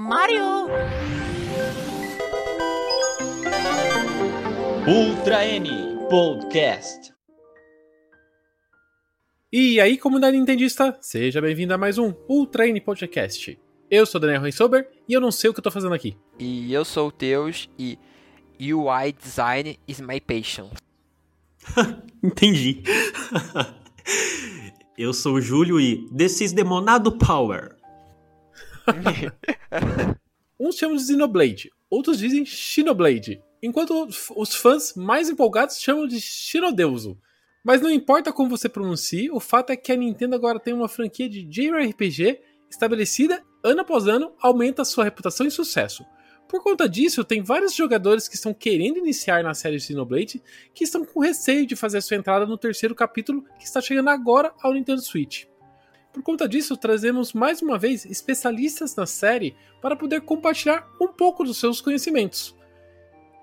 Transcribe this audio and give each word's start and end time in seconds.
Mario! 0.00 0.68
Ultra 4.86 5.44
N 5.44 5.68
Podcast. 6.08 7.12
E 9.52 9.80
aí, 9.80 9.98
comunidade 9.98 10.38
nintendista, 10.38 10.96
seja 11.00 11.40
bem-vindo 11.40 11.74
a 11.74 11.78
mais 11.78 11.98
um 11.98 12.14
Ultra 12.28 12.68
N 12.68 12.80
Podcast. 12.80 13.58
Eu 13.90 14.06
sou 14.06 14.20
Daniel 14.20 14.42
Rensober 14.42 14.88
e 15.08 15.12
eu 15.12 15.20
não 15.20 15.32
sei 15.32 15.50
o 15.50 15.52
que 15.52 15.58
eu 15.58 15.64
tô 15.64 15.70
fazendo 15.72 15.94
aqui. 15.94 16.16
E 16.38 16.72
eu 16.72 16.84
sou 16.84 17.08
o 17.08 17.12
Teus 17.12 17.68
e 17.76 17.98
UI 18.72 19.12
Design 19.20 19.80
is 19.88 20.00
my 20.00 20.20
passion. 20.20 20.70
Entendi. 22.22 22.84
eu 24.96 25.12
sou 25.12 25.34
o 25.34 25.40
Júlio 25.40 25.80
e 25.80 26.08
This 26.16 26.40
is 26.40 26.52
Demonado 26.52 27.18
Power. 27.18 27.77
Uns 30.58 30.76
chamam 30.76 30.96
de 30.96 31.04
Xenoblade, 31.04 31.70
outros 31.88 32.18
dizem 32.18 32.44
Shinoblade, 32.44 33.40
enquanto 33.62 34.08
os 34.36 34.54
fãs 34.54 34.94
mais 34.94 35.28
empolgados 35.28 35.78
chamam 35.78 36.06
de 36.06 36.20
Shinodeuso. 36.20 37.18
Mas 37.64 37.80
não 37.80 37.90
importa 37.90 38.32
como 38.32 38.50
você 38.50 38.68
pronuncie, 38.68 39.30
o 39.30 39.40
fato 39.40 39.70
é 39.70 39.76
que 39.76 39.92
a 39.92 39.96
Nintendo 39.96 40.34
agora 40.34 40.58
tem 40.58 40.72
uma 40.72 40.88
franquia 40.88 41.28
de 41.28 41.44
JRPG 41.44 42.40
estabelecida 42.70 43.42
ano 43.62 43.80
após 43.80 44.06
ano, 44.06 44.32
aumenta 44.40 44.84
sua 44.84 45.04
reputação 45.04 45.46
e 45.46 45.50
sucesso. 45.50 46.04
Por 46.48 46.62
conta 46.62 46.88
disso, 46.88 47.24
tem 47.24 47.42
vários 47.42 47.74
jogadores 47.74 48.26
que 48.26 48.34
estão 48.34 48.54
querendo 48.54 48.98
iniciar 48.98 49.42
na 49.42 49.52
série 49.52 49.78
Xenoblade 49.78 50.42
que 50.72 50.84
estão 50.84 51.04
com 51.04 51.20
receio 51.20 51.66
de 51.66 51.76
fazer 51.76 52.00
sua 52.00 52.16
entrada 52.16 52.46
no 52.46 52.56
terceiro 52.56 52.94
capítulo 52.94 53.44
que 53.58 53.66
está 53.66 53.80
chegando 53.82 54.08
agora 54.08 54.52
ao 54.62 54.72
Nintendo 54.72 55.02
Switch. 55.02 55.44
Por 56.12 56.22
conta 56.22 56.48
disso, 56.48 56.76
trazemos 56.76 57.32
mais 57.32 57.62
uma 57.62 57.78
vez 57.78 58.04
especialistas 58.04 58.96
na 58.96 59.06
série 59.06 59.54
para 59.80 59.96
poder 59.96 60.22
compartilhar 60.22 60.88
um 61.00 61.08
pouco 61.08 61.44
dos 61.44 61.58
seus 61.58 61.80
conhecimentos. 61.80 62.56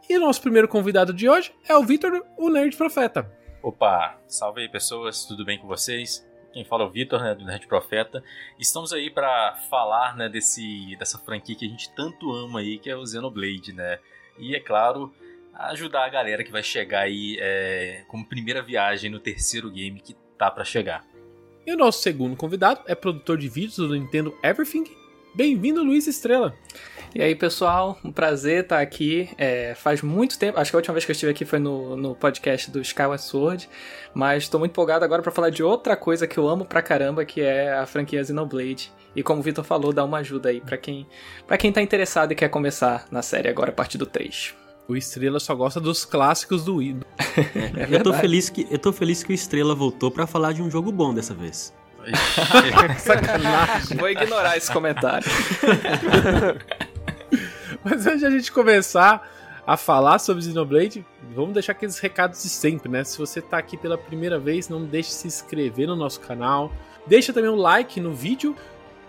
E 0.10 0.18
o 0.18 0.20
nosso 0.20 0.42
primeiro 0.42 0.68
convidado 0.68 1.14
de 1.14 1.28
hoje 1.28 1.54
é 1.68 1.76
o 1.76 1.84
Vitor, 1.84 2.24
o 2.38 2.50
Nerd 2.50 2.76
Profeta. 2.76 3.32
Opa, 3.62 4.20
salve 4.28 4.62
aí 4.62 4.70
pessoas, 4.70 5.26
tudo 5.26 5.44
bem 5.44 5.58
com 5.58 5.68
vocês? 5.68 6.28
Quem 6.54 6.64
fala 6.64 6.84
é 6.84 6.88
o 6.88 6.92
Vitor, 6.92 7.22
né, 7.22 7.34
do 7.34 7.44
Nerd 7.44 7.68
Profeta. 7.68 8.24
Estamos 8.60 8.94
aí 8.94 9.10
para 9.10 9.56
falar, 9.70 10.16
né, 10.16 10.30
desse, 10.30 10.96
dessa 10.98 11.18
franquia 11.18 11.56
que 11.56 11.66
a 11.66 11.70
gente 11.70 11.94
tanto 11.96 12.32
ama 12.32 12.60
aí, 12.60 12.78
que 12.78 12.90
é 12.90 12.96
o 12.96 13.06
Xenoblade, 13.06 13.74
né? 13.74 14.00
E, 14.38 14.56
é 14.56 14.60
claro, 14.60 15.14
ajudar 15.54 16.06
a 16.06 16.10
galera 16.10 16.44
que 16.44 16.52
vai 16.52 16.64
chegar 16.64 17.02
aí 17.02 17.38
é, 17.40 18.04
como 18.08 18.26
primeira 18.26 18.62
viagem 18.62 19.10
no 19.10 19.20
terceiro 19.20 19.72
game 19.72 20.00
que 20.00 20.14
tá 20.38 20.52
para 20.52 20.64
chegar. 20.64 21.06
E 21.66 21.74
o 21.74 21.78
nosso 21.78 22.04
segundo 22.04 22.36
convidado 22.36 22.82
é 22.86 22.94
produtor 22.94 23.40
de 23.40 23.50
vídeos 23.50 23.78
do 23.78 23.90
Nintendo 23.90 24.38
Everything. 24.44 24.86
Bem-vindo, 25.34 25.84
Luiz 25.84 26.06
Estrela. 26.06 26.56
E 27.14 27.22
aí, 27.24 27.34
pessoal, 27.34 27.98
um 28.04 28.12
prazer 28.12 28.64
estar 28.64 28.80
aqui. 28.80 29.30
É, 29.36 29.74
faz 29.74 30.04
muito 30.04 30.38
tempo, 30.38 30.60
acho 30.60 30.70
que 30.70 30.76
a 30.76 30.80
última 30.80 30.94
vez 30.94 31.06
que 31.06 31.12
eu 31.12 31.14
estive 31.14 31.32
aqui 31.32 31.44
foi 31.44 31.58
no, 31.58 31.98
no 31.98 32.14
podcast 32.14 32.70
do 32.70 32.80
Skyward 32.82 33.24
Sword, 33.24 33.68
mas 34.14 34.44
estou 34.44 34.60
muito 34.60 34.74
empolgado 34.74 35.04
agora 35.04 35.24
para 35.24 35.32
falar 35.32 35.50
de 35.50 35.64
outra 35.64 35.98
coisa 35.98 36.28
que 36.28 36.38
eu 36.38 36.48
amo 36.48 36.66
pra 36.66 36.84
caramba, 36.84 37.26
que 37.26 37.42
é 37.42 37.74
a 37.74 37.88
franquia 37.88 38.24
Xenoblade. 38.24 38.94
E 39.16 39.24
como 39.24 39.40
o 39.40 39.44
Vitor 39.44 39.64
falou, 39.64 39.92
dar 39.92 40.06
uma 40.06 40.20
ajuda 40.20 40.50
aí 40.50 40.62
para 40.62 40.78
quem, 40.78 41.08
pra 41.48 41.58
quem 41.58 41.72
tá 41.72 41.82
interessado 41.82 42.32
e 42.32 42.36
quer 42.36 42.50
começar 42.50 43.08
na 43.10 43.24
série 43.24 43.50
agora, 43.50 43.72
a 43.72 43.74
partir 43.74 43.98
do 43.98 44.06
3. 44.06 44.65
O 44.88 44.96
Estrela 44.96 45.40
só 45.40 45.56
gosta 45.56 45.80
dos 45.80 46.06
clássicos 46.06 46.64
do 46.64 46.76
Wii. 46.76 47.00
É 47.90 47.96
eu, 47.98 48.04
tô 48.04 48.14
feliz 48.14 48.50
que, 48.50 48.68
eu 48.70 48.78
tô 48.78 48.94
feliz 48.94 49.24
que 49.24 49.32
o 49.32 49.34
Estrela 49.34 49.74
voltou 49.74 50.12
para 50.12 50.28
falar 50.28 50.54
de 50.54 50.62
um 50.62 50.70
jogo 50.70 50.92
bom 50.92 51.14
dessa 51.14 51.34
vez. 51.34 51.74
Sacanagem. 53.00 53.98
Vou 53.98 54.10
ignorar 54.10 54.58
esse 54.58 54.72
comentário. 54.72 55.28
Mas 57.84 58.06
antes 58.06 58.20
de 58.20 58.26
a 58.28 58.30
gente 58.30 58.52
começar 58.52 59.28
a 59.66 59.76
falar 59.76 60.20
sobre 60.20 60.44
Xenoblade, 60.44 61.04
vamos 61.34 61.54
deixar 61.54 61.72
aqueles 61.72 61.98
recados 61.98 62.44
de 62.44 62.50
sempre, 62.50 62.88
né? 62.90 63.04
Se 63.04 63.18
você 63.18 63.42
tá 63.42 63.58
aqui 63.58 63.76
pela 63.76 63.98
primeira 63.98 64.38
vez, 64.38 64.70
não 64.70 64.86
deixe 64.86 65.10
de 65.10 65.16
se 65.16 65.28
inscrever 65.28 65.88
no 65.88 65.96
nosso 65.96 66.20
canal. 66.20 66.72
Deixa 67.08 67.34
também 67.34 67.50
um 67.50 67.56
like 67.56 68.00
no 68.00 68.14
vídeo 68.14 68.56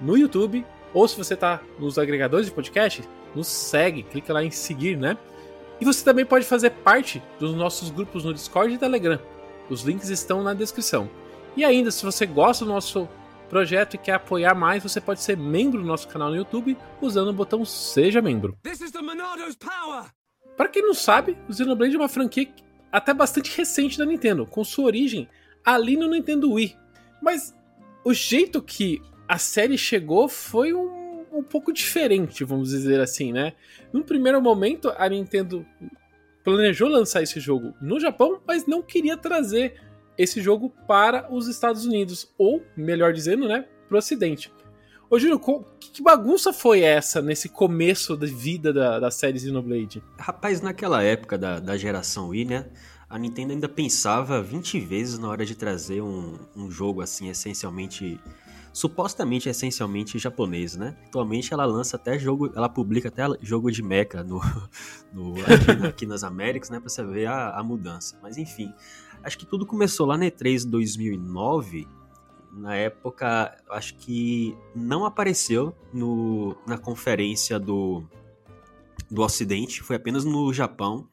no 0.01 0.17
YouTube. 0.17 0.65
Ou 0.95 1.07
se 1.07 1.17
você 1.17 1.37
tá 1.37 1.61
nos 1.79 1.99
agregadores 1.99 2.47
de 2.47 2.53
podcast, 2.53 3.05
nos 3.35 3.49
segue, 3.49 4.03
clica 4.03 4.33
lá 4.33 4.43
em 4.43 4.51
seguir, 4.51 4.97
né? 4.97 5.19
E 5.81 5.85
você 5.85 6.05
também 6.05 6.25
pode 6.25 6.45
fazer 6.45 6.71
parte 6.71 7.23
dos 7.39 7.55
nossos 7.55 7.91
grupos 7.91 8.25
no 8.25 8.33
Discord 8.33 8.75
e 8.75 8.79
Telegram. 8.79 9.21
Os 9.69 9.83
links 9.83 10.09
estão 10.09 10.43
na 10.43 10.55
descrição. 10.55 11.11
E 11.57 11.65
ainda, 11.65 11.91
se 11.91 12.05
você 12.05 12.27
gosta 12.27 12.65
do 12.65 12.71
nosso 12.71 13.09
projeto 13.49 13.95
e 13.95 13.99
quer 13.99 14.15
apoiar 14.15 14.55
mais, 14.55 14.83
você 14.83 15.01
pode 15.01 15.21
ser 15.21 15.37
membro 15.37 15.81
do 15.81 15.87
nosso 15.87 16.09
canal 16.09 16.31
no 16.31 16.37
YouTube 16.37 16.77
usando 17.01 17.29
o 17.29 17.33
botão 17.33 17.65
Seja 17.65 18.21
Membro. 18.21 18.57
Para 20.57 20.69
quem 20.69 20.83
não 20.83 20.95
sabe, 20.95 21.37
o 21.49 21.53
Xenoblade 21.53 21.95
é 21.95 21.99
uma 21.99 22.09
franquia 22.09 22.49
até 22.91 23.13
bastante 23.13 23.57
recente 23.57 23.99
da 23.99 24.07
Nintendo, 24.07 24.47
com 24.47 24.65
sua 24.65 24.87
origem 24.87 25.29
ali 25.65 25.97
no 25.97 26.09
Nintendo 26.09 26.53
Wii. 26.53 26.77
Mas 27.23 27.55
o 28.05 28.15
jeito 28.15 28.63
que 28.63 29.03
a 29.29 29.39
série 29.39 29.77
chegou 29.77 30.29
foi 30.29 30.73
um, 30.73 31.06
um 31.39 31.43
pouco 31.43 31.73
diferente, 31.73 32.45
vamos 32.45 32.71
dizer 32.71 33.01
assim, 33.01 33.33
né? 33.33 33.53
Num 33.93 34.03
primeiro 34.03 34.41
momento, 34.41 34.93
a 34.97 35.09
Nintendo 35.09 35.65
planejou 36.45 36.89
lançar 36.89 37.23
esse 37.23 37.41
jogo 37.41 37.75
no 37.81 37.99
Japão, 37.99 38.41
mas 38.47 38.67
não 38.67 38.83
queria 38.83 39.17
trazer 39.17 39.81
esse 40.17 40.41
jogo 40.41 40.73
para 40.87 41.33
os 41.33 41.49
Estados 41.49 41.85
Unidos, 41.85 42.33
ou, 42.39 42.63
melhor 42.77 43.13
dizendo, 43.13 43.49
né, 43.49 43.67
para 43.89 43.97
o 43.97 43.99
Ocidente. 43.99 44.53
Ô, 45.09 45.19
Júlio, 45.19 45.39
que 45.79 46.03
bagunça 46.03 46.53
foi 46.53 46.81
essa 46.81 47.23
nesse 47.23 47.49
começo 47.49 48.17
da 48.17 48.27
vida 48.27 48.73
da, 48.73 48.99
da 48.99 49.11
série 49.11 49.39
Xenoblade? 49.39 50.03
Rapaz, 50.19 50.61
naquela 50.61 51.03
época 51.03 51.39
da, 51.39 51.61
da 51.61 51.77
geração 51.77 52.29
Wii, 52.29 52.45
né, 52.45 52.67
a 53.09 53.19
Nintendo 53.19 53.53
ainda 53.53 53.69
pensava 53.69 54.43
20 54.43 54.81
vezes 54.81 55.19
na 55.19 55.29
hora 55.29 55.47
de 55.47 55.55
trazer 55.55 56.01
um, 56.01 56.37
um 56.57 56.71
jogo 56.71 57.01
assim, 57.01 57.29
essencialmente 57.29 58.21
supostamente 58.77 59.49
essencialmente 59.49 60.19
japonês, 60.19 60.77
né? 60.77 60.95
Atualmente 61.07 61.51
ela 61.51 61.65
lança 61.65 61.97
até 61.97 62.19
jogo, 62.19 62.53
ela 62.55 62.69
publica 62.69 63.09
até 63.09 63.23
jogo 63.41 63.73
de 63.73 63.83
mecha 63.83 64.23
no, 64.23 64.39
no 65.11 65.33
aqui, 65.41 65.87
aqui, 65.87 66.07
nas 66.07 66.23
Américas, 66.23 66.69
né, 66.69 66.79
para 66.79 66.91
você 66.91 67.03
ver 67.03 67.25
a, 67.25 67.59
a, 67.59 67.63
mudança. 67.65 68.19
Mas 68.23 68.37
enfim, 68.37 68.71
acho 69.25 69.39
que 69.39 69.47
tudo 69.47 69.65
começou 69.65 70.05
lá 70.05 70.19
na 70.19 70.27
E3 70.27 70.69
2009. 70.69 71.89
Na 72.53 72.77
época, 72.77 73.57
acho 73.71 73.95
que 73.95 74.55
não 74.75 75.07
apareceu 75.07 75.75
no, 75.91 76.55
na 76.67 76.77
conferência 76.77 77.59
do, 77.59 78.05
do 79.11 79.23
Ocidente, 79.23 79.83
foi 79.83 79.97
apenas 79.97 80.23
no 80.23 80.53
Japão 80.53 81.09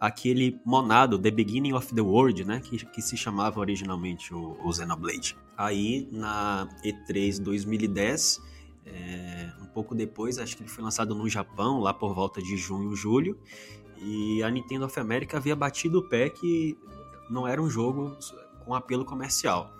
aquele 0.00 0.60
monado, 0.64 1.18
The 1.18 1.30
Beginning 1.30 1.72
of 1.72 1.94
the 1.94 2.00
World, 2.00 2.44
né, 2.44 2.60
que, 2.60 2.84
que 2.84 3.02
se 3.02 3.16
chamava 3.16 3.60
originalmente 3.60 4.34
o, 4.34 4.56
o 4.62 4.72
Xenoblade. 4.72 5.36
Aí, 5.56 6.08
na 6.12 6.68
E3 6.84 7.40
2010, 7.40 8.40
é, 8.84 9.52
um 9.62 9.66
pouco 9.66 9.94
depois, 9.94 10.38
acho 10.38 10.56
que 10.56 10.62
ele 10.62 10.70
foi 10.70 10.84
lançado 10.84 11.14
no 11.14 11.28
Japão, 11.28 11.80
lá 11.80 11.94
por 11.94 12.14
volta 12.14 12.42
de 12.42 12.56
junho, 12.56 12.94
julho, 12.94 13.38
e 13.98 14.42
a 14.42 14.50
Nintendo 14.50 14.84
of 14.84 15.00
America 15.00 15.38
havia 15.38 15.56
batido 15.56 15.98
o 15.98 16.02
pé 16.02 16.28
que 16.28 16.76
não 17.30 17.46
era 17.46 17.60
um 17.60 17.70
jogo 17.70 18.16
com 18.64 18.74
apelo 18.74 19.04
comercial 19.04 19.74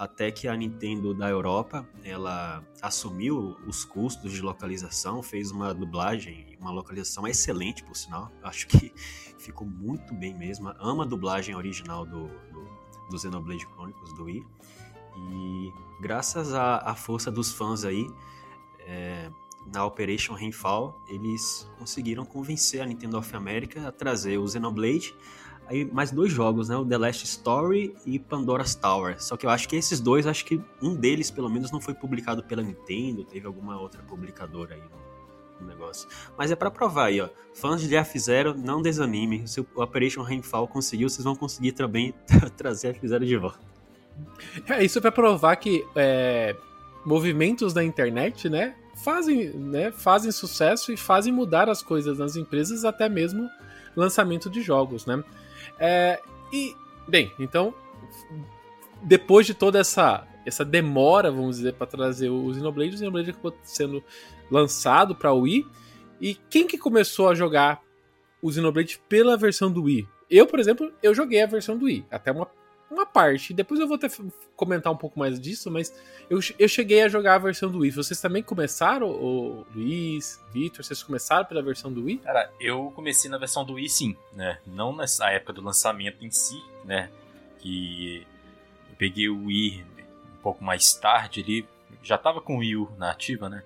até 0.00 0.30
que 0.30 0.48
a 0.48 0.56
Nintendo 0.56 1.12
da 1.12 1.28
Europa 1.28 1.86
ela 2.02 2.64
assumiu 2.80 3.54
os 3.66 3.84
custos 3.84 4.32
de 4.32 4.40
localização, 4.40 5.22
fez 5.22 5.50
uma 5.50 5.74
dublagem, 5.74 6.56
uma 6.58 6.70
localização 6.70 7.28
excelente, 7.28 7.84
por 7.84 7.94
sinal. 7.94 8.32
Acho 8.42 8.66
que 8.66 8.94
ficou 9.40 9.66
muito 9.66 10.14
bem 10.14 10.36
mesmo. 10.36 10.72
Ama 10.78 11.04
a 11.04 11.06
dublagem 11.06 11.54
original 11.54 12.04
do, 12.04 12.28
do, 12.28 12.68
do 13.10 13.18
Xenoblade 13.18 13.66
Chronicles 13.66 14.12
do 14.14 14.24
Wii. 14.24 14.46
E 15.16 15.72
graças 16.00 16.54
à, 16.54 16.78
à 16.78 16.94
força 16.94 17.30
dos 17.30 17.52
fãs 17.52 17.84
aí, 17.84 18.06
é, 18.80 19.30
na 19.72 19.84
Operation 19.84 20.34
Rainfall, 20.34 20.98
eles 21.08 21.68
conseguiram 21.78 22.24
convencer 22.24 22.80
a 22.80 22.86
Nintendo 22.86 23.18
of 23.18 23.34
America 23.34 23.86
a 23.86 23.92
trazer 23.92 24.38
o 24.38 24.46
Xenoblade 24.46 25.14
aí 25.66 25.84
mais 25.84 26.10
dois 26.10 26.32
jogos, 26.32 26.68
né? 26.68 26.76
O 26.76 26.84
The 26.84 26.98
Last 26.98 27.24
Story 27.24 27.94
e 28.04 28.18
Pandora's 28.18 28.74
Tower. 28.74 29.22
Só 29.22 29.36
que 29.36 29.46
eu 29.46 29.50
acho 29.50 29.68
que 29.68 29.76
esses 29.76 30.00
dois, 30.00 30.26
acho 30.26 30.44
que 30.44 30.60
um 30.82 30.94
deles, 30.94 31.30
pelo 31.30 31.48
menos, 31.48 31.70
não 31.70 31.80
foi 31.80 31.94
publicado 31.94 32.42
pela 32.42 32.62
Nintendo, 32.62 33.24
teve 33.24 33.46
alguma 33.46 33.80
outra 33.80 34.02
publicadora 34.02 34.74
aí 34.74 34.82
no, 34.82 35.09
no 35.60 35.66
negócio. 35.66 36.08
Mas 36.36 36.50
é 36.50 36.56
para 36.56 36.70
provar 36.70 37.06
aí, 37.06 37.20
ó. 37.20 37.28
Fãs 37.54 37.80
de 37.82 37.94
F-Zero, 37.96 38.54
não 38.56 38.80
desanime. 38.80 39.46
Se 39.46 39.60
o 39.60 39.66
Operation 39.76 40.22
Rainfall 40.22 40.66
conseguiu, 40.68 41.08
vocês 41.08 41.24
vão 41.24 41.34
conseguir 41.34 41.72
também 41.72 42.14
trazer 42.56 42.88
F-Zero 42.88 43.26
de 43.26 43.36
volta. 43.36 43.58
É, 44.68 44.84
isso 44.84 44.98
é 44.98 45.00
pra 45.00 45.12
provar 45.12 45.56
que 45.56 45.84
é, 45.94 46.54
movimentos 47.04 47.72
da 47.72 47.82
internet, 47.82 48.48
né? 48.48 48.74
Fazem, 49.02 49.48
né, 49.50 49.90
fazem 49.90 50.30
sucesso 50.30 50.92
e 50.92 50.96
fazem 50.96 51.32
mudar 51.32 51.70
as 51.70 51.82
coisas 51.82 52.18
nas 52.18 52.36
empresas, 52.36 52.84
até 52.84 53.08
mesmo 53.08 53.48
lançamento 53.96 54.50
de 54.50 54.60
jogos, 54.60 55.06
né? 55.06 55.22
É, 55.78 56.20
e, 56.52 56.76
bem, 57.08 57.32
então, 57.38 57.74
depois 59.02 59.46
de 59.46 59.54
toda 59.54 59.78
essa, 59.78 60.26
essa 60.44 60.64
demora, 60.64 61.30
vamos 61.30 61.56
dizer, 61.56 61.74
para 61.74 61.86
trazer 61.86 62.28
o 62.28 62.52
Xenoblade, 62.52 62.94
o 62.94 62.98
Xenoblade 62.98 63.30
acabou 63.30 63.56
sendo 63.62 64.04
lançado 64.50 65.14
para 65.14 65.32
Wii. 65.32 65.66
E 66.20 66.34
quem 66.34 66.66
que 66.66 66.76
começou 66.76 67.28
a 67.28 67.34
jogar 67.34 67.82
o 68.42 68.52
Xenoblade 68.52 69.00
pela 69.08 69.36
versão 69.36 69.70
do 69.70 69.84
Wii? 69.84 70.06
Eu, 70.30 70.46
por 70.46 70.60
exemplo, 70.60 70.92
eu 71.02 71.14
joguei 71.14 71.42
a 71.42 71.46
versão 71.46 71.76
do 71.76 71.86
Wii, 71.86 72.06
até 72.10 72.30
uma, 72.30 72.48
uma 72.90 73.06
parte. 73.06 73.52
Depois 73.52 73.80
eu 73.80 73.86
vou 73.86 73.96
até 73.96 74.08
comentar 74.54 74.92
um 74.92 74.96
pouco 74.96 75.18
mais 75.18 75.40
disso, 75.40 75.70
mas 75.70 75.92
eu, 76.28 76.38
eu 76.58 76.68
cheguei 76.68 77.02
a 77.02 77.08
jogar 77.08 77.34
a 77.34 77.38
versão 77.38 77.70
do 77.70 77.78
Wii. 77.78 77.90
Vocês 77.90 78.20
também 78.20 78.42
começaram, 78.42 79.08
o 79.08 79.66
Luiz, 79.74 80.40
Victor, 80.52 80.84
vocês 80.84 81.02
começaram 81.02 81.44
pela 81.44 81.62
versão 81.62 81.92
do 81.92 82.04
Wii? 82.04 82.18
Cara, 82.18 82.50
eu 82.60 82.92
comecei 82.94 83.30
na 83.30 83.38
versão 83.38 83.64
do 83.64 83.74
Wii 83.74 83.88
sim, 83.88 84.16
né? 84.34 84.58
Não 84.66 84.94
nessa 84.94 85.30
época 85.30 85.52
do 85.52 85.62
lançamento 85.62 86.24
em 86.24 86.30
si, 86.30 86.62
né? 86.84 87.10
Que 87.58 88.26
eu 88.88 88.96
peguei 88.96 89.28
o 89.28 89.46
Wii 89.46 89.84
um 90.38 90.42
pouco 90.42 90.62
mais 90.62 90.92
tarde 90.94 91.40
ali, 91.40 91.68
já 92.02 92.16
tava 92.16 92.40
com 92.40 92.56
o 92.56 92.58
Wii 92.58 92.76
U 92.76 92.90
na 92.96 93.10
ativa, 93.10 93.48
né? 93.48 93.62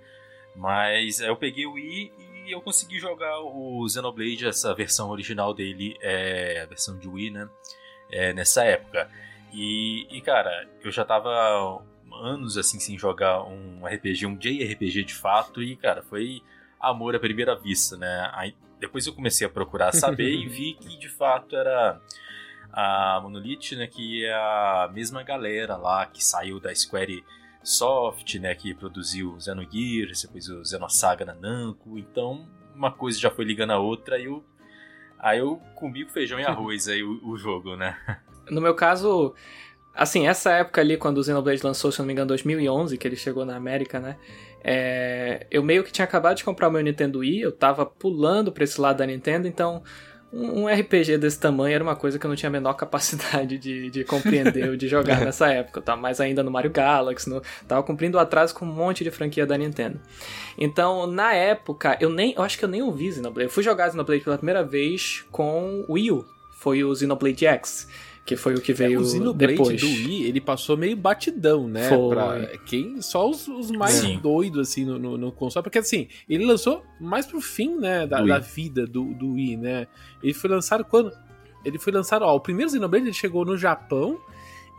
Mas 0.55 1.21
eu 1.21 1.37
peguei 1.37 1.67
o 1.67 1.73
Wii 1.73 2.13
e 2.47 2.53
eu 2.53 2.61
consegui 2.61 2.99
jogar 2.99 3.41
o 3.41 3.89
Xenoblade, 3.89 4.47
essa 4.47 4.75
versão 4.75 5.11
original 5.11 5.55
dele, 5.55 5.97
é, 6.01 6.61
a 6.63 6.67
versão 6.67 6.99
de 6.99 7.09
Wii, 7.09 7.31
né? 7.31 7.49
É, 8.11 8.33
nessa 8.33 8.65
época. 8.65 9.11
E, 9.53 10.07
e, 10.11 10.21
cara, 10.21 10.69
eu 10.83 10.91
já 10.91 11.05
tava 11.05 11.83
anos 12.13 12.57
assim 12.57 12.79
sem 12.79 12.99
jogar 12.99 13.43
um 13.43 13.87
RPG, 13.87 14.27
um 14.27 14.37
JRPG 14.37 15.05
de 15.05 15.15
fato, 15.15 15.63
e, 15.63 15.75
cara, 15.77 16.03
foi 16.03 16.43
amor 16.79 17.17
à 17.17 17.19
primeira 17.19 17.57
vista, 17.57 17.97
né? 17.97 18.31
Aí, 18.35 18.55
depois 18.79 19.07
eu 19.07 19.15
comecei 19.15 19.47
a 19.47 19.51
procurar 19.51 19.93
saber 19.93 20.31
e 20.31 20.47
vi 20.47 20.75
que 20.75 20.99
de 20.99 21.09
fato 21.09 21.57
era 21.57 22.01
a 22.73 23.21
Monolith, 23.23 23.75
né? 23.77 23.87
Que 23.87 24.27
é 24.27 24.35
a 24.35 24.91
mesma 24.93 25.23
galera 25.23 25.77
lá 25.77 26.05
que 26.07 26.23
saiu 26.23 26.61
da 26.61 26.75
Square 26.75 27.25
Soft, 27.65 28.35
né, 28.35 28.55
que 28.55 28.75
produziu 28.75 29.37
Xenogears, 29.41 30.23
depois 30.23 30.49
o 30.49 30.65
Xenosaga 30.65 31.25
na 31.25 31.35
Namco, 31.35 31.99
então 31.99 32.47
uma 32.75 32.93
coisa 32.93 33.19
já 33.19 33.31
foi 33.31 33.45
ligando 33.45 33.71
a 33.71 33.79
outra 33.79 34.19
e 34.19 34.27
eu, 34.27 34.45
aí 35.19 35.39
eu 35.39 35.57
comi 35.75 36.05
com 36.05 36.13
feijão 36.13 36.39
e 36.39 36.45
arroz 36.45 36.89
aí 36.89 37.03
o, 37.03 37.27
o, 37.27 37.37
jogo, 37.37 37.75
né. 37.75 37.97
No 38.51 38.61
meu 38.61 38.75
caso, 38.75 39.35
assim, 39.95 40.27
essa 40.29 40.53
época 40.53 40.83
ali 40.83 40.99
quando 40.99 41.17
o 41.17 41.25
Xenoblade 41.25 41.65
lançou, 41.65 41.91
se 41.91 41.99
não 41.99 42.07
me 42.07 42.13
engano, 42.13 42.29
2011, 42.29 42.99
que 42.99 43.09
ele 43.09 43.17
chegou 43.17 43.47
na 43.47 43.57
América, 43.57 43.99
né, 43.99 44.19
é, 44.63 45.47
eu 45.51 45.63
meio 45.63 45.83
que 45.83 45.93
tinha 45.93 46.05
acabado 46.05 46.37
de 46.37 46.45
comprar 46.45 46.69
o 46.69 46.71
meu 46.71 46.83
Nintendo 46.83 47.21
Wii, 47.21 47.41
eu 47.41 47.53
tava 47.53 47.87
pulando 47.87 48.53
pra 48.53 48.65
esse 48.65 48.79
lado 48.79 48.99
da 48.99 49.07
Nintendo, 49.07 49.49
então 49.49 49.83
um 50.37 50.67
RPG 50.67 51.17
desse 51.19 51.39
tamanho 51.39 51.75
era 51.75 51.85
uma 51.85 51.95
coisa 51.95 52.19
que 52.19 52.27
eu 52.27 52.29
não 52.29 52.35
tinha 52.35 52.49
a 52.49 52.53
menor 52.53 52.75
capacidade 52.75 53.57
de, 53.57 53.89
de 53.89 54.05
compreender 54.05 54.69
ou 54.69 54.77
de 54.77 54.89
jogar 54.89 55.21
nessa 55.25 55.47
época. 55.53 55.79
Eu 55.79 55.83
tava 55.83 56.01
mais 56.01 56.21
ainda 56.21 56.43
no 56.43 56.51
Mario 56.51 56.73
Galaxy, 56.73 57.31
no, 57.31 57.41
tava 57.69 57.83
cumprindo 57.85 58.19
atraso 58.19 58.53
com 58.53 58.65
um 58.65 58.73
monte 58.73 59.05
de 59.05 59.11
franquia 59.13 59.47
da 59.47 59.57
Nintendo. 59.57 60.01
Então, 60.59 61.07
na 61.07 61.33
época, 61.33 61.97
eu 62.01 62.11
nem. 62.11 62.35
Eu 62.35 62.43
acho 62.43 62.59
que 62.59 62.65
eu 62.65 62.69
nem 62.69 62.83
ouvi 62.83 63.13
Xenoblade. 63.13 63.49
Eu 63.49 63.53
fui 63.53 63.63
jogar 63.63 63.91
Xenoblade 63.91 64.25
pela 64.25 64.37
primeira 64.37 64.65
vez 64.65 65.25
com 65.31 65.85
o 65.87 65.93
Wii 65.93 66.11
U. 66.11 66.25
Foi 66.51 66.83
o 66.83 66.95
Xenoblade 66.95 67.47
X 67.47 67.89
que 68.25 68.37
foi 68.37 68.55
o 68.55 68.61
que 68.61 68.73
veio 68.73 68.99
é, 68.99 69.03
o 69.03 69.05
Xenoblade 69.05 69.53
depois. 69.55 69.81
do 69.81 69.87
Wii, 69.87 70.25
ele 70.25 70.41
passou 70.41 70.77
meio 70.77 70.97
batidão, 70.97 71.69
né? 71.69 71.91
Foi. 71.91 72.09
Pra 72.09 72.59
quem, 72.65 73.03
só 73.03 73.29
os, 73.29 73.47
os 73.47 73.71
mais 73.71 73.95
Sim. 73.95 74.19
doidos, 74.19 74.69
assim, 74.69 74.85
no, 74.85 74.99
no, 74.99 75.19
no, 75.19 75.31
console. 75.31 75.63
Porque, 75.63 75.79
assim, 75.79 76.09
ele 76.29 76.47
lançou 76.47 76.83
mais 76.99 77.27
pro 77.27 77.41
fim, 77.41 77.77
né, 77.77 78.07
da, 78.07 78.23
da 78.23 78.39
vida 78.39 78.87
do, 78.87 79.13
do 79.13 79.33
Wii, 79.33 79.59
né? 79.59 79.87
Ele 80.23 80.33
foi 80.33 80.49
lançado 80.49 80.85
quando... 80.85 81.13
Ele 81.65 81.79
foi 81.79 81.93
lançado, 81.93 82.23
ó, 82.23 82.35
o 82.35 82.41
primeiro 82.41 82.71
Xenoblade 82.71 83.07
ele 83.07 83.13
chegou 83.13 83.45
no 83.45 83.57
Japão 83.57 84.19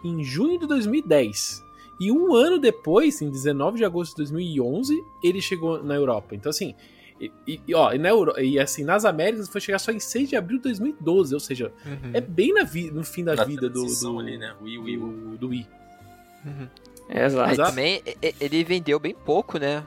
em 0.03 0.23
junho 0.23 0.59
de 0.59 0.67
2010. 0.67 1.63
E 1.99 2.11
um 2.11 2.33
ano 2.33 2.59
depois, 2.59 3.21
em 3.21 3.29
19 3.29 3.77
de 3.77 3.85
agosto 3.85 4.11
de 4.11 4.17
2011, 4.17 5.03
ele 5.23 5.41
chegou 5.41 5.83
na 5.83 5.95
Europa. 5.95 6.35
Então, 6.35 6.49
assim, 6.49 6.75
e, 7.19 7.31
e, 7.65 7.73
ó, 7.73 7.93
e, 7.93 7.97
na 7.97 8.09
Euro, 8.09 8.37
e 8.39 8.59
assim, 8.59 8.83
nas 8.83 9.05
Américas 9.05 9.47
foi 9.47 9.61
chegar 9.61 9.79
só 9.79 9.91
em 9.91 9.99
6 9.99 10.29
de 10.29 10.35
abril 10.35 10.57
de 10.57 10.63
2012, 10.63 11.33
ou 11.33 11.39
seja, 11.39 11.71
uhum. 11.85 12.11
é 12.13 12.19
bem 12.19 12.53
na 12.53 12.63
vi, 12.63 12.91
no 12.91 13.03
fim 13.03 13.23
da 13.23 13.35
na 13.35 13.45
vida 13.45 13.69
do, 13.69 13.85
do, 13.85 14.19
ali, 14.19 14.37
né? 14.37 14.53
Wii, 14.61 14.77
Wii, 14.77 14.97
do, 14.97 15.37
do 15.37 15.47
Wii. 15.49 15.67
Uhum. 16.45 16.67
É, 17.07 17.25
exato. 17.25 17.55
também 17.55 18.01
ele 18.39 18.63
vendeu 18.63 18.99
bem 18.99 19.13
pouco, 19.13 19.57
né? 19.57 19.83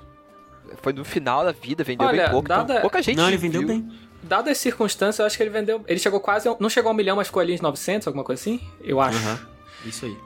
Foi 0.82 0.92
no 0.92 1.04
final 1.04 1.44
da 1.44 1.52
vida, 1.52 1.82
vendeu 1.82 2.06
Olha, 2.06 2.22
bem 2.22 2.30
pouco. 2.30 2.46
Então 2.46 2.58
dada... 2.58 2.72
Então, 2.74 2.82
pouca 2.82 3.02
gente. 3.02 3.16
Não, 3.16 3.28
ele 3.28 3.36
vendeu 3.36 3.60
viu. 3.60 3.68
bem. 3.68 3.92
Dadas 4.22 4.52
as 4.52 4.58
circunstâncias, 4.58 5.18
eu 5.18 5.26
acho 5.26 5.36
que 5.36 5.42
ele 5.42 5.50
vendeu. 5.50 5.82
Ele 5.86 5.98
chegou 5.98 6.20
quase. 6.20 6.48
Não 6.60 6.68
chegou 6.68 6.90
a 6.90 6.92
um 6.92 6.96
milhão, 6.96 7.16
mas 7.16 7.28
ficou 7.28 7.40
ali 7.40 7.54
em 7.54 7.62
900, 7.62 8.06
alguma 8.06 8.24
coisa 8.24 8.40
assim? 8.40 8.60
Eu 8.80 9.00
acho. 9.00 9.18
Uhum. 9.18 9.38
Isso 9.86 10.04
aí. 10.04 10.16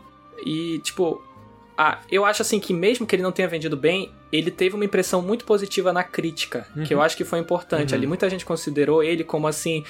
E, 0.45 0.79
tipo, 0.81 1.23
ah, 1.77 1.99
eu 2.11 2.25
acho 2.25 2.43
assim 2.43 2.61
que 2.61 2.73
mesmo 2.73 3.07
que 3.07 3.17
ele 3.17 3.23
não 3.23 3.33
tenha 3.33 3.49
vendido 3.49 3.77
bem, 3.77 4.11
ele 4.31 4.51
teve 4.51 4.75
uma 4.75 4.85
impressão 4.85 5.23
muito 5.23 5.45
positiva 5.45 5.93
na 5.93 6.05
crítica, 6.05 6.67
uhum. 6.77 6.85
que 6.85 6.93
eu 6.93 7.01
acho 7.01 7.17
que 7.17 7.25
foi 7.25 7.39
importante. 7.39 7.93
Uhum. 7.93 7.99
Ali 7.99 8.07
muita 8.07 8.29
gente 8.29 8.45
considerou 8.45 9.03
ele 9.03 9.25
como 9.25 9.47
assim 9.47 9.85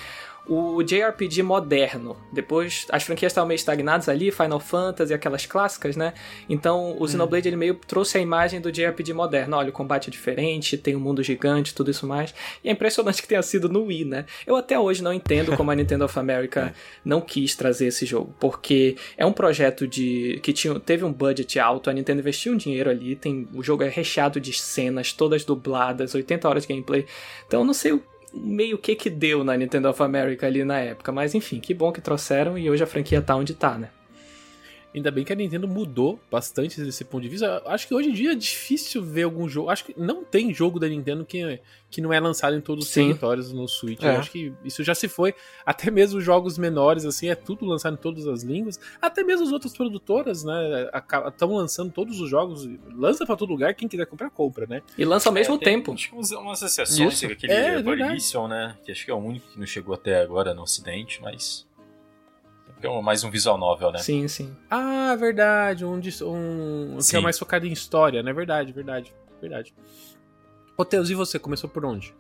o 0.48 0.82
JRPG 0.82 1.42
moderno. 1.42 2.16
Depois 2.32 2.86
as 2.90 3.04
franquias 3.04 3.30
estavam 3.30 3.48
meio 3.48 3.56
estagnadas 3.56 4.08
ali, 4.08 4.30
Final 4.30 4.58
Fantasy, 4.58 5.14
aquelas 5.14 5.46
clássicas, 5.46 5.96
né? 5.96 6.12
Então 6.48 6.96
o 6.98 7.04
hum. 7.04 7.08
Xenoblade 7.08 7.48
ele 7.48 7.56
meio 7.56 7.74
trouxe 7.74 8.18
a 8.18 8.20
imagem 8.20 8.60
do 8.60 8.72
JRPG 8.72 9.12
moderno. 9.12 9.56
Olha, 9.56 9.70
o 9.70 9.72
combate 9.72 10.08
é 10.08 10.10
diferente, 10.10 10.76
tem 10.76 10.96
um 10.96 11.00
mundo 11.00 11.22
gigante, 11.22 11.74
tudo 11.74 11.90
isso 11.90 12.06
mais. 12.06 12.34
E 12.62 12.68
é 12.68 12.72
impressionante 12.72 13.22
que 13.22 13.28
tenha 13.28 13.42
sido 13.42 13.68
no 13.68 13.84
Wii, 13.84 14.04
né? 14.04 14.26
Eu 14.46 14.56
até 14.56 14.78
hoje 14.78 15.02
não 15.02 15.12
entendo 15.12 15.56
como 15.56 15.70
a 15.70 15.74
Nintendo 15.74 16.04
of 16.04 16.18
America 16.18 16.74
não 17.04 17.20
quis 17.20 17.54
trazer 17.54 17.86
esse 17.86 18.04
jogo, 18.04 18.34
porque 18.40 18.96
é 19.16 19.24
um 19.24 19.32
projeto 19.32 19.86
de 19.86 20.40
que 20.42 20.52
tinha, 20.52 20.78
teve 20.80 21.04
um 21.04 21.12
budget 21.12 21.58
alto, 21.58 21.88
a 21.88 21.92
Nintendo 21.92 22.20
investiu 22.20 22.52
um 22.52 22.56
dinheiro 22.56 22.90
ali, 22.90 23.14
tem 23.14 23.48
o 23.54 23.62
jogo 23.62 23.84
é 23.84 23.88
recheado 23.88 24.40
de 24.40 24.52
cenas, 24.52 25.12
todas 25.12 25.44
dubladas, 25.44 26.14
80 26.14 26.48
horas 26.48 26.62
de 26.64 26.68
gameplay. 26.68 27.06
Então 27.46 27.60
eu 27.60 27.64
não 27.64 27.74
sei 27.74 27.92
o 27.92 28.02
meio 28.32 28.78
que 28.78 28.94
que 28.94 29.10
deu 29.10 29.44
na 29.44 29.56
Nintendo 29.56 29.88
of 29.88 30.02
America 30.02 30.46
ali 30.46 30.64
na 30.64 30.78
época. 30.78 31.12
Mas 31.12 31.34
enfim, 31.34 31.60
que 31.60 31.74
bom 31.74 31.92
que 31.92 32.00
trouxeram 32.00 32.58
e 32.58 32.70
hoje 32.70 32.82
a 32.82 32.86
franquia 32.86 33.20
tá 33.20 33.36
onde 33.36 33.54
tá, 33.54 33.78
né? 33.78 33.88
Ainda 34.94 35.10
bem 35.10 35.24
que 35.24 35.32
a 35.32 35.36
Nintendo 35.36 35.66
mudou 35.66 36.20
bastante 36.30 36.80
desse 36.82 37.04
ponto 37.04 37.22
de 37.22 37.28
vista. 37.28 37.62
Acho 37.66 37.88
que 37.88 37.94
hoje 37.94 38.10
em 38.10 38.12
dia 38.12 38.32
é 38.32 38.34
difícil 38.34 39.02
ver 39.02 39.22
algum 39.22 39.48
jogo. 39.48 39.70
Acho 39.70 39.86
que 39.86 39.94
não 39.96 40.22
tem 40.22 40.52
jogo 40.52 40.78
da 40.78 40.86
Nintendo 40.86 41.24
que, 41.24 41.60
que 41.90 42.00
não 42.00 42.12
é 42.12 42.20
lançado 42.20 42.54
em 42.54 42.60
todos 42.60 42.86
os 42.86 42.90
Sim. 42.90 43.06
territórios 43.06 43.52
no 43.52 43.66
Switch. 43.66 44.02
É. 44.02 44.08
Eu 44.08 44.20
acho 44.20 44.30
que 44.30 44.52
isso 44.62 44.84
já 44.84 44.94
se 44.94 45.08
foi. 45.08 45.34
Até 45.64 45.90
mesmo 45.90 46.20
jogos 46.20 46.58
menores, 46.58 47.06
assim, 47.06 47.28
é 47.28 47.34
tudo 47.34 47.64
lançado 47.64 47.94
em 47.94 47.96
todas 47.96 48.26
as 48.26 48.42
línguas. 48.42 48.78
Até 49.00 49.24
mesmo 49.24 49.46
as 49.46 49.52
outras 49.52 49.72
produtoras, 49.72 50.44
né? 50.44 50.90
Estão 51.26 51.54
lançando 51.54 51.90
todos 51.90 52.20
os 52.20 52.28
jogos. 52.28 52.68
Lança 52.94 53.24
pra 53.24 53.34
todo 53.34 53.48
lugar, 53.48 53.74
quem 53.74 53.88
quiser 53.88 54.04
comprar, 54.06 54.28
compra, 54.28 54.66
né? 54.66 54.82
E 54.98 55.04
lança 55.06 55.30
ao 55.30 55.32
mesmo 55.32 55.54
é, 55.54 55.58
tempo. 55.58 55.92
Acho 55.92 56.10
que 56.10 56.34
umas 56.34 56.60
exceções, 56.60 57.24
aquele 57.24 57.52
é, 57.52 57.82
Volition, 57.82 58.46
né? 58.46 58.76
Que 58.84 58.92
acho 58.92 59.04
que 59.06 59.10
é 59.10 59.14
o 59.14 59.18
único 59.18 59.48
que 59.48 59.58
não 59.58 59.66
chegou 59.66 59.94
até 59.94 60.20
agora 60.20 60.52
no 60.52 60.62
ocidente, 60.62 61.20
mas 61.22 61.66
é 61.71 61.71
mais 63.02 63.24
um 63.24 63.30
visual 63.30 63.58
novel, 63.58 63.92
né? 63.92 63.98
Sim, 63.98 64.28
sim. 64.28 64.56
Ah, 64.70 65.14
verdade. 65.18 65.84
Um, 65.84 65.96
um 65.96 66.98
que 66.98 67.16
é 67.16 67.20
mais 67.20 67.38
focado 67.38 67.66
em 67.66 67.72
história, 67.72 68.22
né? 68.22 68.32
Verdade, 68.32 68.72
verdade, 68.72 69.14
verdade. 69.40 69.74
Ô, 70.76 70.84
Teus, 70.84 71.10
e 71.10 71.14
você? 71.14 71.38
Começou 71.38 71.68
por 71.68 71.84
onde? 71.84 72.14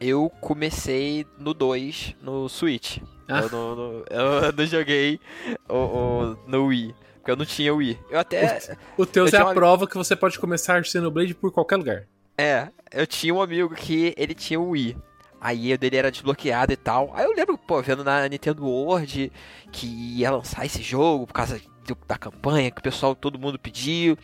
Eu 0.00 0.30
comecei 0.40 1.26
no 1.38 1.52
2, 1.52 2.16
no 2.22 2.48
Switch. 2.48 2.98
Ah. 3.28 3.40
Eu, 3.40 3.50
não, 3.50 3.76
no, 3.76 4.04
eu 4.08 4.52
não 4.56 4.66
joguei 4.66 5.20
o, 5.68 5.74
o, 5.74 6.36
no 6.46 6.66
Wii. 6.66 6.94
Porque 7.16 7.30
eu 7.30 7.36
não 7.36 7.44
tinha 7.44 7.74
Wii. 7.74 7.98
Eu 8.10 8.18
até. 8.18 8.76
O, 8.96 9.02
o 9.02 9.06
Teus 9.06 9.32
é 9.34 9.38
a 9.38 9.44
uma... 9.44 9.54
prova 9.54 9.86
que 9.86 9.96
você 9.96 10.16
pode 10.16 10.38
começar 10.38 10.82
Xenoblade 10.84 11.34
por 11.34 11.52
qualquer 11.52 11.76
lugar. 11.76 12.06
É, 12.36 12.68
eu 12.90 13.06
tinha 13.06 13.34
um 13.34 13.42
amigo 13.42 13.74
que 13.74 14.14
ele 14.16 14.34
tinha 14.34 14.58
o 14.58 14.70
Wii. 14.70 14.96
Aí 15.40 15.72
o 15.72 15.78
dele 15.78 15.96
era 15.96 16.10
desbloqueado 16.10 16.72
e 16.72 16.76
tal. 16.76 17.10
Aí 17.14 17.24
eu 17.24 17.32
lembro, 17.32 17.56
pô, 17.56 17.80
vendo 17.80 18.04
na 18.04 18.28
Nintendo 18.28 18.66
World 18.66 19.32
que 19.72 19.86
ia 19.86 20.30
lançar 20.30 20.66
esse 20.66 20.82
jogo 20.82 21.26
por 21.26 21.32
causa 21.32 21.60
da 22.06 22.18
campanha 22.18 22.70
que 22.70 22.78
o 22.80 22.82
pessoal, 22.82 23.14
todo 23.14 23.38
mundo 23.38 23.58
pediu. 23.58 24.16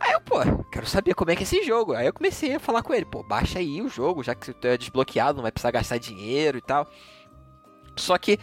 Aí 0.00 0.12
eu, 0.12 0.20
pô, 0.20 0.38
quero 0.70 0.86
saber 0.86 1.14
como 1.14 1.30
é 1.30 1.36
que 1.36 1.42
é 1.42 1.44
esse 1.44 1.62
jogo. 1.62 1.92
Aí 1.92 2.06
eu 2.06 2.12
comecei 2.12 2.54
a 2.54 2.60
falar 2.60 2.82
com 2.82 2.94
ele, 2.94 3.04
pô, 3.04 3.22
baixa 3.22 3.58
aí 3.58 3.82
o 3.82 3.88
jogo, 3.88 4.22
já 4.22 4.34
que 4.34 4.46
você 4.46 4.54
é 4.62 4.76
desbloqueado, 4.76 5.36
não 5.36 5.42
vai 5.42 5.52
precisar 5.52 5.70
gastar 5.70 5.98
dinheiro 5.98 6.58
e 6.58 6.62
tal. 6.62 6.90
Só 7.96 8.16
que 8.16 8.38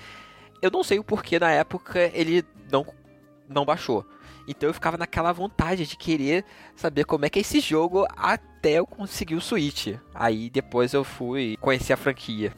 eu 0.62 0.70
não 0.70 0.84
sei 0.84 1.00
o 1.00 1.04
porquê 1.04 1.40
na 1.40 1.52
época 1.52 2.12
ele 2.14 2.46
não, 2.72 2.86
não 3.48 3.66
baixou. 3.66 4.06
Então 4.50 4.68
eu 4.68 4.74
ficava 4.74 4.98
naquela 4.98 5.32
vontade 5.32 5.86
de 5.86 5.96
querer 5.96 6.44
saber 6.76 7.06
como 7.06 7.24
é 7.24 7.30
que 7.30 7.38
é 7.38 7.42
esse 7.42 7.60
jogo 7.60 8.08
até 8.18 8.80
eu 8.80 8.88
conseguir 8.88 9.36
o 9.36 9.42
Switch. 9.42 9.96
Aí 10.12 10.50
depois 10.50 10.92
eu 10.92 11.04
fui 11.04 11.56
conhecer 11.62 11.94
a 11.94 11.98
franquia. 11.98 12.52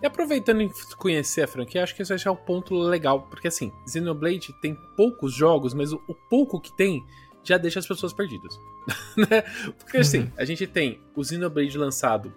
E 0.00 0.06
aproveitando 0.06 0.60
em 0.60 0.70
conhecer 0.98 1.42
a 1.42 1.48
franquia, 1.48 1.82
acho 1.82 1.96
que 1.96 2.02
esse 2.02 2.28
é 2.28 2.30
o 2.30 2.36
ponto 2.36 2.76
legal, 2.78 3.22
porque 3.22 3.48
assim, 3.48 3.72
Xenoblade 3.88 4.54
tem 4.60 4.76
poucos 4.96 5.34
jogos, 5.34 5.74
mas 5.74 5.92
o, 5.92 6.00
o 6.06 6.14
pouco 6.14 6.60
que 6.60 6.74
tem 6.76 7.04
já 7.42 7.58
deixa 7.58 7.80
as 7.80 7.86
pessoas 7.88 8.12
perdidas. 8.12 8.56
né? 9.16 9.42
Porque 9.78 9.96
assim, 9.96 10.20
uhum. 10.20 10.32
a 10.36 10.44
gente 10.44 10.64
tem 10.64 11.00
o 11.16 11.24
Xenoblade 11.24 11.76
lançado 11.76 12.32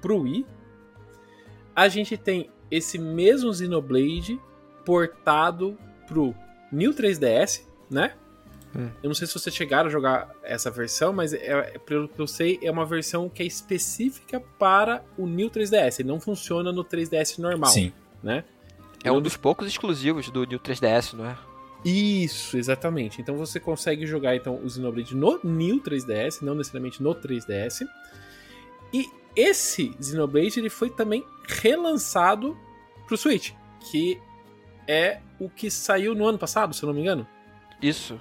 pro 0.00 0.22
Wii, 0.22 0.46
a 1.76 1.88
gente 1.88 2.16
tem 2.16 2.50
esse 2.70 2.98
mesmo 2.98 3.52
Xenoblade 3.52 4.40
portado 4.84 5.76
pro 6.06 6.34
New 6.72 6.94
3DS, 6.94 7.64
né? 7.90 8.14
Hum. 8.76 8.88
Eu 9.02 9.08
não 9.08 9.14
sei 9.14 9.26
se 9.26 9.34
vocês 9.34 9.54
chegaram 9.54 9.88
a 9.88 9.90
jogar 9.90 10.34
essa 10.42 10.70
versão, 10.70 11.12
mas 11.12 11.32
é, 11.32 11.38
é, 11.46 11.78
pelo 11.78 12.08
que 12.08 12.20
eu 12.20 12.26
sei, 12.26 12.58
é 12.62 12.70
uma 12.70 12.86
versão 12.86 13.28
que 13.28 13.42
é 13.42 13.46
específica 13.46 14.40
para 14.58 15.02
o 15.18 15.26
New 15.26 15.50
3DS. 15.50 16.00
Ele 16.00 16.08
não 16.08 16.20
funciona 16.20 16.72
no 16.72 16.84
3DS 16.84 17.38
normal, 17.38 17.70
Sim. 17.70 17.92
né? 18.22 18.44
É 19.02 19.10
um 19.10 19.20
dos 19.20 19.36
poucos 19.36 19.66
exclusivos 19.66 20.28
do 20.30 20.44
New 20.44 20.60
3DS, 20.60 21.14
não 21.14 21.26
é? 21.26 21.36
Isso, 21.84 22.58
exatamente. 22.58 23.20
Então 23.20 23.36
você 23.36 23.58
consegue 23.58 24.06
jogar 24.06 24.36
então 24.36 24.60
o 24.62 24.68
Xenoblade 24.68 25.16
no 25.16 25.40
New 25.42 25.80
3DS, 25.80 26.42
não 26.42 26.54
necessariamente 26.54 27.02
no 27.02 27.14
3DS. 27.14 27.86
E 28.92 29.08
esse 29.34 29.94
Xenoblade 30.00 30.60
ele 30.60 30.68
foi 30.68 30.90
também 30.90 31.24
relançado 31.46 32.56
pro 33.06 33.16
Switch, 33.16 33.52
que 33.90 34.20
é 34.86 35.20
o 35.38 35.48
que 35.48 35.70
saiu 35.70 36.14
no 36.14 36.26
ano 36.26 36.38
passado, 36.38 36.74
se 36.74 36.82
eu 36.82 36.88
não 36.88 36.94
me 36.94 37.00
engano, 37.00 37.26
Isso. 37.80 38.20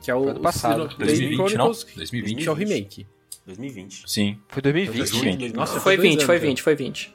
Que 0.00 0.10
é 0.10 0.14
o 0.14 0.22
Foi 0.22 0.30
ano 0.30 0.40
passado. 0.40 0.72
Xenoblade 0.90 0.96
2020, 0.98 1.38
não? 1.38 1.48
Chronicles, 1.48 1.94
2020. 1.94 2.42
que 2.42 2.48
é 2.48 2.50
o 2.50 2.54
remake. 2.54 3.06
2020. 3.46 4.02
Sim. 4.06 4.38
Foi 4.48 4.62
2020. 4.62 5.08
Junho. 5.40 5.54
Nossa, 5.54 5.80
Foi 5.80 5.96
dois 5.96 6.08
20, 6.08 6.12
anos, 6.14 6.24
foi 6.24 6.34
né? 6.36 6.40
20, 6.46 6.62
foi 6.62 6.74
20. 6.74 7.14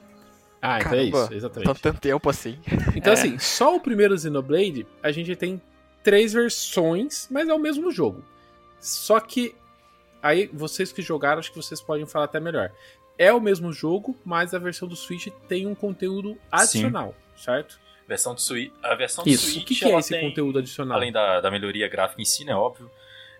Ah, 0.60 0.78
então 0.78 0.92
é 0.92 0.94
Caramba, 0.96 1.18
isso, 1.24 1.34
exatamente. 1.34 1.66
Tanto, 1.68 1.80
tanto 1.80 2.00
tempo 2.00 2.30
assim. 2.30 2.58
Então, 2.96 3.12
É. 3.12 3.14
assim, 3.16 3.38
só 3.38 3.76
o 3.76 3.80
primeiro 3.80 4.18
Xenoblade, 4.18 4.86
a 5.02 5.12
gente 5.12 5.36
tem 5.36 5.60
três 6.02 6.32
versões, 6.32 7.28
mas 7.30 7.48
é 7.48 7.54
o 7.54 7.58
mesmo 7.58 7.92
jogo. 7.92 8.24
Só 8.80 9.20
que, 9.20 9.54
aí, 10.22 10.48
vocês 10.52 10.90
que 10.90 11.02
jogaram, 11.02 11.38
acho 11.38 11.50
que 11.50 11.56
vocês 11.56 11.80
podem 11.82 12.06
falar 12.06 12.24
até 12.24 12.40
melhor. 12.40 12.72
É 13.18 13.32
o 13.32 13.40
mesmo 13.40 13.72
jogo, 13.72 14.16
mas 14.24 14.54
a 14.54 14.58
versão 14.58 14.88
do 14.88 14.96
Switch 14.96 15.28
tem 15.48 15.66
um 15.66 15.74
conteúdo 15.74 16.36
adicional, 16.50 17.14
certo? 17.36 17.78
Versão 18.06 18.34
do 18.34 18.40
Switch, 18.40 18.72
a 18.82 18.94
versão 18.94 19.24
Isso. 19.26 19.44
do 19.44 19.48
O 19.48 19.52
Switch, 19.52 19.66
que, 19.66 19.74
que 19.76 19.84
é 19.84 19.90
ela 19.90 20.00
esse 20.00 20.10
tem, 20.10 20.28
conteúdo 20.28 20.58
adicional? 20.58 20.96
além 20.98 21.10
da, 21.12 21.40
da 21.40 21.50
melhoria 21.50 21.88
gráfica 21.88 22.20
em 22.20 22.24
si, 22.24 22.44
né, 22.44 22.54
óbvio, 22.54 22.90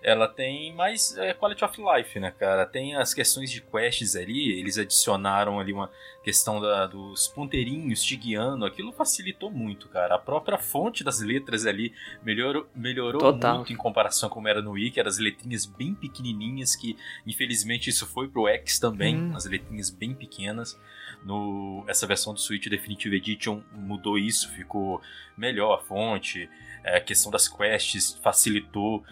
ela 0.02 0.28
tem 0.28 0.74
mais 0.74 1.16
é, 1.16 1.32
quality 1.32 1.64
of 1.64 1.80
life, 1.80 2.20
né, 2.20 2.30
cara? 2.38 2.66
Tem 2.66 2.94
as 2.94 3.14
questões 3.14 3.50
de 3.50 3.62
quests 3.62 4.14
ali, 4.16 4.52
eles 4.58 4.76
adicionaram 4.76 5.58
ali 5.58 5.72
uma 5.72 5.90
questão 6.22 6.60
da- 6.60 6.86
dos 6.86 7.26
ponteirinhos 7.28 8.02
te 8.02 8.14
guiando, 8.14 8.66
aquilo 8.66 8.92
facilitou 8.92 9.50
muito, 9.50 9.88
cara. 9.88 10.14
A 10.16 10.18
própria 10.18 10.58
fonte 10.58 11.02
das 11.02 11.20
letras 11.20 11.64
ali 11.64 11.94
melhorou, 12.22 12.66
melhorou 12.74 13.18
Total. 13.18 13.56
muito 13.56 13.72
em 13.72 13.76
comparação 13.76 14.28
com 14.28 14.34
como 14.34 14.48
era 14.48 14.60
no 14.60 14.72
Wii, 14.72 14.90
que 14.90 15.00
eram 15.00 15.08
as 15.08 15.16
letrinhas 15.18 15.64
bem 15.64 15.94
pequenininhas, 15.94 16.76
que 16.76 16.98
infelizmente 17.26 17.88
isso 17.88 18.06
foi 18.06 18.28
pro 18.28 18.46
X 18.46 18.78
também, 18.78 19.16
Hum. 19.16 19.32
as 19.36 19.46
letrinhas 19.46 19.88
bem 19.88 20.12
pequenas. 20.14 20.78
No, 21.24 21.84
essa 21.88 22.06
versão 22.06 22.34
do 22.34 22.40
Switch 22.40 22.66
Definitive 22.68 23.16
Edition 23.16 23.62
mudou 23.72 24.18
isso, 24.18 24.50
ficou 24.52 25.00
melhor 25.36 25.74
a 25.74 25.78
fonte, 25.78 26.48
é, 26.84 26.98
a 26.98 27.00
questão 27.00 27.32
das 27.32 27.48
quests 27.48 28.18
facilitou. 28.22 29.02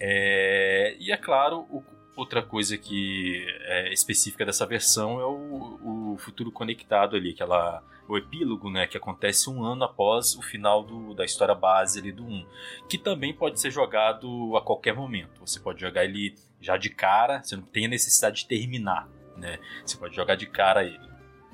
É, 0.00 0.96
e 0.98 1.12
é 1.12 1.16
claro, 1.16 1.60
o- 1.70 1.84
outra 2.16 2.42
coisa 2.42 2.76
que 2.78 3.46
é 3.66 3.92
específica 3.92 4.44
dessa 4.46 4.64
versão 4.66 5.20
é 5.20 5.26
o, 5.26 6.14
o 6.14 6.18
futuro 6.18 6.50
conectado 6.50 7.16
ali, 7.16 7.30
aquela, 7.30 7.82
o 8.08 8.16
epílogo, 8.16 8.70
né, 8.70 8.86
que 8.86 8.96
acontece 8.96 9.50
um 9.50 9.62
ano 9.62 9.84
após 9.84 10.34
o 10.36 10.42
final 10.42 10.82
do- 10.82 11.14
da 11.14 11.24
história 11.24 11.54
base 11.54 11.98
ali 11.98 12.10
do 12.12 12.24
1, 12.24 12.46
que 12.88 12.96
também 12.96 13.32
pode 13.34 13.60
ser 13.60 13.70
jogado 13.70 14.56
a 14.56 14.62
qualquer 14.62 14.94
momento. 14.94 15.40
Você 15.46 15.60
pode 15.60 15.80
jogar 15.80 16.04
ele 16.04 16.34
já 16.60 16.76
de 16.76 16.88
cara, 16.90 17.42
você 17.42 17.54
não 17.56 17.62
tem 17.64 17.84
a 17.86 17.88
necessidade 17.88 18.38
de 18.42 18.48
terminar, 18.48 19.06
né? 19.36 19.58
Você 19.84 19.96
pode 19.96 20.16
jogar 20.16 20.34
de 20.34 20.46
cara 20.46 20.82
ele. 20.84 21.08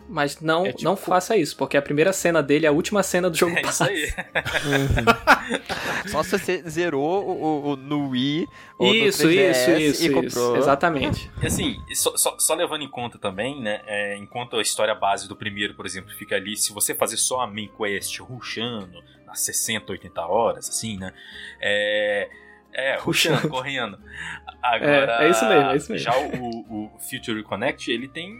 Mas 0.08 0.38
não, 0.40 0.66
É 0.66 0.70
tipo- 0.72 0.84
não 0.84 0.96
faça 0.96 1.36
isso, 1.36 1.56
porque 1.56 1.76
a 1.76 1.82
primeira 1.82 2.12
cena 2.12 2.42
dele 2.42 2.66
é 2.66 2.68
a 2.68 2.72
última 2.72 3.02
cena 3.02 3.30
do 3.30 3.36
jogo 3.38 3.56
É 3.56 3.62
isso 3.62 3.82
aí. 3.84 4.12
Só 6.06 6.22
se 6.22 6.30
você 6.38 6.62
zerou 6.68 7.24
o, 7.26 7.30
o- 7.32 7.68
o- 7.72 7.76
no 7.76 8.10
Wii 8.10 8.46
ou 8.78 8.94
Isso, 8.94 9.22
no 9.24 9.30
3DS 9.32 9.50
isso, 9.50 9.70
isso, 9.80 10.12
e 10.22 10.26
isso. 10.26 10.56
Exatamente. 10.56 11.30
E 11.42 11.46
assim, 11.46 11.76
só, 11.94 12.16
só- 12.16 12.38
só 12.38 12.54
levando 12.54 12.82
em 12.82 12.88
conta 12.90 13.18
também, 13.18 13.60
né? 13.60 13.80
é, 13.86 14.16
enquanto 14.16 14.56
a 14.56 14.62
história 14.62 14.94
base 14.94 15.28
do 15.28 15.36
primeiro, 15.36 15.74
por 15.74 15.86
exemplo, 15.86 16.12
fica 16.14 16.36
ali, 16.36 16.56
se 16.56 16.72
você 16.72 16.94
fazer 16.94 17.16
só 17.16 17.40
a 17.40 17.46
main 17.46 17.70
quest 17.76 18.18
rushando, 18.20 19.02
nas 19.26 19.40
60, 19.40 19.90
80 19.92 20.20
horas, 20.26 20.68
assim, 20.68 20.98
né? 20.98 21.12
É. 21.60 22.28
É, 22.76 22.96
rushando, 22.96 23.36
Rushando. 23.36 23.48
correndo. 23.54 23.98
Agora, 24.60 25.18
É, 25.22 25.26
é 25.26 25.30
isso 25.30 25.48
mesmo, 25.48 25.70
é 25.70 25.76
isso 25.76 25.92
mesmo. 25.92 26.04
Já 26.04 26.18
o, 26.18 26.86
o 26.96 26.98
Future 26.98 27.40
Connect, 27.44 27.88
ele 27.90 28.08
tem 28.08 28.36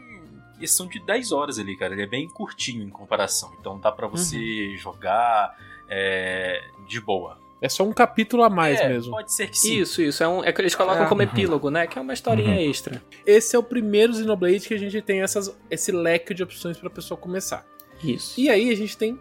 questão 0.59 0.87
de 0.87 0.99
10 1.01 1.33
horas 1.33 1.59
ali, 1.59 1.77
cara. 1.77 1.93
Ele 1.95 2.03
é 2.03 2.07
bem 2.07 2.29
curtinho 2.29 2.83
em 2.83 2.91
comparação. 2.91 3.53
Então 3.61 3.79
dá 3.79 3.91
pra 3.93 4.07
você 4.07 4.37
Uhum. 4.71 4.77
jogar 4.77 5.57
é, 5.89 6.63
de 6.89 7.01
boa. 7.01 7.39
É 7.61 7.69
só 7.69 7.83
um 7.85 7.93
capítulo 7.93 8.43
a 8.43 8.51
mais 8.51 8.79
é, 8.81 8.89
mesmo. 8.89 9.13
Pode 9.13 9.33
ser 9.33 9.49
que 9.49 9.57
sim. 9.59 9.79
Isso, 9.81 10.03
isso. 10.03 10.23
É, 10.23 10.29
um, 10.29 10.45
é 10.45 10.53
que 10.53 10.61
eles 10.61 10.75
colocam 10.75 11.05
É. 11.05 11.09
como 11.09 11.23
epílogo, 11.23 11.71
né? 11.71 11.87
Que 11.87 11.99
é 11.99 12.03
uma 12.03 12.13
historinha 12.13 12.51
Uhum. 12.51 12.71
extra. 12.71 13.03
Esse 13.25 13.57
é 13.57 13.59
o 13.59 13.63
primeiro 13.63 14.13
Xenoblade 14.15 14.67
que 14.69 14.75
a 14.75 14.79
gente 14.79 15.01
tem 15.03 15.23
essas, 15.23 15.57
esse 15.71 15.91
leque 15.93 16.35
de 16.35 16.43
opções 16.43 16.77
pra 16.77 16.91
pessoa 16.91 17.17
começar. 17.19 17.65
Isso. 18.03 18.39
E 18.39 18.51
aí 18.51 18.71
a 18.71 18.75
gente 18.77 18.97
tem 18.99 19.19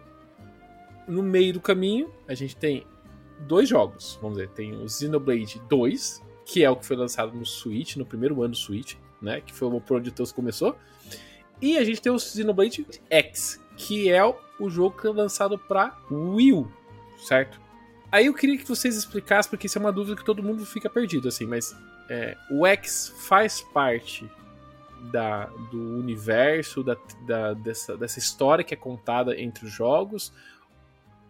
no 1.08 1.22
meio 1.22 1.52
do 1.54 1.60
caminho, 1.60 2.12
a 2.28 2.34
gente 2.34 2.56
tem 2.56 2.86
dois 3.40 3.68
jogos, 3.68 4.18
vamos 4.20 4.36
dizer, 4.38 4.48
tem 4.50 4.72
o 4.74 4.88
Xenoblade 4.88 5.60
2, 5.68 6.22
que 6.46 6.64
é 6.64 6.70
o 6.70 6.76
que 6.76 6.84
foi 6.86 6.96
lançado 6.96 7.32
no 7.34 7.44
Switch, 7.46 7.96
no 7.96 8.04
primeiro 8.06 8.40
ano 8.42 8.50
do 8.52 8.56
Switch, 8.56 8.94
né, 9.24 9.40
que 9.40 9.52
foi 9.52 9.68
por 9.80 9.96
onde 9.96 10.10
o 10.10 10.12
Teus 10.12 10.30
começou. 10.30 10.76
E 11.60 11.76
a 11.78 11.84
gente 11.84 12.00
tem 12.02 12.12
o 12.12 12.18
Xenoblade 12.18 12.86
X, 13.10 13.60
que 13.76 14.10
é 14.10 14.24
o- 14.24 14.36
jogo 14.70 14.96
que 14.96 15.02
foi 15.02 15.12
lançado 15.12 15.58
para 15.58 15.96
Wii 16.10 16.66
certo? 17.26 17.60
Aí 18.12 18.26
eu 18.26 18.34
queria 18.34 18.56
que 18.56 18.64
vocês 18.68 18.94
explicassem, 18.96 19.50
porque 19.50 19.66
isso 19.66 19.78
é 19.78 19.80
uma 19.80 19.90
dúvida 19.90 20.16
que 20.16 20.24
todo 20.24 20.42
mundo 20.42 20.64
fica 20.64 20.88
perdido, 20.88 21.26
assim, 21.26 21.46
mas 21.46 21.74
é, 22.08 22.36
o 22.50 22.64
X 22.66 23.12
faz 23.16 23.60
parte 23.60 24.30
da, 25.10 25.46
do 25.70 25.98
universo, 25.98 26.82
da, 26.84 26.96
da- 27.26 27.54
dessa, 27.54 27.96
dessa 27.96 28.18
história 28.18 28.62
que 28.64 28.72
é 28.74 28.76
contada 28.76 29.38
entre 29.40 29.66
os 29.66 29.72
jogos? 29.72 30.32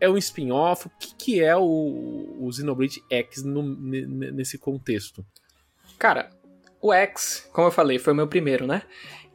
É 0.01 0.11
um 0.11 0.19
spin-off? 0.19 0.87
O 0.89 0.91
que, 0.99 1.15
que 1.15 1.41
é 1.43 1.57
o, 1.57 1.63
o 2.41 2.51
Xenoblade 2.53 3.03
X 3.09 3.43
no- 3.43 3.63
ne- 3.63 4.05
ne- 4.07 4.31
nesse 4.33 4.59
contexto? 4.59 5.25
Cara, 5.99 6.31
o 6.85 6.93
X, 6.93 7.49
como 7.50 7.69
eu 7.69 7.73
falei, 7.73 7.99
foi 7.99 8.12
o 8.12 8.17
meu 8.17 8.29
primeiro, 8.29 8.67
né? 8.67 8.83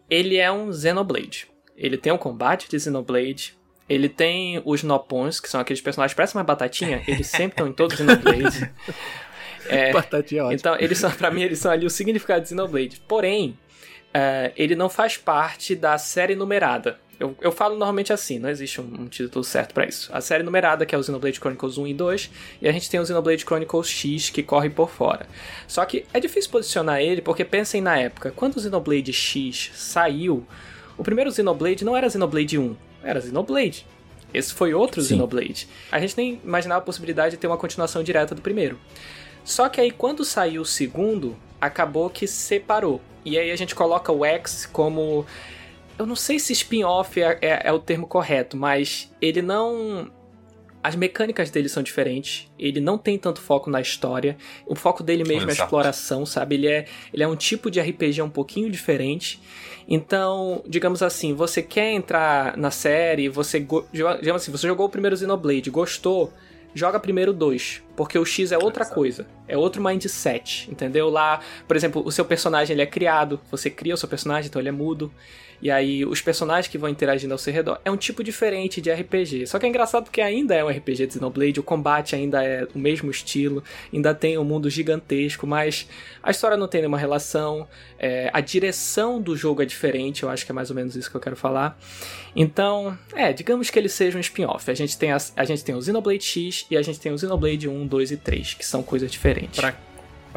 Ele 0.07 0.37
é 0.37 0.51
um 0.51 0.71
Xenoblade. 0.71 1.47
Ele 1.75 1.97
tem 1.97 2.13
o 2.13 2.17
combate 2.17 2.69
de 2.69 2.79
Xenoblade. 2.79 3.57
Ele 3.89 4.07
tem 4.07 4.61
os 4.63 4.83
Nopons, 4.83 5.39
que 5.39 5.49
são 5.49 5.59
aqueles 5.59 5.81
personagens 5.81 6.13
que 6.13 6.17
parecem 6.17 6.37
uma 6.37 6.43
batatinha. 6.43 7.01
Eles 7.07 7.25
sempre 7.25 7.53
estão 7.53 7.67
em 7.67 7.73
todos 7.73 7.99
os 7.99 8.05
Xenoblades. 8.05 8.61
É, 9.67 9.91
Batatinha 9.91 10.45
ótima. 10.45 10.55
então, 10.55 10.75
eles 10.79 10.97
são, 10.97 11.11
pra 11.11 11.29
mim, 11.29 11.43
eles 11.43 11.59
são 11.59 11.71
ali 11.71 11.85
o 11.85 11.91
significado 11.91 12.41
de 12.41 12.49
Xenoblade. 12.49 12.99
Porém, 13.07 13.55
é, 14.11 14.51
ele 14.55 14.75
não 14.75 14.89
faz 14.89 15.15
parte 15.15 15.75
da 15.75 15.95
série 15.99 16.33
numerada. 16.33 16.97
Eu, 17.19 17.35
eu 17.41 17.51
falo 17.51 17.75
normalmente 17.75 18.13
assim, 18.13 18.39
não 18.39 18.49
existe 18.49 18.79
um, 18.79 19.01
um 19.01 19.07
título 19.07 19.43
certo 19.43 19.73
pra 19.73 19.85
isso. 19.85 20.09
A 20.13 20.21
série 20.21 20.41
numerada, 20.41 20.85
que 20.85 20.95
é 20.95 20.97
o 20.97 21.03
Xenoblade 21.03 21.37
Chronicles 21.37 21.77
1 21.77 21.87
e 21.87 21.93
2, 21.93 22.31
e 22.61 22.67
a 22.69 22.71
gente 22.71 22.89
tem 22.89 22.99
o 22.99 23.05
Xenoblade 23.05 23.43
Chronicles 23.43 23.89
X, 23.89 24.29
que 24.29 24.41
corre 24.41 24.69
por 24.69 24.89
fora. 24.89 25.27
Só 25.67 25.83
que 25.85 26.05
é 26.13 26.19
difícil 26.19 26.49
posicionar 26.49 27.01
ele, 27.01 27.21
porque 27.21 27.43
pensem 27.43 27.81
na 27.81 27.97
época, 27.97 28.31
quando 28.35 28.55
o 28.55 28.61
Xenoblade 28.61 29.11
X 29.11 29.71
saiu, 29.73 30.45
o 30.97 31.03
primeiro 31.03 31.31
Xenoblade 31.31 31.83
não 31.83 31.95
era 31.95 32.09
Xenoblade 32.09 32.57
1, 32.57 32.75
era 33.03 33.19
Xenoblade. 33.19 33.85
Esse 34.33 34.53
foi 34.53 34.73
outro 34.73 35.01
Sim. 35.01 35.09
Xenoblade. 35.15 35.67
A 35.91 35.99
gente 35.99 36.15
nem 36.15 36.39
imaginava 36.43 36.79
a 36.79 36.83
possibilidade 36.83 37.31
de 37.31 37.37
ter 37.37 37.47
uma 37.47 37.57
continuação 37.57 38.03
direta 38.03 38.33
do 38.33 38.41
primeiro. 38.41 38.79
Só 39.43 39.67
que 39.67 39.81
aí 39.81 39.91
quando 39.91 40.23
saiu 40.23 40.61
o 40.61 40.65
segundo, 40.65 41.35
acabou 41.59 42.09
que 42.09 42.27
separou. 42.27 43.01
E 43.25 43.37
aí 43.37 43.51
a 43.51 43.55
gente 43.55 43.75
coloca 43.75 44.11
o 44.11 44.23
X 44.23 44.65
como. 44.71 45.25
Eu 45.99 46.05
não 46.05 46.15
sei 46.15 46.39
se 46.39 46.53
spin-off 46.53 47.21
é, 47.21 47.37
é- 47.41 47.61
é 47.65 47.71
o 47.73 47.77
termo 47.79 48.07
correto, 48.07 48.55
mas 48.55 49.11
ele 49.21 49.41
não. 49.41 50.09
As 50.81 50.95
mecânicas 50.95 51.51
dele 51.51 51.67
são 51.67 51.83
diferentes. 51.83 52.49
Ele 52.57 52.79
não 52.79 52.97
tem 52.97 53.17
tanto 53.17 53.41
foco 53.41 53.69
na 53.69 53.81
história. 53.81 54.37
O 54.65 54.75
foco 54.75 55.03
dele 55.03 55.25
mesmo 55.25 55.49
é 55.49 55.51
a 55.51 55.53
Exato. 55.55 55.67
exploração, 55.67 56.25
sabe? 56.25 56.55
Ele 56.55 56.67
é, 56.67 56.85
ele 57.13 57.21
é 57.21 57.27
um 57.27 57.35
tipo 57.35 57.69
de 57.69 57.81
RPG 57.81 58.21
um 58.21 58.29
pouquinho 58.29 58.71
diferente. 58.71 59.41
Então, 59.89 60.63
digamos 60.65 61.03
assim, 61.03 61.33
você 61.33 61.61
quer 61.61 61.91
entrar 61.91 62.55
na 62.55 62.71
série, 62.71 63.27
você. 63.27 63.59
Digamos 63.59 64.41
assim, 64.41 64.51
você 64.51 64.67
jogou 64.67 64.85
o 64.85 64.89
primeiro 64.89 65.17
Xenoblade, 65.17 65.69
gostou 65.69 66.31
joga 66.73 66.99
primeiro 66.99 67.33
2, 67.33 67.81
porque 67.95 68.17
o 68.17 68.23
X 68.23 68.51
é 68.51 68.57
outra 68.57 68.83
Exato. 68.83 68.95
coisa, 68.95 69.27
é 69.47 69.57
outro 69.57 69.83
mindset, 69.83 70.69
entendeu? 70.71 71.09
Lá, 71.09 71.39
por 71.67 71.75
exemplo, 71.75 72.03
o 72.05 72.11
seu 72.11 72.23
personagem 72.23 72.75
ele 72.75 72.81
é 72.83 72.85
criado, 72.85 73.39
você 73.49 73.71
cria 73.71 73.95
o 73.95 73.97
seu 73.97 74.07
personagem, 74.07 74.47
então 74.49 74.61
ele 74.61 74.69
é 74.69 74.71
mudo, 74.71 75.11
e 75.61 75.69
aí 75.69 76.05
os 76.05 76.21
personagens 76.21 76.67
que 76.67 76.77
vão 76.77 76.89
interagindo 76.89 77.33
ao 77.33 77.37
seu 77.37 77.53
redor 77.53 77.79
é 77.83 77.91
um 77.91 77.97
tipo 77.97 78.23
diferente 78.23 78.81
de 78.81 78.91
RPG. 78.91 79.47
Só 79.47 79.59
que 79.59 79.65
é 79.65 79.69
engraçado 79.69 80.03
porque 80.05 80.21
ainda 80.21 80.55
é 80.55 80.63
um 80.63 80.69
RPG 80.69 81.07
de 81.07 81.13
Xenoblade, 81.13 81.59
o 81.59 81.63
combate 81.63 82.15
ainda 82.15 82.43
é 82.43 82.67
o 82.73 82.79
mesmo 82.79 83.11
estilo, 83.11 83.63
ainda 83.93 84.13
tem 84.13 84.37
um 84.37 84.43
mundo 84.43 84.69
gigantesco, 84.69 85.45
mas 85.45 85.87
a 86.23 86.31
história 86.31 86.57
não 86.57 86.67
tem 86.67 86.81
nenhuma 86.81 86.97
relação, 86.97 87.67
é, 87.97 88.29
a 88.33 88.41
direção 88.41 89.21
do 89.21 89.35
jogo 89.35 89.61
é 89.61 89.65
diferente, 89.65 90.23
eu 90.23 90.29
acho 90.29 90.45
que 90.45 90.51
é 90.51 90.55
mais 90.55 90.69
ou 90.69 90.75
menos 90.75 90.95
isso 90.95 91.09
que 91.09 91.17
eu 91.17 91.21
quero 91.21 91.35
falar. 91.35 91.77
Então, 92.35 92.97
é, 93.13 93.33
digamos 93.33 93.69
que 93.69 93.77
ele 93.77 93.89
seja 93.89 94.17
um 94.17 94.21
spin-off. 94.21 94.69
A 94.69 94.73
gente 94.73 94.97
tem 94.97 95.11
a, 95.11 95.45
gente 95.45 95.63
tem 95.63 95.75
o 95.75 95.81
Xenoblade 95.81 96.23
X 96.23 96.65
e 96.69 96.77
a 96.77 96.81
gente 96.81 96.99
tem 96.99 97.11
o 97.11 97.17
Xenoblade 97.17 97.67
1, 97.67 97.87
2 97.87 98.11
e 98.11 98.17
3, 98.17 98.53
que 98.53 98.65
são 98.65 98.83
coisas 98.83 99.11
diferentes. 99.11 99.59
Pra 99.59 99.88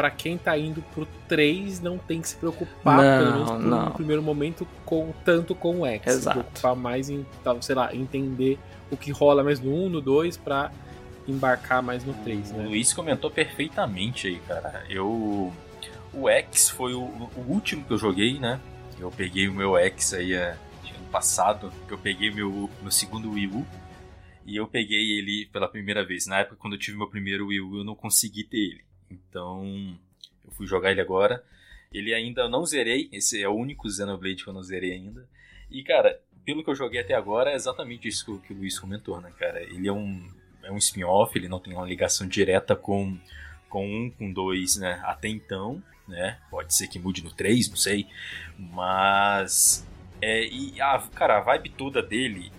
pra 0.02 0.10
quem 0.10 0.36
tá 0.36 0.58
indo 0.58 0.82
pro 0.92 1.06
3 1.28 1.78
não 1.80 1.96
tem 1.96 2.20
que 2.20 2.26
se 2.28 2.34
preocupar, 2.34 2.96
Não, 2.96 3.18
pelo 3.24 3.32
menos 3.36 3.50
por 3.52 3.60
não. 3.60 3.86
um 3.86 3.90
primeiro 3.92 4.20
momento, 4.20 4.66
com, 4.84 5.14
tanto 5.24 5.54
com 5.54 5.82
o 5.82 5.86
X. 5.86 6.12
Exato. 6.12 6.38
Se 6.38 6.42
preocupar 6.42 6.74
mais 6.74 7.08
em, 7.08 7.24
tal, 7.44 7.62
sei 7.62 7.76
lá, 7.76 7.94
entender 7.94 8.58
o 8.90 8.96
que 8.96 9.12
rola 9.12 9.44
mais 9.44 9.60
no 9.60 9.72
1, 9.72 9.88
no 9.90 10.00
2, 10.00 10.38
pra 10.38 10.72
embarcar 11.28 11.84
mais 11.84 12.04
no 12.04 12.14
3, 12.14 12.50
O 12.50 12.54
né? 12.54 12.64
Luiz 12.66 12.92
comentou 12.92 13.30
perfeitamente 13.30 14.26
aí, 14.26 14.40
cara. 14.40 14.84
Eu. 14.90 15.52
O 16.12 16.28
X 16.28 16.68
foi 16.68 16.94
o, 16.94 17.02
o 17.02 17.44
último 17.46 17.84
que 17.84 17.92
eu 17.92 17.98
joguei, 17.98 18.40
né? 18.40 18.58
Eu 18.98 19.08
peguei 19.12 19.46
o 19.46 19.54
meu 19.54 19.76
X 19.78 20.14
aí 20.14 20.32
é, 20.32 20.56
ano 20.96 21.06
passado, 21.12 21.72
que 21.86 21.94
eu 21.94 21.98
peguei 21.98 22.32
meu, 22.32 22.68
meu 22.82 22.90
segundo 22.90 23.30
Wii 23.30 23.46
U. 23.46 23.64
E 24.44 24.56
eu 24.56 24.66
peguei 24.66 25.16
ele 25.16 25.46
pela 25.52 25.68
primeira 25.68 26.04
vez. 26.04 26.26
Na 26.26 26.40
época, 26.40 26.56
quando 26.56 26.72
eu 26.72 26.78
tive 26.80 26.98
meu 26.98 27.08
primeiro 27.08 27.46
Wii 27.46 27.60
U, 27.60 27.78
eu 27.78 27.84
não 27.84 27.94
consegui 27.94 28.42
ter 28.42 28.56
ele. 28.56 28.91
Então, 29.12 29.96
eu 30.44 30.50
fui 30.52 30.66
jogar 30.66 30.90
ele 30.90 31.00
agora. 31.00 31.44
Ele 31.92 32.14
ainda 32.14 32.48
não 32.48 32.64
zerei. 32.64 33.08
Esse 33.12 33.42
é 33.42 33.48
o 33.48 33.54
único 33.54 33.88
Xenoblade 33.90 34.42
que 34.42 34.48
eu 34.48 34.54
não 34.54 34.62
zerei 34.62 34.92
ainda. 34.92 35.28
E, 35.70 35.82
cara, 35.82 36.18
pelo 36.44 36.64
que 36.64 36.70
eu 36.70 36.74
joguei 36.74 37.00
até 37.00 37.14
agora, 37.14 37.50
é 37.50 37.54
exatamente 37.54 38.08
isso 38.08 38.24
que, 38.40 38.52
o- 38.52 38.56
Luiz 38.56 38.78
comentou, 38.78 39.20
né, 39.20 39.32
cara? 39.38 39.62
Ele 39.62 39.88
é 39.88 39.92
um, 39.92 40.26
é 40.62 40.72
um 40.72 40.76
spin-off, 40.78 41.36
ele 41.38 41.48
não 41.48 41.60
tem 41.60 41.74
uma 41.74 41.86
ligação 41.86 42.26
direta 42.26 42.74
com, 42.74 43.18
com 43.68 43.86
um, 43.86 44.10
com 44.10 44.32
dois, 44.32 44.76
né? 44.76 45.00
Até 45.04 45.28
então, 45.28 45.82
né? 46.08 46.38
Pode 46.50 46.74
ser 46.74 46.88
que 46.88 46.98
mude 46.98 47.22
no 47.22 47.30
3, 47.32 47.68
não 47.68 47.76
sei. 47.76 48.06
Mas. 48.58 49.86
É, 50.20 50.46
e 50.46 50.80
a, 50.80 50.98
cara, 51.14 51.38
a 51.38 51.40
vibe 51.40 51.70
toda 51.70 52.02
dele, 52.02 52.50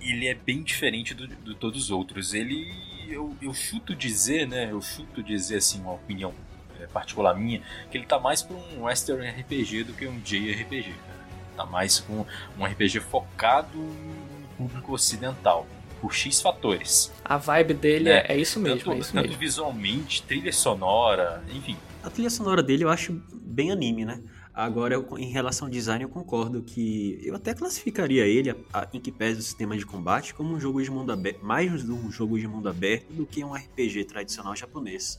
ele 0.00 0.26
é 0.26 0.34
bem 0.34 0.62
diferente 0.62 1.14
de 1.14 1.54
todos 1.54 1.84
os 1.84 1.90
outros. 1.90 2.34
Ele. 2.34 2.72
Eu, 3.10 3.36
eu 3.42 3.52
chuto 3.52 3.94
dizer, 3.94 4.46
né? 4.46 4.68
Eu 4.70 4.80
chuto 4.80 5.22
dizer 5.22 5.56
assim, 5.56 5.80
uma 5.80 5.92
opinião 5.92 6.32
é, 6.80 6.86
particular 6.86 7.34
minha, 7.34 7.60
que 7.90 7.98
ele 7.98 8.06
tá 8.06 8.18
mais 8.18 8.42
pra 8.42 8.56
um 8.56 8.82
Western 8.84 9.28
RPG 9.28 9.84
do 9.84 9.92
que 9.92 10.06
um 10.06 10.18
JRPG, 10.20 10.92
cara. 10.92 11.20
Tá 11.56 11.66
mais 11.66 12.00
com 12.00 12.24
um 12.58 12.64
RPG 12.64 13.00
focado 13.00 13.76
no 13.76 14.48
público 14.56 14.92
ocidental. 14.92 15.66
Por 16.00 16.14
X 16.14 16.40
fatores. 16.40 17.12
A 17.22 17.36
vibe 17.36 17.74
dele 17.74 18.08
É, 18.08 18.24
é, 18.28 18.32
é 18.32 18.38
isso 18.38 18.58
mesmo, 18.58 18.78
tanto 18.78 18.92
é 18.92 18.98
isso 18.98 19.12
tanto 19.12 19.26
mesmo. 19.26 19.38
visualmente, 19.38 20.22
trilha 20.22 20.50
sonora, 20.50 21.44
enfim. 21.52 21.76
A 22.02 22.08
trilha 22.08 22.30
sonora 22.30 22.62
dele 22.62 22.84
eu 22.84 22.88
acho 22.88 23.20
bem 23.34 23.70
anime, 23.70 24.06
né? 24.06 24.22
Agora, 24.60 24.92
eu- 24.92 25.08
em 25.16 25.30
relação 25.30 25.68
ao 25.68 25.70
design, 25.72 26.04
eu 26.04 26.08
concordo 26.10 26.62
que 26.62 27.18
eu 27.24 27.34
até 27.34 27.54
classificaria 27.54 28.26
ele, 28.26 28.50
a- 28.50 28.56
a- 28.74 28.88
em 28.92 29.00
que 29.00 29.10
pese 29.10 29.40
o 29.40 29.42
sistema 29.42 29.74
de 29.74 29.86
combate, 29.86 30.34
como 30.34 30.52
um 30.54 30.60
jogo 30.60 30.82
de 30.82 30.90
mundo 30.90 31.10
aberto, 31.10 31.42
mais 31.42 31.88
um 31.88 32.10
jogo 32.10 32.38
de 32.38 32.46
mundo 32.46 32.68
aberto 32.68 33.10
do 33.10 33.24
que 33.24 33.42
um 33.42 33.54
RPG 33.56 34.04
tradicional 34.04 34.54
japonês. 34.54 35.18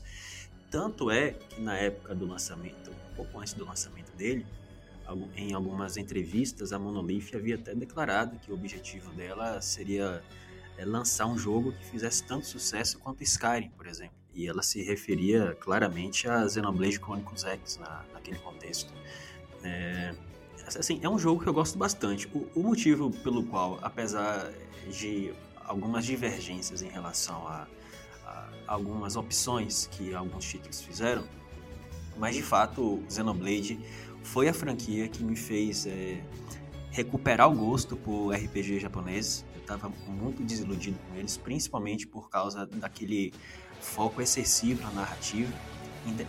Tanto 0.70 1.10
é 1.10 1.32
que 1.32 1.60
na 1.60 1.76
época 1.76 2.14
do 2.14 2.24
lançamento, 2.24 2.92
um 2.92 3.16
pouco 3.16 3.40
antes 3.40 3.52
do 3.54 3.64
lançamento 3.64 4.12
dele, 4.16 4.46
em 5.36 5.52
algumas 5.54 5.96
entrevistas, 5.96 6.72
a 6.72 6.78
Monolith 6.78 7.34
havia 7.34 7.56
até 7.56 7.74
declarado 7.74 8.38
que 8.38 8.52
o 8.52 8.54
objetivo 8.54 9.10
dela 9.10 9.60
seria 9.60 10.22
é, 10.78 10.84
lançar 10.84 11.26
um 11.26 11.36
jogo 11.36 11.72
que 11.72 11.84
fizesse 11.84 12.22
tanto 12.22 12.46
sucesso 12.46 12.96
quanto 13.00 13.24
Skyrim, 13.24 13.70
por 13.70 13.88
exemplo. 13.88 14.21
E 14.34 14.48
ela 14.48 14.62
se 14.62 14.82
referia 14.82 15.56
claramente 15.60 16.28
a 16.28 16.48
Xenoblade 16.48 16.98
Chronicles 16.98 17.44
X 17.44 17.78
na, 17.78 18.04
naquele 18.12 18.38
contexto. 18.38 18.92
É, 19.62 20.14
assim, 20.66 20.98
é 21.02 21.08
um 21.08 21.18
jogo 21.18 21.42
que 21.42 21.48
eu 21.48 21.52
gosto 21.52 21.78
bastante. 21.78 22.28
O, 22.34 22.48
o 22.54 22.62
motivo 22.62 23.10
pelo 23.22 23.44
qual, 23.44 23.78
apesar 23.82 24.50
de 24.90 25.32
algumas 25.64 26.04
divergências 26.04 26.82
em 26.82 26.88
relação 26.88 27.46
a, 27.46 27.66
a 28.26 28.48
algumas 28.66 29.16
opções 29.16 29.86
que 29.92 30.14
alguns 30.14 30.44
títulos 30.44 30.80
fizeram, 30.80 31.24
mas 32.16 32.34
de 32.34 32.42
fato 32.42 33.02
Xenoblade 33.08 33.78
foi 34.22 34.48
a 34.48 34.54
franquia 34.54 35.08
que 35.08 35.24
me 35.24 35.36
fez 35.36 35.86
é, 35.86 36.22
recuperar 36.90 37.50
o 37.50 37.54
gosto 37.54 37.96
por 37.96 38.32
RPG 38.32 38.80
japonês. 38.80 39.44
Eu 39.54 39.60
estava 39.60 39.88
muito 40.06 40.42
desiludido 40.42 40.98
com 41.08 41.16
eles, 41.16 41.36
principalmente 41.36 42.06
por 42.06 42.28
causa 42.28 42.66
daquele 42.66 43.32
foco 43.82 44.22
excessivo 44.22 44.82
na 44.82 44.90
narrativa. 44.90 45.52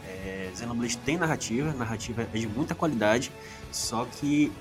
É, 0.06 0.52
Xenoblade 0.56 0.98
tem 0.98 1.18
narrativa, 1.18 1.70
a 1.70 1.74
narrativa 1.74 2.28
é 2.34 2.38
de 2.38 2.48
muita 2.48 2.76
qualidade, 2.76 3.32
só 3.72 4.06
que 4.06 4.52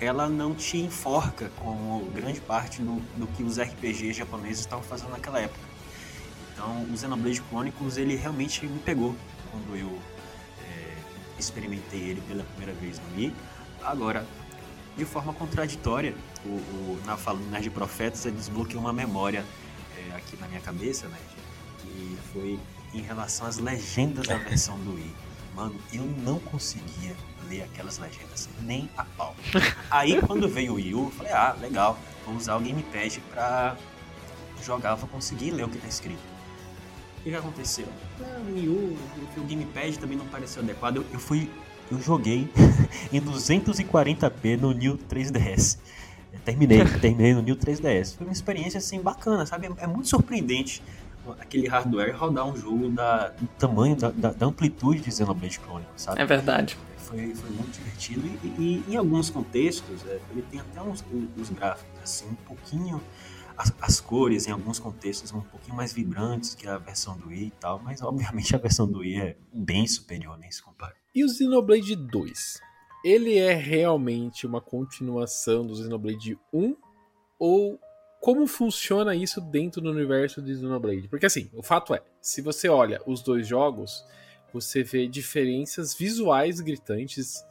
ela 0.00 0.28
não 0.28 0.54
te 0.54 0.78
enforca 0.78 1.50
como 1.56 2.04
grande 2.10 2.40
parte 2.40 2.82
do, 2.82 3.00
do 3.16 3.26
que 3.28 3.42
os 3.42 3.58
RPGs 3.58 4.12
japoneses 4.12 4.60
estavam 4.60 4.84
fazendo 4.84 5.10
naquela 5.10 5.40
época. 5.40 5.60
Então, 6.52 6.82
o 6.84 6.96
Xenoblade 6.96 7.42
Chronicles 7.48 7.96
ele 7.96 8.16
realmente 8.16 8.66
me 8.66 8.78
pegou 8.80 9.14
quando 9.50 9.76
eu 9.76 9.98
é, 10.62 10.94
experimentei 11.38 12.00
ele 12.00 12.20
pela 12.22 12.44
primeira 12.44 12.72
vez 12.74 12.98
no 12.98 13.16
Wii. 13.16 13.34
Agora, 13.82 14.26
de 14.96 15.04
forma 15.04 15.32
contraditória, 15.32 16.14
o, 16.44 16.48
o, 16.48 17.00
na 17.06 17.16
falando 17.16 17.48
Nerd 17.50 17.70
Profetas, 17.70 18.26
ele 18.26 18.36
desbloqueou 18.36 18.82
uma 18.82 18.92
memória 18.92 19.44
é, 19.96 20.16
aqui 20.16 20.36
na 20.36 20.48
minha 20.48 20.60
cabeça, 20.60 21.06
né? 21.08 21.16
Que 21.98 22.16
foi 22.32 22.58
em 22.94 23.02
relação 23.02 23.46
às 23.46 23.58
legendas 23.58 24.26
da 24.28 24.36
versão 24.38 24.78
do 24.80 24.94
Wii. 24.94 25.12
Mano, 25.54 25.74
eu 25.92 26.04
não 26.04 26.38
conseguia 26.38 27.16
ler 27.48 27.62
aquelas 27.62 27.98
legendas, 27.98 28.48
nem 28.62 28.88
a 28.96 29.04
pau. 29.04 29.34
Aí 29.90 30.20
quando 30.22 30.48
veio 30.48 30.72
o 30.72 30.74
Wii 30.76 30.94
U, 30.94 31.04
eu 31.06 31.10
falei, 31.10 31.32
ah, 31.32 31.56
legal, 31.60 31.98
vou 32.24 32.36
usar 32.36 32.56
o 32.56 32.60
Gamepad 32.60 33.20
pra 33.32 33.76
jogar, 34.62 34.94
vou 34.94 35.08
conseguir 35.08 35.50
ler 35.50 35.64
o 35.64 35.68
que 35.68 35.78
tá 35.78 35.88
escrito. 35.88 36.20
O 37.18 37.22
que, 37.22 37.30
que 37.30 37.36
aconteceu? 37.36 37.88
Ah, 38.20 38.40
o 38.40 38.54
Wii 38.54 38.68
U, 38.68 38.96
o 39.36 39.44
Gamepad 39.44 39.98
também 39.98 40.16
não 40.16 40.26
pareceu 40.26 40.62
adequado. 40.62 40.96
Eu, 40.96 41.06
eu 41.12 41.18
fui, 41.18 41.50
eu 41.90 42.00
joguei 42.00 42.48
em 43.12 43.20
240p 43.20 44.60
no 44.60 44.70
New 44.70 44.96
3DS. 44.96 45.78
Eu 46.32 46.38
terminei, 46.40 46.84
terminei 47.00 47.34
no 47.34 47.42
New 47.42 47.56
3DS. 47.56 48.16
Foi 48.16 48.26
uma 48.26 48.32
experiência 48.32 48.78
assim 48.78 49.00
bacana, 49.00 49.44
sabe? 49.44 49.68
É 49.78 49.86
muito 49.88 50.08
surpreendente 50.08 50.80
aquele 51.38 51.66
hardware 51.68 52.16
rodar 52.16 52.46
um 52.46 52.56
jogo 52.56 52.88
da, 52.90 53.28
do 53.28 53.46
tamanho, 53.58 53.96
da, 53.96 54.10
da, 54.10 54.30
da 54.32 54.46
amplitude 54.46 55.00
de 55.00 55.12
Xenoblade 55.12 55.58
Chronicles, 55.58 56.02
sabe? 56.02 56.20
É 56.20 56.24
verdade. 56.26 56.76
Foi, 56.96 57.34
foi 57.34 57.50
muito 57.50 57.70
divertido 57.72 58.26
e, 58.26 58.46
e- 58.60 58.84
e 58.88 58.92
em 58.92 58.96
alguns 58.96 59.30
contextos 59.30 60.04
é, 60.06 60.20
ele 60.30 60.42
tem 60.50 60.60
até 60.60 60.82
uns, 60.82 61.02
uns 61.38 61.48
gráficos 61.50 61.98
assim 62.02 62.26
um 62.28 62.34
pouquinho 62.34 63.00
as, 63.56 63.72
as 63.80 63.98
cores 64.00 64.46
em 64.46 64.50
alguns 64.52 64.78
contextos 64.78 65.32
um 65.32 65.40
pouquinho 65.40 65.74
mais 65.74 65.92
vibrantes 65.92 66.54
que 66.54 66.68
a 66.68 66.76
versão 66.78 67.16
do 67.16 67.28
Wii 67.28 67.46
e 67.46 67.50
tal, 67.52 67.80
mas 67.82 68.02
obviamente 68.02 68.54
a 68.56 68.58
versão 68.58 68.86
do 68.86 68.98
Wii 68.98 69.20
é 69.20 69.36
bem 69.52 69.86
superior, 69.86 70.36
nem 70.38 70.50
se 70.50 70.62
compara. 70.62 70.94
E 71.14 71.24
o 71.24 71.28
Xenoblade 71.28 71.96
2? 71.96 72.60
Ele 73.04 73.38
é 73.38 73.54
realmente 73.54 74.46
uma 74.46 74.60
continuação 74.60 75.66
do 75.66 75.74
Xenoblade 75.74 76.38
1? 76.52 76.76
Ou 77.38 77.80
como 78.20 78.46
funciona 78.46 79.14
isso 79.14 79.40
dentro 79.40 79.80
do 79.80 79.90
universo 79.90 80.42
de 80.42 80.54
Xenoblade? 80.54 81.08
Porque 81.08 81.26
assim, 81.26 81.50
o 81.54 81.62
fato 81.62 81.94
é, 81.94 82.02
se 82.20 82.42
você 82.42 82.68
olha 82.68 83.00
os 83.06 83.22
dois 83.22 83.46
jogos, 83.46 84.04
você 84.52 84.82
vê 84.82 85.06
diferenças 85.06 85.94
visuais 85.94 86.60
gritantes. 86.60 87.44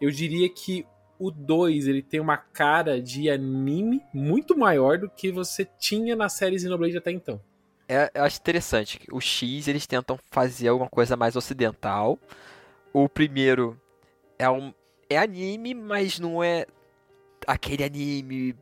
Eu 0.00 0.10
diria 0.10 0.48
que 0.48 0.86
o 1.18 1.30
2 1.30 1.88
ele 1.88 2.02
tem 2.02 2.20
uma 2.20 2.36
cara 2.36 3.02
de 3.02 3.28
anime 3.28 4.00
muito 4.14 4.56
maior 4.56 4.98
do 4.98 5.10
que 5.10 5.32
você 5.32 5.64
tinha 5.78 6.14
na 6.14 6.28
série 6.28 6.58
Xenoblade 6.58 6.96
até 6.96 7.10
então. 7.10 7.40
É, 7.88 8.10
eu 8.14 8.24
acho 8.24 8.38
interessante. 8.38 8.98
que 8.98 9.12
O 9.12 9.20
X 9.20 9.66
eles 9.66 9.86
tentam 9.86 10.18
fazer 10.30 10.68
alguma 10.68 10.88
coisa 10.88 11.16
mais 11.16 11.36
ocidental. 11.36 12.18
O 12.92 13.08
primeiro 13.08 13.80
é 14.38 14.48
um 14.48 14.72
é 15.10 15.18
anime, 15.18 15.74
mas 15.74 16.20
não 16.20 16.42
é 16.42 16.66
aquele 17.46 17.82
anime 17.82 18.54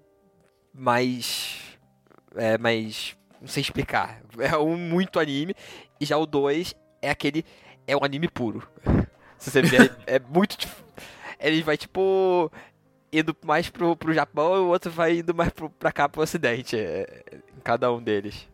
mais 0.76 1.56
é 2.34 2.58
mais 2.58 3.16
não 3.40 3.48
sei 3.48 3.60
explicar. 3.62 4.20
É 4.38 4.56
um 4.56 4.76
muito 4.76 5.18
anime 5.18 5.54
e 6.00 6.04
já 6.04 6.16
o 6.16 6.26
2 6.26 6.74
é 7.02 7.10
aquele 7.10 7.44
é 7.86 7.96
um 7.96 8.04
anime 8.04 8.28
puro. 8.28 8.66
Se 9.38 9.50
você 9.50 9.62
ver 9.62 9.94
é 10.06 10.18
muito 10.18 10.56
dif- 10.58 10.84
ele 11.38 11.62
vai 11.62 11.76
tipo 11.76 12.50
indo 13.12 13.36
mais 13.44 13.70
pro, 13.70 13.96
pro 13.96 14.12
Japão 14.12 14.56
e 14.56 14.58
o 14.58 14.68
outro 14.68 14.90
vai 14.90 15.18
indo 15.18 15.34
mais 15.34 15.50
pro, 15.50 15.70
pra 15.70 15.92
cá 15.92 16.08
pro 16.08 16.22
ocidente, 16.22 16.76
é, 16.76 17.22
cada 17.64 17.90
um 17.92 18.02
deles. 18.02 18.46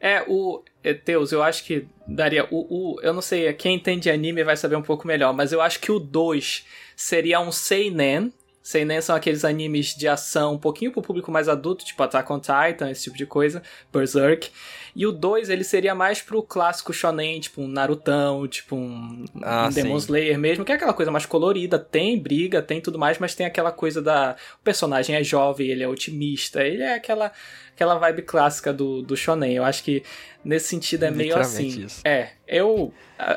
É, 0.00 0.24
o 0.26 0.62
Teus, 1.04 1.30
eu 1.30 1.42
acho 1.42 1.64
que 1.64 1.86
daria. 2.06 2.46
O, 2.50 2.94
o, 2.94 3.00
eu 3.02 3.12
não 3.12 3.20
sei, 3.20 3.52
quem 3.52 3.74
entende 3.76 4.10
anime 4.10 4.42
vai 4.42 4.56
saber 4.56 4.76
um 4.76 4.82
pouco 4.82 5.06
melhor, 5.06 5.34
mas 5.34 5.52
eu 5.52 5.60
acho 5.60 5.78
que 5.78 5.92
o 5.92 5.98
2 5.98 6.64
seria 6.96 7.38
um 7.40 7.52
Seinen. 7.52 8.32
Seinen 8.62 9.00
são 9.00 9.16
aqueles 9.16 9.44
animes 9.44 9.94
de 9.94 10.06
ação 10.06 10.54
um 10.54 10.58
pouquinho 10.58 10.92
pro 10.92 11.00
público 11.02 11.30
mais 11.30 11.48
adulto, 11.48 11.84
tipo 11.84 12.02
Attack 12.02 12.30
on 12.30 12.38
Titan, 12.38 12.90
esse 12.90 13.04
tipo 13.04 13.16
de 13.16 13.26
coisa, 13.26 13.62
Berserk. 13.92 14.50
E 14.94 15.06
o 15.06 15.12
2 15.12 15.50
ele 15.50 15.64
seria 15.64 15.94
mais 15.94 16.20
pro 16.20 16.42
clássico 16.42 16.92
shonen, 16.92 17.40
tipo 17.40 17.62
um 17.62 17.68
Narutão, 17.68 18.46
tipo 18.48 18.76
um, 18.76 19.24
Ah, 19.42 19.68
um 19.68 19.72
Demon 19.72 19.98
sim. 19.98 20.06
Slayer 20.06 20.38
mesmo, 20.38 20.64
que 20.64 20.72
é 20.72 20.74
aquela 20.74 20.92
coisa 20.92 21.10
mais 21.10 21.26
colorida, 21.26 21.78
tem 21.78 22.18
briga, 22.18 22.62
tem 22.62 22.80
tudo 22.80 22.98
mais, 22.98 23.18
mas 23.18 23.34
tem 23.34 23.46
aquela 23.46 23.72
coisa 23.72 24.02
da. 24.02 24.36
O 24.60 24.64
personagem 24.64 25.16
é 25.16 25.22
jovem, 25.22 25.68
ele 25.68 25.82
é 25.82 25.88
otimista, 25.88 26.62
ele 26.62 26.82
é 26.82 26.94
aquela 26.94 27.32
aquela 27.80 27.96
vibe 27.98 28.22
clássica 28.22 28.72
do, 28.72 29.00
do 29.00 29.16
shonen. 29.16 29.54
Eu 29.54 29.64
acho 29.64 29.82
que 29.82 30.02
nesse 30.44 30.68
sentido 30.68 31.04
é 31.04 31.10
meio 31.10 31.36
assim. 31.36 31.66
isso. 31.66 32.02
É, 32.04 32.30
eu. 32.46 32.92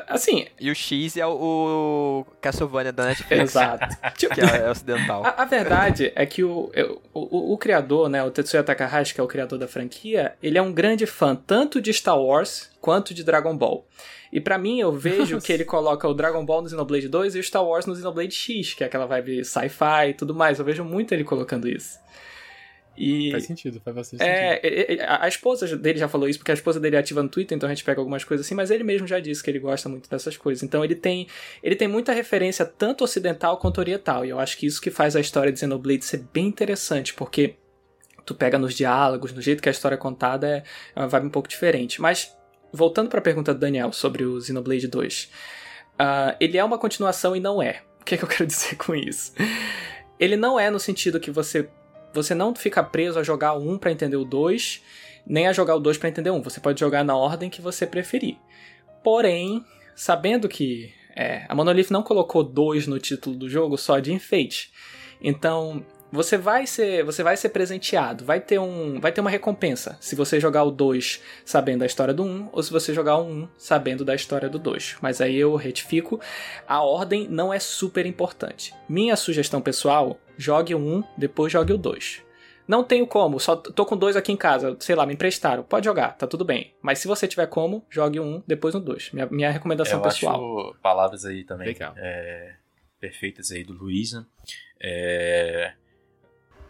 Assim, 0.08 0.46
E 0.58 0.70
o 0.70 0.74
X 0.74 1.16
é 1.16 1.26
o, 1.26 1.30
o 1.30 2.26
Castlevania 2.40 2.92
da 2.92 3.06
Netflix, 3.06 3.42
exato. 3.42 3.86
Tipo, 4.16 4.32
que 4.34 4.40
é 4.40 4.70
ocidental. 4.70 5.24
A, 5.24 5.42
a 5.42 5.44
verdade 5.44 6.10
é 6.14 6.24
que 6.24 6.42
o, 6.42 6.70
o, 7.12 7.20
o, 7.20 7.52
o 7.52 7.58
criador, 7.58 8.08
né, 8.08 8.22
o 8.22 8.30
Tetsuya 8.30 8.62
Takahashi, 8.62 9.14
que 9.14 9.20
é 9.20 9.24
o 9.24 9.26
criador 9.26 9.58
da 9.58 9.68
franquia, 9.68 10.34
ele 10.42 10.56
é 10.56 10.62
um 10.62 10.72
grande 10.72 11.04
fã 11.04 11.36
tanto 11.46 11.80
de 11.80 11.92
Star 11.92 12.20
Wars 12.20 12.70
quanto 12.80 13.14
de 13.14 13.24
Dragon 13.24 13.56
Ball. 13.56 13.86
E 14.32 14.40
pra 14.40 14.58
mim, 14.58 14.80
eu 14.80 14.92
vejo 14.92 15.40
que 15.40 15.52
ele 15.52 15.64
coloca 15.64 16.08
o 16.08 16.14
Dragon 16.14 16.44
Ball 16.44 16.62
no 16.62 16.68
Xenoblade 16.68 17.08
2 17.08 17.36
e 17.36 17.38
o 17.38 17.42
Star 17.42 17.64
Wars 17.64 17.86
no 17.86 17.94
Xenoblade 17.94 18.34
X, 18.34 18.74
que 18.74 18.82
é 18.82 18.86
aquela 18.86 19.06
vibe 19.06 19.44
sci-fi 19.44 20.10
e 20.10 20.14
tudo 20.14 20.34
mais. 20.34 20.58
Eu 20.58 20.64
vejo 20.64 20.84
muito 20.84 21.12
ele 21.12 21.22
colocando 21.22 21.68
isso. 21.68 21.98
E... 22.96 23.30
Faz 23.32 23.44
sentido, 23.44 23.80
faz 23.80 23.94
bastante 23.94 24.22
sentido. 24.22 24.36
É, 24.36 24.60
é, 24.62 24.94
é, 24.94 25.04
a 25.04 25.24
a 25.24 25.28
esposa 25.28 25.76
dele 25.76 25.98
já 25.98 26.08
falou 26.08 26.28
isso, 26.28 26.38
porque 26.38 26.52
a 26.52 26.54
esposa 26.54 26.78
dele 26.78 26.96
é 26.96 26.98
ativa 26.98 27.22
no 27.22 27.28
Twitter, 27.28 27.56
então 27.56 27.68
a 27.68 27.74
gente 27.74 27.84
pega 27.84 28.00
algumas 28.00 28.24
coisas 28.24 28.46
assim, 28.46 28.54
mas 28.54 28.70
ele 28.70 28.84
mesmo 28.84 29.06
já 29.06 29.18
disse 29.18 29.42
que 29.42 29.50
ele 29.50 29.58
gosta 29.58 29.88
muito 29.88 30.08
dessas 30.08 30.36
coisas. 30.36 30.62
Então 30.62 30.84
ele 30.84 30.94
tem, 30.94 31.26
ele 31.62 31.74
tem 31.74 31.88
muita 31.88 32.12
referência 32.12 32.64
tanto 32.64 33.04
ocidental 33.04 33.58
quanto 33.58 33.78
oriental, 33.78 34.24
e 34.24 34.30
eu 34.30 34.38
acho 34.38 34.56
que 34.56 34.66
isso 34.66 34.80
que 34.80 34.90
faz 34.90 35.16
a 35.16 35.20
história 35.20 35.52
de 35.52 35.58
Xenoblade 35.58 36.04
ser 36.04 36.24
bem 36.32 36.46
interessante, 36.46 37.14
porque 37.14 37.56
tu 38.24 38.34
pega 38.34 38.58
nos 38.58 38.74
diálogos, 38.74 39.32
no 39.32 39.40
jeito 39.40 39.62
que 39.62 39.68
a 39.68 39.72
história 39.72 39.94
é 39.94 39.98
contada, 39.98 40.64
é 40.94 41.00
uma 41.00 41.08
vibe 41.08 41.26
um 41.26 41.30
pouco 41.30 41.48
diferente. 41.48 42.00
Mas, 42.00 42.36
voltando 42.72 43.08
pra 43.08 43.20
pergunta 43.20 43.52
do 43.52 43.60
Daniel 43.60 43.92
sobre 43.92 44.24
o 44.24 44.40
Xenoblade 44.40 44.88
2, 44.88 45.30
ah, 45.98 46.36
ele 46.40 46.58
é 46.58 46.64
uma 46.64 46.78
continuação 46.78 47.36
e 47.36 47.40
não 47.40 47.62
é. 47.62 47.82
O 48.00 48.04
que, 48.04 48.14
é 48.14 48.18
que 48.18 48.24
eu 48.24 48.28
quero 48.28 48.46
dizer 48.46 48.76
com 48.76 48.94
isso? 48.94 49.32
Ele 50.18 50.36
não 50.36 50.58
é 50.58 50.70
no 50.70 50.78
sentido 50.78 51.20
que 51.20 51.30
você 51.30 51.68
você 52.12 52.32
não 52.32 52.54
fica 52.54 52.80
preso 52.80 53.18
a 53.18 53.24
jogar 53.24 53.54
1 53.54 53.76
para 53.76 53.90
entender 53.90 54.16
o 54.16 54.24
2, 54.24 54.80
nem 55.26 55.48
a 55.48 55.52
jogar 55.52 55.74
o 55.74 55.80
2 55.80 55.98
para 55.98 56.08
entender 56.08 56.30
1. 56.30 56.42
Você 56.42 56.60
pode 56.60 56.78
jogar 56.78 57.02
na 57.02 57.16
ordem 57.16 57.50
que 57.50 57.60
você 57.60 57.84
preferir. 57.84 58.36
Porém, 59.02 59.64
sabendo 59.96 60.48
que 60.48 60.94
é, 61.16 61.44
a 61.48 61.54
Monolith 61.56 61.90
não 61.90 62.04
colocou 62.04 62.44
2 62.44 62.86
no 62.86 63.00
título 63.00 63.36
do 63.36 63.48
jogo 63.48 63.76
só 63.76 63.98
de 63.98 64.12
enfeite. 64.12 64.72
Então, 65.20 65.84
você 66.14 66.38
vai 66.38 66.64
ser, 66.64 67.02
você 67.04 67.24
vai 67.24 67.36
ser 67.36 67.48
presenteado, 67.48 68.24
vai 68.24 68.40
ter 68.40 68.60
um, 68.60 69.00
vai 69.00 69.10
ter 69.10 69.20
uma 69.20 69.28
recompensa 69.28 69.96
se 70.00 70.14
você 70.14 70.38
jogar 70.38 70.62
o 70.62 70.70
2 70.70 71.20
sabendo 71.44 71.80
da 71.80 71.86
história 71.86 72.14
do 72.14 72.22
1 72.22 72.50
ou 72.52 72.62
se 72.62 72.70
você 72.70 72.94
jogar 72.94 73.16
o 73.16 73.26
1 73.26 73.48
sabendo 73.58 74.04
da 74.04 74.14
história 74.14 74.48
do 74.48 74.58
2. 74.58 74.98
Mas 75.02 75.20
aí 75.20 75.36
eu 75.36 75.56
retifico, 75.56 76.20
a 76.68 76.82
ordem 76.82 77.26
não 77.28 77.52
é 77.52 77.58
super 77.58 78.06
importante. 78.06 78.72
Minha 78.88 79.16
sugestão 79.16 79.60
pessoal, 79.60 80.16
jogue 80.38 80.74
o 80.74 80.78
1, 80.78 81.02
depois 81.18 81.52
jogue 81.52 81.72
o 81.72 81.78
2. 81.78 82.22
Não 82.66 82.84
tenho 82.84 83.06
como, 83.06 83.40
só 83.40 83.56
tô 83.56 83.84
com 83.84 83.96
dois 83.96 84.16
aqui 84.16 84.32
em 84.32 84.36
casa, 84.36 84.74
sei 84.80 84.94
lá, 84.94 85.04
me 85.04 85.14
emprestaram. 85.14 85.64
Pode 85.64 85.84
jogar, 85.84 86.16
tá 86.16 86.26
tudo 86.26 86.44
bem. 86.44 86.72
Mas 86.80 87.00
se 87.00 87.08
você 87.08 87.26
tiver 87.26 87.46
como, 87.48 87.84
jogue 87.90 88.20
o 88.20 88.22
1, 88.22 88.44
depois 88.46 88.74
o 88.74 88.80
2. 88.80 89.10
Minha, 89.12 89.26
minha 89.26 89.50
recomendação 89.50 89.98
eu 89.98 90.02
pessoal. 90.02 90.36
acho 90.36 90.76
palavras 90.80 91.24
aí 91.24 91.44
também 91.44 91.66
Legal. 91.66 91.92
é, 91.96 92.54
perfeitas 93.00 93.50
aí 93.50 93.64
do 93.64 93.74
Luiz, 93.74 94.12
né? 94.12 94.24
É, 94.80 95.74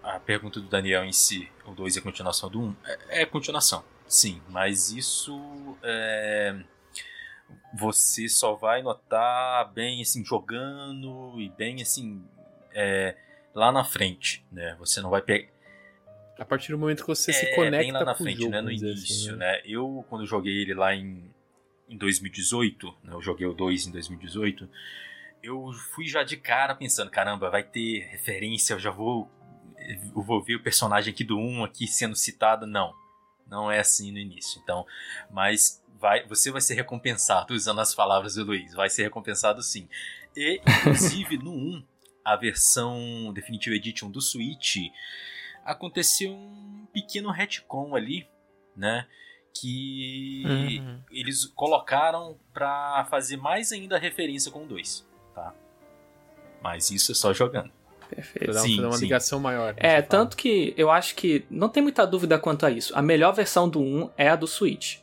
a 0.05 0.21
pergunta 0.21 0.61
do 0.61 0.69
Daniel 0.69 1.05
em 1.05 1.13
si, 1.13 1.51
o 1.67 1.73
2 1.73 1.97
é 1.97 2.01
continuação 2.01 2.51
do 2.51 2.61
1? 2.61 2.65
Um, 2.65 2.77
é, 2.85 3.23
é 3.23 3.27
continuação, 3.27 3.85
sim, 4.07 4.41
mas 4.49 4.91
isso 4.91 5.77
é, 5.83 6.55
você 7.75 8.29
só 8.29 8.55
vai 8.55 8.83
notar 8.83 9.73
bem 9.73 10.03
assim, 10.03 10.25
jogando 10.25 11.41
e 11.41 11.49
bem 11.49 11.83
assim, 11.83 12.23
é, 12.73 13.17
lá 13.55 13.73
na 13.73 13.85
frente, 13.85 14.45
né? 14.51 14.77
Você 14.79 15.01
não 15.01 15.11
vai 15.11 15.23
pegar. 15.23 15.53
A 16.39 16.45
partir 16.45 16.73
do 16.73 16.79
momento 16.79 17.03
que 17.03 17.09
você 17.09 17.33
se 17.33 17.47
É, 17.47 17.55
conecta 17.55 17.79
bem 17.79 17.93
lá 17.93 18.05
na 18.05 18.15
com 18.15 18.25
frente, 18.25 18.39
o 18.39 18.43
jogo, 18.43 18.53
né? 18.53 18.61
No 18.61 18.71
início, 18.71 19.33
assim, 19.33 19.37
né? 19.39 19.63
Eu, 19.65 20.05
quando 20.09 20.27
joguei 20.27 20.63
ele 20.63 20.75
lá 20.75 20.95
em, 20.95 21.31
em 21.89 21.97
2018, 21.97 22.95
né? 23.05 23.15
eu 23.15 23.23
joguei 23.23 23.47
o 23.47 23.55
2 23.55 23.87
em 23.87 23.93
2018, 23.93 24.69
eu 25.43 25.71
fui 25.95 26.07
já 26.07 26.23
de 26.25 26.37
cara 26.37 26.75
pensando, 26.75 27.11
caramba, 27.11 27.51
vai 27.51 27.63
ter 27.63 28.01
referência, 28.11 28.75
eu 28.75 28.79
já 28.79 28.91
vou, 28.91 29.31
eu 30.15 30.23
vou 30.23 30.43
ver 30.43 30.57
o 30.57 30.63
personagem 30.63 31.13
aqui 31.13 31.25
do 31.25 31.39
1 31.39 31.65
aqui 31.65 31.87
sendo 31.87 32.15
citado. 32.17 32.67
Não, 32.67 32.95
não 33.47 33.71
é 33.71 33.79
assim 33.81 34.11
no 34.13 34.19
início. 34.19 34.61
Então, 34.63 34.87
mas 35.31 35.83
vai, 35.99 36.27
você 36.27 36.51
vai 36.51 36.61
ser 36.61 36.75
recompensado, 36.75 37.55
usando 37.55 37.81
as 37.81 37.95
palavras 37.95 38.35
do 38.35 38.45
Luiz, 38.45 38.73
vai 38.75 38.91
ser 38.91 39.03
recompensado 39.05 39.63
sim. 39.63 39.89
E, 40.37 40.61
inclusive, 40.81 41.39
no 41.39 41.53
1, 41.53 41.85
a 42.25 42.37
versão 42.37 43.33
Definitive 43.33 43.77
Edition 43.77 44.11
do 44.11 44.21
Switch, 44.21 44.77
aconteceu 45.65 46.31
um 46.33 46.87
pequeno 46.93 47.31
retcon 47.31 47.95
ali, 47.95 48.29
né? 48.77 49.07
Que 49.55 50.43
Uhum. 50.81 51.01
eles 51.11 51.45
colocaram 51.47 52.37
pra 52.53 53.07
fazer 53.09 53.37
mais 53.37 53.71
ainda 53.73 53.97
referência 53.99 54.51
com 54.51 54.65
o 54.65 54.67
2, 54.67 55.07
tá? 55.35 55.55
Mas 56.61 56.91
isso 56.91 57.13
é 57.13 57.15
só 57.15 57.33
jogando. 57.33 57.71
Perfeito. 58.15 58.45
Pra 58.45 58.55
dar, 58.55 58.61
Sim, 58.61 58.81
uma 58.85 58.93
sim. 58.93 59.05
ligação 59.05 59.41
maior. 59.41 59.75
É, 59.77 59.89
você 59.89 59.89
fala. 59.97 60.03
tanto 60.03 60.37
que 60.37 60.73
eu 60.77 60.91
acho 60.91 61.15
que 61.15 61.45
não 61.51 61.69
tem 61.69 61.83
muita 61.83 62.07
dúvida 62.07 62.39
quanto 62.39 62.65
a 62.67 62.71
isso. 62.71 62.93
A 62.97 63.03
melhor 63.03 63.33
versão 63.33 63.69
do 63.69 63.81
1 63.81 64.11
é 64.17 64.29
a 64.29 64.37
do 64.37 64.47
Switch. 64.47 64.99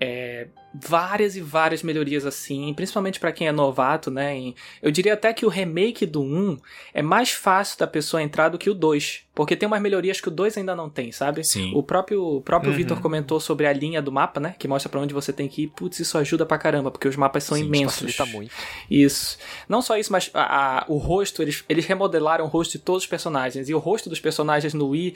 É, 0.00 0.46
várias 0.74 1.36
e 1.36 1.40
várias 1.42 1.82
melhorias 1.82 2.24
assim, 2.24 2.72
principalmente 2.74 3.20
pra 3.20 3.32
quem 3.32 3.46
é 3.48 3.52
novato, 3.52 4.10
né? 4.10 4.54
eu 4.80 4.90
diria 4.90 5.12
até 5.14 5.32
que 5.32 5.44
o 5.44 5.48
remake 5.48 6.06
do 6.06 6.22
1 6.22 6.56
é 6.94 7.02
mais 7.02 7.30
fácil 7.32 7.78
da 7.78 7.86
pessoa 7.86 8.22
entrar 8.22 8.48
do 8.48 8.56
que 8.56 8.70
o 8.70 8.74
2, 8.74 9.24
porque 9.34 9.56
tem 9.56 9.66
umas 9.66 9.82
melhorias 9.82 10.20
que 10.20 10.28
o 10.28 10.30
2 10.30 10.56
ainda 10.56 10.74
não 10.76 10.88
tem, 10.88 11.10
sabe? 11.12 11.44
Sim. 11.44 11.72
O 11.74 11.82
próprio, 11.82 12.22
o 12.36 12.40
próprio 12.40 12.70
Uhum. 12.70 12.76
Vitor 12.78 13.00
comentou 13.00 13.38
sobre 13.40 13.66
a 13.66 13.72
linha 13.72 14.00
do 14.00 14.10
mapa, 14.12 14.38
né? 14.40 14.54
Que 14.58 14.66
mostra 14.68 14.88
pra 14.88 15.00
onde 15.00 15.12
você 15.12 15.32
tem 15.32 15.48
que 15.48 15.64
ir. 15.64 15.68
Putz, 15.68 15.98
isso 16.00 16.16
ajuda 16.16 16.46
pra 16.46 16.56
caramba, 16.56 16.90
porque 16.90 17.08
os 17.08 17.16
mapas 17.16 17.44
são 17.44 17.58
Sim, 17.58 17.64
imensos. 17.64 18.16
Muito. 18.32 18.50
Isso. 18.90 19.38
Não 19.68 19.82
só 19.82 19.98
isso, 19.98 20.10
mas 20.12 20.30
a- 20.32 20.78
a- 20.80 20.84
o 20.88 20.96
rosto, 20.98 21.42
eles, 21.42 21.64
eles 21.68 21.84
remodelaram 21.84 22.44
o 22.44 22.48
rosto 22.48 22.72
de 22.72 22.78
todos 22.78 23.02
os 23.02 23.08
personagens. 23.08 23.68
E 23.68 23.74
o 23.74 23.78
rosto 23.78 24.08
dos 24.08 24.20
personagens 24.20 24.72
no 24.72 24.88
Wii 24.88 25.14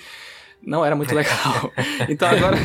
não 0.66 0.85
era 0.85 0.94
muito 0.96 1.14
legal. 1.14 1.70
então 2.09 2.29
agora 2.29 2.57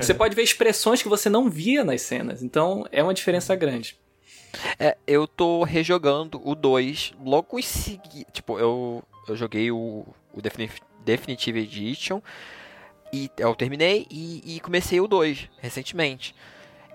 você 0.00 0.14
pode 0.14 0.34
ver 0.34 0.42
expressões 0.42 1.02
que 1.02 1.08
você 1.08 1.28
não 1.28 1.48
via 1.48 1.84
nas 1.84 2.02
cenas. 2.02 2.42
Então 2.42 2.86
é 2.90 3.02
uma 3.02 3.14
diferença 3.14 3.54
grande. 3.56 3.98
É, 4.78 4.96
eu 5.06 5.26
tô 5.26 5.62
rejogando 5.64 6.40
o 6.44 6.54
2 6.54 7.14
logo 7.24 7.58
em 7.58 7.62
seguida. 7.62 8.30
Tipo, 8.32 8.58
eu, 8.58 9.02
eu 9.28 9.36
joguei 9.36 9.70
o, 9.70 10.04
o 10.32 10.42
Defini- 10.42 10.70
Definitive 11.04 11.60
Edition 11.60 12.20
e 13.12 13.30
eu 13.38 13.54
terminei 13.54 14.06
e, 14.10 14.56
e 14.56 14.60
comecei 14.60 15.00
o 15.00 15.06
2 15.08 15.48
recentemente. 15.58 16.34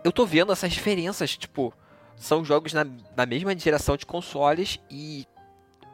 Eu 0.04 0.12
tô 0.12 0.26
vendo 0.26 0.52
essas 0.52 0.72
diferenças, 0.72 1.36
tipo, 1.36 1.74
são 2.16 2.46
jogos 2.46 2.74
na, 2.74 2.86
na 3.16 3.26
mesma 3.26 3.58
geração 3.58 3.98
de 3.98 4.06
consoles 4.06 4.80
e 4.90 5.26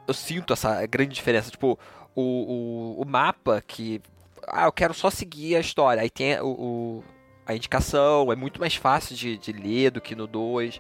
eu 0.08 0.14
sinto 0.14 0.54
essa 0.54 0.86
grande 0.86 1.16
diferença. 1.16 1.50
Tipo, 1.50 1.80
o, 2.14 2.22
o, 2.22 3.02
o 3.02 3.06
mapa 3.06 3.64
que. 3.66 4.02
Ah, 4.48 4.66
eu 4.66 4.72
quero 4.72 4.94
só 4.94 5.10
seguir 5.10 5.56
a 5.56 5.60
história. 5.60 6.02
Aí 6.02 6.10
tem 6.10 6.40
o, 6.42 6.48
o- 6.48 7.04
a 7.46 7.56
indicação, 7.56 8.32
é 8.32 8.36
muito 8.36 8.60
mais 8.60 8.76
fácil 8.76 9.16
de, 9.16 9.38
de 9.38 9.52
ler 9.52 9.92
do 9.92 10.00
que 10.02 10.16
no 10.16 10.26
2 10.28 10.80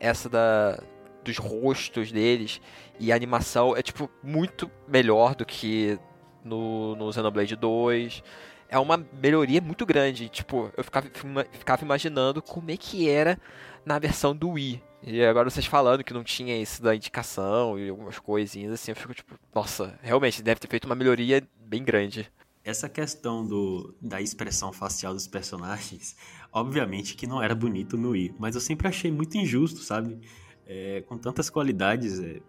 essa 0.00 0.28
da 0.28 0.78
dos 1.22 1.36
rostos 1.36 2.10
deles 2.10 2.60
e 2.98 3.12
a 3.12 3.14
animação 3.16 3.76
é 3.76 3.82
tipo 3.82 4.10
muito 4.22 4.70
melhor 4.88 5.34
do 5.34 5.44
que 5.44 5.98
no, 6.44 6.96
no 6.96 7.12
Xenoblade 7.12 7.54
2. 7.56 8.22
É 8.68 8.78
uma 8.78 8.96
melhoria 9.20 9.60
muito 9.60 9.84
grande. 9.84 10.28
Tipo, 10.28 10.70
eu 10.76 10.82
ficava, 10.84 11.08
ficava 11.52 11.84
imaginando 11.84 12.40
como 12.42 12.70
é 12.70 12.76
que 12.76 13.08
era 13.08 13.38
na 13.84 13.98
versão 13.98 14.34
do 14.34 14.50
Wii. 14.50 14.82
E 15.02 15.24
agora 15.24 15.48
vocês 15.50 15.66
falando 15.66 16.04
que 16.04 16.12
não 16.14 16.22
tinha 16.24 16.56
isso 16.60 16.82
da 16.82 16.94
indicação 16.94 17.78
e 17.78 17.88
algumas 17.88 18.18
coisinhas 18.18 18.72
assim, 18.72 18.92
eu 18.92 18.96
fico 18.96 19.14
tipo, 19.14 19.34
nossa, 19.54 19.98
realmente 20.02 20.42
deve 20.42 20.60
ter 20.60 20.68
feito 20.68 20.84
uma 20.84 20.94
melhoria 20.94 21.42
bem 21.58 21.82
grande. 21.82 22.30
Essa 22.62 22.88
questão 22.88 23.46
do, 23.46 23.94
da 24.00 24.20
expressão 24.20 24.72
facial 24.72 25.14
dos 25.14 25.26
personagens, 25.26 26.16
obviamente 26.52 27.14
que 27.14 27.26
não 27.26 27.42
era 27.42 27.54
bonito 27.54 27.96
no 27.96 28.10
Wii, 28.10 28.34
mas 28.38 28.54
eu 28.54 28.60
sempre 28.60 28.86
achei 28.86 29.10
muito 29.10 29.36
injusto, 29.36 29.80
sabe? 29.80 30.20
É, 30.66 31.02
com 31.02 31.16
tantas 31.16 31.48
qualidades, 31.50 32.20
é, 32.20 32.40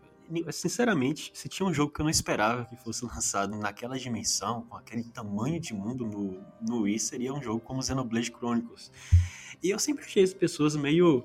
sinceramente, 0.51 1.31
se 1.33 1.49
tinha 1.49 1.67
um 1.67 1.73
jogo 1.73 1.93
que 1.93 2.01
eu 2.01 2.03
não 2.03 2.09
esperava 2.09 2.65
que 2.65 2.75
fosse 2.75 3.03
lançado 3.05 3.55
naquela 3.57 3.97
dimensão, 3.97 4.63
com 4.63 4.77
aquele 4.77 5.03
tamanho 5.03 5.59
de 5.59 5.73
mundo 5.73 6.05
no, 6.05 6.43
no 6.61 6.81
Wii, 6.81 6.99
seria 6.99 7.33
um 7.33 7.41
jogo 7.41 7.59
como 7.59 7.81
Xenoblade 7.81 8.31
Chronicles. 8.31 8.91
E 9.63 9.69
eu 9.69 9.79
sempre 9.79 10.03
achei 10.05 10.23
as 10.23 10.33
pessoas 10.33 10.75
meio 10.75 11.23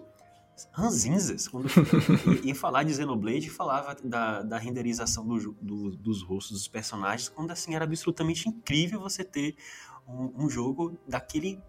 ranzinzas? 0.72 1.48
Quando 1.48 1.68
ia 2.44 2.54
falar 2.54 2.82
de 2.82 2.94
Xenoblade 2.94 3.50
falava 3.50 3.96
da, 4.02 4.42
da 4.42 4.58
renderização 4.58 5.26
do, 5.26 5.52
do, 5.60 5.96
dos 5.96 6.22
rostos 6.22 6.58
dos 6.58 6.68
personagens, 6.68 7.28
quando 7.28 7.50
assim 7.50 7.74
era 7.74 7.84
absolutamente 7.84 8.48
incrível 8.48 9.00
você 9.00 9.24
ter 9.24 9.56
um, 10.06 10.44
um 10.44 10.48
jogo 10.48 10.98
daquele 11.06 11.60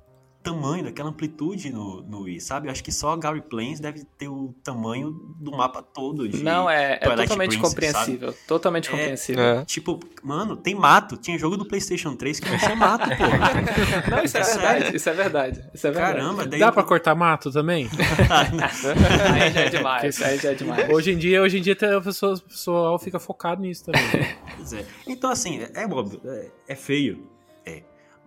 tamanho, 0.43 0.86
daquela 0.86 1.10
amplitude 1.10 1.71
no, 1.71 2.02
no 2.04 2.21
Wii, 2.21 2.39
sabe? 2.39 2.67
Eu 2.67 2.71
acho 2.71 2.84
que 2.84 2.91
só 2.91 3.15
Gary 3.17 3.41
Plains 3.41 3.80
deve 3.80 4.04
ter 4.17 4.28
o 4.28 4.54
tamanho 4.63 5.12
do 5.39 5.52
mapa 5.52 5.82
todo 5.82 6.28
de 6.28 6.41
Não, 6.41 6.69
é, 6.69 6.93
é 6.93 6.97
totalmente 7.00 7.58
Princess, 7.58 7.62
compreensível. 7.69 8.36
Totalmente 8.47 8.88
É, 8.88 8.91
compreensível. 8.91 9.43
É. 9.43 9.65
Tipo, 9.65 10.00
mano, 10.23 10.56
tem 10.56 10.73
mato. 10.73 11.17
Tinha 11.17 11.38
jogo 11.38 11.58
do 11.58 11.65
PlayStation 11.65 12.15
3 12.15 12.39
que 12.39 12.50
não 12.50 12.58
tinha 12.58 12.76
mato, 12.76 13.10
pô. 13.10 13.23
Não, 14.10 14.23
isso 14.23 14.38
é, 14.38 14.41
É 14.41 14.43
verdade, 14.43 14.82
sério? 14.82 14.95
isso 14.95 15.10
é 15.10 15.13
verdade. 15.13 15.69
Isso 15.73 15.88
é 15.88 15.91
verdade. 15.91 16.19
Caramba, 16.19 16.45
daí 16.45 16.60
Dá 16.60 16.71
pra 16.71 16.84
cortar 16.84 17.15
mato 17.15 17.52
também? 17.52 17.89
Aí 19.34 19.52
já 19.52 19.62
é 19.62 19.69
demais, 19.69 20.21
aí 20.21 20.38
já 20.38 20.52
é 20.52 20.56
demais. 20.56 20.89
Hoje 20.89 21.12
em 21.12 21.17
dia, 21.17 21.41
hoje 21.41 21.58
em 21.58 21.62
dia 21.62 21.78
a 21.97 22.02
pessoa, 22.02 22.36
o 22.36 22.41
pessoal 22.41 23.00
fica 23.00 23.19
focado 23.19 23.62
nisso 23.62 23.86
também. 23.86 24.36
Pois 24.56 24.73
é. 24.73 24.86
Então, 25.06 25.30
assim, 25.30 25.60
é, 25.62 25.84
é 25.84 25.88
óbvio, 25.88 26.21
é, 26.26 26.52
é 26.69 26.76
feio. 26.76 27.28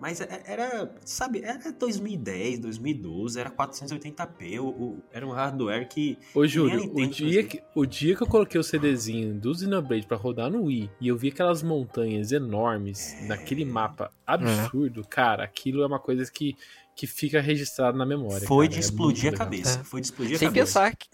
É. 0.00 0.10
Mas 0.10 0.20
é- 0.20 0.42
era, 0.46 0.90
sabe, 1.04 1.42
era 1.44 1.70
2010, 1.72 2.58
2012, 2.58 3.38
era 3.38 3.50
480p. 3.50 4.58
O, 4.58 4.68
o- 4.68 4.98
era 5.12 5.26
um 5.26 5.30
hardware 5.30 5.86
que. 5.88 6.16
Ô, 6.34 6.42
a 6.42 6.46
Júlio, 6.46 6.90
o 6.94 7.06
dia, 7.06 7.44
que, 7.44 7.62
o 7.74 7.84
dia 7.86 8.16
que 8.16 8.22
eu 8.22 8.26
coloquei 8.26 8.58
o 8.60 8.64
CDzinho 8.64 9.34
do 9.34 9.54
Xenoblade 9.54 10.06
pra 10.06 10.16
rodar 10.16 10.50
no 10.50 10.64
Wii 10.64 10.90
e 11.00 11.08
eu 11.08 11.16
vi 11.16 11.28
aquelas 11.28 11.62
montanhas 11.62 12.32
enormes 12.32 13.14
naquele 13.26 13.64
mapa 13.64 14.10
absurdo, 14.26 15.04
cara, 15.08 15.44
aquilo 15.44 15.82
é 15.82 15.86
uma 15.86 15.98
coisa 15.98 16.30
que, 16.30 16.56
que 16.94 17.06
fica 17.06 17.40
registrado 17.40 17.98
na 17.98 18.06
memória. 18.06 18.46
Foi 18.46 18.66
cara, 18.66 18.72
de 18.72 18.76
é 18.76 18.80
explodir 18.80 19.34
a 19.34 19.36
cabeça. 19.36 19.84
Foi 19.84 20.00
de 20.00 20.06
explodir 20.06 20.36
a 20.36 20.38
Sem 20.38 20.48
cabeça. 20.48 20.80
pensar 20.80 20.96
que, 20.96 21.08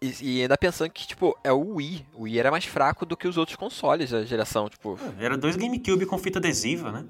e, 0.00 0.38
e 0.38 0.42
ainda 0.42 0.56
pensando 0.56 0.90
que, 0.90 1.06
tipo, 1.06 1.36
é 1.44 1.52
o 1.52 1.74
Wii. 1.76 2.06
O 2.14 2.22
Wii 2.22 2.38
era 2.38 2.50
mais 2.50 2.64
fraco 2.64 3.04
do 3.04 3.16
que 3.16 3.28
os 3.28 3.36
outros 3.36 3.56
consoles 3.56 4.10
da 4.10 4.24
geração, 4.24 4.68
tipo. 4.68 4.98
Era 5.18 5.36
dois 5.36 5.54
GameCube 5.56 6.06
com 6.06 6.16
fita 6.18 6.38
adesiva, 6.38 6.90
né? 6.90 7.04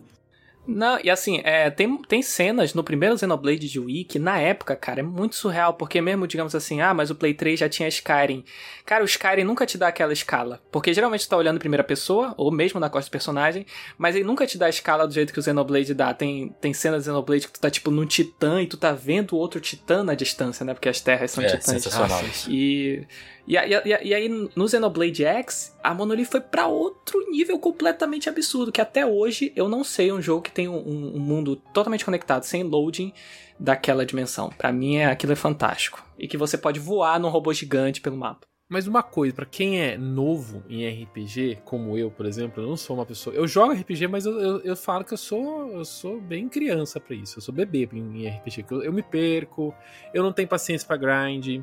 Não, 0.65 0.99
e 1.03 1.11
assim, 1.11 1.41
é, 1.43 1.69
tem, 1.71 1.97
tem 2.03 2.23
cenas 2.23 2.73
no 2.73 2.85
primeiro 2.85 3.19
Xenoblade 3.19 3.69
de 3.69 3.81
Wii 3.81 4.05
que 4.05 4.19
na 4.19 4.39
época, 4.39 4.77
cara, 4.77 5.01
é 5.01 5.03
muito 5.03 5.35
surreal, 5.35 5.75
porque 5.75 6.01
mesmo, 6.01 6.27
digamos 6.27 6.55
assim, 6.55 6.81
ah, 6.81 6.95
mas 6.95 7.11
o 7.11 7.17
Play 7.17 7.35
3 7.35 7.59
já 7.59 7.69
tinha 7.69 7.89
Skyrim. 7.89 8.45
Cara, 8.87 9.03
o 9.03 9.07
Skyrim 9.07 9.43
nunca 9.43 9.67
te 9.67 9.77
dá 9.77 9.89
aquela 9.89 10.13
escala, 10.13 10.63
porque 10.71 10.95
geralmente 10.95 11.27
tu 11.27 11.31
tá 11.31 11.37
olhando 11.37 11.57
em 11.57 11.59
primeira 11.59 11.83
pessoa, 11.83 12.33
ou 12.37 12.53
mesmo 12.53 12.79
na 12.79 12.89
costa 12.89 13.09
do 13.09 13.13
personagem, 13.13 13.67
mas 13.99 14.15
ele 14.15 14.25
nunca 14.25 14.47
te 14.47 14.57
dá 14.57 14.67
a 14.67 14.71
escala 14.71 15.07
do 15.07 15.13
jeito 15.13 15.33
que 15.33 15.41
o 15.41 15.43
Xenoblade 15.43 15.95
dá. 15.95 16.15
Tem, 16.15 16.55
tem 16.61 16.73
cenas 16.73 17.03
do 17.03 17.07
Xenoblade 17.07 17.47
que 17.49 17.53
tu 17.55 17.61
tá, 17.61 17.69
tipo, 17.69 17.91
num 17.91 18.07
titã 18.07 18.63
e 18.63 18.67
tu 18.69 18.77
tá 18.77 18.93
vendo 18.93 19.33
o 19.33 19.39
outro 19.39 19.61
titã 19.61 20.05
na 20.05 20.15
distância, 20.15 20.65
né, 20.65 20.75
porque 20.75 20.89
as 20.89 21.01
terras 21.01 21.33
são 21.33 21.43
É, 21.43 21.49
titãs. 21.49 21.65
sensacional. 21.65 22.23
E, 22.49 23.05
e, 23.47 23.57
e, 23.57 24.09
e 24.09 24.15
aí, 24.15 24.29
no 24.29 24.69
Xenoblade 24.69 25.25
X, 25.25 25.77
a 25.83 25.93
Monolith 25.95 26.27
foi 26.27 26.41
pra 26.41 26.67
outro 26.67 27.19
nível 27.31 27.59
completamente 27.59 28.29
absurdo, 28.29 28.71
que 28.73 28.81
até 28.81 29.05
hoje 29.07 29.53
eu 29.57 29.69
não 29.69 29.83
sei 29.83 30.13
um 30.13 30.21
jogo 30.23 30.43
que 30.43 30.53
tem 30.53 30.69
um, 30.69 30.77
um- 30.79 31.19
mundo 31.19 31.57
totalmente 31.75 32.05
conectado, 32.05 32.45
sem 32.45 32.63
loading, 32.63 33.13
daquela 33.59 34.07
dimensão. 34.07 34.49
Pra 34.57 34.73
mim, 34.73 34.97
é, 34.97 35.07
aquilo 35.07 35.33
é 35.33 35.37
fantástico. 35.37 36.05
E 36.19 36.27
que 36.29 36.37
você 36.37 36.57
pode 36.57 36.79
voar 36.81 37.19
num 37.21 37.29
robô 37.29 37.53
gigante 37.53 38.01
pelo 38.01 38.17
mapa. 38.17 38.47
Mas 38.69 38.87
uma 38.87 39.03
coisa, 39.03 39.35
pra 39.35 39.45
quem 39.45 39.83
é 39.83 39.99
novo 39.99 40.63
em 40.67 40.89
RPG, 40.89 41.59
como 41.63 41.99
eu, 41.99 42.11
por 42.11 42.25
exemplo, 42.25 42.63
eu 42.63 42.69
não 42.69 42.77
sou 42.77 42.97
uma 42.97 43.05
pessoa. 43.05 43.37
Eu 43.37 43.47
jogo 43.47 43.75
RPG, 43.75 44.07
mas 44.07 44.25
eu, 44.25 44.41
eu, 44.41 44.61
eu 44.61 44.75
falo 44.77 45.05
que 45.05 45.13
eu 45.13 45.19
sou, 45.19 45.71
eu 45.73 45.85
sou 45.85 46.19
bem 46.19 46.49
criança 46.49 46.99
pra 46.99 47.15
isso. 47.15 47.37
Eu 47.39 47.43
sou 47.43 47.55
bebê 47.55 47.87
em 47.93 48.27
RPG. 48.27 48.65
Eu, 48.71 48.83
eu 48.85 48.93
me 48.93 49.03
perco, 49.03 49.75
eu 50.15 50.23
não 50.23 50.33
tenho 50.33 50.49
paciência 50.49 50.87
pra 50.89 50.97
grind, 50.97 51.63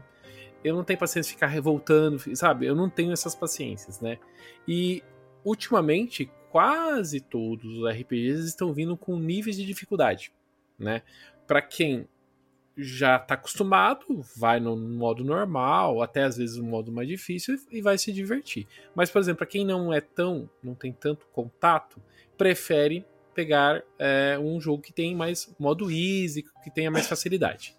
eu 0.63 0.75
não 0.75 0.83
tenho 0.83 0.99
paciência 0.99 1.29
de 1.29 1.35
ficar 1.35 1.47
revoltando, 1.47 2.19
sabe? 2.35 2.65
Eu 2.65 2.75
não 2.75 2.89
tenho 2.89 3.11
essas 3.11 3.35
paciências, 3.35 3.99
né? 3.99 4.17
E 4.67 5.03
ultimamente, 5.43 6.29
quase 6.51 7.21
todos 7.21 7.77
os 7.77 7.89
RPGs 7.89 8.47
estão 8.47 8.73
vindo 8.73 8.97
com 8.97 9.17
níveis 9.17 9.55
de 9.55 9.65
dificuldade, 9.65 10.31
né? 10.77 11.01
Pra 11.47 11.61
quem 11.61 12.07
já 12.81 13.19
tá 13.19 13.33
acostumado, 13.33 14.05
vai 14.37 14.59
no 14.59 14.75
modo 14.77 15.23
normal, 15.23 16.01
até 16.01 16.23
às 16.23 16.37
vezes 16.37 16.57
no 16.57 16.63
modo 16.63 16.91
mais 16.91 17.07
difícil 17.07 17.57
e 17.69 17.81
vai 17.81 17.97
se 17.97 18.11
divertir. 18.13 18.67
Mas, 18.95 19.11
por 19.11 19.19
exemplo, 19.19 19.39
para 19.39 19.47
quem 19.47 19.65
não 19.65 19.93
é 19.93 19.99
tão, 19.99 20.49
não 20.63 20.73
tem 20.73 20.93
tanto 20.93 21.25
contato, 21.33 22.01
prefere 22.37 23.05
pegar 23.33 23.83
é, 23.97 24.37
um 24.39 24.59
jogo 24.61 24.81
que 24.81 24.93
tem 24.93 25.15
mais 25.15 25.53
modo 25.59 25.91
easy, 25.91 26.45
que 26.63 26.71
tenha 26.71 26.89
mais 26.89 27.07
facilidade. 27.07 27.75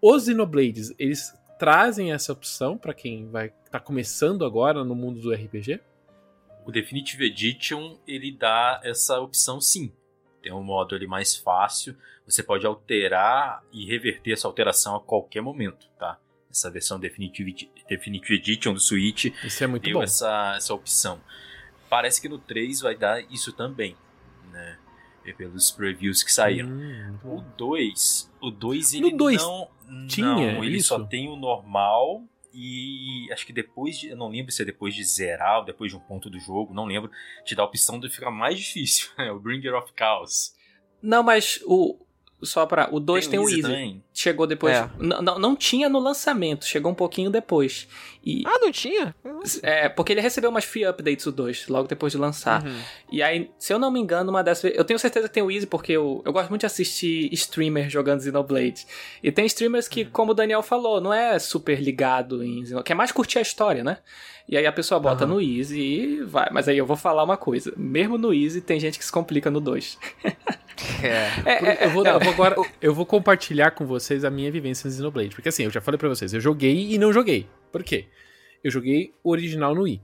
Os 0.00 0.24
Xenoblades, 0.24 0.94
eles 0.98 1.34
trazem 1.60 2.10
essa 2.10 2.32
opção 2.32 2.78
para 2.78 2.94
quem 2.94 3.28
vai 3.28 3.52
tá 3.70 3.78
começando 3.78 4.46
agora 4.46 4.82
no 4.82 4.94
mundo 4.94 5.20
do 5.20 5.30
RPG? 5.30 5.78
O 6.64 6.72
Definitive 6.72 7.26
Edition, 7.26 7.98
ele 8.08 8.32
dá 8.32 8.80
essa 8.82 9.20
opção 9.20 9.60
sim. 9.60 9.92
Tem 10.42 10.50
um 10.54 10.62
modo 10.62 10.94
ali 10.94 11.06
mais 11.06 11.36
fácil, 11.36 11.94
você 12.24 12.42
pode 12.42 12.64
alterar 12.64 13.62
e 13.70 13.84
reverter 13.84 14.32
essa 14.32 14.48
alteração 14.48 14.96
a 14.96 15.00
qualquer 15.00 15.42
momento, 15.42 15.86
tá? 15.98 16.18
Essa 16.50 16.70
versão 16.70 16.98
Definitive, 16.98 17.70
Definitive 17.86 18.36
Edition 18.36 18.72
do 18.72 18.80
Switch 18.80 19.26
Isso 19.44 19.62
é 19.62 19.66
muito 19.66 19.84
deu 19.84 19.98
bom. 19.98 20.02
essa, 20.02 20.54
essa 20.56 20.72
opção. 20.72 21.20
Parece 21.90 22.22
que 22.22 22.28
no 22.28 22.38
3 22.38 22.80
vai 22.80 22.96
dar 22.96 23.20
isso 23.30 23.52
também, 23.52 23.94
né? 24.50 24.78
E 25.24 25.32
Pelos 25.34 25.70
previews 25.70 26.22
que 26.22 26.32
saíram. 26.32 26.68
Hum, 26.68 27.18
muito 27.22 27.26
O 27.26 27.40
bom. 27.42 27.54
2, 27.56 28.32
o 28.40 28.50
2 28.50 28.92
No 28.94 29.06
ele 29.08 29.16
dois 29.16 29.42
não, 29.42 29.68
tinha 30.08 30.26
não, 30.26 30.64
ele 30.64 30.76
isso? 30.78 30.88
só 30.88 31.04
tem 31.04 31.28
o 31.28 31.36
normal 31.36 32.24
e 32.52 33.28
acho 33.32 33.46
que 33.46 33.52
depois 33.52 33.98
de, 33.98 34.08
eu 34.08 34.16
não 34.16 34.28
lembro 34.28 34.50
se 34.50 34.62
é 34.62 34.64
depois 34.64 34.94
de 34.94 35.04
zerar 35.04 35.60
ou 35.60 35.64
depois 35.64 35.90
de 35.92 35.96
um 35.96 36.00
ponto 36.00 36.28
do 36.28 36.38
jogo, 36.40 36.74
não 36.74 36.84
lembro, 36.84 37.10
te 37.44 37.54
dá 37.54 37.62
a 37.62 37.66
opção 37.66 38.00
de 38.00 38.08
ficar 38.08 38.30
mais 38.30 38.58
difícil, 38.58 39.08
é 39.18 39.30
o 39.30 39.38
Bringer 39.38 39.74
of 39.74 39.92
Chaos. 39.96 40.54
Não, 41.02 41.22
mas 41.22 41.60
o. 41.64 41.98
Só 42.42 42.64
pra. 42.64 42.88
O 42.90 42.98
2 42.98 43.26
tem, 43.26 43.38
o 43.38 43.48
Easy. 43.48 43.62
também. 43.62 44.02
Chegou 44.14 44.46
depois. 44.46 44.76
É. 44.76 44.90
Não, 44.98 45.38
não 45.38 45.56
tinha 45.56 45.88
no 45.88 45.98
lançamento, 45.98 46.64
chegou 46.64 46.90
um 46.90 46.94
pouquinho 46.94 47.30
depois. 47.30 47.86
E. 48.24 48.42
Ah, 48.46 48.58
não 48.60 48.70
tinha? 48.72 49.14
É, 49.62 49.88
porque 49.88 50.12
ele 50.12 50.20
recebeu 50.20 50.50
umas 50.50 50.64
free 50.64 50.84
updates 50.84 51.26
o 51.26 51.32
2, 51.32 51.68
logo 51.68 51.88
depois 51.88 52.12
de 52.12 52.18
lançar. 52.18 52.64
Uhum. 52.64 52.80
E 53.12 53.22
aí, 53.22 53.50
se 53.58 53.72
eu 53.72 53.78
não 53.78 53.90
me 53.90 54.00
engano, 54.00 54.30
uma 54.30 54.42
dessas. 54.42 54.72
Eu 54.74 54.84
tenho 54.84 54.98
certeza 54.98 55.28
que 55.28 55.34
tem 55.34 55.42
o 55.42 55.50
Easy, 55.50 55.66
porque 55.66 55.92
eu, 55.92 56.22
eu 56.24 56.32
gosto 56.32 56.48
muito 56.48 56.60
de 56.60 56.66
assistir 56.66 57.32
streamer 57.32 57.88
jogando 57.90 58.22
Xenoblade. 58.22 58.86
E 59.22 59.30
tem 59.30 59.46
streamers 59.46 59.88
que, 59.88 60.04
como 60.04 60.32
o 60.32 60.34
Daniel 60.34 60.62
falou, 60.62 61.00
não 61.00 61.12
é 61.12 61.38
super 61.38 61.80
ligado 61.80 62.42
em 62.42 62.64
Xenoblade, 62.64 62.84
quer 62.86 62.94
mais 62.94 63.12
curtir 63.12 63.38
a 63.38 63.42
história, 63.42 63.84
né? 63.84 63.98
E 64.48 64.56
aí 64.56 64.66
a 64.66 64.72
pessoa 64.72 64.98
bota 64.98 65.24
Aham. 65.24 65.34
no 65.34 65.40
Easy 65.40 65.78
e 65.78 66.22
vai. 66.22 66.48
Mas 66.50 66.68
aí 66.68 66.76
eu 66.76 66.84
vou 66.84 66.96
falar 66.96 67.22
uma 67.22 67.36
coisa: 67.36 67.72
mesmo 67.76 68.18
no 68.18 68.34
Easy, 68.34 68.60
tem 68.60 68.80
gente 68.80 68.98
que 68.98 69.04
se 69.04 69.12
complica 69.12 69.50
no 69.50 69.60
2. 69.60 69.98
É. 71.02 71.30
É, 71.44 71.84
é, 71.84 71.86
eu, 71.86 71.90
vou, 71.90 72.04
eu 72.04 72.20
vou 72.20 72.32
agora, 72.32 72.56
eu 72.80 72.94
vou 72.94 73.06
compartilhar 73.06 73.70
com 73.70 73.86
vocês 73.86 74.24
a 74.24 74.30
minha 74.30 74.50
vivência 74.50 74.88
no 74.88 74.94
Xenoblade. 74.94 75.34
Porque 75.34 75.48
assim, 75.48 75.64
eu 75.64 75.70
já 75.70 75.80
falei 75.80 75.98
pra 75.98 76.08
vocês, 76.08 76.32
eu 76.32 76.40
joguei 76.40 76.92
e 76.92 76.98
não 76.98 77.12
joguei. 77.12 77.48
Por 77.72 77.82
quê? 77.82 78.06
Eu 78.62 78.70
joguei 78.70 79.14
o 79.22 79.30
original 79.30 79.74
no 79.74 79.82
Wii. 79.82 80.02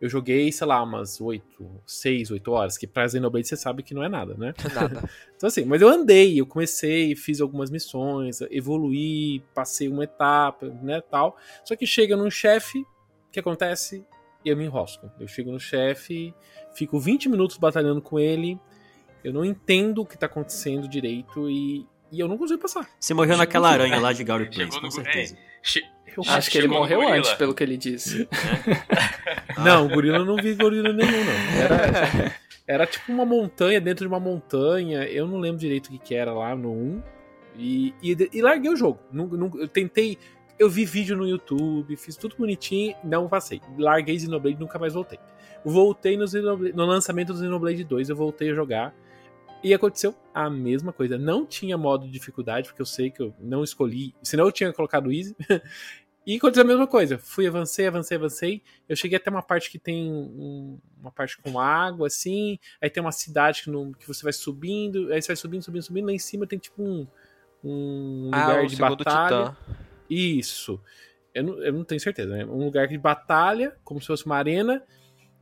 Eu 0.00 0.08
joguei, 0.10 0.52
sei 0.52 0.66
lá, 0.66 0.82
umas 0.82 1.20
8, 1.20 1.82
6, 1.86 2.30
8 2.30 2.52
horas, 2.52 2.76
que 2.76 2.86
pra 2.86 3.08
Xenoblade 3.08 3.48
você 3.48 3.56
sabe 3.56 3.82
que 3.82 3.94
não 3.94 4.02
é 4.02 4.08
nada, 4.08 4.34
né? 4.34 4.52
Nada. 4.74 5.08
Então 5.36 5.48
assim, 5.48 5.66
mas 5.66 5.82
eu 5.82 5.88
andei, 5.88 6.40
eu 6.40 6.46
comecei, 6.46 7.14
fiz 7.14 7.42
algumas 7.42 7.70
missões, 7.70 8.40
evoluí, 8.50 9.44
passei 9.54 9.86
uma 9.86 10.04
etapa, 10.04 10.66
né, 10.82 11.02
tal. 11.02 11.36
Só 11.62 11.76
que 11.76 11.86
chega 11.86 12.16
num 12.16 12.30
chefe, 12.30 12.78
o 12.78 13.30
que 13.30 13.38
acontece? 13.38 14.02
Eu 14.42 14.56
me 14.56 14.64
enrosco. 14.64 15.10
Eu 15.20 15.28
chego 15.28 15.52
no 15.52 15.60
chefe, 15.60 16.34
fico 16.74 16.98
20 16.98 17.28
minutos 17.28 17.58
batalhando 17.58 18.00
com 18.00 18.18
ele, 18.18 18.58
eu 19.26 19.32
não 19.32 19.44
entendo 19.44 20.02
o 20.02 20.06
que 20.06 20.16
tá 20.16 20.26
acontecendo 20.26 20.88
direito 20.88 21.50
e, 21.50 21.86
e 22.12 22.20
eu 22.20 22.28
não 22.28 22.38
consigo 22.38 22.60
passar. 22.60 22.88
Você 22.98 23.12
morreu 23.14 23.36
naquela 23.36 23.68
aranha 23.70 23.98
lá 24.00 24.12
de 24.12 24.22
Gary 24.24 24.48
Plains, 24.50 24.72
Chegou 24.74 24.80
com 24.80 24.86
no- 24.86 24.92
certeza. 25.04 25.36
Che- 25.62 25.82
Eu 26.16 26.22
Acho 26.28 26.50
que 26.50 26.58
ele 26.58 26.68
morreu 26.68 27.06
antes, 27.06 27.32
pelo 27.34 27.52
que 27.54 27.62
ele 27.62 27.76
disse. 27.76 28.26
Não, 29.58 29.88
gorila 29.88 30.18
eu 30.18 30.24
não 30.24 30.36
vi 30.36 30.54
gorila 30.54 30.92
nenhum, 30.92 31.10
não. 31.24 31.60
Era, 31.62 32.34
era 32.66 32.86
tipo 32.86 33.10
uma 33.12 33.24
montanha 33.24 33.80
dentro 33.80 34.04
de 34.04 34.08
uma 34.08 34.20
montanha. 34.20 35.04
Eu 35.04 35.26
não 35.26 35.38
lembro 35.38 35.58
direito 35.58 35.86
o 35.86 35.90
que, 35.90 35.98
que 35.98 36.14
era 36.14 36.32
lá 36.32 36.54
no 36.54 36.70
1. 36.72 37.02
E, 37.58 37.94
e, 38.02 38.16
e 38.34 38.42
larguei 38.42 38.70
o 38.70 38.76
jogo. 38.76 39.00
Não, 39.10 39.26
não- 39.26 39.50
eu 39.58 39.68
tentei. 39.68 40.18
Eu 40.58 40.70
vi 40.70 40.84
vídeo 40.86 41.16
no 41.16 41.26
YouTube, 41.26 41.94
fiz 41.96 42.16
tudo 42.16 42.34
bonitinho, 42.36 42.94
não 43.04 43.28
passei. 43.28 43.60
Larguei 43.78 44.18
Xenoblade 44.18 44.56
e 44.56 44.60
nunca 44.60 44.78
mais 44.78 44.94
voltei. 44.94 45.18
Voltei 45.64 46.16
no, 46.16 46.24
no 46.74 46.86
lançamento 46.86 47.32
do 47.34 47.38
Xenoblade 47.38 47.84
2, 47.84 48.08
eu 48.08 48.16
voltei 48.16 48.50
a 48.50 48.54
jogar. 48.54 48.94
E 49.66 49.74
aconteceu 49.74 50.14
a 50.32 50.48
mesma 50.48 50.92
coisa. 50.92 51.18
Não 51.18 51.44
tinha 51.44 51.76
modo 51.76 52.06
de 52.06 52.12
dificuldade, 52.12 52.68
porque 52.68 52.80
eu 52.80 52.86
sei 52.86 53.10
que 53.10 53.20
eu 53.20 53.34
não 53.40 53.64
escolhi. 53.64 54.14
Senão 54.22 54.44
eu 54.44 54.52
tinha 54.52 54.72
colocado 54.72 55.10
Easy. 55.10 55.34
e 56.24 56.36
aconteceu 56.36 56.62
a 56.62 56.66
mesma 56.66 56.86
coisa. 56.86 57.18
Fui, 57.18 57.48
avancei, 57.48 57.88
avancei, 57.88 58.16
avancei. 58.16 58.62
Eu 58.88 58.94
cheguei 58.94 59.16
até 59.16 59.28
uma 59.28 59.42
parte 59.42 59.68
que 59.68 59.76
tem 59.78 60.08
um- 60.08 60.78
uma 61.00 61.10
parte 61.10 61.36
com 61.38 61.58
água, 61.58 62.06
assim. 62.06 62.60
Aí 62.80 62.88
tem 62.88 63.00
uma 63.00 63.10
cidade 63.10 63.64
que, 63.64 63.70
no- 63.70 63.92
que 63.94 64.06
você 64.06 64.22
vai 64.22 64.32
subindo. 64.32 65.12
Aí 65.12 65.20
você 65.20 65.26
vai 65.28 65.36
subindo, 65.36 65.62
subindo, 65.62 65.82
subindo. 65.82 66.06
Lá 66.06 66.12
em 66.12 66.18
cima 66.18 66.46
tem 66.46 66.60
tipo 66.60 66.80
um, 66.80 67.04
um 67.64 68.30
Ah, 68.32 68.46
lugar 68.46 68.66
de 68.68 68.76
batalha. 68.76 69.46
titã. 69.50 69.56
Isso. 70.08 70.80
Eu 71.34 71.42
não, 71.42 71.58
eu 71.60 71.72
não 71.72 71.82
tenho 71.82 72.00
certeza, 72.00 72.30
né? 72.36 72.44
Um 72.46 72.64
lugar 72.64 72.86
de 72.86 72.96
batalha, 72.96 73.76
como 73.82 74.00
se 74.00 74.06
fosse 74.06 74.24
uma 74.26 74.36
arena. 74.36 74.80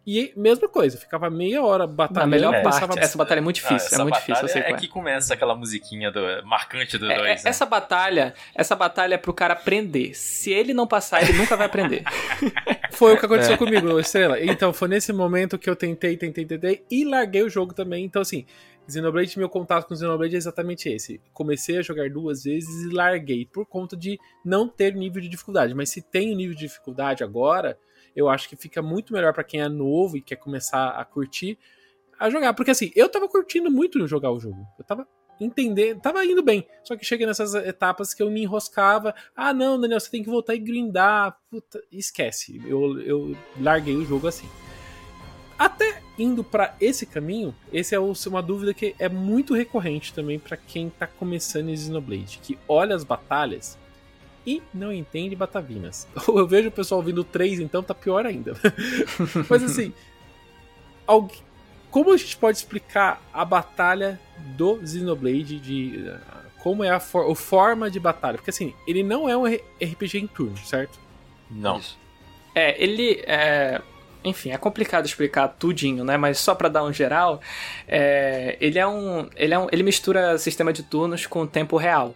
E 0.06 0.32
mesma 0.36 0.68
coisa, 0.68 0.98
ficava 0.98 1.30
meia 1.30 1.62
hora 1.64 1.86
batalhando. 1.86 2.24
A 2.24 2.26
melhor 2.26 2.54
É. 2.54 2.62
parte, 2.62 2.98
essa 2.98 3.16
batalha 3.16 3.38
é 3.38 3.42
muito 3.42 3.56
Ah, 3.64 3.68
difícil, 3.68 3.86
essa 3.86 4.00
é 4.00 4.02
muito 4.02 4.14
difícil, 4.16 4.42
eu 4.42 4.48
sei 4.48 4.60
é 4.60 4.64
qual 4.66 4.76
é. 4.76 4.80
que 4.80 4.88
começa 4.88 5.32
aquela 5.32 5.54
musiquinha 5.54 6.10
do, 6.10 6.20
marcante 6.46 6.98
do 6.98 7.10
É, 7.10 7.16
2. 7.16 7.44
é, 7.44 7.48
Essa 7.48 7.64
batalha, 7.64 8.34
essa 8.54 8.76
batalha 8.76 9.14
é 9.14 9.18
pro 9.18 9.32
cara 9.32 9.54
aprender. 9.54 10.12
Se 10.14 10.52
ele 10.52 10.74
não 10.74 10.86
passar, 10.86 11.22
ele 11.22 11.32
nunca 11.32 11.56
vai 11.56 11.66
aprender. 11.66 12.02
Foi 12.92 13.14
o 13.14 13.18
que 13.18 13.24
aconteceu 13.26 13.56
comigo, 13.58 13.98
Estrela. 13.98 14.40
Então, 14.40 14.72
foi 14.72 14.86
nesse 14.86 15.12
momento 15.12 15.58
que 15.58 15.68
eu 15.68 15.74
tentei, 15.74 16.16
tentei, 16.16 16.44
tentei 16.46 16.84
e 16.90 17.04
larguei 17.04 17.42
o 17.42 17.50
jogo 17.50 17.74
também. 17.74 18.04
Então, 18.04 18.22
assim, 18.22 18.46
Xenoblade, 18.88 19.36
meu 19.38 19.48
contato 19.48 19.86
com 19.88 19.96
Xenoblade 19.96 20.34
é 20.34 20.38
exatamente 20.38 20.88
esse. 20.88 21.20
Comecei 21.32 21.78
a 21.78 21.82
jogar 21.82 22.08
duas 22.10 22.44
vezes 22.44 22.84
e 22.84 22.94
larguei 22.94 23.46
por 23.52 23.66
conta 23.66 23.96
de 23.96 24.16
não 24.44 24.68
ter 24.68 24.94
nível 24.94 25.20
de 25.20 25.28
dificuldade. 25.28 25.74
Mas 25.74 25.90
se 25.90 26.02
tem 26.02 26.36
nível 26.36 26.54
de 26.54 26.60
dificuldade 26.68 27.24
agora, 27.24 27.76
eu 28.14 28.28
acho 28.28 28.48
que 28.48 28.56
fica 28.56 28.80
muito 28.80 29.12
melhor 29.12 29.32
pra 29.32 29.44
quem 29.44 29.60
é 29.60 29.68
novo 29.68 30.16
e 30.16 30.22
quer 30.22 30.36
começar 30.36 30.90
a 30.90 31.04
curtir 31.04 31.58
a 32.18 32.30
jogar. 32.30 32.54
Porque, 32.54 32.70
assim, 32.70 32.92
eu 32.94 33.08
tava 33.08 33.28
curtindo 33.28 33.70
muito 33.70 34.06
jogar 34.06 34.30
o 34.30 34.40
jogo. 34.40 34.66
Eu 34.78 34.84
tava 34.84 35.06
entender, 35.40 35.98
tava 36.00 36.24
indo 36.24 36.42
bem. 36.42 36.66
Só 36.82 36.96
que 36.96 37.04
cheguei 37.04 37.26
nessas 37.26 37.54
etapas 37.54 38.14
que 38.14 38.22
eu 38.22 38.30
me 38.30 38.42
enroscava. 38.42 39.14
Ah, 39.34 39.52
não, 39.52 39.80
Daniel, 39.80 40.00
você 40.00 40.10
tem 40.10 40.22
que 40.22 40.30
voltar 40.30 40.54
e 40.54 40.58
grindar. 40.58 41.36
Puta, 41.50 41.82
esquece. 41.90 42.62
Eu, 42.66 43.00
eu 43.00 43.36
larguei 43.60 43.96
o 43.96 44.04
jogo 44.04 44.28
assim. 44.28 44.48
Até 45.58 46.02
indo 46.18 46.42
pra 46.44 46.76
esse 46.80 47.06
caminho, 47.06 47.54
esse 47.72 47.94
é 47.94 47.98
uma 47.98 48.42
dúvida 48.42 48.74
que 48.74 48.94
é 48.98 49.08
muito 49.08 49.54
recorrente 49.54 50.12
também 50.12 50.38
pra 50.38 50.56
quem 50.56 50.90
tá 50.90 51.06
começando 51.06 51.68
em 51.68 51.76
Xenoblade, 51.76 52.40
que 52.42 52.58
olha 52.68 52.94
as 52.94 53.04
batalhas 53.04 53.78
e 54.46 54.62
não 54.72 54.92
entende 54.92 55.34
batavinas. 55.34 56.06
Ou 56.28 56.38
eu 56.38 56.46
vejo 56.46 56.68
o 56.68 56.72
pessoal 56.72 57.02
vindo 57.02 57.24
3, 57.24 57.60
então 57.60 57.82
tá 57.82 57.94
pior 57.94 58.26
ainda. 58.26 58.54
Mas 59.48 59.62
assim, 59.62 59.92
alguém- 61.06 61.42
como 61.90 62.12
a 62.12 62.16
gente 62.16 62.36
pode 62.36 62.58
explicar 62.58 63.22
a 63.32 63.44
batalha 63.44 64.20
do 64.56 64.80
Xenoblade 64.86 65.60
de 65.60 66.04
uh, 66.08 66.18
como 66.60 66.82
é 66.82 66.90
a, 66.90 66.98
for- 66.98 67.30
a 67.30 67.34
forma 67.34 67.90
de 67.90 68.00
batalha? 68.00 68.36
Porque 68.36 68.50
assim, 68.50 68.74
ele 68.86 69.02
não 69.02 69.28
é 69.28 69.36
um 69.36 69.44
RPG 69.46 70.18
em 70.18 70.26
turno, 70.26 70.56
certo? 70.58 70.98
Não. 71.50 71.78
Isso. 71.78 71.96
É, 72.54 72.82
ele 72.82 73.22
é. 73.26 73.80
Enfim, 74.24 74.50
é 74.50 74.56
complicado 74.56 75.04
explicar 75.04 75.48
tudinho, 75.48 76.02
né? 76.02 76.16
Mas 76.16 76.38
só 76.38 76.54
pra 76.54 76.68
dar 76.70 76.82
um 76.82 76.92
geral, 76.92 77.40
é, 77.86 78.56
ele 78.58 78.78
é 78.78 78.86
um, 78.86 79.28
ele 79.36 79.52
é 79.52 79.58
um, 79.58 79.66
ele 79.70 79.82
mistura 79.82 80.38
sistema 80.38 80.72
de 80.72 80.82
turnos 80.82 81.26
com 81.26 81.46
tempo 81.46 81.76
real. 81.76 82.14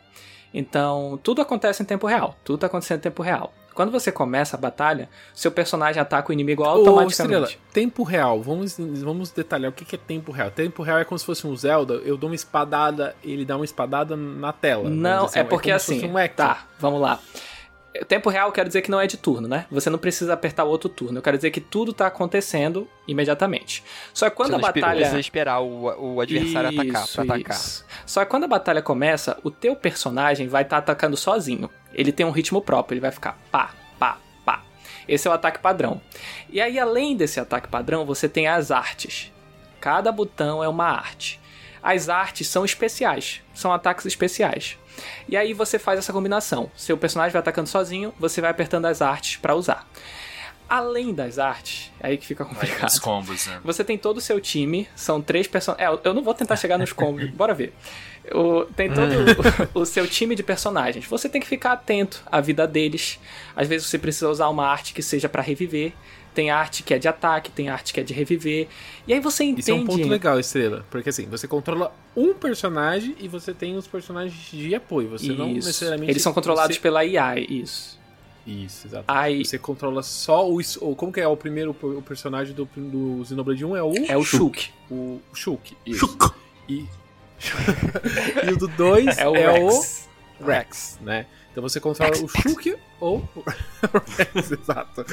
Então, 0.53 1.19
tudo 1.23 1.43
acontece 1.43 1.83
em 1.83 1.87
tempo 1.87 2.07
real. 2.07 2.37
Tudo 2.45 2.61
tá 2.61 2.67
acontecendo 2.67 2.99
em 2.99 3.03
tempo 3.03 3.23
real. 3.23 3.53
Quando 3.75 3.93
você 3.93 4.11
começa 4.11 4.57
a 4.57 4.59
batalha, 4.59 5.09
seu 5.33 5.53
personagem 5.53 6.03
ataca 6.03 6.31
o 6.31 6.33
inimigo 6.33 6.65
Ô, 6.65 6.67
automaticamente. 6.67 7.45
Estrela, 7.45 7.49
tempo 7.73 8.03
real, 8.03 8.43
vamos, 8.43 8.77
vamos 8.77 9.31
detalhar 9.31 9.71
o 9.71 9.73
que 9.73 9.95
é 9.95 9.99
tempo 9.99 10.33
real. 10.33 10.51
Tempo 10.51 10.83
real 10.83 10.99
é 10.99 11.05
como 11.05 11.17
se 11.17 11.25
fosse 11.25 11.47
um 11.47 11.55
Zelda, 11.55 11.95
eu 11.95 12.17
dou 12.17 12.29
uma 12.29 12.35
espadada, 12.35 13.15
ele 13.23 13.45
dá 13.45 13.55
uma 13.55 13.65
espadada 13.65 14.17
na 14.17 14.53
tela. 14.53 14.83
vamos 14.83 14.99
Não, 14.99 15.27
dizer 15.27 15.39
é 15.39 15.43
assim, 15.43 15.49
porque 15.49 15.79
se 15.79 15.93
assim. 15.95 16.07
um 16.11 16.29
tá, 16.35 16.67
vamos 16.81 17.01
lá. 17.01 17.21
O 18.01 18.05
Tempo 18.05 18.29
real 18.29 18.53
quero 18.53 18.69
dizer 18.69 18.83
que 18.83 18.91
não 18.91 19.01
é 19.01 19.07
de 19.07 19.17
turno, 19.17 19.49
né? 19.49 19.67
Você 19.71 19.89
não 19.91 19.99
precisa 19.99 20.35
apertar 20.35 20.65
o 20.65 20.69
outro 20.69 20.89
turno. 20.89 21.19
Eu 21.19 21.23
quero 21.23 21.37
dizer 21.37 21.51
que 21.51 21.61
tudo 21.61 21.93
tá 21.93 22.07
acontecendo 22.07 22.89
imediatamente. 23.09 23.83
Só 24.13 24.29
que 24.29 24.37
quando 24.37 24.51
Você 24.51 24.57
a 24.57 24.59
batalha. 24.59 24.97
precisa 25.01 25.19
esperar 25.19 25.61
o, 25.61 26.15
o 26.15 26.21
adversário 26.21 26.69
atacar 26.69 27.05
Isso, 27.05 27.15
pra 27.15 27.35
atacar. 27.35 27.57
isso. 27.57 27.85
Só 28.07 28.25
que 28.25 28.31
quando 28.31 28.45
a 28.45 28.49
batalha 28.49 28.83
começa, 28.83 29.39
o 29.43 29.51
teu 29.51 29.75
personagem 29.75 30.49
vai 30.49 30.63
estar 30.63 30.77
atacando 30.79 31.17
sozinho. 31.17 31.71
Ele 31.93 32.13
tem 32.13 32.25
um 32.27 32.31
ritmo 32.31 32.61
próprio, 32.61 32.95
ele 32.95 33.01
vai 33.01 33.11
ficar 33.11 33.39
pá, 33.51 33.71
pá, 33.99 34.19
pá. 34.45 34.63
Esse 35.09 35.27
é 35.27 35.31
o 35.31 35.35
ataque 35.35 35.59
padrão. 35.59 36.01
E 36.51 36.61
aí, 36.61 36.79
além 36.79 37.17
desse 37.17 37.41
ataque 37.41 37.69
padrão, 37.69 38.05
você 38.05 38.29
tem 38.29 38.47
as 38.47 38.71
artes. 38.71 39.33
Cada 39.81 40.13
botão 40.13 40.63
é 40.63 40.69
uma 40.69 40.87
arte. 40.87 41.41
As 41.83 42.09
artes 42.09 42.47
são 42.49 42.65
especiais, 42.65 43.41
são 43.55 43.73
ataques 43.73 44.05
especiais. 44.05 44.77
E 45.29 45.37
aí 45.37 45.53
você 45.53 45.79
faz 45.79 45.99
essa 45.99 46.13
combinação. 46.13 46.71
Seu 46.77 46.97
personagem 46.97 47.33
vai 47.33 47.41
atacando 47.41 47.69
sozinho, 47.69 48.13
você 48.19 48.41
vai 48.41 48.51
apertando 48.51 48.87
as 48.87 49.01
artes 49.03 49.37
pra 49.37 49.55
usar. 49.55 49.89
Além 50.69 51.15
das 51.15 51.39
artes, 51.39 51.91
é 51.99 52.09
aí 52.09 52.19
que 52.19 52.27
fica 52.27 52.45
complicado. 52.45 52.89
os 52.91 52.99
combos, 52.99 53.47
né? 53.47 53.59
Você 53.65 53.83
tem 53.83 53.97
todo 53.97 54.19
o 54.19 54.21
seu 54.21 54.39
time, 54.39 54.87
são 54.95 55.19
três 55.23 55.47
personagens. 55.47 55.99
É, 55.99 56.01
eu 56.07 56.13
não 56.13 56.23
vou 56.23 56.35
tentar 56.35 56.57
chegar 56.57 56.77
nos 56.77 56.93
combos, 56.93 57.29
bora 57.33 57.55
ver. 57.55 57.73
O- 58.31 58.67
tem 58.77 58.93
todo 58.93 59.11
o, 59.75 59.81
o 59.81 59.87
seu 59.87 60.07
time 60.07 60.35
de 60.35 60.43
personagens. 60.43 61.07
Você 61.07 61.27
tem 61.27 61.41
que 61.41 61.47
ficar 61.47 61.73
atento 61.73 62.23
à 62.31 62.39
vida 62.43 62.67
deles. 62.67 63.19
Às 63.57 63.67
vezes 63.67 63.87
você 63.87 63.99
precisa 63.99 64.29
usar 64.29 64.49
uma 64.51 64.67
arte 64.67 64.93
que 64.93 65.03
seja 65.03 65.27
pra 65.27 65.41
reviver. 65.41 65.95
Tem 66.39 66.51
arte 66.51 66.85
que 66.85 66.95
é 66.95 67.01
de 67.01 67.09
ataque, 67.09 67.51
tem 67.51 67.69
arte 67.69 67.93
que 67.93 67.99
é 67.99 68.03
de 68.05 68.15
reviver. 68.15 68.69
E 69.09 69.13
aí 69.13 69.19
você 69.19 69.43
entende. 69.43 69.63
Isso 69.63 69.73
é 69.73 69.75
um 69.75 69.85
ponto 69.85 70.07
legal, 70.07 70.39
Estrela. 70.39 70.87
Porque 70.89 71.09
assim, 71.09 71.27
você 71.27 71.49
controla 71.49 71.93
um 72.17 72.33
personagem 72.33 73.17
e 73.19 73.27
você 73.27 73.53
tem 73.53 73.77
os 73.77 73.89
personagens 73.89 74.49
de 74.53 74.73
apoio. 74.73 75.09
Você 75.09 75.33
não 75.33 75.49
Isso. 75.49 75.67
necessariamente. 75.67 76.13
Eles 76.13 76.23
são 76.23 76.33
controlados 76.33 76.77
você... 76.77 76.81
pela 76.81 77.05
IA, 77.05 77.41
isso. 77.41 77.99
Isso, 78.47 78.87
exato. 78.87 79.05
Aí 79.09 79.45
Você 79.45 79.59
controla 79.59 80.01
só 80.01 80.49
o. 80.49 80.63
Como 80.95 81.13
que 81.13 81.21
é 81.21 81.27
o 81.27 81.37
primeiro 81.37 81.77
o 81.83 82.03
personagem 82.03 82.55
do, 82.55 82.67
do 82.77 83.25
Xenoblade 83.27 83.65
1? 83.65 83.77
É 83.77 83.83
o. 83.83 83.93
é 84.07 84.17
o 84.17 84.23
Shulk. 84.23 84.71
O 84.89 85.19
Shulk. 85.35 85.77
Isso. 85.85 86.17
E... 86.69 86.87
e 88.47 88.53
o 88.53 88.57
do 88.57 88.69
2 88.69 89.19
É 89.19 89.29
o 89.29 89.35
é 89.35 89.59
Rex. 89.59 90.09
o 90.39 90.45
Rex, 90.45 90.99
né? 91.03 91.27
Então 91.59 91.69
você 91.69 91.81
controla 91.81 92.13
o 92.23 92.29
Shulk 92.29 92.77
ou 93.01 93.19
o 93.35 93.43
Rex, 94.17 94.53
exato. 94.53 95.05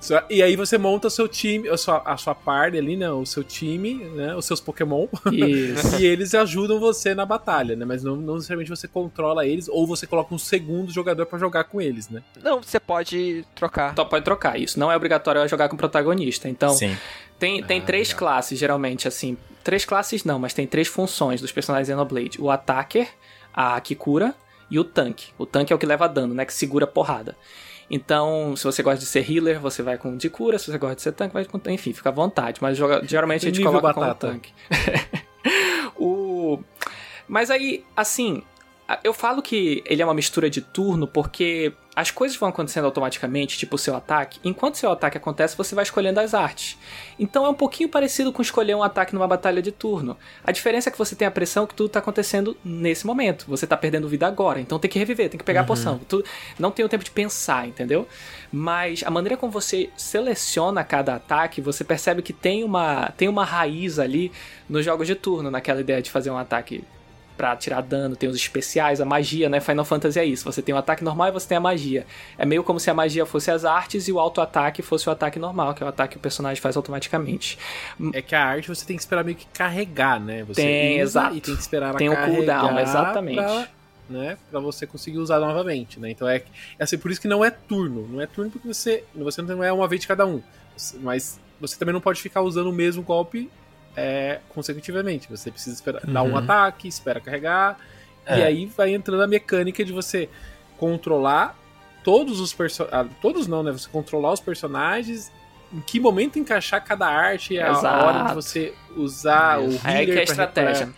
Só- 0.00 0.24
E 0.28 0.42
aí 0.42 0.56
você 0.56 0.76
monta 0.76 1.06
o 1.06 1.10
seu 1.10 1.28
time, 1.28 1.68
a 1.68 1.76
sua, 1.76 1.98
a 2.04 2.16
sua 2.16 2.34
party 2.34 2.78
ali, 2.78 2.96
né? 2.96 3.08
O 3.12 3.24
seu 3.24 3.44
time, 3.44 3.94
né? 3.94 4.34
Os 4.34 4.44
seus 4.44 4.58
Pokémon. 4.60 5.06
Isso. 5.32 5.96
e 6.02 6.04
eles 6.04 6.34
ajudam 6.34 6.80
você 6.80 7.14
na 7.14 7.24
batalha, 7.24 7.76
né? 7.76 7.84
Mas 7.84 8.02
não, 8.02 8.16
não 8.16 8.34
necessariamente 8.34 8.70
você 8.70 8.88
controla 8.88 9.46
eles 9.46 9.68
ou 9.68 9.86
você 9.86 10.04
coloca 10.04 10.34
um 10.34 10.38
segundo 10.38 10.92
jogador 10.92 11.26
pra 11.26 11.38
jogar 11.38 11.62
com 11.64 11.80
eles, 11.80 12.08
né? 12.08 12.22
Não, 12.42 12.60
você 12.60 12.80
pode 12.80 13.44
trocar. 13.54 13.92
Então 13.92 14.04
pode 14.06 14.24
trocar. 14.24 14.58
Isso 14.58 14.78
não 14.80 14.90
é 14.90 14.96
obrigatório 14.96 15.46
jogar 15.48 15.68
com 15.68 15.76
o 15.76 15.78
protagonista. 15.78 16.48
Então, 16.48 16.70
Sim. 16.70 16.96
Tem, 17.38 17.62
tem 17.62 17.80
Ah, 17.80 17.84
três 17.84 18.08
legal. 18.08 18.18
classes, 18.18 18.58
geralmente, 18.58 19.06
assim. 19.06 19.36
Três 19.62 19.84
classes 19.84 20.24
não, 20.24 20.38
mas 20.40 20.52
tem 20.54 20.66
três 20.66 20.88
funções 20.88 21.40
dos 21.40 21.52
personagens 21.52 21.86
Xenoblade. 21.86 22.40
O 22.40 22.50
Attacker, 22.50 23.08
a 23.52 23.80
que 23.80 23.94
cura, 23.94 24.34
e 24.70 24.78
o 24.78 24.84
tanque. 24.84 25.32
O 25.38 25.46
tanque 25.46 25.72
é 25.72 25.76
o 25.76 25.78
que 25.78 25.86
leva 25.86 26.08
dano, 26.08 26.34
né? 26.34 26.44
Que 26.44 26.52
segura 26.52 26.86
porrada. 26.86 27.36
Então, 27.90 28.56
se 28.56 28.64
você 28.64 28.82
gosta 28.82 28.98
de 28.98 29.06
ser 29.06 29.30
healer, 29.30 29.60
você 29.60 29.82
vai 29.82 29.98
com 29.98 30.16
de 30.16 30.28
cura. 30.30 30.58
Se 30.58 30.70
você 30.70 30.78
gosta 30.78 30.96
de 30.96 31.02
ser 31.02 31.12
tanque, 31.12 31.34
vai 31.34 31.44
com... 31.44 31.60
Enfim, 31.70 31.92
fica 31.92 32.08
à 32.08 32.12
vontade. 32.12 32.58
Mas 32.62 32.76
joga- 32.76 33.02
geralmente 33.06 33.46
a 33.46 33.50
gente 33.50 33.62
coloca 33.62 33.92
batata. 33.92 34.26
com 34.28 34.32
o 34.32 34.32
tanque. 34.32 34.52
o... 35.96 36.58
Mas 37.28 37.50
aí, 37.50 37.84
assim... 37.96 38.42
Eu 39.02 39.14
falo 39.14 39.40
que 39.40 39.82
ele 39.86 40.02
é 40.02 40.04
uma 40.04 40.12
mistura 40.12 40.50
de 40.50 40.60
turno 40.60 41.06
porque 41.06 41.72
as 41.96 42.10
coisas 42.10 42.36
vão 42.36 42.48
acontecendo 42.48 42.84
automaticamente, 42.84 43.56
tipo 43.56 43.76
o 43.76 43.78
seu 43.78 43.94
ataque. 43.96 44.38
Enquanto 44.44 44.76
seu 44.76 44.90
ataque 44.90 45.16
acontece, 45.16 45.56
você 45.56 45.74
vai 45.74 45.84
escolhendo 45.84 46.20
as 46.20 46.34
artes. 46.34 46.76
Então 47.18 47.46
é 47.46 47.48
um 47.48 47.54
pouquinho 47.54 47.88
parecido 47.88 48.32
com 48.32 48.42
escolher 48.42 48.74
um 48.74 48.82
ataque 48.82 49.14
numa 49.14 49.26
batalha 49.26 49.62
de 49.62 49.72
turno. 49.72 50.16
A 50.42 50.52
diferença 50.52 50.90
é 50.90 50.92
que 50.92 50.98
você 50.98 51.14
tem 51.14 51.26
a 51.26 51.30
pressão 51.30 51.66
que 51.66 51.74
tudo 51.74 51.88
tá 51.88 52.00
acontecendo 52.00 52.56
nesse 52.62 53.06
momento. 53.06 53.46
Você 53.48 53.66
tá 53.66 53.76
perdendo 53.76 54.08
vida 54.08 54.26
agora, 54.26 54.60
então 54.60 54.78
tem 54.78 54.90
que 54.90 54.98
reviver, 54.98 55.30
tem 55.30 55.38
que 55.38 55.44
pegar 55.44 55.62
a 55.62 55.64
poção. 55.64 55.98
Tu 56.06 56.22
não 56.58 56.70
tem 56.70 56.84
o 56.84 56.88
tempo 56.88 57.04
de 57.04 57.10
pensar, 57.10 57.66
entendeu? 57.66 58.06
Mas 58.52 59.02
a 59.02 59.10
maneira 59.10 59.36
como 59.36 59.50
você 59.50 59.88
seleciona 59.96 60.84
cada 60.84 61.14
ataque, 61.14 61.60
você 61.60 61.84
percebe 61.84 62.20
que 62.22 62.32
tem 62.32 62.64
uma, 62.64 63.12
tem 63.16 63.28
uma 63.28 63.44
raiz 63.44 63.98
ali 63.98 64.30
nos 64.68 64.84
jogos 64.84 65.06
de 65.06 65.14
turno, 65.14 65.50
naquela 65.50 65.80
ideia 65.80 66.02
de 66.02 66.10
fazer 66.10 66.30
um 66.30 66.36
ataque 66.36 66.84
pra 67.36 67.56
tirar 67.56 67.80
dano, 67.80 68.14
tem 68.16 68.28
os 68.28 68.36
especiais, 68.36 69.00
a 69.00 69.04
magia, 69.04 69.48
né? 69.48 69.60
Final 69.60 69.84
Fantasy 69.84 70.18
é 70.18 70.24
isso. 70.24 70.44
Você 70.44 70.62
tem 70.62 70.74
o 70.74 70.78
ataque 70.78 71.02
normal 71.02 71.28
e 71.28 71.30
você 71.32 71.48
tem 71.48 71.56
a 71.56 71.60
magia. 71.60 72.06
É 72.38 72.46
meio 72.46 72.62
como 72.62 72.78
se 72.78 72.90
a 72.90 72.94
magia 72.94 73.26
fosse 73.26 73.50
as 73.50 73.64
artes 73.64 74.08
e 74.08 74.12
o 74.12 74.18
auto-ataque 74.18 74.82
fosse 74.82 75.08
o 75.08 75.12
ataque 75.12 75.38
normal, 75.38 75.74
que 75.74 75.82
é 75.82 75.86
o 75.86 75.88
ataque 75.88 76.12
que 76.12 76.16
o 76.16 76.20
personagem 76.20 76.60
faz 76.60 76.76
automaticamente. 76.76 77.58
É 78.12 78.22
que 78.22 78.34
a 78.34 78.44
arte 78.44 78.68
você 78.68 78.86
tem 78.86 78.96
que 78.96 79.02
esperar 79.02 79.24
meio 79.24 79.36
que 79.36 79.46
carregar, 79.46 80.20
né? 80.20 80.44
Você 80.44 80.62
Tem, 80.62 80.98
exato. 80.98 81.36
E 81.36 81.40
tem 81.40 81.54
que 81.54 81.60
esperar 81.60 81.88
ela 81.90 81.98
Tem 81.98 82.08
o 82.08 82.16
cooldown, 82.16 82.78
exatamente. 82.78 83.36
Pra, 83.36 83.68
né, 84.08 84.38
pra 84.50 84.60
você 84.60 84.86
conseguir 84.86 85.18
usar 85.18 85.40
novamente, 85.40 85.98
né? 85.98 86.10
Então 86.10 86.28
é, 86.28 86.42
é 86.78 86.84
assim, 86.84 86.98
por 86.98 87.10
isso 87.10 87.20
que 87.20 87.28
não 87.28 87.44
é 87.44 87.50
turno. 87.50 88.06
Não 88.08 88.20
é 88.20 88.26
turno 88.26 88.50
porque 88.50 88.68
você, 88.68 89.04
você 89.14 89.42
não 89.42 89.64
é 89.64 89.72
uma 89.72 89.88
vez 89.88 90.00
de 90.00 90.06
cada 90.06 90.26
um. 90.26 90.42
Mas 91.00 91.40
você 91.60 91.78
também 91.78 91.92
não 91.92 92.00
pode 92.00 92.20
ficar 92.20 92.42
usando 92.42 92.68
o 92.68 92.72
mesmo 92.72 93.02
golpe 93.02 93.50
é, 93.96 94.40
consecutivamente. 94.48 95.28
Você 95.30 95.50
precisa 95.50 95.74
esperar, 95.74 96.02
dar 96.06 96.22
um 96.22 96.30
Uhum. 96.30 96.36
ataque, 96.38 96.88
espera 96.88 97.20
carregar. 97.20 97.78
E 98.26 98.40
É. 98.40 98.44
aí 98.44 98.66
vai 98.66 98.94
entrando 98.94 99.22
a 99.22 99.26
mecânica 99.26 99.84
de 99.84 99.92
você 99.92 100.28
controlar 100.78 101.58
todos 102.02 102.40
os 102.40 102.52
personagens. 102.52 103.12
Todos 103.20 103.46
não, 103.46 103.62
né? 103.62 103.72
Você 103.72 103.88
controlar 103.88 104.32
os 104.32 104.40
personagens. 104.40 105.30
Em 105.72 105.80
que 105.80 105.98
momento 105.98 106.38
encaixar 106.38 106.84
cada 106.84 107.06
arte, 107.08 107.58
a, 107.58 107.72
a 107.72 108.04
hora 108.04 108.28
de 108.28 108.34
você 108.34 108.72
usar 108.96 109.58
o 109.60 109.68
Aí 109.82 110.02
healer 110.02 110.06
que 110.06 110.12
é 110.12 110.20
a 110.20 110.22
estratégia. 110.22 110.94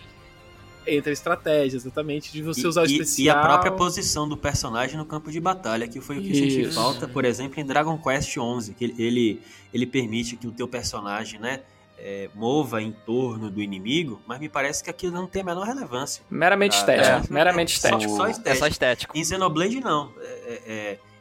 Entra 0.86 1.10
a 1.10 1.12
estratégia, 1.12 1.76
exatamente, 1.78 2.30
de 2.30 2.42
você 2.42 2.64
usar 2.66 2.82
o 2.82 2.86
e, 2.86 2.92
especial. 2.92 3.24
e 3.24 3.30
a 3.30 3.42
própria 3.42 3.72
posição 3.72 4.28
do 4.28 4.36
personagem 4.36 4.96
no 4.96 5.04
campo 5.04 5.32
de 5.32 5.40
batalha, 5.40 5.88
que 5.88 6.00
foi 6.00 6.18
o 6.18 6.22
que 6.22 6.30
eu 6.30 6.34
senti 6.34 6.60
Isso. 6.62 6.74
falta, 6.74 7.08
por 7.08 7.24
exemplo, 7.24 7.58
em 7.60 7.64
Dragon 7.64 7.98
Quest 7.98 8.28
XI, 8.30 8.72
que 8.72 8.84
ele- 8.84 8.94
ele, 9.02 9.42
ele 9.74 9.86
permite 9.86 10.36
que 10.36 10.46
o 10.46 10.52
teu 10.52 10.68
personagem, 10.68 11.40
né, 11.40 11.62
é, 11.98 12.28
mova 12.34 12.80
em 12.82 12.92
torno 12.92 13.50
do 13.50 13.60
inimigo, 13.62 14.20
mas 14.26 14.38
me 14.38 14.48
parece 14.48 14.82
que 14.84 14.90
aquilo 14.90 15.12
não 15.12 15.26
tem 15.26 15.42
a 15.42 15.44
menor 15.44 15.66
relevância. 15.66 16.24
Meramente 16.30 16.76
Ah, 16.76 16.80
estético. 16.80 17.26
é. 17.30 17.32
Meramente 17.32 17.78
Só- 17.78 17.88
estético. 17.88 18.16
só 18.16 18.26
É 18.26 18.30
estético. 18.30 18.58
só 18.58 18.66
estético. 18.66 19.16
Em 19.18 19.24
Xenoblade, 19.24 19.80
não. 19.80 20.12
É, 20.18 20.24
é- 20.24 20.62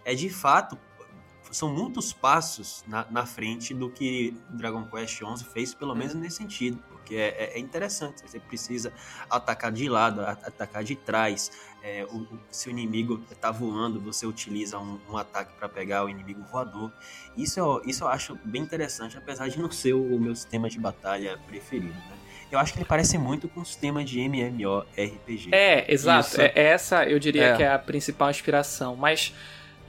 é- 0.06 0.12
é 0.12 0.16
de 0.16 0.30
fato, 0.30 0.78
são 1.52 1.70
muitos 1.70 2.12
passos 2.12 2.84
na, 2.88 3.06
na 3.10 3.26
frente 3.26 3.74
do 3.74 3.90
que 3.90 4.36
Dragon 4.50 4.84
Quest 4.86 5.18
XI 5.18 5.46
fez, 5.46 5.74
pelo 5.74 5.96
menos 5.96 6.14
nesse 6.16 6.38
sentido. 6.38 6.78
Porque 6.90 7.16
é, 7.16 7.28
é- 7.28 7.52
é 7.56 7.60
interessante. 7.60 8.22
Você 8.28 8.40
precisa 8.40 8.92
atacar 9.30 9.72
de 9.72 9.88
lado, 9.88 10.22
atacar 10.22 10.84
de 10.84 10.96
trás. 10.96 11.52
É, 11.88 12.04
o- 12.06 12.26
se 12.50 12.68
o 12.68 12.72
inimigo 12.72 13.22
está 13.32 13.52
voando, 13.52 14.00
você 14.02 14.26
utiliza 14.26 14.80
um, 14.80 14.98
um 15.08 15.18
ataque 15.18 15.52
para 15.60 15.70
pegar 15.70 16.04
o 16.04 16.10
inimigo 16.10 16.42
voador. 16.52 16.92
Isso 17.38 17.60
eu, 17.60 17.80
isso 17.86 18.04
eu 18.04 18.08
acho 18.08 18.36
bem 18.44 18.64
interessante, 18.64 19.16
apesar 19.16 19.48
de 19.50 19.60
não 19.60 19.70
ser 19.70 19.94
o, 19.94 20.16
o 20.16 20.20
meu 20.20 20.36
sistema 20.36 20.68
de 20.68 20.80
batalha 20.80 21.38
preferido. 21.46 21.94
Né? 21.94 22.18
Eu 22.52 22.58
acho 22.58 22.74
que 22.74 22.80
ele 22.80 22.86
parece 22.86 23.20
muito 23.20 23.48
com 23.48 23.60
o 23.62 23.66
sistema 23.66 24.04
de 24.04 24.20
MMORPG. 24.20 25.50
É, 25.52 25.86
exato. 25.94 26.28
Isso. 26.30 26.42
É, 26.42 26.52
essa 26.56 27.06
eu 27.06 27.20
diria 27.20 27.50
É. 27.50 27.56
que 27.56 27.62
é 27.62 27.72
a 27.72 27.78
principal 27.78 28.32
inspiração. 28.32 28.96
Mas, 28.96 29.32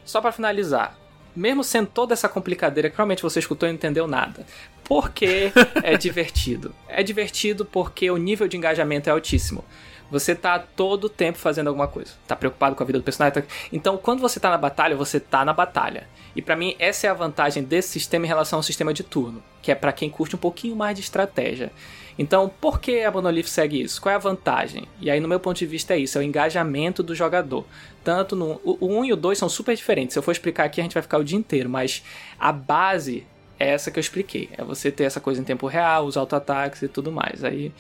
só 0.05 0.21
pra 0.21 0.33
finalizar, 0.33 0.99
mesmo 1.35 1.65
sendo 1.65 1.87
toda 1.89 2.13
essa 2.13 2.29
complicadeira 2.29 2.91
que 2.91 2.95
provavelmente 2.95 3.23
você 3.23 3.39
escutou 3.39 3.67
e 3.67 3.73
não 3.73 3.77
entendeu 3.77 4.07
nada, 4.07 4.45
por 4.85 5.11
que 5.13 5.51
é 5.83 5.97
divertido? 5.97 6.75
É 6.89 7.03
divertido 7.03 7.65
porque 7.65 8.11
o 8.11 8.19
nível 8.19 8.47
de 8.49 8.57
engajamento 8.59 9.09
é 9.09 9.13
altíssimo. 9.13 9.65
Você 10.11 10.35
tá 10.35 10.59
todo 10.59 11.09
tempo 11.09 11.37
fazendo 11.39 11.67
alguma 11.69 11.89
coisa. 11.89 12.13
Tá 12.27 12.37
preocupado 12.37 12.77
com 12.77 12.83
a 12.83 12.87
vida 12.87 12.99
do 12.99 13.03
personagem. 13.05 13.43
tá- 13.43 13.49
Então, 13.73 13.97
quando 13.97 14.21
você 14.21 14.39
tá 14.39 14.51
na 14.51 14.59
batalha, 14.59 14.95
você 14.97 15.19
tá 15.19 15.45
na 15.45 15.53
batalha. 15.53 16.07
E 16.35 16.43
pra 16.43 16.55
mim, 16.55 16.77
essa 16.79 17.07
é 17.07 17.11
a 17.11 17.15
vantagem 17.15 17.63
desse 17.65 17.89
sistema 17.89 18.25
em 18.25 18.29
relação 18.29 18.59
ao 18.59 18.63
sistema 18.63 18.93
de 18.95 19.03
turno, 19.03 19.43
que 19.63 19.73
é 19.73 19.75
pra 19.75 19.93
quem 19.93 20.09
curte 20.11 20.37
um 20.37 20.39
pouquinho 20.39 20.77
mais 20.77 20.95
de 20.95 21.01
estratégia. 21.03 21.73
Então, 22.19 22.49
por 22.61 22.81
que 22.81 23.03
a 23.03 23.11
Monolith 23.11 23.49
segue 23.49 23.83
isso? 23.83 24.01
Qual 24.01 24.13
é 24.13 24.17
a 24.17 24.19
vantagem? 24.19 24.87
E 25.01 25.11
aí, 25.11 25.19
no 25.21 25.29
meu 25.29 25.39
ponto 25.41 25.59
de 25.59 25.67
vista, 25.67 25.95
é 25.95 25.99
isso: 25.99 26.17
é 26.17 26.21
o 26.21 26.25
engajamento 26.25 27.03
do 27.03 27.15
jogador. 27.15 27.65
Tanto 28.05 28.35
no. 28.37 28.61
O 28.65 28.87
1 29.01 29.05
e 29.07 29.13
o 29.13 29.17
2 29.17 29.37
são 29.37 29.49
super 29.49 29.75
diferentes. 29.77 30.15
Se 30.15 30.19
eu 30.19 30.23
for 30.23 30.31
explicar 30.33 30.65
aqui, 30.65 30.81
a 30.81 30.85
gente 30.85 30.95
vai 30.95 31.03
ficar 31.03 31.19
o 31.19 31.25
dia 31.25 31.37
inteiro, 31.39 31.69
mas 31.69 32.03
a 32.39 32.53
base 32.53 33.27
é 33.59 33.71
essa 33.71 33.91
que 33.91 33.99
eu 33.99 34.01
expliquei. 34.01 34.49
É 34.57 34.65
você 34.65 34.91
ter 34.91 35.05
essa 35.05 35.21
coisa 35.21 35.41
em 35.41 35.45
tempo 35.45 35.67
real, 35.67 36.07
os 36.07 36.17
auto-ataques 36.17 36.83
e 36.83 36.89
tudo 36.89 37.11
mais. 37.11 37.43
Aí. 37.45 37.73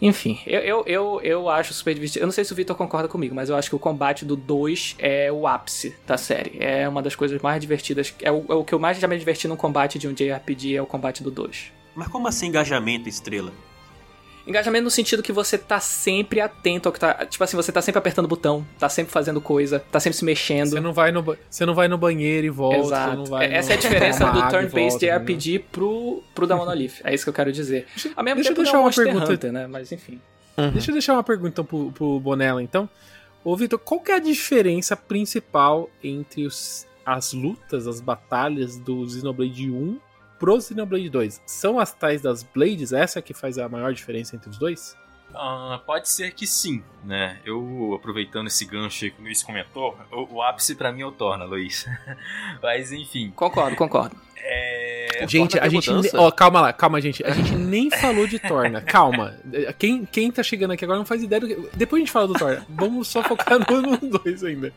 Enfim, 0.00 0.38
eu, 0.46 0.60
eu, 0.60 0.84
eu, 0.86 1.20
eu 1.22 1.48
acho 1.48 1.72
super 1.74 1.94
divertido. 1.94 2.22
Eu 2.22 2.26
não 2.26 2.32
sei 2.32 2.44
se 2.44 2.52
o 2.52 2.56
Victor 2.56 2.76
concorda 2.76 3.08
comigo, 3.08 3.34
mas 3.34 3.48
eu 3.48 3.56
acho 3.56 3.68
que 3.68 3.76
o 3.76 3.78
combate 3.78 4.24
do 4.24 4.36
2 4.36 4.96
é 4.98 5.30
o 5.32 5.46
ápice 5.46 5.94
da 6.06 6.16
série. 6.16 6.56
É 6.60 6.88
uma 6.88 7.02
das 7.02 7.16
coisas 7.16 7.40
mais 7.40 7.60
divertidas. 7.60 8.14
É 8.22 8.30
o, 8.30 8.44
é 8.48 8.54
o 8.54 8.64
que 8.64 8.74
eu 8.74 8.78
mais 8.78 8.98
já 8.98 9.08
me 9.08 9.18
diverti 9.18 9.48
num 9.48 9.56
combate 9.56 9.98
de 9.98 10.06
um 10.06 10.12
JRPG, 10.12 10.76
é 10.76 10.82
o 10.82 10.86
combate 10.86 11.22
do 11.22 11.30
2. 11.30 11.72
Mas 11.94 12.08
como 12.08 12.28
assim 12.28 12.48
engajamento, 12.48 13.08
estrela? 13.08 13.52
Engajamento 14.46 14.84
no 14.84 14.90
sentido 14.90 15.22
que 15.22 15.32
você 15.32 15.58
tá 15.58 15.80
sempre 15.80 16.40
atento 16.40 16.88
ao 16.88 16.92
que 16.92 17.00
tá. 17.00 17.26
Tipo 17.26 17.42
assim, 17.42 17.56
você 17.56 17.72
tá 17.72 17.82
sempre 17.82 17.98
apertando 17.98 18.26
o 18.26 18.28
botão, 18.28 18.64
tá 18.78 18.88
sempre 18.88 19.12
fazendo 19.12 19.40
coisa, 19.40 19.80
tá 19.90 19.98
sempre 19.98 20.16
se 20.16 20.24
mexendo. 20.24 20.68
Você 20.70 20.80
não 20.80 20.92
vai 20.92 21.10
no, 21.10 21.36
você 21.50 21.66
não 21.66 21.74
vai 21.74 21.88
no 21.88 21.98
banheiro 21.98 22.46
e 22.46 22.50
volta. 22.50 22.78
Você 22.78 22.86
Exato. 22.86 23.16
não 23.16 23.24
vai 23.26 23.52
Essa 23.52 23.68
no- 23.68 23.74
é 23.74 23.76
a 23.76 23.80
diferença 23.80 24.30
do 24.30 24.48
turn-based 24.48 25.00
JRPG 25.00 25.58
pro, 25.72 26.22
pro 26.34 26.46
da 26.46 26.54
Monolith. 26.56 27.00
É 27.02 27.12
isso 27.12 27.24
que 27.24 27.30
eu 27.30 27.34
quero 27.34 27.50
dizer. 27.50 27.86
Ao 28.14 28.22
mesmo 28.22 28.36
deixa 28.36 28.50
eu 28.52 28.54
deixar 28.56 28.76
é 28.76 28.78
um 28.78 28.82
uma 28.84 28.92
pergunta- 28.92 29.32
Hunter, 29.32 29.52
né? 29.52 29.66
Mas 29.66 29.90
enfim. 29.90 30.20
Deixa 30.72 30.90
eu 30.90 30.94
deixar 30.94 31.14
uma 31.14 31.24
pergunta 31.24 31.48
então, 31.50 31.64
pro, 31.64 31.90
pro 31.92 32.20
Bonella, 32.20 32.62
então. 32.62 32.88
Ô, 33.44 33.56
Vitor, 33.56 33.78
qual 33.78 34.00
que 34.00 34.10
é 34.10 34.14
a 34.14 34.18
diferença 34.18 34.96
principal 34.96 35.90
entre 36.02 36.46
os- 36.46 36.86
as 37.04 37.32
lutas, 37.32 37.86
as 37.86 38.00
batalhas 38.00 38.76
do 38.76 39.08
Xenoblade 39.08 39.70
1 39.70 39.98
pro 40.38 40.60
Xenoblade 40.60 41.08
2? 41.10 41.42
São 41.46 41.78
as 41.78 41.92
tais 41.92 42.20
das 42.20 42.42
Blades? 42.42 42.92
Essa 42.92 43.20
que 43.22 43.34
faz 43.34 43.58
a 43.58 43.68
maior 43.68 43.92
diferença 43.92 44.36
entre 44.36 44.50
os 44.50 44.58
dois? 44.58 44.96
Ah, 45.34 45.80
pode 45.84 46.08
ser 46.08 46.32
que 46.32 46.46
sim, 46.46 46.82
né? 47.04 47.38
Eu, 47.44 47.94
aproveitando 47.94 48.46
esse 48.46 48.64
gancho 48.64 49.04
aí 49.04 49.10
que 49.10 49.20
o 49.20 49.24
Luiz 49.24 49.42
comentou, 49.42 49.98
o, 50.10 50.36
o 50.36 50.42
ápice 50.42 50.74
pra 50.74 50.90
mim 50.92 51.02
é 51.02 51.06
o 51.06 51.12
Torna, 51.12 51.44
Luiz. 51.44 51.86
Mas 52.62 52.90
enfim, 52.92 53.32
Concordo, 53.36 53.76
concordo. 53.76 54.16
é... 54.36 55.26
gente, 55.28 55.58
a 55.58 55.68
gente. 55.68 55.90
mudança? 55.90 56.18
Ó, 56.18 56.30
calma 56.30 56.60
lá, 56.62 56.72
calma, 56.72 57.00
gente. 57.00 57.22
A 57.24 57.32
gente 57.32 57.54
nem 57.54 57.90
falou 57.90 58.26
de 58.26 58.38
Torna. 58.38 58.80
Calma. 58.80 59.34
Quem, 59.78 60.06
quem 60.06 60.30
tá 60.30 60.42
chegando 60.42 60.70
aqui 60.72 60.84
agora 60.84 60.98
não 60.98 61.06
faz 61.06 61.22
ideia 61.22 61.40
do 61.40 61.48
que. 61.48 61.76
Depois 61.76 62.00
a 62.00 62.04
gente 62.04 62.12
fala 62.12 62.28
do 62.28 62.34
Torna. 62.34 62.64
Vamos 62.68 63.08
só 63.08 63.22
focar 63.22 63.58
no 63.58 64.18
2 64.20 64.44
ainda. 64.44 64.72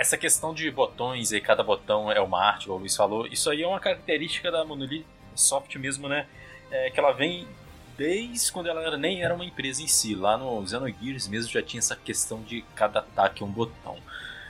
Essa 0.00 0.16
questão 0.16 0.54
de 0.54 0.70
botões 0.70 1.30
aí, 1.30 1.42
cada 1.42 1.62
botão 1.62 2.10
é 2.10 2.18
uma 2.22 2.42
arte, 2.42 2.64
igual 2.64 2.78
o 2.78 2.80
Luiz 2.80 2.96
falou, 2.96 3.26
isso 3.26 3.50
aí 3.50 3.62
é 3.62 3.68
uma 3.68 3.78
característica 3.78 4.50
da 4.50 4.64
Monolith 4.64 5.04
Soft 5.34 5.76
mesmo, 5.76 6.08
né? 6.08 6.26
É, 6.70 6.88
que 6.90 6.98
ela 6.98 7.12
vem 7.12 7.46
desde 7.98 8.50
quando 8.50 8.68
ela 8.70 8.80
era- 8.80 8.96
nem 8.96 9.22
era 9.22 9.34
uma 9.34 9.44
empresa 9.44 9.82
em 9.82 9.86
si. 9.86 10.14
Lá 10.14 10.38
no 10.38 10.66
Xenogears 10.66 11.28
mesmo 11.28 11.52
já 11.52 11.60
tinha 11.60 11.80
essa 11.80 11.94
questão 11.94 12.42
de 12.42 12.62
cada 12.74 13.00
ataque 13.00 13.42
é 13.42 13.46
um 13.46 13.50
botão. 13.50 13.98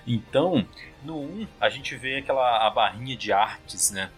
Então, 0.06 0.64
no 1.02 1.18
1, 1.18 1.48
a 1.60 1.68
gente 1.68 1.96
vê 1.96 2.18
aquela 2.18 2.64
a 2.64 2.70
barrinha 2.70 3.16
de 3.16 3.32
artes, 3.32 3.90
né? 3.90 4.08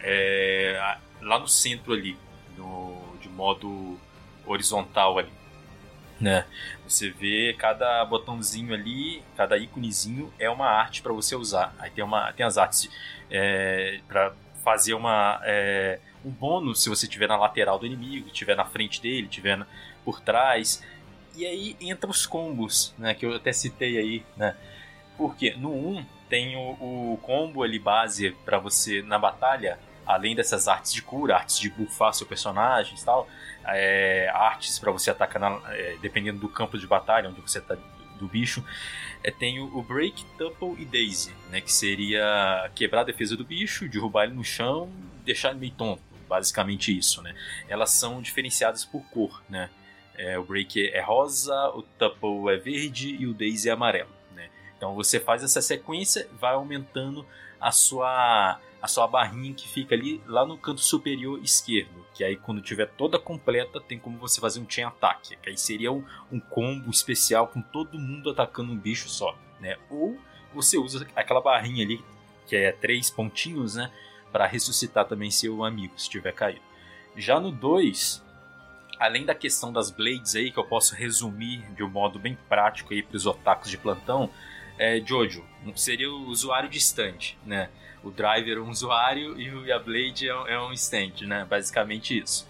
É, 0.00 0.96
lá 1.20 1.40
no 1.40 1.48
centro 1.48 1.92
ali, 1.92 2.16
no, 2.56 3.16
de 3.20 3.28
modo 3.28 3.98
horizontal 4.46 5.18
ali, 5.18 5.32
né? 6.20 6.44
Você 6.86 7.10
vê 7.10 7.54
cada 7.58 8.04
botãozinho 8.04 8.74
ali, 8.74 9.22
cada 9.36 9.56
íconezinho 9.56 10.32
é 10.38 10.48
uma 10.50 10.66
arte 10.66 11.02
para 11.02 11.12
você 11.12 11.36
usar. 11.36 11.74
Aí 11.78 11.90
tem, 11.90 12.02
uma, 12.02 12.32
tem 12.32 12.44
as 12.44 12.58
artes 12.58 12.90
é, 13.30 14.00
para 14.08 14.32
fazer 14.64 14.94
uma, 14.94 15.40
é, 15.44 16.00
um 16.24 16.30
bônus 16.30 16.82
se 16.82 16.88
você 16.88 17.06
estiver 17.06 17.28
na 17.28 17.36
lateral 17.36 17.78
do 17.78 17.86
inimigo, 17.86 18.28
estiver 18.28 18.56
na 18.56 18.64
frente 18.64 19.00
dele, 19.00 19.26
estiver 19.26 19.56
na- 19.56 19.66
por 20.04 20.20
trás. 20.20 20.82
E 21.36 21.46
aí 21.46 21.76
entra 21.80 22.10
os 22.10 22.26
combos, 22.26 22.92
né? 22.98 23.14
Que 23.14 23.24
eu 23.24 23.34
até 23.34 23.52
citei 23.52 23.96
aí, 23.98 24.24
né? 24.36 24.56
Porque 25.16 25.54
no 25.56 25.72
1 25.72 26.04
tem 26.28 26.56
o, 26.56 27.12
o 27.14 27.18
combo 27.22 27.62
ali 27.62 27.78
base 27.78 28.32
para 28.44 28.58
você 28.58 29.02
na 29.02 29.18
batalha, 29.18 29.78
além 30.06 30.34
dessas 30.34 30.68
artes 30.68 30.92
de 30.92 31.02
cura, 31.02 31.36
artes 31.36 31.58
de 31.58 31.70
buffar 31.70 32.12
seu 32.14 32.26
personagem 32.26 32.96
e 32.98 33.04
tal, 33.04 33.28
é, 33.76 34.28
artes 34.32 34.78
para 34.78 34.90
você 34.90 35.10
atacar 35.10 35.40
na- 35.40 35.60
é, 35.74 35.96
dependendo 36.00 36.38
do 36.38 36.48
campo 36.48 36.78
de 36.78 36.86
batalha 36.86 37.28
onde 37.28 37.40
você 37.40 37.60
tá 37.60 37.76
do 38.18 38.26
bicho. 38.26 38.64
É, 39.22 39.30
tem 39.30 39.60
o, 39.60 39.76
o 39.78 39.82
Break, 39.82 40.24
Tuple 40.36 40.74
e 40.80 40.84
Daisy, 40.84 41.32
né, 41.50 41.60
que 41.60 41.72
seria 41.72 42.70
quebrar 42.74 43.02
a 43.02 43.04
defesa 43.04 43.36
do 43.36 43.44
bicho, 43.44 43.88
derrubar 43.88 44.24
ele 44.24 44.34
no 44.34 44.44
chão, 44.44 44.90
deixar 45.24 45.50
ele 45.50 45.60
meio 45.60 45.72
tonto, 45.72 46.02
basicamente 46.28 46.96
isso, 46.96 47.22
né. 47.22 47.34
Elas 47.68 47.90
são 47.90 48.20
diferenciadas 48.20 48.84
por 48.84 49.02
cor, 49.10 49.42
né. 49.48 49.70
É, 50.16 50.36
o 50.38 50.42
Break 50.44 50.88
é 50.88 51.00
rosa, 51.00 51.54
o 51.70 51.82
Tuple 51.82 52.52
é 52.52 52.56
verde 52.56 53.16
e 53.20 53.26
o 53.26 53.32
Daisy 53.32 53.68
é 53.68 53.72
amarelo, 53.72 54.10
né. 54.34 54.48
Então 54.76 54.94
você 54.94 55.20
faz 55.20 55.42
essa 55.44 55.62
sequência, 55.62 56.28
vai 56.40 56.54
aumentando 56.54 57.24
a 57.60 57.70
sua 57.72 58.58
a 58.80 58.86
sua 58.86 59.06
barrinha 59.06 59.52
que 59.54 59.68
fica 59.68 59.94
ali 59.94 60.22
lá 60.26 60.46
no 60.46 60.56
canto 60.56 60.80
superior 60.80 61.40
esquerdo, 61.42 62.06
que 62.14 62.22
aí 62.22 62.36
quando 62.36 62.60
tiver 62.60 62.86
toda 62.86 63.18
completa 63.18 63.80
tem 63.80 63.98
como 63.98 64.18
você 64.18 64.40
fazer 64.40 64.60
um 64.60 64.68
chain 64.68 64.84
attack, 64.84 65.36
que 65.36 65.50
aí 65.50 65.56
seria 65.56 65.90
um, 65.90 66.04
um 66.30 66.38
combo 66.38 66.90
especial 66.90 67.48
com 67.48 67.60
todo 67.60 67.98
mundo 67.98 68.30
atacando 68.30 68.72
um 68.72 68.78
bicho 68.78 69.08
só, 69.08 69.36
né? 69.60 69.76
Ou 69.90 70.16
você 70.54 70.78
usa 70.78 71.06
aquela 71.16 71.40
barrinha 71.40 71.84
ali 71.84 72.02
que 72.46 72.56
é 72.56 72.72
três 72.72 73.10
pontinhos, 73.10 73.74
né, 73.74 73.92
para 74.32 74.46
ressuscitar 74.46 75.04
também 75.04 75.30
seu 75.30 75.62
amigo 75.62 75.92
se 75.96 76.08
tiver 76.08 76.32
caído. 76.32 76.62
Já 77.14 77.38
no 77.38 77.52
2, 77.52 78.24
além 78.98 79.24
da 79.24 79.34
questão 79.34 79.72
das 79.72 79.90
blades 79.90 80.34
aí 80.34 80.50
que 80.50 80.58
eu 80.58 80.64
posso 80.64 80.94
resumir 80.94 81.60
de 81.74 81.82
um 81.82 81.90
modo 81.90 82.18
bem 82.18 82.38
prático 82.48 82.94
aí 82.94 83.02
para 83.02 83.16
os 83.16 83.26
otakus 83.26 83.70
de 83.70 83.76
plantão, 83.76 84.30
é 84.78 85.00
Jojo 85.04 85.44
seria 85.74 86.10
o 86.10 86.28
usuário 86.28 86.68
distante, 86.68 87.38
né? 87.44 87.68
O 88.02 88.10
driver 88.10 88.56
é 88.56 88.60
um 88.60 88.70
usuário 88.70 89.38
e 89.40 89.72
a 89.72 89.78
Blade 89.78 90.28
é, 90.28 90.34
um- 90.34 90.46
é 90.46 90.60
um 90.60 90.72
stand, 90.72 91.26
né? 91.26 91.44
Basicamente 91.48 92.16
isso. 92.18 92.46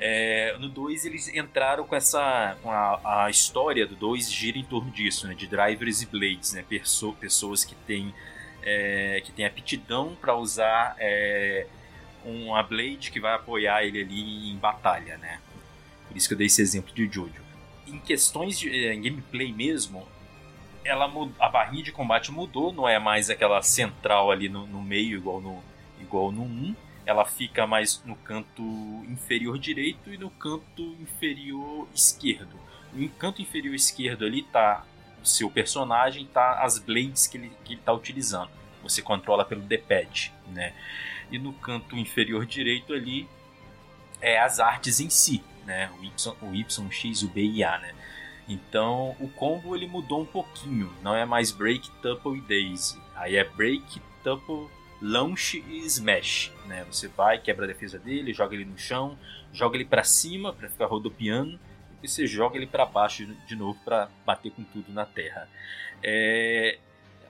É, 0.00 0.56
no 0.58 0.68
2 0.68 1.04
eles 1.04 1.28
entraram 1.34 1.84
com 1.84 1.94
essa. 1.96 2.56
com 2.62 2.70
a, 2.70 3.24
a 3.24 3.30
história 3.30 3.86
do 3.86 3.96
2 3.96 4.30
gira 4.32 4.56
em 4.56 4.64
torno 4.64 4.90
disso, 4.90 5.26
né? 5.26 5.34
De 5.34 5.46
drivers 5.46 6.02
e 6.02 6.06
blades, 6.06 6.52
né? 6.52 6.64
Perso- 6.68 7.12
pessoas 7.14 7.64
que 7.64 7.74
têm, 7.74 8.14
é, 8.62 9.20
que 9.24 9.32
têm 9.32 9.44
aptidão 9.44 10.16
para 10.20 10.36
usar 10.36 10.94
é, 10.98 11.66
uma 12.24 12.62
blade 12.62 13.10
que 13.10 13.18
vai 13.20 13.34
apoiar 13.34 13.84
ele 13.84 14.00
ali 14.00 14.50
em 14.52 14.56
batalha, 14.56 15.16
né? 15.18 15.40
Por 16.06 16.16
isso 16.16 16.28
que 16.28 16.34
eu 16.34 16.38
dei 16.38 16.46
esse 16.46 16.62
exemplo 16.62 16.94
de 16.94 17.06
Jojo. 17.06 17.42
Em 17.86 17.98
questões 17.98 18.58
de 18.58 18.68
eh, 18.70 18.94
em 18.94 19.02
gameplay 19.02 19.52
mesmo, 19.52 20.06
ela 20.88 21.10
a 21.38 21.48
barrinha 21.48 21.82
de 21.82 21.92
combate 21.92 22.32
mudou, 22.32 22.72
não 22.72 22.88
é 22.88 22.98
mais 22.98 23.28
aquela 23.28 23.62
central 23.62 24.30
ali 24.30 24.48
no, 24.48 24.66
no 24.66 24.82
meio 24.82 25.16
igual 25.18 25.40
no 25.40 25.62
igual 26.00 26.32
no 26.32 26.42
1. 26.42 26.74
ela 27.04 27.24
fica 27.24 27.66
mais 27.66 28.02
no 28.04 28.16
canto 28.16 28.62
inferior 29.08 29.58
direito 29.58 30.12
e 30.12 30.16
no 30.16 30.30
canto 30.30 30.82
inferior 31.00 31.88
esquerdo. 31.94 32.58
No 32.92 33.08
canto 33.10 33.42
inferior 33.42 33.74
esquerdo 33.74 34.24
ali 34.24 34.42
tá 34.42 34.84
o 35.22 35.26
seu 35.26 35.50
personagem, 35.50 36.26
tá 36.26 36.62
as 36.62 36.78
blades 36.78 37.26
que 37.26 37.36
ele, 37.36 37.52
que 37.64 37.74
ele 37.74 37.82
tá 37.84 37.92
utilizando. 37.92 38.50
Você 38.82 39.02
controla 39.02 39.44
pelo 39.44 39.60
D-pad, 39.60 40.32
né? 40.46 40.72
E 41.30 41.38
no 41.38 41.52
canto 41.52 41.96
inferior 41.96 42.46
direito 42.46 42.92
ali 42.92 43.28
é 44.20 44.38
as 44.38 44.60
artes 44.60 45.00
em 45.00 45.10
si, 45.10 45.42
né? 45.66 45.90
O 45.98 46.04
Y, 46.04 46.36
o 46.40 46.54
y 46.54 46.90
X, 46.90 47.22
o 47.22 47.28
B 47.28 47.42
e 47.42 47.64
A, 47.64 47.78
né? 47.78 47.92
Então 48.48 49.14
o 49.20 49.28
combo 49.28 49.76
ele 49.76 49.86
mudou 49.86 50.22
um 50.22 50.26
pouquinho, 50.26 50.90
não 51.02 51.14
é 51.14 51.26
mais 51.26 51.52
Break, 51.52 51.90
Tuple 52.00 52.38
e 52.38 52.40
Daisy. 52.40 52.98
Aí 53.14 53.36
é 53.36 53.44
Break, 53.44 54.00
Tuple, 54.24 54.68
Launch 55.02 55.62
e 55.68 55.78
Smash, 55.84 56.50
né? 56.66 56.84
Você 56.90 57.08
vai, 57.08 57.38
quebra 57.38 57.66
a 57.66 57.68
defesa 57.68 57.98
dele, 57.98 58.32
joga 58.32 58.54
ele 58.54 58.64
no 58.64 58.78
chão, 58.78 59.18
joga 59.52 59.76
ele 59.76 59.84
para 59.84 60.02
cima 60.02 60.52
para 60.52 60.68
ficar 60.70 60.86
rodopiando 60.86 61.60
e 62.02 62.08
você 62.08 62.26
joga 62.26 62.56
ele 62.56 62.66
para 62.66 62.86
baixo 62.86 63.26
de 63.26 63.54
novo 63.54 63.78
para 63.84 64.08
bater 64.24 64.50
com 64.50 64.64
tudo 64.64 64.90
na 64.92 65.04
terra. 65.04 65.48
É, 66.02 66.78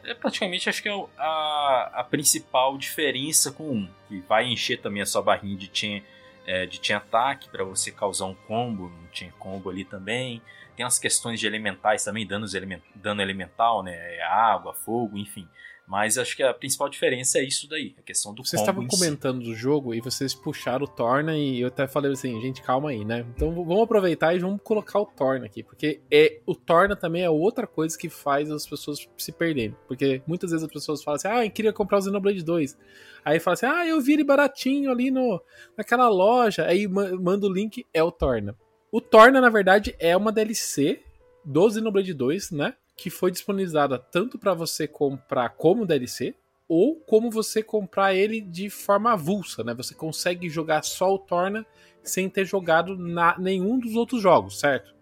é 0.05 0.15
praticamente 0.15 0.69
acho 0.69 0.83
que 0.83 0.89
é 0.89 1.07
a, 1.19 1.91
a 1.95 2.05
principal 2.05 2.79
diferença 2.79 3.51
com 3.51 3.71
um, 3.71 3.89
que 4.09 4.21
vai 4.21 4.47
encher 4.47 4.81
também 4.81 5.03
a 5.03 5.07
sua 5.07 5.23
barrinha 5.23 5.57
de 5.57 5.69
chain, 5.73 6.03
é, 6.47 6.65
de 6.65 6.79
chain 6.81 6.97
ataque 6.97 7.49
para 7.49 7.65
você 7.65 7.91
causar 7.91 8.27
um 8.27 8.35
combo, 8.35 8.85
um 8.85 9.09
chain 9.13 9.31
combo 9.39 9.69
ali 9.69 9.85
também 9.85 10.41
tem 10.79 10.87
as 10.87 10.97
questões 10.97 11.41
de 11.41 11.47
elementais 11.49 12.05
também, 12.05 12.25
danos 12.25 12.55
element, 12.55 12.81
dano 12.95 13.21
elemental, 13.21 13.83
né? 13.83 13.97
É 14.15 14.23
água, 14.23 14.73
fogo, 14.73 15.19
enfim. 15.19 15.49
Mas 15.85 16.17
acho 16.17 16.37
que 16.37 16.43
a 16.43 16.55
principal 16.55 16.89
diferença 16.89 17.39
é 17.39 17.43
isso 17.43 17.69
daí, 17.69 17.97
a 17.99 18.03
questão 18.03 18.33
do 18.33 18.45
Vocês 18.45 18.61
estavam 18.61 18.87
comentando 18.87 19.43
si. 19.43 19.49
do 19.49 19.57
jogo 19.57 19.93
e 19.93 20.01
vocês 20.01 20.37
puxaram 20.37 20.85
o 20.85 20.87
Torna 20.87 21.37
e 21.37 21.63
eu 21.63 21.67
até 21.67 21.89
falei 21.89 22.13
assim, 22.13 22.41
gente, 22.41 22.63
calma 22.63 22.91
aí, 22.91 23.05
né? 23.05 23.27
Então 23.35 23.51
vamos 23.53 23.83
aproveitar 23.83 24.37
e 24.37 24.39
vamos 24.39 24.61
colocar 24.63 25.01
o 25.01 25.07
Torna 25.07 25.47
aqui, 25.47 25.65
porque 25.65 26.01
é 26.13 26.41
o 26.47 26.55
Torna 26.55 26.95
também 26.95 27.23
é 27.23 27.31
outra 27.31 27.67
coisa 27.67 27.99
que 27.99 28.09
faz 28.09 28.49
as 28.49 28.65
pessoas 28.65 29.09
se 29.17 29.33
perderem, 29.33 29.75
porque 29.89 30.23
muitas 30.29 30.53
vezes 30.53 30.65
as 30.65 30.71
pessoas 30.71 31.03
falam 31.03 31.17
assim: 31.17 31.29
"Ah, 31.29 31.45
eu 31.45 31.51
queria 31.51 31.73
comprar 31.73 31.99
o 31.99 32.03
Xenoblade 32.03 32.45
2". 32.45 32.79
Aí 33.25 33.41
fala 33.41 33.55
assim: 33.55 33.67
"Ah, 33.67 33.85
eu 33.85 34.01
vi 34.01 34.13
ele 34.13 34.25
baratinho 34.25 34.93
ali 34.93 35.11
no 35.11 35.43
naquela 35.77 36.09
loja". 36.09 36.67
Aí 36.67 36.87
manda 36.87 37.47
o 37.47 37.53
link, 37.53 37.85
é 37.93 38.03
o 38.03 38.13
Torna. 38.13 38.55
O 38.91 39.01
Torna, 39.01 39.41
na 39.41 39.51
verdade, 39.51 39.95
é 39.99 40.17
uma 40.17 40.33
DLC 40.33 41.03
do 41.45 41.71
Xenoblade 41.71 42.15
2, 42.15 42.51
né? 42.53 42.75
Que 42.97 43.11
foi 43.11 43.31
disponibilizada 43.31 43.99
tanto 43.99 44.39
para 44.39 44.55
você 44.55 44.89
comprar 44.89 45.51
como 45.51 45.87
DLC, 45.87 46.35
ou 46.69 46.97
como 46.97 47.31
você 47.31 47.63
comprar 47.63 48.15
ele 48.15 48.41
de 48.41 48.69
forma 48.69 49.13
avulsa, 49.13 49.65
né? 49.65 49.75
Você 49.75 49.95
consegue 49.95 50.49
jogar 50.49 50.85
só 50.85 51.15
o 51.15 51.19
Torna 51.19 51.65
sem 52.03 52.29
ter 52.29 52.45
jogado 52.45 52.97
na, 52.97 53.39
nenhum 53.39 53.79
dos 53.79 53.95
outros 53.95 54.23
jogos, 54.23 54.59
certo? 54.59 54.95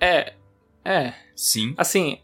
É. 0.00 0.34
É. 0.84 1.14
Sim. 1.34 1.74
Assim, 1.76 2.20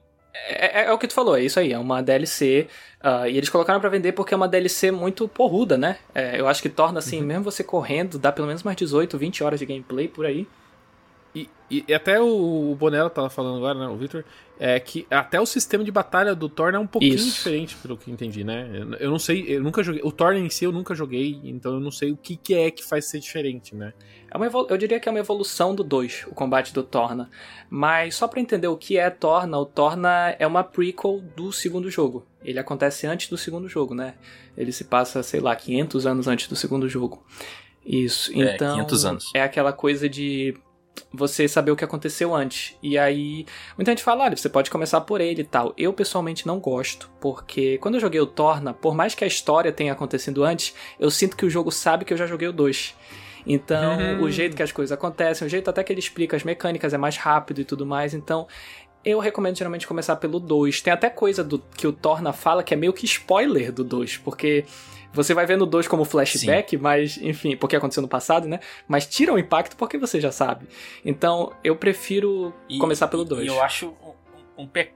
é, 0.49 0.83
é, 0.83 0.85
é, 0.87 0.93
o 0.93 0.99
que 0.99 1.07
tu 1.07 1.15
falou, 1.15 1.37
é 1.37 1.43
isso 1.43 1.59
aí, 1.59 1.73
é 1.73 1.79
uma 1.79 2.03
DLC. 2.03 2.67
Uh, 3.01 3.07
ah, 3.07 3.29
e 3.29 3.37
eles 3.37 3.49
colocaram 3.49 3.81
para 3.81 3.89
vender 3.89 4.13
porque 4.13 4.35
é 4.35 4.37
uma 4.37 4.49
DLC 4.49 4.91
muito 4.91 5.27
porruda, 5.27 5.79
né? 5.79 5.99
É, 6.15 6.39
eu 6.41 6.47
acho 6.47 6.61
que 6.61 6.69
torna 6.69 6.99
assim, 6.99 7.21
uhum. 7.21 7.27
mesmo 7.27 7.45
você 7.45 7.65
correndo, 7.65 8.19
dá 8.19 8.31
pelo 8.31 8.47
menos 8.47 8.63
mais 8.63 8.77
18, 8.77 9.17
20 9.17 9.45
horas 9.45 9.61
de 9.61 9.67
gameplay 9.67 10.09
por 10.09 10.27
aí. 10.27 10.47
E, 11.35 11.49
e, 11.71 11.95
até 11.95 12.21
o, 12.21 12.73
o 12.73 12.75
Bonella 12.75 13.09
tava 13.09 13.31
falando 13.31 13.59
agora, 13.59 13.79
né, 13.79 13.87
o 13.87 13.97
Victor, 13.97 14.25
é 14.59 14.79
que 14.81 15.07
até 15.11 15.41
o 15.41 15.47
sistema 15.47 15.85
de 15.85 15.91
batalha 15.91 16.35
do 16.35 16.49
Thor 16.49 16.75
é 16.75 16.79
um 16.79 16.87
pouquinho 16.87 17.15
Isso. 17.15 17.37
diferente, 17.37 17.77
pelo 17.77 17.97
que 17.97 18.11
entendi, 18.11 18.43
né? 18.43 18.69
Eu, 18.73 18.95
eu, 18.95 19.11
não 19.11 19.19
sei, 19.19 19.45
eu 19.49 19.63
nunca 19.63 19.83
joguei. 19.83 20.03
O 20.05 20.11
Thor 20.11 20.35
em 20.35 20.51
si 20.51 20.65
eu 20.65 20.73
nunca 20.73 20.95
joguei, 20.95 21.41
então 21.45 21.75
eu 21.75 21.81
não 21.81 21.91
sei 21.91 22.11
o 22.11 22.17
que, 22.17 22.37
que 22.37 22.55
é 22.55 22.71
que 22.71 22.85
faz 22.85 23.07
ser 23.07 23.21
diferente, 23.21 23.75
né? 23.75 23.95
É 24.31 24.37
uma 24.37 24.47
eu 24.47 24.77
diria 24.77 25.01
que 25.01 25.09
é 25.09 25.13
uma 25.13 25.19
evolução 25.19 25.75
do 25.75 25.83
2, 25.83 26.27
o 26.29 26.35
combate 26.35 26.75
do 26.75 26.83
Torna. 26.83 27.31
Mas 27.71 28.17
só 28.17 28.29
para 28.29 28.41
entender 28.41 28.69
o 28.69 28.77
que 28.77 28.99
é 28.99 29.09
Torna, 29.09 29.57
o 29.57 29.65
Torna 29.65 30.37
é 30.39 30.47
uma 30.47 30.63
prequel 30.63 31.23
do 31.37 31.53
segundo 31.53 31.89
jogo. 31.89 32.27
Ele 32.45 32.59
acontece 32.59 33.07
antes 33.07 33.29
do 33.29 33.39
segundo 33.39 33.69
jogo, 33.69 33.95
né? 33.95 34.15
Ele 34.57 34.73
se 34.73 34.85
passa, 34.85 35.23
sei 35.23 35.41
lá, 35.41 35.55
500 35.55 36.07
anos 36.07 36.29
antes 36.29 36.49
do 36.49 36.57
segundo 36.57 36.89
jogo. 36.89 37.25
Isso. 37.85 38.31
É, 38.35 38.55
então, 38.55 38.75
500 38.75 39.05
anos. 39.05 39.31
É 39.35 39.43
aquela 39.43 39.73
coisa 39.73 40.09
de 40.09 40.55
você 41.13 41.49
saber 41.49 41.71
o 41.71 41.77
que 41.77 41.85
aconteceu 41.85 42.35
antes. 42.35 42.77
E 42.83 42.99
aí, 42.99 43.47
muita 43.77 43.93
gente 43.93 44.03
fala, 44.03 44.25
olha, 44.25 44.37
você 44.37 44.49
pode 44.49 44.71
começar 44.71 45.01
por 45.03 45.21
ele 45.21 45.43
e 45.43 45.45
tal. 45.45 45.73
Eu 45.77 45.93
pessoalmente 45.93 46.47
não 46.47 46.59
gosto, 46.59 47.11
porque 47.21 47.79
quando 47.79 47.95
eu 47.95 48.01
joguei 48.01 48.21
o 48.21 48.27
Torna, 48.27 48.73
por 48.73 48.95
mais 48.95 49.15
que 49.15 49.25
a 49.25 49.27
história 49.27 49.73
tenha 49.73 49.93
acontecido 49.93 50.45
antes, 50.45 50.75
eu 50.99 51.11
sinto 51.11 51.37
que 51.37 51.47
o 51.47 51.51
jogo 51.51 51.71
sabe 51.71 52.05
que 52.05 52.13
eu 52.13 52.19
já 52.19 52.27
joguei 52.27 52.49
o 52.49 52.53
2. 52.53 52.95
Então, 53.47 53.99
uhum. 53.99 54.23
o 54.23 54.31
jeito 54.31 54.57
que 54.57 54.63
as 54.63 54.73
coisas 54.73 54.93
acontecem, 54.93 55.47
o 55.47 55.51
jeito 55.51 55.71
até 55.71 55.83
que 55.83 55.93
ele 55.93 56.01
explica 56.01 56.37
as 56.37 56.45
mecânicas 56.45 56.93
é 56.93 56.99
mais 56.99 57.17
rápido 57.17 57.61
e 57.61 57.65
tudo 57.65 57.87
mais. 57.87 58.15
Então, 58.15 58.47
eu 59.05 59.19
recomendo 59.19 59.57
geralmente 59.57 59.87
começar 59.87 60.17
pelo 60.17 60.39
2. 60.39 60.83
Tem 60.83 60.93
até 60.93 61.09
coisa 61.09 61.43
do 61.43 61.59
que 61.59 61.87
o 61.87 61.93
Torna 61.93 62.33
fala 62.33 62.63
que 62.63 62.75
é 62.75 62.77
meio 62.77 62.93
que 62.93 63.05
spoiler 63.07 63.73
do 63.73 63.83
2, 63.83 64.19
porque 64.19 64.65
você 65.13 65.35
vai 65.35 65.47
vendo 65.47 65.63
o 65.63 65.67
2 65.67 65.89
como 65.89 66.05
flashback, 66.05 66.77
Sim. 66.77 66.83
mas, 66.83 67.17
enfim, 67.19 67.57
porque 67.57 67.77
aconteceu 67.77 68.03
no 68.03 68.09
passado, 68.09 68.47
né? 68.47 68.61
Mas 68.87 69.07
tira 69.07 69.33
o 69.33 69.39
impacto 69.39 69.77
porque 69.77 69.99
você 69.99 70.21
já 70.21 70.31
sabe. 70.31 70.67
Então, 71.05 71.53
eu 71.65 71.77
prefiro 71.77 72.55
e, 72.69 72.79
começar 72.79 73.09
pelo 73.09 73.25
2. 73.25 73.45
E 73.45 73.47
eu 73.49 73.63
acho 73.63 73.89
um, 74.57 74.63
um, 74.63 74.67
pe 74.69 74.93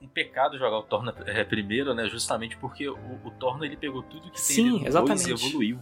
um, 0.00 0.08
pecado 0.08 0.58
jogar 0.58 0.78
o 0.78 0.82
Torna 0.82 1.14
é, 1.26 1.44
primeiro, 1.44 1.94
né? 1.94 2.06
Justamente 2.08 2.56
porque 2.58 2.88
o, 2.88 2.96
o 3.24 3.30
Torna 3.32 3.64
ele 3.64 3.76
pegou 3.76 4.02
tudo 4.02 4.30
que 4.30 4.40
Sim, 4.40 4.78
tem 4.78 4.86
exatamente. 4.86 5.30
e 5.30 5.32
evoluiu. 5.32 5.78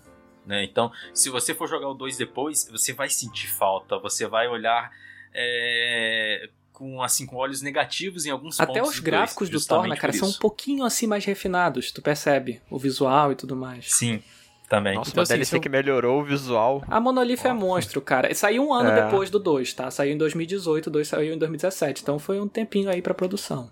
Né? 0.47 0.65
Então, 0.65 0.91
se 1.13 1.31
você 1.31 1.55
for 1.55 1.69
jogar 1.69 1.89
o 1.89 1.95
2 1.95 2.17
depois, 2.17 2.69
você 2.71 2.93
vai 2.93 3.09
sentir 3.09 3.49
falta, 3.49 3.99
você 3.99 4.27
vai 4.27 4.49
olhar 4.49 4.91
é, 5.33 6.49
com 6.83 7.01
assim 7.01 7.25
com 7.25 7.37
olhos 7.37 7.63
negativos 7.63 8.27
em 8.27 8.31
alguns 8.31 8.59
Até 8.59 8.73
pontos. 8.73 8.89
Até 8.89 8.91
os 8.91 8.99
gráficos 8.99 9.49
do, 9.49 9.57
do 9.57 9.65
Torna, 9.65 9.97
cara, 9.97 10.13
são 10.13 10.29
um 10.29 10.33
pouquinho 10.33 10.85
assim 10.85 11.07
mais 11.07 11.25
refinados, 11.25 11.93
tu 11.93 12.03
percebe 12.03 12.61
o 12.69 12.77
visual 12.77 13.31
e 13.31 13.37
tudo 13.37 13.55
mais. 13.55 13.93
Sim. 13.93 14.21
Também. 14.69 14.95
Nossa, 14.95 15.11
então, 15.11 15.21
uma 15.21 15.23
assim, 15.23 15.35
DLC 15.35 15.61
que 15.61 15.69
melhorou 15.69 16.23
o 16.23 16.25
visual. 16.25 16.83
A 16.89 16.99
Monolith 16.99 17.45
é 17.45 17.53
monstro, 17.53 18.01
cara. 18.01 18.35
Saiu 18.35 18.67
um 18.67 18.73
ano 18.73 18.89
é. 18.89 19.05
depois 19.05 19.29
do 19.29 19.39
2, 19.39 19.75
tá? 19.75 19.91
Saiu 19.91 20.15
em 20.15 20.17
2018, 20.17 20.87
o 20.87 20.91
2 20.91 21.07
saiu 21.09 21.35
em 21.35 21.39
2017. 21.39 22.03
Então 22.03 22.19
foi 22.19 22.41
um 22.41 22.49
tempinho 22.49 22.89
aí 22.89 23.03
pra 23.03 23.13
produção. 23.13 23.71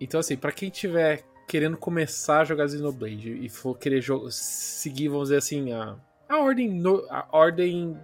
Então, 0.00 0.18
assim, 0.18 0.36
para 0.36 0.50
quem 0.50 0.70
tiver 0.70 1.22
querendo 1.46 1.76
começar 1.76 2.40
a 2.40 2.44
jogar 2.44 2.68
Xenoblade 2.68 3.30
e 3.30 3.48
for 3.48 3.78
querer 3.78 4.04
seguir, 4.30 5.08
vamos 5.08 5.28
dizer 5.28 5.38
assim, 5.38 5.72
a, 5.72 5.96
a 6.28 6.38
ordem 6.38 6.68
no, 6.68 7.06
a 7.08 7.26
ordem 7.30 7.96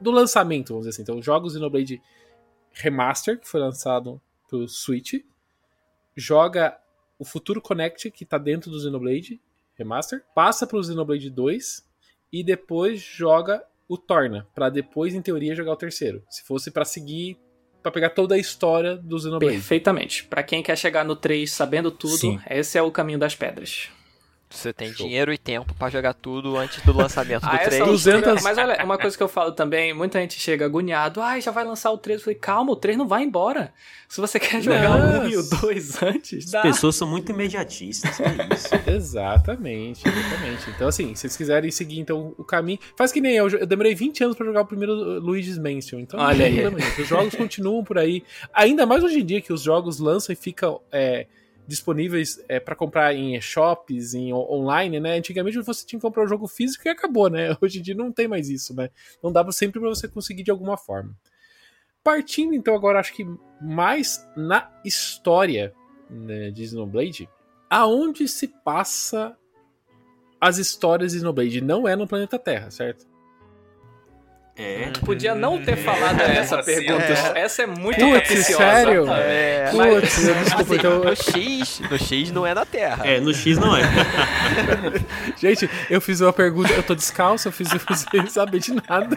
do 0.00 0.10
lançamento, 0.10 0.70
vamos 0.70 0.86
dizer 0.86 0.90
assim. 0.90 1.02
Então, 1.02 1.22
jogos 1.22 1.52
Xenoblade 1.52 2.02
Remaster, 2.74 3.38
que 3.38 3.48
foi 3.48 3.60
lançado 3.60 4.20
pro 4.48 4.68
Switch. 4.68 5.14
Joga 6.16 6.78
o 7.18 7.24
Futuro 7.24 7.60
Connect, 7.60 8.10
que 8.10 8.24
tá 8.24 8.38
dentro 8.38 8.70
do 8.70 8.80
Xenoblade 8.80 9.40
Remaster. 9.74 10.22
Passa 10.34 10.66
pro 10.66 10.82
Xenoblade 10.82 11.30
2. 11.30 11.84
E 12.32 12.42
depois 12.42 13.00
joga 13.00 13.64
o 13.88 13.96
Torna, 13.96 14.46
para 14.54 14.68
depois, 14.68 15.14
em 15.14 15.22
teoria, 15.22 15.54
jogar 15.54 15.72
o 15.72 15.76
terceiro. 15.76 16.22
Se 16.28 16.42
fosse 16.42 16.70
para 16.70 16.84
seguir, 16.84 17.38
para 17.82 17.92
pegar 17.92 18.10
toda 18.10 18.34
a 18.34 18.38
história 18.38 18.96
do 18.96 19.18
Xenoblade. 19.18 19.54
Perfeitamente. 19.54 20.24
Para 20.24 20.42
quem 20.42 20.62
quer 20.62 20.76
chegar 20.76 21.04
no 21.04 21.14
3 21.14 21.50
sabendo 21.50 21.90
tudo, 21.90 22.16
Sim. 22.16 22.40
esse 22.50 22.76
é 22.76 22.82
o 22.82 22.90
caminho 22.90 23.18
das 23.18 23.36
pedras. 23.36 23.90
Você 24.54 24.72
tem 24.72 24.92
Show. 24.92 25.06
dinheiro 25.06 25.32
e 25.32 25.38
tempo 25.38 25.74
para 25.74 25.90
jogar 25.90 26.14
tudo 26.14 26.56
antes 26.56 26.82
do 26.84 26.96
lançamento 26.96 27.42
do 27.42 27.48
ah, 27.48 27.58
3. 27.58 27.84
200... 27.84 28.42
Mas 28.42 28.56
olha, 28.56 28.82
uma 28.84 28.96
coisa 28.96 29.16
que 29.16 29.22
eu 29.22 29.28
falo 29.28 29.52
também, 29.52 29.92
muita 29.92 30.20
gente 30.20 30.38
chega 30.38 30.64
agoniado, 30.64 31.20
ai, 31.20 31.38
ah, 31.38 31.40
já 31.40 31.50
vai 31.50 31.64
lançar 31.64 31.90
o 31.90 31.98
3. 31.98 32.20
Eu 32.20 32.24
falei, 32.24 32.38
calma, 32.38 32.72
o 32.72 32.76
3 32.76 32.96
não 32.96 33.06
vai 33.06 33.24
embora. 33.24 33.72
Se 34.08 34.20
você 34.20 34.38
quer 34.38 34.62
jogar 34.62 35.22
o 35.22 35.26
1 35.26 35.28
e 35.28 35.36
o 35.36 35.42
2 35.42 36.02
antes, 36.02 36.50
dá. 36.50 36.60
As 36.60 36.66
pessoas 36.66 36.96
são 36.96 37.08
muito 37.08 37.32
imediatistas, 37.32 38.20
é 38.20 38.54
isso. 38.54 38.68
exatamente, 38.88 40.06
exatamente. 40.06 40.70
Então, 40.70 40.88
assim, 40.88 41.14
se 41.14 41.22
vocês 41.22 41.36
quiserem 41.36 41.70
seguir 41.70 41.98
então 41.98 42.32
o 42.38 42.44
caminho, 42.44 42.78
faz 42.96 43.10
que 43.10 43.20
nem 43.20 43.34
eu, 43.34 43.48
eu 43.48 43.66
demorei 43.66 43.94
20 43.94 44.24
anos 44.24 44.36
para 44.36 44.46
jogar 44.46 44.62
o 44.62 44.66
primeiro 44.66 44.94
Luigi's 45.20 45.58
Mansion. 45.58 45.98
Então, 45.98 46.20
olha 46.20 46.46
aí. 46.46 46.64
Os 46.98 47.08
jogos 47.08 47.34
continuam 47.34 47.82
por 47.82 47.98
aí. 47.98 48.22
Ainda 48.52 48.86
mais 48.86 49.02
hoje 49.02 49.20
em 49.20 49.24
dia 49.24 49.40
que 49.40 49.52
os 49.52 49.62
jogos 49.62 49.98
lançam 49.98 50.32
e 50.32 50.36
ficam... 50.36 50.80
É, 50.92 51.26
disponíveis 51.66 52.42
é, 52.48 52.60
para 52.60 52.76
comprar 52.76 53.14
em 53.14 53.40
shops, 53.40 54.14
em 54.14 54.32
online, 54.32 55.00
né? 55.00 55.16
Antigamente 55.16 55.58
você 55.60 55.86
tinha 55.86 55.98
que 55.98 56.06
comprar 56.06 56.24
o 56.24 56.28
jogo 56.28 56.46
físico 56.46 56.86
e 56.86 56.90
acabou, 56.90 57.30
né? 57.30 57.56
Hoje 57.60 57.78
em 57.78 57.82
dia 57.82 57.94
não 57.94 58.12
tem 58.12 58.28
mais 58.28 58.48
isso, 58.48 58.74
né? 58.74 58.90
Não 59.22 59.32
dava 59.32 59.52
sempre 59.52 59.80
para 59.80 59.88
você 59.88 60.06
conseguir 60.06 60.42
de 60.42 60.50
alguma 60.50 60.76
forma. 60.76 61.16
Partindo 62.02 62.54
então 62.54 62.74
agora, 62.74 63.00
acho 63.00 63.14
que 63.14 63.26
mais 63.60 64.28
na 64.36 64.70
história 64.84 65.72
né, 66.10 66.50
de 66.50 66.66
Xenoblade, 66.66 67.28
aonde 67.70 68.28
se 68.28 68.48
passa 68.48 69.36
as 70.38 70.58
histórias 70.58 71.12
de 71.12 71.18
Xenoblade 71.18 71.62
não 71.62 71.88
é 71.88 71.96
no 71.96 72.06
planeta 72.06 72.38
Terra, 72.38 72.70
certo? 72.70 73.06
É. 74.56 74.88
Podia 75.04 75.34
não 75.34 75.60
ter 75.60 75.76
falado 75.76 76.20
essa 76.20 76.60
Assim, 76.60 76.74
pergunta. 76.76 77.02
é. 77.34 77.40
Essa 77.40 77.62
é 77.62 77.66
muito 77.66 77.98
Putz, 77.98 78.46
sério? 78.46 79.04
É, 79.12 79.68
Putz, 79.72 80.28
eu- 80.28 80.34
desculpa, 80.34 80.62
assim, 80.62 80.74
então- 80.76 80.98
no 81.04 81.16
X, 81.16 81.80
no 81.90 81.98
X 81.98 82.30
não 82.30 82.46
é 82.46 82.54
na 82.54 82.64
Terra. 82.64 83.04
É, 83.04 83.18
no 83.18 83.34
X 83.34 83.58
não 83.58 83.76
é. 83.76 83.82
Gente, 85.40 85.68
eu 85.90 86.00
fiz 86.00 86.20
uma 86.20 86.32
pergunta, 86.32 86.72
eu 86.72 86.82
tô 86.84 86.94
descalço, 86.94 87.48
eu 87.48 87.52
fiz 87.52 87.68
sem 88.10 88.26
saber 88.28 88.60
de 88.60 88.74
nada. 88.74 89.16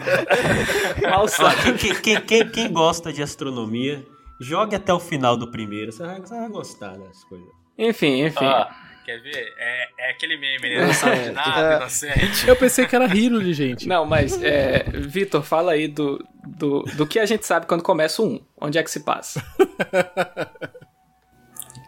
Mal 1.08 1.22
Ó, 1.24 1.26
sabe. 1.28 1.72
quem, 1.74 1.94
quem- 1.94 2.20
quem- 2.20 2.48
quem 2.48 2.72
gosta 2.72 3.12
de 3.12 3.22
astronomia, 3.22 4.04
jogue 4.40 4.74
até 4.74 4.92
o 4.92 4.98
final 5.00 5.36
do 5.36 5.50
primeiro. 5.50 5.92
Você 5.92 6.04
vai, 6.04 6.20
você 6.20 6.34
vai 6.36 6.48
gostar 6.48 6.96
das 6.98 7.22
coisas. 7.24 7.48
Enfim, 7.78 8.24
enfim. 8.26 8.44
Ah, 8.44 8.68
quer 9.08 9.22
ver? 9.22 9.54
É, 9.56 9.88
é 9.98 10.10
aquele 10.10 10.36
meme, 10.36 10.68
ele 10.68 10.84
não 10.84 10.92
sabe 10.92 11.24
de 11.24 11.30
nada, 11.32 11.76
inocente. 11.76 12.46
Eu 12.46 12.54
pensei 12.54 12.84
que 12.86 12.94
era 12.94 13.06
Hiro, 13.06 13.40
gente. 13.54 13.88
Não, 13.88 14.04
mas, 14.04 14.42
é, 14.42 14.82
Vitor, 14.90 15.42
fala 15.42 15.72
aí 15.72 15.88
do, 15.88 16.22
do, 16.46 16.82
do 16.82 17.06
que 17.06 17.18
a 17.18 17.24
gente 17.24 17.46
sabe 17.46 17.64
quando 17.66 17.82
começa 17.82 18.20
o 18.20 18.26
1. 18.26 18.46
Onde 18.60 18.76
é 18.76 18.82
que 18.82 18.90
se 18.90 19.00
passa? 19.00 19.42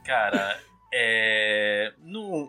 Cara, 0.07 0.59
é. 0.93 1.93
No. 2.03 2.49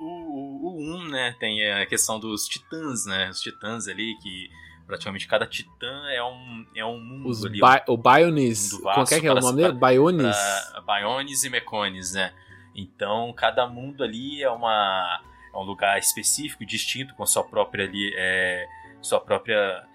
O, 0.00 0.04
o, 0.04 0.68
o 0.68 0.96
1, 1.04 1.08
né, 1.08 1.36
tem 1.38 1.70
a 1.72 1.86
questão 1.86 2.18
dos 2.18 2.46
titãs, 2.46 3.04
né? 3.04 3.28
Os 3.30 3.40
titãs 3.40 3.86
ali, 3.86 4.16
que 4.22 4.48
praticamente 4.86 5.26
cada 5.26 5.46
titã 5.46 6.06
é 6.08 6.22
um, 6.22 6.66
é 6.74 6.84
um 6.84 6.98
mundo 6.98 7.28
Os 7.28 7.44
ali. 7.44 7.60
Bi 7.60 7.82
o 7.86 7.98
Bionis, 7.98 8.72
como 8.72 9.02
é 9.02 9.20
que 9.20 9.26
é, 9.26 9.26
é 9.26 9.32
o 9.32 9.40
nome 9.40 9.62
dele? 9.62 9.74
Bionis. 9.74 10.36
pra 10.72 11.00
Biones 11.00 11.44
e 11.44 11.50
Mecones, 11.50 12.12
né? 12.12 12.32
Então, 12.76 13.32
cada 13.32 13.66
mundo 13.66 14.04
ali 14.04 14.42
é 14.42 14.50
uma 14.50 15.22
é 15.52 15.56
um 15.56 15.62
lugar 15.62 15.98
específico, 15.98 16.66
distinto, 16.66 17.14
com 17.14 17.24
sua 17.24 17.42
própria 17.42 17.86
ali, 17.86 18.12
é, 18.14 18.68
sua 19.00 19.18
própria 19.18 19.86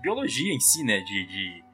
biologia 0.00 0.52
em 0.52 0.58
si, 0.58 0.82
né? 0.82 1.00
De, 1.00 1.26
de 1.26 1.64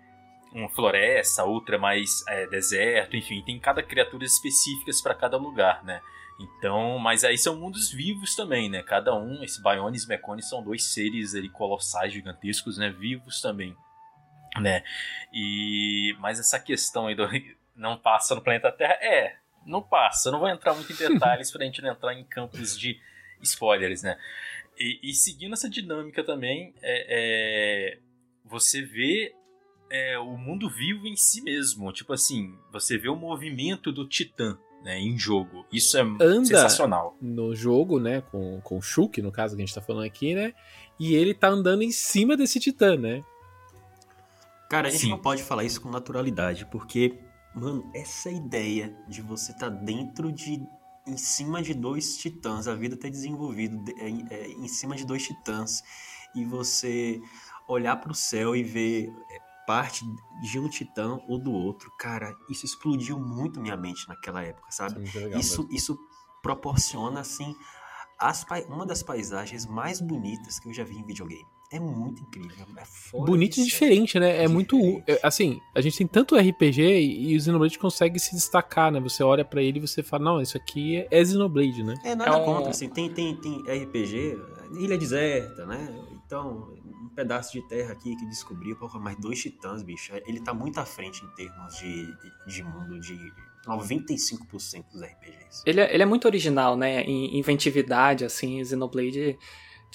uma 0.52 0.68
floresta, 0.68 1.44
outra 1.44 1.78
mais 1.78 2.26
é, 2.26 2.46
deserto, 2.48 3.16
enfim, 3.16 3.42
tem 3.42 3.60
cada 3.60 3.82
criatura 3.82 4.24
específicas 4.24 5.00
para 5.00 5.14
cada 5.14 5.36
lugar, 5.36 5.84
né? 5.84 6.00
Então, 6.40 6.98
mas 6.98 7.24
aí 7.24 7.38
são 7.38 7.56
mundos 7.56 7.90
vivos 7.90 8.34
também, 8.34 8.68
né? 8.68 8.82
Cada 8.82 9.14
um, 9.14 9.42
esse 9.44 9.62
Biones 9.62 10.04
e 10.04 10.08
Mecones 10.08 10.48
são 10.48 10.62
dois 10.62 10.92
seres 10.92 11.34
ali 11.34 11.48
colossais, 11.48 12.12
gigantescos, 12.12 12.76
né? 12.76 12.90
Vivos 12.90 13.40
também, 13.40 13.76
né? 14.58 14.82
E 15.32 16.16
mas 16.18 16.40
essa 16.40 16.58
questão 16.58 17.06
aí 17.06 17.14
do 17.14 17.28
não 17.74 17.96
passa 17.96 18.34
no 18.34 18.42
planeta 18.42 18.72
Terra 18.72 18.98
é, 19.00 19.36
não 19.66 19.82
passa. 19.82 20.28
Eu 20.28 20.32
não 20.32 20.40
vou 20.40 20.48
entrar 20.48 20.74
muito 20.74 20.92
em 20.92 20.96
detalhes 20.96 21.50
pra 21.50 21.64
gente 21.64 21.82
não 21.82 21.90
entrar 21.90 22.14
em 22.14 22.24
campos 22.24 22.78
de 22.78 22.98
spoilers, 23.42 24.02
né? 24.02 24.18
E, 24.78 25.00
e 25.02 25.12
seguindo 25.14 25.52
essa 25.52 25.68
dinâmica 25.68 26.22
também, 26.22 26.74
é, 26.82 27.06
é, 27.08 27.98
você 28.44 28.82
vê 28.82 29.34
é, 29.90 30.18
o 30.18 30.36
mundo 30.36 30.68
vivo 30.68 31.06
em 31.06 31.16
si 31.16 31.42
mesmo. 31.42 31.92
Tipo 31.92 32.12
assim, 32.12 32.54
você 32.72 32.96
vê 32.96 33.08
o 33.08 33.16
movimento 33.16 33.90
do 33.90 34.06
Titã 34.06 34.58
né, 34.82 35.00
em 35.00 35.18
jogo. 35.18 35.66
Isso 35.72 35.98
é 35.98 36.02
Anda. 36.02 36.44
sensacional. 36.44 37.16
No 37.20 37.54
jogo, 37.54 37.98
né, 37.98 38.20
com, 38.20 38.60
com 38.60 38.78
o 38.78 38.82
Shulk, 38.82 39.20
no 39.20 39.32
caso 39.32 39.56
que 39.56 39.62
a 39.62 39.66
gente 39.66 39.74
tá 39.74 39.82
falando 39.82 40.04
aqui, 40.04 40.34
né? 40.34 40.54
E 40.98 41.14
ele 41.14 41.34
tá 41.34 41.48
andando 41.48 41.82
em 41.82 41.90
cima 41.90 42.36
desse 42.36 42.60
titã, 42.60 42.96
né? 42.96 43.24
Cara, 44.70 44.88
a 44.88 44.90
gente 44.90 45.02
Sim. 45.02 45.10
não 45.10 45.18
pode 45.18 45.42
falar 45.42 45.64
isso 45.64 45.80
com 45.80 45.90
naturalidade, 45.90 46.66
porque, 46.66 47.14
mano, 47.56 47.90
essa 47.94 48.30
ideia 48.30 48.96
de 49.08 49.22
você 49.22 49.52
estar 49.52 49.70
dentro 49.70 50.30
de. 50.32 50.62
em 51.06 51.16
cima 51.16 51.62
de 51.62 51.72
dois 51.72 52.16
titãs, 52.16 52.66
a 52.66 52.74
vida 52.74 52.96
ter 52.96 53.10
desenvolvido 53.10 53.78
de- 53.84 53.92
é, 54.00 54.08
é, 54.34 54.48
em 54.48 54.68
cima 54.68 54.96
de 54.96 55.04
dois 55.04 55.22
titãs, 55.22 55.82
e 56.34 56.44
você 56.44 57.20
olhar 57.68 57.96
pro 57.96 58.14
céu 58.14 58.54
e 58.56 58.62
ver 58.62 59.08
é, 59.30 59.38
parte 59.66 60.04
de 60.42 60.58
um 60.58 60.68
titã 60.68 61.18
ou 61.28 61.38
do 61.38 61.52
outro, 61.52 61.90
cara, 61.98 62.36
isso 62.50 62.64
explodiu 62.64 63.18
muito 63.18 63.60
minha 63.60 63.76
mente 63.76 64.06
naquela 64.08 64.42
época, 64.42 64.70
sabe? 64.70 64.96
Muito 64.96 65.18
legal 65.18 65.40
Isso, 65.40 65.68
isso 65.70 65.98
proporciona, 66.42 67.20
assim, 67.20 67.54
as 68.18 68.44
uma 68.68 68.86
das 68.86 69.02
paisagens 69.02 69.66
mais 69.66 70.00
bonitas 70.00 70.58
que 70.58 70.68
eu 70.68 70.72
já 70.74 70.84
vi 70.84 70.96
em 70.98 71.04
videogame. 71.04 71.55
É 71.72 71.80
muito 71.80 72.22
incrível. 72.22 72.66
É 72.76 73.18
Bonito 73.24 73.58
e 73.58 73.64
diferente, 73.64 74.18
né? 74.20 74.44
É 74.44 74.48
muito. 74.48 74.76
Diferente. 74.76 75.04
é, 75.10 75.20
Assim, 75.22 75.60
a 75.74 75.80
gente 75.80 75.98
tem 75.98 76.06
tanto 76.06 76.36
RPG 76.36 76.80
e, 76.82 77.32
e 77.32 77.36
o 77.36 77.40
Xenoblade 77.40 77.78
consegue 77.78 78.18
se 78.20 78.34
destacar, 78.34 78.92
né? 78.92 79.00
Você 79.00 79.22
olha 79.22 79.44
pra 79.44 79.62
ele 79.62 79.78
e 79.78 79.80
você 79.80 80.02
fala, 80.02 80.24
não, 80.24 80.40
isso 80.40 80.56
aqui 80.56 80.96
é, 80.98 81.08
é 81.10 81.24
Xenoblade, 81.24 81.82
né? 81.82 81.94
É, 82.04 82.14
nada 82.14 82.30
É 82.30 82.36
um- 82.36 82.44
contra, 82.44 82.70
assim, 82.70 82.88
tem, 82.88 83.10
tem, 83.12 83.34
tem 83.36 83.62
RPG, 83.66 84.38
ilha 84.78 84.96
deserta, 84.96 85.66
né? 85.66 85.92
Então, 86.24 86.72
um 87.02 87.08
pedaço 87.14 87.52
de 87.52 87.62
terra 87.68 87.92
aqui 87.92 88.14
que 88.16 88.26
descobriu, 88.26 88.76
porra, 88.76 88.98
mas 89.00 89.16
dois 89.18 89.40
titãs, 89.40 89.82
bicho, 89.82 90.12
ele 90.26 90.40
tá 90.40 90.52
muito 90.54 90.78
à 90.78 90.84
frente 90.84 91.24
em 91.24 91.28
termos 91.34 91.76
de, 91.78 92.06
de 92.46 92.62
mundo, 92.62 93.00
de 93.00 93.16
95% 93.66 94.84
dos 94.92 95.02
RPGs. 95.02 95.62
Ele 95.66 95.80
é, 95.80 95.92
ele 95.94 96.02
é 96.02 96.06
muito 96.06 96.26
original, 96.26 96.76
né? 96.76 97.02
Em 97.02 97.38
inventividade, 97.38 98.24
assim, 98.24 98.64
Xenoblade. 98.64 99.36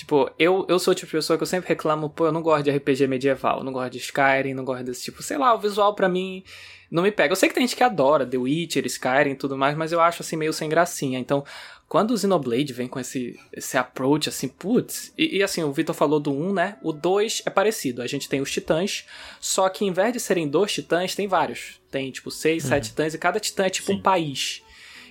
Tipo, 0.02 0.32
eu, 0.40 0.66
eu 0.68 0.80
sou 0.80 0.94
o 0.94 0.96
tipo 0.96 1.12
de 1.12 1.18
pessoa 1.18 1.38
que 1.38 1.44
eu 1.44 1.48
sempre 1.48 1.70
reclamo, 1.70 2.10
pô, 2.10 2.26
eu 2.26 2.32
não 2.32 2.42
gosto 2.42 2.64
de 2.64 2.72
RPG 2.72 3.06
medieval, 3.06 3.64
não 3.64 3.72
gosto 3.72 3.92
de 3.92 4.00
Skyrim, 4.00 4.56
não 4.56 4.66
gosto 4.66 4.84
desse 4.84 5.04
tipo, 5.04 5.22
sei 5.22 5.38
lá, 5.38 5.54
o 5.54 5.60
visual 5.60 5.94
pra 5.94 6.10
mim 6.10 6.44
não 6.90 7.04
me 7.04 7.12
pega. 7.12 7.32
Eu 7.32 7.36
sei 7.36 7.48
que 7.48 7.54
tem 7.54 7.68
gente 7.68 7.76
que 7.76 7.84
adora 7.84 8.26
The 8.26 8.36
Witcher, 8.36 8.84
Skyrim 8.88 9.34
e 9.34 9.36
tudo 9.36 9.56
mais, 9.56 9.78
mas 9.78 9.92
eu 9.92 10.02
acho 10.02 10.24
assim 10.24 10.36
meio 10.36 10.54
sem 10.54 10.68
gracinha. 10.68 11.20
Então, 11.20 11.46
quando 11.88 12.16
o 12.16 12.18
Xenoblade 12.18 12.74
vem 12.74 12.88
com 12.88 13.00
esse, 13.00 13.40
esse 13.54 13.78
approach, 13.78 14.28
assim, 14.28 14.48
putz, 14.48 15.14
e, 15.16 15.38
e 15.38 15.44
assim, 15.44 15.62
o 15.62 15.72
Vitor 15.72 15.94
falou 15.94 16.20
do 16.20 16.32
1, 16.32 16.52
né? 16.52 16.78
O 16.82 16.92
2 16.92 17.44
é 17.46 17.52
parecido. 17.52 18.02
A 18.02 18.08
gente 18.08 18.28
tem 18.28 18.42
os 18.42 18.52
titãs, 18.52 19.06
só 19.40 19.70
que 19.70 19.86
em 19.86 19.92
vez 19.92 20.12
de 20.14 20.20
serem 20.20 20.48
dois 20.48 20.74
titãs, 20.74 21.14
tem 21.14 21.28
vários. 21.28 21.80
Tem, 21.92 22.10
tipo, 22.10 22.32
seis, 22.32 22.64
sete 22.64 22.86
titãs, 22.90 23.14
e 23.14 23.20
cada 23.20 23.40
titã 23.40 23.66
é 23.68 23.70
tipo 23.70 23.92
um 23.92 23.98
Sim. 23.98 24.02
país. 24.02 24.64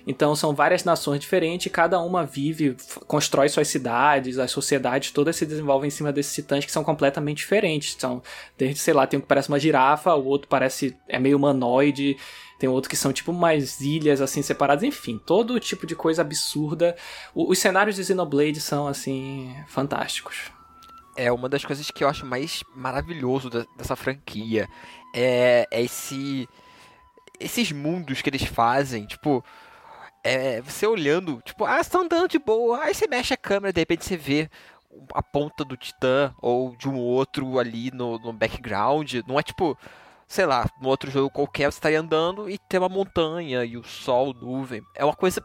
Então 0.07 0.35
são 0.35 0.53
várias 0.55 0.83
nações 0.83 1.19
diferentes, 1.19 1.71
cada 1.71 1.99
uma 1.99 2.25
vive, 2.25 2.75
constrói 3.07 3.49
suas 3.49 3.67
cidades, 3.67 4.39
as 4.39 4.51
sociedades 4.51 5.11
todas 5.11 5.35
se 5.35 5.45
desenvolvem 5.45 5.87
em 5.87 5.91
cima 5.91 6.11
desses 6.11 6.33
titãs 6.33 6.65
que 6.65 6.71
são 6.71 6.83
completamente 6.83 7.37
diferentes. 7.37 7.95
São, 7.99 8.21
desde, 8.57 8.79
sei 8.79 8.93
lá, 8.93 9.05
tem 9.05 9.17
um 9.17 9.21
que 9.21 9.27
parece 9.27 9.49
uma 9.49 9.59
girafa, 9.59 10.13
o 10.15 10.25
outro 10.25 10.47
parece, 10.47 10.95
é 11.07 11.19
meio 11.19 11.37
humanoide, 11.37 12.17
tem 12.59 12.69
outro 12.69 12.89
que 12.89 12.95
são 12.97 13.11
tipo 13.13 13.31
umas 13.31 13.79
ilhas 13.81 14.21
assim 14.21 14.41
separadas, 14.41 14.83
enfim, 14.83 15.19
todo 15.25 15.59
tipo 15.59 15.85
de 15.87 15.95
coisa 15.95 16.21
absurda. 16.21 16.95
O- 17.33 17.51
os 17.51 17.59
cenários 17.59 17.95
de 17.95 18.03
Xenoblade 18.05 18.59
são 18.61 18.87
assim, 18.87 19.55
fantásticos. 19.67 20.51
É 21.17 21.31
uma 21.31 21.49
das 21.49 21.65
coisas 21.65 21.91
que 21.91 22.03
eu 22.03 22.07
acho 22.07 22.25
mais 22.25 22.63
maravilhoso 22.75 23.49
da- 23.49 23.65
dessa 23.77 23.95
franquia. 23.95 24.67
É, 25.13 25.67
é 25.69 25.81
esse. 25.83 26.47
Esses 27.39 27.71
mundos 27.71 28.21
que 28.21 28.29
eles 28.29 28.43
fazem, 28.43 29.05
tipo. 29.05 29.43
É, 30.23 30.61
você 30.61 30.85
olhando, 30.85 31.41
tipo, 31.43 31.65
ah, 31.65 31.81
você 31.81 31.89
tá 31.89 31.99
andando 31.99 32.27
de 32.27 32.37
boa, 32.37 32.83
aí 32.83 32.93
você 32.93 33.07
mexe 33.07 33.33
a 33.33 33.37
câmera, 33.37 33.73
de 33.73 33.81
repente 33.81 34.05
você 34.05 34.15
vê 34.15 34.49
a 35.13 35.23
ponta 35.23 35.63
do 35.63 35.77
Titã 35.77 36.33
ou 36.41 36.75
de 36.75 36.87
um 36.87 36.97
outro 36.97 37.57
ali 37.57 37.91
no, 37.91 38.19
no 38.19 38.33
background. 38.33 39.15
Não 39.27 39.39
é 39.39 39.43
tipo, 39.43 39.77
sei 40.27 40.45
lá, 40.45 40.69
no 40.81 40.89
outro 40.89 41.09
jogo 41.09 41.29
qualquer 41.29 41.71
você 41.71 41.79
tá 41.79 41.89
aí 41.89 41.95
andando 41.95 42.49
e 42.49 42.57
tem 42.57 42.79
uma 42.79 42.89
montanha 42.89 43.63
e 43.63 43.77
o 43.77 43.83
sol, 43.83 44.33
nuvem. 44.33 44.81
É 44.95 45.03
uma 45.03 45.15
coisa 45.15 45.43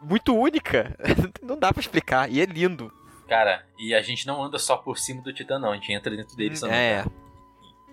muito 0.00 0.34
única. 0.34 0.96
Não 1.42 1.58
dá 1.58 1.72
pra 1.72 1.80
explicar. 1.80 2.30
E 2.30 2.40
é 2.40 2.44
lindo. 2.46 2.92
Cara, 3.28 3.64
e 3.78 3.94
a 3.94 4.02
gente 4.02 4.26
não 4.26 4.42
anda 4.42 4.58
só 4.58 4.76
por 4.76 4.98
cima 4.98 5.22
do 5.22 5.32
Titã, 5.32 5.56
não. 5.56 5.70
A 5.70 5.74
gente 5.76 5.92
entra 5.92 6.16
dentro 6.16 6.34
deles 6.36 6.58
também. 6.58 6.76
É. 6.76 7.04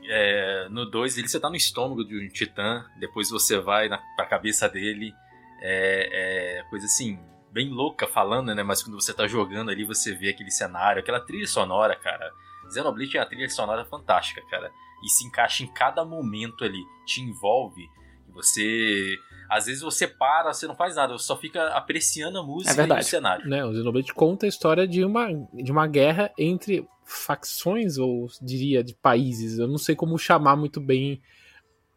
É, 0.09 0.67
no 0.69 0.89
2, 0.89 1.17
ele 1.17 1.27
você 1.27 1.39
tá 1.39 1.47
no 1.49 1.55
estômago 1.55 2.03
de 2.03 2.17
um 2.17 2.27
titã, 2.29 2.85
depois 2.97 3.29
você 3.29 3.59
vai 3.59 3.89
na, 3.89 3.99
pra 4.15 4.25
cabeça 4.25 4.67
dele. 4.67 5.13
É, 5.61 6.59
é 6.59 6.63
coisa 6.69 6.85
assim, 6.85 7.19
bem 7.51 7.69
louca 7.69 8.07
falando, 8.07 8.53
né? 8.53 8.63
Mas 8.63 8.83
quando 8.83 8.99
você 8.99 9.13
tá 9.13 9.27
jogando 9.27 9.69
ali, 9.71 9.83
você 9.83 10.13
vê 10.13 10.29
aquele 10.29 10.51
cenário, 10.51 11.01
aquela 11.01 11.19
trilha 11.19 11.47
sonora, 11.47 11.95
cara. 11.95 12.31
Xenoblade 12.71 13.11
tem 13.11 13.21
uma 13.21 13.27
trilha 13.27 13.49
sonora 13.49 13.85
fantástica, 13.85 14.41
cara. 14.49 14.71
E 15.03 15.09
se 15.09 15.25
encaixa 15.25 15.63
em 15.63 15.67
cada 15.67 16.03
momento 16.03 16.63
ali, 16.63 16.83
te 17.05 17.21
envolve. 17.21 17.81
E 18.27 18.31
você. 18.31 19.15
Às 19.49 19.67
vezes 19.67 19.81
você 19.81 20.05
para, 20.07 20.51
você 20.53 20.67
não 20.67 20.75
faz 20.75 20.95
nada, 20.95 21.13
você 21.13 21.25
só 21.25 21.37
fica 21.37 21.69
apreciando 21.69 22.37
a 22.39 22.43
música 22.43 22.71
É 22.71 22.73
e 22.73 22.75
verdade. 22.75 23.01
o 23.01 23.05
cenário. 23.05 23.47
né? 23.47 23.63
O 23.63 23.73
Xenoblade 23.73 24.13
conta 24.13 24.45
a 24.45 24.49
história 24.49 24.85
de 24.87 25.05
uma, 25.05 25.27
de 25.53 25.71
uma 25.71 25.87
guerra 25.87 26.29
entre 26.37 26.85
facções, 27.05 27.97
ou 27.97 28.27
diria, 28.41 28.83
de 28.83 28.93
países. 28.93 29.57
Eu 29.57 29.67
não 29.67 29.77
sei 29.77 29.95
como 29.95 30.17
chamar 30.17 30.57
muito 30.57 30.81
bem 30.81 31.21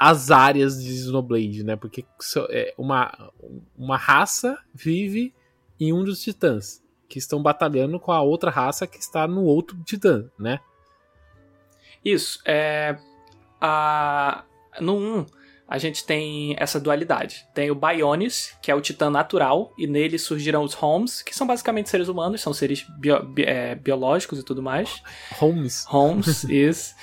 as 0.00 0.30
áreas 0.30 0.82
de 0.82 0.96
Xenoblade, 0.96 1.62
né? 1.62 1.76
Porque 1.76 2.06
é, 2.48 2.72
uma, 2.78 3.30
uma 3.76 3.98
raça 3.98 4.58
vive 4.72 5.34
em 5.78 5.92
um 5.92 6.02
dos 6.02 6.22
titãs, 6.22 6.82
que 7.06 7.18
estão 7.18 7.42
batalhando 7.42 8.00
com 8.00 8.10
a 8.10 8.22
outra 8.22 8.50
raça 8.50 8.86
que 8.86 8.98
está 8.98 9.28
no 9.28 9.44
outro 9.44 9.76
titã, 9.84 10.30
né? 10.38 10.58
Isso, 12.02 12.40
é. 12.46 12.96
A, 13.60 14.44
no 14.80 14.96
1, 14.96 15.26
a 15.68 15.76
gente 15.76 16.02
tem 16.04 16.56
essa 16.58 16.80
dualidade. 16.80 17.46
Tem 17.52 17.70
o 17.70 17.74
Bionis, 17.74 18.56
que 18.62 18.70
é 18.70 18.74
o 18.74 18.80
titã 18.80 19.10
natural, 19.10 19.70
e 19.76 19.86
nele 19.86 20.18
surgiram 20.18 20.62
os 20.62 20.82
Homes, 20.82 21.20
que 21.20 21.36
são 21.36 21.46
basicamente 21.46 21.90
seres 21.90 22.08
humanos, 22.08 22.40
são 22.40 22.54
seres 22.54 22.86
bio, 22.98 23.22
bi, 23.22 23.44
é, 23.44 23.74
biológicos 23.74 24.38
e 24.38 24.42
tudo 24.42 24.62
mais. 24.62 25.02
Holmes. 25.32 25.84
Homes, 25.92 26.44
isso. 26.48 26.94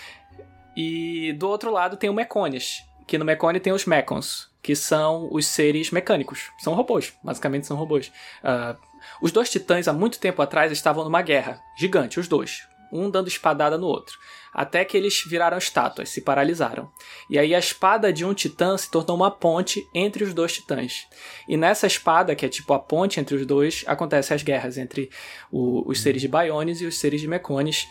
E 0.75 1.33
do 1.33 1.47
outro 1.47 1.71
lado 1.71 1.95
tem 1.95 2.09
o 2.09 2.13
Meconis, 2.13 2.86
que 3.07 3.17
no 3.17 3.25
Mecone 3.25 3.59
tem 3.59 3.73
os 3.73 3.85
Mechons, 3.85 4.49
que 4.61 4.75
são 4.75 5.29
os 5.31 5.45
seres 5.47 5.91
mecânicos. 5.91 6.51
São 6.59 6.73
robôs, 6.73 7.13
basicamente 7.23 7.65
são 7.65 7.77
robôs. 7.77 8.11
Uh, 8.43 8.77
os 9.21 9.31
dois 9.31 9.49
titãs, 9.49 9.87
há 9.87 9.93
muito 9.93 10.19
tempo 10.19 10.41
atrás, 10.41 10.71
estavam 10.71 11.03
numa 11.03 11.21
guerra 11.21 11.61
gigante, 11.77 12.19
os 12.19 12.27
dois. 12.27 12.67
Um 12.91 13.09
dando 13.09 13.27
espadada 13.27 13.77
no 13.77 13.87
outro 13.87 14.17
até 14.57 14.83
que 14.83 14.97
eles 14.97 15.23
viraram 15.23 15.59
estátuas, 15.59 16.09
se 16.09 16.19
paralisaram. 16.19 16.89
E 17.29 17.37
aí 17.37 17.53
a 17.53 17.59
espada 17.59 18.11
de 18.11 18.25
um 18.25 18.33
titã 18.33 18.75
se 18.75 18.89
tornou 18.89 19.15
uma 19.15 19.29
ponte 19.29 19.87
entre 19.93 20.23
os 20.23 20.33
dois 20.33 20.51
titãs. 20.51 21.05
E 21.47 21.55
nessa 21.55 21.85
espada, 21.85 22.35
que 22.35 22.43
é 22.43 22.49
tipo 22.49 22.73
a 22.73 22.79
ponte 22.79 23.19
entre 23.19 23.35
os 23.35 23.45
dois, 23.45 23.83
acontecem 23.85 24.33
as 24.33 24.41
guerras 24.41 24.79
entre 24.79 25.11
o, 25.51 25.87
os 25.87 26.01
seres 26.01 26.23
de 26.23 26.27
Biones 26.27 26.81
e 26.81 26.87
os 26.87 26.97
seres 26.97 27.21
de 27.21 27.27
Mecones. 27.27 27.87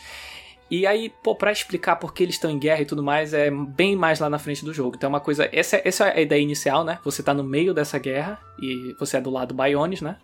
E 0.71 0.87
aí, 0.87 1.12
pô, 1.23 1.35
pra 1.35 1.53
explicar 1.53 1.97
por 1.97 2.12
que 2.12 2.23
eles 2.23 2.35
estão 2.35 2.51
em 2.51 2.59
guerra 2.59 2.83
e 2.83 2.87
tudo 2.87 3.03
mais, 3.03 3.33
é 3.33 3.51
bem 3.51 3.95
mais 3.95 4.19
lá 4.19 4.29
na 4.29 4.39
frente 4.39 4.64
do 4.64 4.75
jogo. 4.75 4.97
Então 4.97 5.09
é 5.09 5.12
uma 5.12 5.21
coisa. 5.21 5.49
Essa, 5.53 5.81
essa 5.85 6.09
é 6.09 6.19
a 6.19 6.21
ideia 6.21 6.41
inicial, 6.41 6.85
né? 6.85 6.99
Você 7.05 7.23
tá 7.23 7.33
no 7.33 7.45
meio 7.45 7.73
dessa 7.73 7.99
guerra 7.99 8.39
e 8.61 8.95
você 8.99 9.17
é 9.17 9.21
do 9.21 9.31
lado 9.31 9.55
Biones, 9.55 10.01
né? 10.01 10.17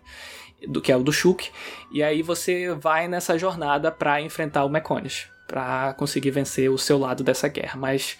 Do 0.67 0.81
que 0.81 0.91
é 0.91 0.97
o 0.97 1.03
do 1.03 1.13
Shuk. 1.13 1.49
E 1.91 2.03
aí 2.03 2.21
você 2.21 2.73
vai 2.73 3.07
nessa 3.07 3.37
jornada 3.37 3.91
para 3.91 4.21
enfrentar 4.21 4.65
o 4.65 4.69
Mecones 4.69 5.27
para 5.47 5.93
conseguir 5.93 6.31
vencer 6.31 6.69
o 6.69 6.77
seu 6.77 6.97
lado 6.97 7.23
dessa 7.23 7.47
guerra. 7.47 7.77
Mas 7.77 8.17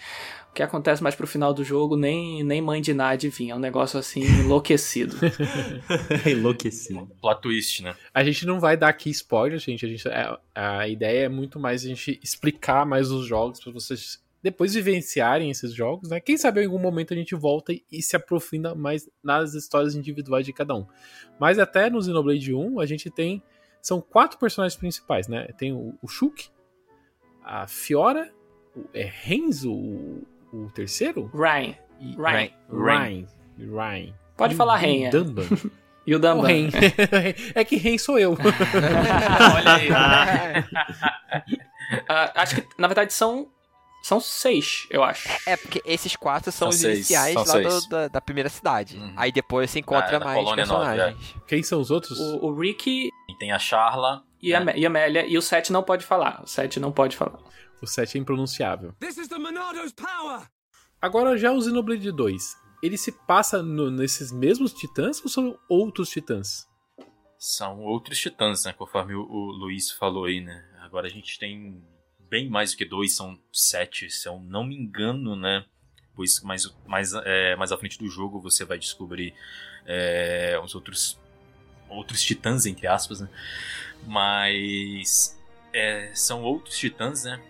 que 0.54 0.62
acontece 0.62 1.02
mais 1.02 1.14
pro 1.14 1.26
final 1.26 1.52
do 1.52 1.64
jogo, 1.64 1.96
nem, 1.96 2.42
nem 2.42 2.62
mãe 2.62 2.80
de 2.80 2.94
nada 2.94 3.12
adivinha. 3.12 3.52
É 3.52 3.56
um 3.56 3.60
negócio 3.60 3.98
assim 3.98 4.22
enlouquecido. 4.40 5.16
enlouquecido. 6.26 7.06
Plot 7.20 7.40
twist, 7.42 7.82
né? 7.82 7.94
A 8.12 8.24
gente 8.24 8.46
não 8.46 8.60
vai 8.60 8.76
dar 8.76 8.88
aqui 8.88 9.10
spoiler, 9.10 9.58
gente. 9.58 9.84
A, 9.84 9.88
gente, 9.88 10.08
a, 10.08 10.12
é, 10.12 10.38
a 10.54 10.88
ideia 10.88 11.26
é 11.26 11.28
muito 11.28 11.58
mais 11.58 11.84
a 11.84 11.88
gente 11.88 12.18
explicar 12.22 12.86
mais 12.86 13.10
os 13.10 13.26
jogos 13.26 13.60
para 13.60 13.72
vocês 13.72 14.22
depois 14.44 14.74
vivenciarem 14.74 15.50
esses 15.50 15.72
jogos, 15.72 16.10
né? 16.10 16.20
Quem 16.20 16.36
sabe 16.36 16.60
em 16.60 16.66
algum 16.66 16.78
momento 16.78 17.14
a 17.14 17.16
gente 17.16 17.34
volta 17.34 17.72
e, 17.72 17.82
e, 17.90 18.02
se 18.02 18.14
aprofunda 18.14 18.74
mais 18.74 19.08
nas 19.22 19.54
histórias 19.54 19.94
individuais 19.94 20.44
de 20.44 20.52
cada 20.52 20.74
um. 20.74 20.86
Mas 21.40 21.58
até 21.58 21.88
no 21.88 22.02
Xenoblade 22.02 22.52
1 22.52 22.78
a 22.78 22.84
gente 22.84 23.10
tem 23.10 23.42
são 23.80 24.02
quatro 24.02 24.38
personagens 24.38 24.78
principais, 24.78 25.28
né? 25.28 25.46
Tem 25.58 25.72
o, 25.72 25.94
o 26.02 26.06
Shulk, 26.06 26.48
a 27.42 27.66
Fiora, 27.66 28.30
o, 28.76 28.84
é 28.92 29.04
Renzo 29.04 29.72
o, 29.72 30.26
o 30.54 30.70
terceiro? 30.74 31.30
Ryan. 31.34 31.74
Ryan. 32.16 32.50
Ryan. 32.70 33.26
Ryan. 33.58 34.14
Pode 34.36 34.54
e 34.54 34.56
falar 34.56 34.76
Ren. 34.76 35.10
Dumban. 35.10 35.46
E 36.06 36.14
o 36.14 36.18
Dumban. 36.18 36.46
Ren. 36.46 36.68
é 37.54 37.64
que 37.64 37.76
Ren 37.76 37.96
sou 37.96 38.18
eu. 38.18 38.32
Olha 38.32 39.74
aí. 39.74 39.90
uh, 39.90 39.94
acho 42.36 42.56
que, 42.56 42.66
na 42.78 42.86
verdade, 42.86 43.12
são 43.12 43.48
são 44.02 44.20
seis, 44.20 44.86
eu 44.90 45.02
acho. 45.02 45.26
É, 45.46 45.56
porque 45.56 45.80
esses 45.86 46.14
quatro 46.14 46.52
são, 46.52 46.66
São 46.66 46.68
os 46.68 46.76
seis, 46.76 46.96
iniciais 46.98 47.32
são 47.32 47.42
lá 47.62 47.68
do- 47.70 47.88
da, 47.88 48.08
da 48.08 48.20
primeira 48.20 48.50
cidade. 48.50 48.98
Uhum. 48.98 49.14
Aí 49.16 49.32
depois 49.32 49.70
se 49.70 49.78
encontra 49.78 50.16
Ah, 50.16 50.18
da 50.18 50.24
mais 50.26 50.38
colônia 50.40 50.66
nova, 50.66 50.84
personagens. 50.84 51.34
Quem 51.46 51.62
são 51.62 51.80
os 51.80 51.90
outros? 51.90 52.20
O, 52.20 52.48
o 52.48 52.60
Ricky 52.60 53.08
E 53.30 53.38
tem 53.38 53.50
a 53.50 53.58
Charla. 53.58 54.22
e 54.42 54.54
a, 54.54 54.60
e 54.76 54.84
a 54.84 54.88
Amélia. 54.90 55.24
E 55.26 55.38
o 55.38 55.42
Seth 55.42 55.70
não 55.70 55.82
pode 55.82 56.04
falar. 56.04 56.42
O 56.44 56.46
Seth 56.46 56.76
não 56.76 56.92
pode 56.92 57.16
falar. 57.16 57.38
O 57.84 57.86
7 57.86 58.16
é 58.16 58.20
impronunciável. 58.20 58.94
This 58.98 59.18
is 59.18 59.28
the 59.28 59.38
Monado's 59.38 59.92
power! 59.92 60.48
Agora 61.00 61.36
já 61.36 61.52
o 61.52 61.60
Xenoblade 61.60 62.10
2. 62.10 62.56
Ele 62.82 62.96
se 62.96 63.12
passa 63.12 63.62
no- 63.62 63.90
nesses 63.90 64.32
mesmos 64.32 64.72
titãs 64.72 65.20
ou 65.22 65.28
são 65.28 65.58
outros 65.68 66.08
titãs? 66.08 66.66
São 67.38 67.80
outros 67.82 68.18
titãs, 68.18 68.64
né? 68.64 68.72
Conforme 68.72 69.14
o, 69.14 69.20
o 69.22 69.52
Luiz 69.52 69.90
falou 69.90 70.24
aí, 70.24 70.40
né? 70.40 70.64
Agora 70.80 71.06
a 71.06 71.10
gente 71.10 71.38
tem 71.38 71.82
bem 72.18 72.48
mais 72.48 72.70
do 72.72 72.78
que 72.78 72.86
dois, 72.86 73.14
são 73.14 73.38
sete, 73.52 74.10
se 74.10 74.26
eu 74.26 74.40
não 74.40 74.64
me 74.64 74.74
engano, 74.76 75.36
né? 75.36 75.64
Pois 76.14 76.40
mais, 76.42 76.74
mais, 76.86 77.12
é, 77.12 77.54
mais 77.56 77.70
à 77.70 77.76
frente 77.76 77.98
do 77.98 78.08
jogo 78.08 78.40
você 78.40 78.64
vai 78.64 78.78
descobrir 78.78 79.34
é, 79.84 80.58
os 80.64 80.74
outros 80.74 81.20
outros 81.90 82.22
titãs, 82.22 82.64
entre 82.64 82.86
aspas, 82.86 83.20
né? 83.20 83.28
Mas 84.06 85.38
é, 85.72 86.10
são 86.14 86.42
outros 86.42 86.78
titãs, 86.78 87.24
né? 87.24 87.42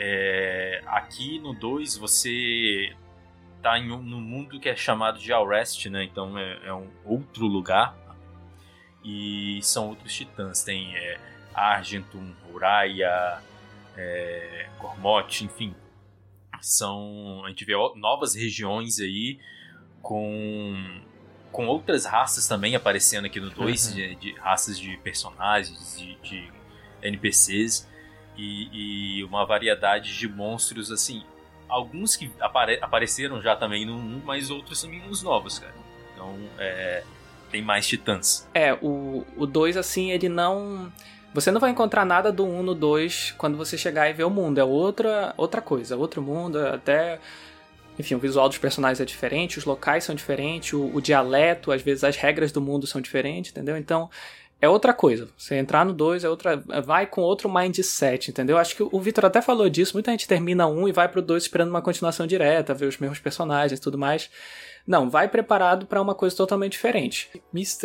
É, 0.00 0.80
aqui 0.86 1.40
no 1.40 1.52
2 1.52 1.96
você 1.96 2.94
tá 3.60 3.76
em 3.78 3.90
um, 3.90 4.00
num 4.00 4.20
mundo 4.20 4.60
que 4.60 4.68
é 4.68 4.76
chamado 4.76 5.18
de 5.18 5.32
Alrest, 5.32 5.86
né? 5.86 6.04
Então 6.04 6.38
é, 6.38 6.66
é 6.66 6.72
um 6.72 6.88
outro 7.04 7.46
lugar 7.46 7.96
e 9.04 9.58
são 9.62 9.88
outros 9.88 10.14
titãs. 10.14 10.62
Tem 10.62 10.96
é, 10.96 11.18
Argentum, 11.52 12.32
Uraya, 12.52 13.42
é, 13.96 14.68
Gormote, 14.78 15.44
enfim. 15.44 15.74
São. 16.60 17.44
A 17.44 17.48
gente 17.48 17.64
vê 17.64 17.74
novas 17.96 18.34
regiões 18.34 19.00
aí 19.00 19.38
com. 20.00 21.02
Com 21.50 21.66
outras 21.66 22.04
raças 22.04 22.46
também 22.46 22.76
aparecendo 22.76 23.24
aqui 23.24 23.40
no 23.40 23.48
2, 23.48 23.94
de, 23.94 24.14
de 24.16 24.32
raças 24.34 24.78
de 24.78 24.98
personagens, 24.98 25.98
de, 25.98 26.14
de 26.16 26.52
NPCs 27.02 27.88
e, 28.38 29.18
e 29.18 29.24
uma 29.24 29.44
variedade 29.44 30.16
de 30.16 30.28
monstros 30.28 30.90
assim. 30.92 31.22
Alguns 31.68 32.16
que 32.16 32.30
apare- 32.40 32.78
apareceram 32.80 33.42
já 33.42 33.54
também 33.54 33.84
no 33.84 33.94
1, 33.94 34.22
mas 34.24 34.48
outros 34.48 34.80
também 34.80 35.02
uns 35.06 35.22
novos, 35.22 35.58
cara. 35.58 35.74
Então, 36.14 36.34
é, 36.58 37.02
tem 37.50 37.60
mais 37.60 37.86
titãs. 37.86 38.48
É, 38.54 38.72
o 38.80 39.44
2, 39.44 39.76
assim, 39.76 40.10
ele 40.10 40.28
não. 40.28 40.90
Você 41.34 41.50
não 41.50 41.60
vai 41.60 41.70
encontrar 41.70 42.06
nada 42.06 42.32
do 42.32 42.46
1 42.46 42.62
no 42.62 42.74
2 42.74 43.34
quando 43.36 43.56
você 43.56 43.76
chegar 43.76 44.08
e 44.08 44.14
ver 44.14 44.24
o 44.24 44.30
mundo. 44.30 44.58
É 44.58 44.64
outra, 44.64 45.34
outra 45.36 45.60
coisa, 45.60 45.96
outro 45.96 46.22
mundo, 46.22 46.58
até. 46.58 47.18
Enfim, 47.98 48.14
o 48.14 48.18
visual 48.18 48.48
dos 48.48 48.58
personagens 48.58 49.00
é 49.00 49.04
diferente, 49.04 49.58
os 49.58 49.64
locais 49.64 50.04
são 50.04 50.14
diferentes, 50.14 50.72
o, 50.72 50.86
o 50.94 51.00
dialeto, 51.02 51.72
às 51.72 51.82
vezes 51.82 52.04
as 52.04 52.16
regras 52.16 52.52
do 52.52 52.60
mundo 52.60 52.86
são 52.86 53.00
diferentes, 53.00 53.50
entendeu? 53.50 53.76
Então, 53.76 54.08
é 54.60 54.68
outra 54.68 54.92
coisa. 54.92 55.28
Você 55.36 55.54
entrar 55.56 55.84
no 55.84 55.92
2 55.92 56.24
é 56.24 56.28
outra. 56.28 56.56
Vai 56.84 57.06
com 57.06 57.20
outro 57.20 57.48
mindset, 57.52 58.30
entendeu? 58.30 58.58
Acho 58.58 58.74
que 58.76 58.82
o 58.82 59.00
Victor 59.00 59.24
até 59.26 59.40
falou 59.40 59.68
disso. 59.68 59.94
Muita 59.94 60.10
gente 60.10 60.26
termina 60.26 60.66
um 60.66 60.88
e 60.88 60.92
vai 60.92 61.08
pro 61.08 61.22
2 61.22 61.44
esperando 61.44 61.70
uma 61.70 61.82
continuação 61.82 62.26
direta, 62.26 62.74
ver 62.74 62.86
os 62.86 62.98
mesmos 62.98 63.18
personagens 63.20 63.78
e 63.78 63.82
tudo 63.82 63.96
mais. 63.98 64.30
Não, 64.86 65.08
vai 65.10 65.28
preparado 65.28 65.86
pra 65.86 66.00
uma 66.00 66.14
coisa 66.14 66.34
totalmente 66.36 66.72
diferente. 66.72 67.30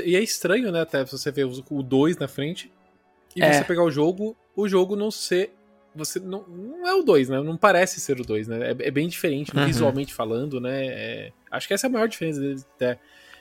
E 0.04 0.16
é 0.16 0.22
estranho, 0.22 0.72
né? 0.72 0.82
Até 0.82 1.04
você 1.04 1.32
ver 1.32 1.46
o 1.46 1.84
2 1.84 2.18
na 2.18 2.28
frente 2.28 2.72
e 3.36 3.42
É. 3.44 3.54
você 3.54 3.64
pegar 3.64 3.84
o 3.84 3.92
jogo, 3.92 4.36
o 4.56 4.68
jogo 4.68 4.96
não 4.96 5.12
ser. 5.12 5.54
Você 5.96 6.20
não, 6.20 6.44
não 6.48 6.88
é 6.88 6.94
o 6.96 7.04
2, 7.04 7.30
né? 7.30 7.40
Não 7.42 7.56
parece 7.56 8.00
ser 8.00 8.20
o 8.20 8.24
2, 8.24 8.48
né? 8.48 8.72
É, 8.72 8.88
é 8.88 8.92
bem 8.92 9.08
diferente, 9.08 9.56
Uhum. 9.56 9.66
visualmente 9.66 10.12
falando, 10.14 10.60
né? 10.60 10.86
É- 10.88 11.32
acho 11.52 11.68
que 11.68 11.74
essa 11.76 11.86
é 11.86 11.90
a 11.90 11.92
maior 11.92 12.08
diferença 12.08 12.40
deles 12.40 12.66
até. 12.76 12.98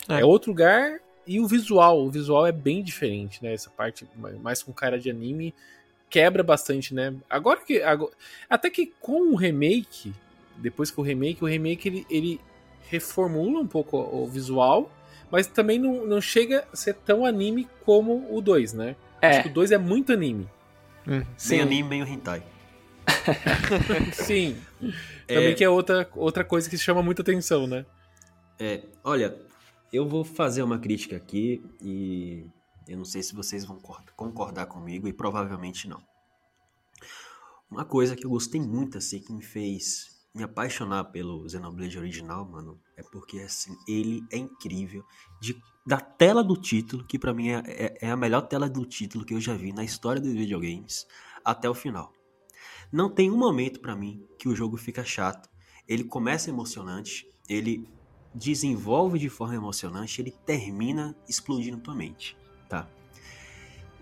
É. 0.09 0.21
É. 0.21 0.25
outro 0.25 0.51
lugar 0.51 0.99
e 1.27 1.41
o 1.41 1.47
visual. 1.47 2.05
O 2.05 2.11
visual 2.11 2.47
é 2.47 2.53
bem 2.53 2.83
diferente, 2.83 3.43
né? 3.43 3.53
Essa 3.55 3.71
parte 3.71 4.07
mais- 4.41 4.63
com 4.63 4.73
cara 4.73 4.99
de 4.99 5.11
anime 5.11 5.55
quebra 6.11 6.43
bastante, 6.43 6.95
né? 6.95 7.15
Agora 7.29 7.61
que. 7.61 7.81
agora- 7.83 8.13
até 8.49 8.69
que 8.71 8.93
com 9.01 9.33
o 9.33 9.37
remake, 9.37 10.13
depois 10.57 10.91
que 10.91 11.01
o 11.01 11.03
remake, 11.03 11.43
o 11.43 11.47
remake 11.47 11.89
ele, 11.89 12.07
ele 12.11 12.41
reformula 12.89 13.61
um 13.61 13.67
pouco 13.67 13.97
o 13.99 14.27
visual, 14.27 14.91
mas 15.31 15.47
também 15.47 15.79
não, 15.79 16.05
não 16.07 16.21
chega 16.21 16.67
a 16.73 16.77
ser 16.77 16.95
tão 16.95 17.25
anime 17.25 17.67
como 17.85 18.27
o 18.37 18.41
2, 18.43 18.73
né? 18.75 18.95
Acho 19.23 19.39
É, 19.39 19.43
que 19.43 19.49
o 19.49 19.53
2 19.53 19.71
é 19.73 19.79
muito 19.79 20.13
anime. 20.13 20.47
sim. 21.39 21.55
Meio 21.57 21.63
anime, 21.67 21.89
meio 21.89 22.07
hentai. 22.07 22.43
Sim. 24.13 24.57
É. 25.29 25.35
Também 25.35 25.55
que 25.55 25.65
é 25.65 25.69
outra, 25.69 26.09
outra 26.15 26.45
coisa 26.45 26.69
que 26.69 26.77
chama 26.79 27.03
muita 27.03 27.23
atenção, 27.23 27.67
né? 27.67 27.85
É, 28.59 28.81
olha, 29.03 29.35
eu 29.93 30.09
vou 30.09 30.25
fazer 30.25 30.63
uma 30.63 30.79
crítica 30.79 31.17
aqui 31.17 31.63
e 31.81 32.47
eu 32.89 32.97
não 32.97 33.05
sei 33.05 33.23
se 33.23 33.35
vocês 33.35 33.65
vão 33.65 33.79
cor- 33.79 34.03
concordar 34.17 34.67
comigo 34.67 35.07
e 35.07 35.13
provavelmente 35.13 35.89
não. 35.89 36.03
Uma 37.71 37.85
coisa 37.85 38.15
que 38.17 38.27
eu 38.27 38.31
gostei 38.31 38.61
muito, 38.61 38.99
assim, 38.99 39.21
que 39.21 39.33
me 39.33 39.43
fez 39.43 40.11
me 40.35 40.43
apaixonar 40.43 41.05
pelo 41.05 41.47
Xenoblade 41.49 41.99
original, 41.99 42.49
mano, 42.49 42.81
é 42.97 43.03
porque, 43.03 43.41
assim, 43.41 43.77
ele 43.87 44.23
é 44.31 44.39
incrível. 44.39 45.05
De, 45.41 45.55
da 45.87 46.01
tela 46.01 46.43
do 46.43 46.57
título, 46.57 47.07
que 47.07 47.19
pra 47.19 47.35
mim 47.35 47.51
é, 47.51 47.63
é- 47.67 47.99
é 48.07 48.11
a 48.11 48.17
melhor 48.17 48.43
tela 48.43 48.69
do 48.69 48.85
título 48.87 49.27
que 49.27 49.35
eu 49.35 49.41
já 49.41 49.55
vi 49.55 49.73
na 49.75 49.85
história 49.85 50.21
dos 50.23 50.33
videogames, 50.33 51.07
até 51.45 51.69
o 51.69 51.75
final. 51.75 52.13
Não 52.91 53.11
tem 53.11 53.31
um 53.31 53.37
momento 53.37 53.81
pra 53.81 53.95
mim 53.97 54.27
que 54.39 54.49
o 54.49 54.55
jogo 54.57 54.77
fica 54.79 55.05
chato. 55.05 55.51
Ele 55.87 56.05
começa 56.05 56.49
emocionante, 56.51 57.27
ele 57.49 57.87
desenvolve 58.35 59.19
de 59.19 59.29
forma 59.29 59.55
emocionante, 59.55 60.21
ele 60.21 60.31
termina 60.45 61.15
explodindo 61.29 61.79
tua 61.79 61.95
mente, 61.95 62.37
tá? 62.69 62.89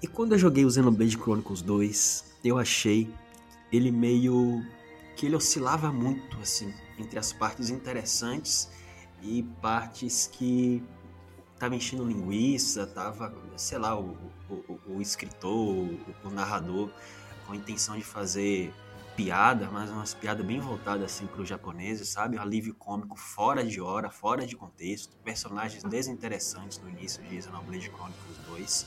E 0.02 0.06
quando 0.06 0.32
eu 0.32 0.38
joguei 0.38 0.64
o 0.64 0.70
Xenoblade 0.70 1.16
Chronicles 1.16 1.62
2, 1.62 2.38
eu 2.44 2.58
achei 2.58 3.12
ele 3.72 3.90
meio 3.90 4.64
que 5.16 5.26
ele 5.26 5.36
oscilava 5.36 5.92
muito, 5.92 6.38
assim, 6.38 6.72
entre 6.98 7.18
as 7.18 7.32
partes 7.32 7.70
interessantes 7.70 8.70
e 9.22 9.42
partes 9.60 10.26
que 10.32 10.82
tava 11.58 11.76
enchendo 11.76 12.06
linguiça, 12.06 12.86
tava, 12.86 13.34
sei 13.56 13.76
lá, 13.76 13.98
o, 13.98 14.16
o, 14.48 14.94
o 14.94 15.00
escritor, 15.02 15.52
o, 15.52 16.00
o, 16.24 16.30
narrador, 16.30 16.90
com 17.46 17.52
a 17.52 17.56
intenção 17.56 17.98
de 17.98 18.02
fazer 18.02 18.72
piada, 19.16 19.68
mas 19.70 19.90
umas 19.90 20.14
piadas 20.14 20.44
bem 20.44 20.60
voltadas 20.60 21.04
assim 21.04 21.26
para 21.26 21.42
os 21.42 21.48
japoneses, 21.48 22.08
sabe? 22.08 22.36
Um 22.36 22.42
alívio 22.42 22.74
cômico 22.74 23.16
fora 23.18 23.64
de 23.64 23.80
hora, 23.80 24.10
fora 24.10 24.46
de 24.46 24.56
contexto, 24.56 25.16
personagens 25.24 25.82
desinteressantes 25.82 26.80
no 26.82 26.88
início 26.88 27.22
de 27.24 27.42
Xenoblade 27.42 27.90
Chronicles 27.90 28.38
2. 28.48 28.86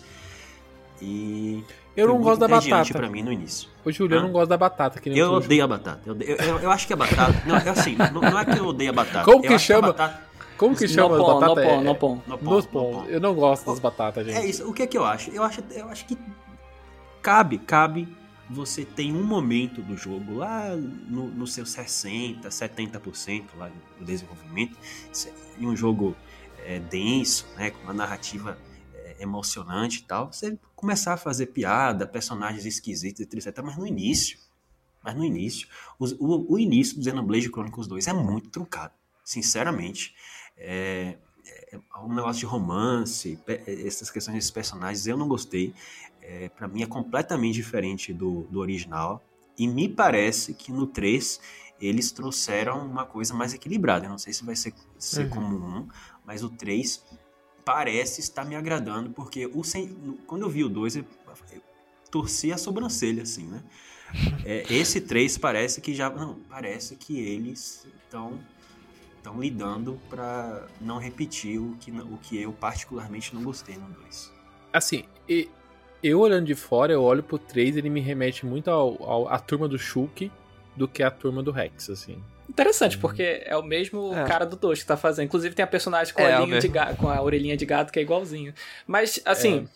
E 1.02 1.64
eu 1.96 2.08
não 2.08 2.22
gosto 2.22 2.40
da 2.40 2.48
batata. 2.48 2.94
para 2.94 3.10
mim 3.10 3.24
no 3.24 3.32
início. 3.32 3.70
O 3.84 3.92
Júlio, 3.92 4.18
eu 4.18 4.22
não 4.22 4.32
gosto 4.32 4.50
da 4.50 4.58
batata. 4.58 5.00
Que 5.00 5.10
eu 5.18 5.34
odeio 5.34 5.64
a 5.64 5.68
batata. 5.68 6.02
Eu, 6.06 6.14
odeio, 6.14 6.32
eu, 6.42 6.60
eu, 6.60 6.72
acho 6.72 6.88
que 6.88 6.94
a 6.94 6.96
batata. 6.96 7.44
Não, 7.46 7.58
é 7.58 7.70
assim, 7.70 7.96
não, 7.96 8.22
não, 8.22 8.40
é 8.40 8.46
que 8.46 8.58
eu 8.58 8.68
odeio 8.68 8.92
a 8.92 8.94
batata. 8.94 9.26
Como 9.26 9.42
que 9.42 9.54
eu 9.54 9.60
chama? 9.60 9.88
Batata, 9.88 10.22
como 10.58 10.76
que 10.76 10.88
chama 10.88 11.18
no 11.18 11.26
as 11.26 11.34
batatas? 11.34 11.66
No 11.66 11.70
pão, 11.70 11.84
no 11.84 11.96
pão. 11.96 12.22
No 12.26 12.38
pão, 12.38 12.54
no 12.54 12.64
pão. 12.64 13.06
Eu 13.10 13.20
não 13.20 13.34
gosto 13.36 13.66
das 13.66 13.80
batatas, 13.80 14.26
gente. 14.26 14.38
É 14.38 14.46
isso. 14.46 14.68
O 14.70 14.74
que 14.74 14.84
é 14.84 14.88
que 14.88 14.98
eu 14.98 15.04
acho? 15.04 15.30
Eu 15.32 15.44
acho, 15.44 15.62
eu 15.72 15.90
acho 15.90 16.06
que 16.06 16.18
cabe, 17.22 17.58
cabe 17.58 18.23
você 18.50 18.84
tem 18.84 19.14
um 19.14 19.24
momento 19.24 19.82
do 19.82 19.96
jogo 19.96 20.36
lá 20.36 20.76
no, 20.76 21.28
no 21.30 21.48
seu 21.48 21.66
60, 21.66 22.48
70% 22.50 23.46
lá 23.58 23.72
no 24.00 24.06
desenvolvimento, 24.06 24.78
em 25.58 25.66
um 25.66 25.76
jogo 25.76 26.16
é, 26.66 26.80
denso, 26.80 27.46
né, 27.56 27.72
com 27.72 27.84
uma 27.84 27.94
narrativa 27.94 28.58
é, 28.94 29.18
emocionante 29.20 30.00
e 30.00 30.04
tal, 30.04 30.32
você 30.32 30.58
começar 30.76 31.14
a 31.14 31.18
fazer 31.18 31.48
piada, 31.48 32.06
personagens 32.06 32.66
esquisitos, 32.66 33.22
etc. 33.22 33.62
Mas 33.64 33.78
no 33.78 33.88
início, 33.88 34.38
mas 35.04 35.16
no 35.16 35.24
início, 35.24 35.68
o, 36.00 36.06
o, 36.06 36.54
o 36.54 36.60
início 36.60 36.98
do 36.98 37.04
Xenoblade 37.04 37.50
Chronicles 37.50 37.88
2 37.88 38.08
é 38.08 38.14
muito 38.14 38.50
truncado, 38.50 38.94
sinceramente. 39.24 40.16
É, 40.58 41.18
é 41.72 41.80
um 42.00 42.14
negócio 42.14 42.40
de 42.40 42.46
romance, 42.46 43.40
essas 43.66 44.10
questões 44.10 44.36
desses 44.36 44.52
personagens, 44.52 45.08
eu 45.08 45.18
não 45.18 45.28
gostei 45.28 45.74
é, 46.26 46.50
para 46.50 46.68
mim 46.68 46.84
é 46.84 46.86
completamente 46.86 47.56
diferente 47.56 48.14
do, 48.14 48.44
do 48.44 48.60
original. 48.60 49.24
E 49.58 49.68
me 49.68 49.88
parece 49.88 50.54
que 50.54 50.72
no 50.72 50.88
3 50.88 51.40
eles 51.80 52.12
trouxeram 52.12 52.86
uma 52.86 53.06
coisa 53.06 53.34
mais 53.34 53.54
equilibrada. 53.54 54.06
Eu 54.06 54.10
não 54.10 54.18
sei 54.18 54.34
se 54.34 54.44
vai 54.44 54.56
ser, 54.56 54.74
ser 54.98 55.26
uhum. 55.26 55.30
como 55.30 55.58
um, 55.58 55.88
mas 56.26 56.44
o 56.44 56.50
3 56.50 57.04
parece 57.64 58.22
estar 58.22 58.46
me 58.46 58.56
agradando, 58.56 59.12
porque 59.12 59.46
o 59.46 59.62
quando 60.26 60.42
eu 60.42 60.50
vi 60.50 60.64
o 60.64 60.70
2, 60.70 60.98
eu, 60.98 61.06
eu 61.52 61.62
torci 62.10 62.52
a 62.52 62.58
sobrancelha, 62.58 63.24
assim, 63.24 63.48
né? 63.48 63.64
É, 64.46 64.66
esse 64.74 65.02
3 65.02 65.38
parece 65.38 65.82
que 65.82 65.94
já. 65.94 66.10
Não, 66.10 66.36
parece 66.50 66.96
que 66.96 67.20
eles 67.20 67.88
estão 68.04 68.40
estão 69.24 69.40
lidando 69.40 69.98
para 70.10 70.68
não 70.82 70.98
repetir 70.98 71.58
o 71.58 71.78
que, 71.80 71.92
o 71.92 72.18
que 72.18 72.42
eu 72.42 72.52
particularmente 72.52 73.34
não 73.34 73.42
gostei 73.42 73.78
no 73.78 73.88
2. 73.88 74.34
Assim, 74.74 75.06
e 75.30 75.50
eu 76.04 76.20
olhando 76.20 76.46
de 76.46 76.56
fora, 76.56 76.92
eu 76.92 77.02
olho 77.02 77.24
pro 77.24 77.40
3 77.40 77.78
ele 77.78 77.90
me 77.90 78.02
remete 78.02 78.46
muito 78.46 78.70
ao, 78.70 79.02
ao, 79.04 79.28
à 79.30 79.40
turma 79.40 79.68
do 79.68 79.80
Shulk 79.80 80.30
do 80.76 80.88
que 80.88 81.02
a 81.02 81.10
turma 81.10 81.42
do 81.42 81.52
Rex, 81.52 81.90
assim. 81.90 82.22
Interessante, 82.50 82.98
porque 82.98 83.42
é 83.46 83.56
o 83.56 83.64
mesmo 83.64 84.14
é. 84.14 84.26
cara 84.26 84.46
do 84.46 84.56
2 84.56 84.82
que 84.82 84.86
tá 84.86 84.98
fazendo. 84.98 85.26
Inclusive 85.26 85.56
tem 85.56 85.64
a 85.64 85.68
personagem 85.68 86.14
com, 86.14 86.22
é, 86.22 86.34
a, 86.34 86.60
de 86.60 86.68
gato, 86.68 86.98
com 86.98 87.10
a 87.10 87.22
orelhinha 87.22 87.56
de 87.56 87.66
gato 87.66 87.92
que 87.92 88.00
é 88.00 88.02
igualzinho. 88.02 88.54
Mas, 88.86 89.22
assim, 89.24 89.68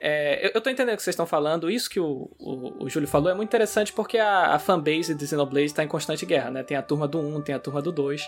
é. 0.00 0.46
é 0.46 0.56
eu 0.56 0.60
tô 0.60 0.70
entendendo 0.70 0.94
o 0.94 0.96
que 0.96 1.02
vocês 1.02 1.14
estão 1.14 1.26
falando. 1.26 1.68
Isso 1.68 1.90
que 1.90 1.98
o, 1.98 2.30
o, 2.38 2.84
o 2.84 2.88
Júlio 2.88 3.08
falou 3.08 3.30
é 3.30 3.34
muito 3.34 3.48
interessante 3.48 3.92
porque 3.92 4.18
a, 4.18 4.54
a 4.54 4.58
fanbase 4.58 5.14
de 5.14 5.26
Xenoblade 5.26 5.74
tá 5.74 5.82
em 5.82 5.88
constante 5.88 6.24
guerra, 6.24 6.50
né? 6.50 6.62
Tem 6.62 6.76
a 6.76 6.82
turma 6.82 7.08
do 7.08 7.18
1, 7.18 7.42
tem 7.42 7.54
a 7.54 7.58
turma 7.58 7.82
do 7.82 7.90
2. 7.90 8.22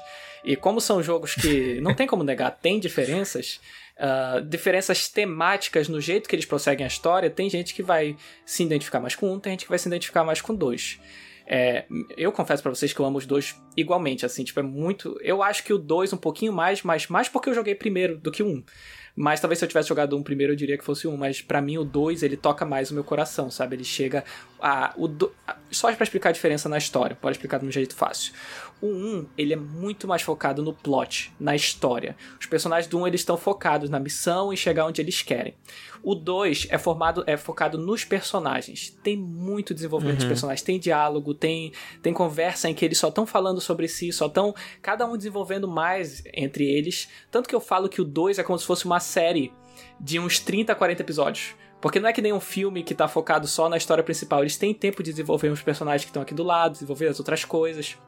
E 0.44 0.56
como 0.56 0.80
são 0.80 1.02
jogos 1.02 1.34
que 1.34 1.80
não 1.80 1.94
tem 1.94 2.06
como 2.06 2.24
negar, 2.24 2.50
tem 2.50 2.80
diferenças 2.80 3.60
uh, 3.98 4.42
diferenças 4.42 5.08
temáticas 5.08 5.88
no 5.88 6.00
jeito 6.00 6.28
que 6.28 6.34
eles 6.34 6.46
prosseguem 6.46 6.84
a 6.84 6.88
história, 6.88 7.30
tem 7.30 7.48
gente 7.48 7.74
que 7.74 7.82
vai 7.82 8.16
se 8.44 8.62
identificar 8.62 9.00
mais 9.00 9.14
com 9.14 9.32
um, 9.32 9.40
tem 9.40 9.52
gente 9.52 9.64
que 9.64 9.70
vai 9.70 9.78
se 9.78 9.88
identificar 9.88 10.24
mais 10.24 10.40
com 10.40 10.54
dois. 10.54 10.98
É, 11.46 11.84
eu 12.16 12.32
confesso 12.32 12.62
para 12.62 12.74
vocês 12.74 12.92
que 12.92 13.00
eu 13.00 13.04
amo 13.04 13.18
os 13.18 13.26
dois 13.26 13.54
igualmente, 13.76 14.24
assim, 14.24 14.44
tipo, 14.44 14.58
é 14.60 14.62
muito. 14.62 15.18
Eu 15.20 15.42
acho 15.42 15.62
que 15.62 15.72
o 15.72 15.78
dois 15.78 16.12
um 16.12 16.16
pouquinho 16.16 16.52
mais, 16.52 16.82
mas 16.82 17.06
mais 17.08 17.28
porque 17.28 17.50
eu 17.50 17.54
joguei 17.54 17.74
primeiro 17.74 18.16
do 18.18 18.32
que 18.32 18.42
um. 18.42 18.62
Mas 19.16 19.40
talvez 19.40 19.58
se 19.58 19.64
eu 19.64 19.68
tivesse 19.68 19.88
jogado 19.88 20.16
um 20.16 20.22
primeiro, 20.22 20.52
eu 20.52 20.56
diria 20.56 20.76
que 20.76 20.84
fosse 20.84 21.06
um. 21.06 21.16
Mas 21.16 21.40
para 21.40 21.60
mim, 21.60 21.78
o 21.78 21.84
dois 21.84 22.22
ele 22.22 22.36
toca 22.36 22.64
mais 22.64 22.90
o 22.90 22.94
meu 22.94 23.04
coração, 23.04 23.50
sabe? 23.50 23.76
Ele 23.76 23.84
chega 23.84 24.24
a. 24.60 24.92
O 24.96 25.06
do, 25.06 25.32
só 25.70 25.92
para 25.92 26.02
explicar 26.02 26.30
a 26.30 26.32
diferença 26.32 26.68
na 26.68 26.78
história, 26.78 27.14
pode 27.14 27.36
explicar 27.36 27.58
de 27.58 27.66
um 27.66 27.70
jeito 27.70 27.94
fácil. 27.94 28.32
O 28.84 28.88
1, 28.88 29.28
ele 29.38 29.54
é 29.54 29.56
muito 29.56 30.06
mais 30.06 30.20
focado 30.20 30.62
no 30.62 30.74
plot, 30.74 31.32
na 31.40 31.56
história. 31.56 32.14
Os 32.38 32.44
personagens 32.44 32.86
do 32.86 32.98
1, 32.98 33.06
eles 33.06 33.22
estão 33.22 33.34
focados 33.34 33.88
na 33.88 33.98
missão 33.98 34.52
e 34.52 34.58
chegar 34.58 34.84
onde 34.84 35.00
eles 35.00 35.22
querem. 35.22 35.54
O 36.02 36.14
2 36.14 36.66
é 36.68 36.76
formado 36.76 37.24
é 37.26 37.34
focado 37.34 37.78
nos 37.78 38.04
personagens. 38.04 38.90
Tem 39.02 39.16
muito 39.16 39.72
desenvolvimento 39.72 40.16
uhum. 40.16 40.24
de 40.24 40.26
personagens, 40.26 40.60
tem 40.60 40.78
diálogo, 40.78 41.32
tem 41.32 41.72
tem 42.02 42.12
conversa 42.12 42.68
em 42.68 42.74
que 42.74 42.84
eles 42.84 42.98
só 42.98 43.08
estão 43.08 43.24
falando 43.24 43.58
sobre 43.58 43.88
si, 43.88 44.12
só 44.12 44.26
estão 44.26 44.54
cada 44.82 45.06
um 45.06 45.16
desenvolvendo 45.16 45.66
mais 45.66 46.22
entre 46.34 46.68
eles, 46.70 47.08
tanto 47.30 47.48
que 47.48 47.54
eu 47.54 47.60
falo 47.60 47.88
que 47.88 48.02
o 48.02 48.04
2 48.04 48.38
é 48.38 48.42
como 48.42 48.58
se 48.58 48.66
fosse 48.66 48.84
uma 48.84 49.00
série 49.00 49.50
de 49.98 50.20
uns 50.20 50.38
30 50.38 50.72
a 50.72 50.74
40 50.74 51.00
episódios. 51.00 51.54
Porque 51.80 51.98
não 51.98 52.08
é 52.08 52.12
que 52.12 52.20
nem 52.20 52.34
um 52.34 52.40
filme 52.40 52.82
que 52.82 52.94
tá 52.94 53.08
focado 53.08 53.46
só 53.46 53.66
na 53.68 53.78
história 53.78 54.04
principal. 54.04 54.40
Eles 54.40 54.56
têm 54.56 54.74
tempo 54.74 55.02
de 55.02 55.10
desenvolver 55.10 55.48
os 55.48 55.62
personagens 55.62 56.04
que 56.04 56.10
estão 56.10 56.22
aqui 56.22 56.34
do 56.34 56.42
lado, 56.42 56.72
desenvolver 56.72 57.08
as 57.08 57.18
outras 57.18 57.44
coisas. 57.44 57.98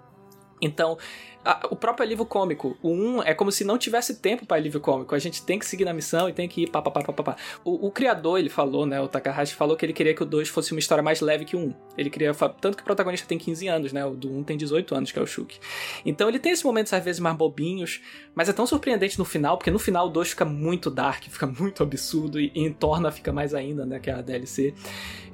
Então, 0.60 0.98
a, 1.46 1.68
o 1.70 1.76
próprio 1.76 2.04
alívio 2.04 2.26
cômico, 2.26 2.76
o 2.82 2.90
1 2.90 3.22
é 3.22 3.32
como 3.32 3.52
se 3.52 3.64
não 3.64 3.78
tivesse 3.78 4.16
tempo 4.16 4.44
para 4.44 4.56
alívio 4.56 4.80
cômico. 4.80 5.14
A 5.14 5.18
gente 5.18 5.42
tem 5.42 5.58
que 5.58 5.64
seguir 5.64 5.84
na 5.84 5.94
missão 5.94 6.28
e 6.28 6.32
tem 6.32 6.48
que 6.48 6.64
ir 6.64 6.70
pá, 6.70 6.82
pá, 6.82 6.90
pá, 6.90 7.12
pá, 7.12 7.22
pá. 7.22 7.36
O, 7.64 7.86
o 7.86 7.90
criador, 7.90 8.40
ele 8.40 8.48
falou, 8.48 8.84
né, 8.84 9.00
o 9.00 9.06
Takahashi 9.06 9.54
falou 9.54 9.76
que 9.76 9.86
ele 9.86 9.92
queria 9.92 10.12
que 10.12 10.22
o 10.22 10.26
2 10.26 10.48
fosse 10.48 10.72
uma 10.72 10.80
história 10.80 11.02
mais 11.02 11.20
leve 11.20 11.44
que 11.44 11.54
o 11.54 11.60
1. 11.60 11.74
Ele 11.96 12.10
queria, 12.10 12.34
tanto 12.34 12.76
que 12.76 12.82
o 12.82 12.84
protagonista 12.84 13.26
tem 13.28 13.38
15 13.38 13.68
anos, 13.68 13.92
né, 13.92 14.04
o 14.04 14.14
do 14.14 14.28
1 14.28 14.42
tem 14.42 14.56
18 14.56 14.94
anos, 14.94 15.12
que 15.12 15.18
é 15.18 15.22
o 15.22 15.26
Shuki. 15.26 15.60
Então 16.04 16.28
ele 16.28 16.40
tem 16.40 16.50
esses 16.50 16.64
momentos 16.64 16.92
às 16.92 17.04
vezes 17.04 17.20
mais 17.20 17.36
bobinhos, 17.36 18.00
mas 18.34 18.48
é 18.48 18.52
tão 18.52 18.66
surpreendente 18.66 19.16
no 19.16 19.24
final, 19.24 19.56
porque 19.56 19.70
no 19.70 19.78
final 19.78 20.08
o 20.08 20.10
2 20.10 20.30
fica 20.30 20.44
muito 20.44 20.90
dark, 20.90 21.22
fica 21.30 21.46
muito 21.46 21.82
absurdo 21.82 22.40
e, 22.40 22.50
e 22.54 22.64
em 22.64 22.72
Torna 22.72 23.12
fica 23.12 23.32
mais 23.32 23.54
ainda, 23.54 23.86
né, 23.86 24.00
que 24.00 24.10
é 24.10 24.14
a 24.14 24.20
DLC. 24.20 24.74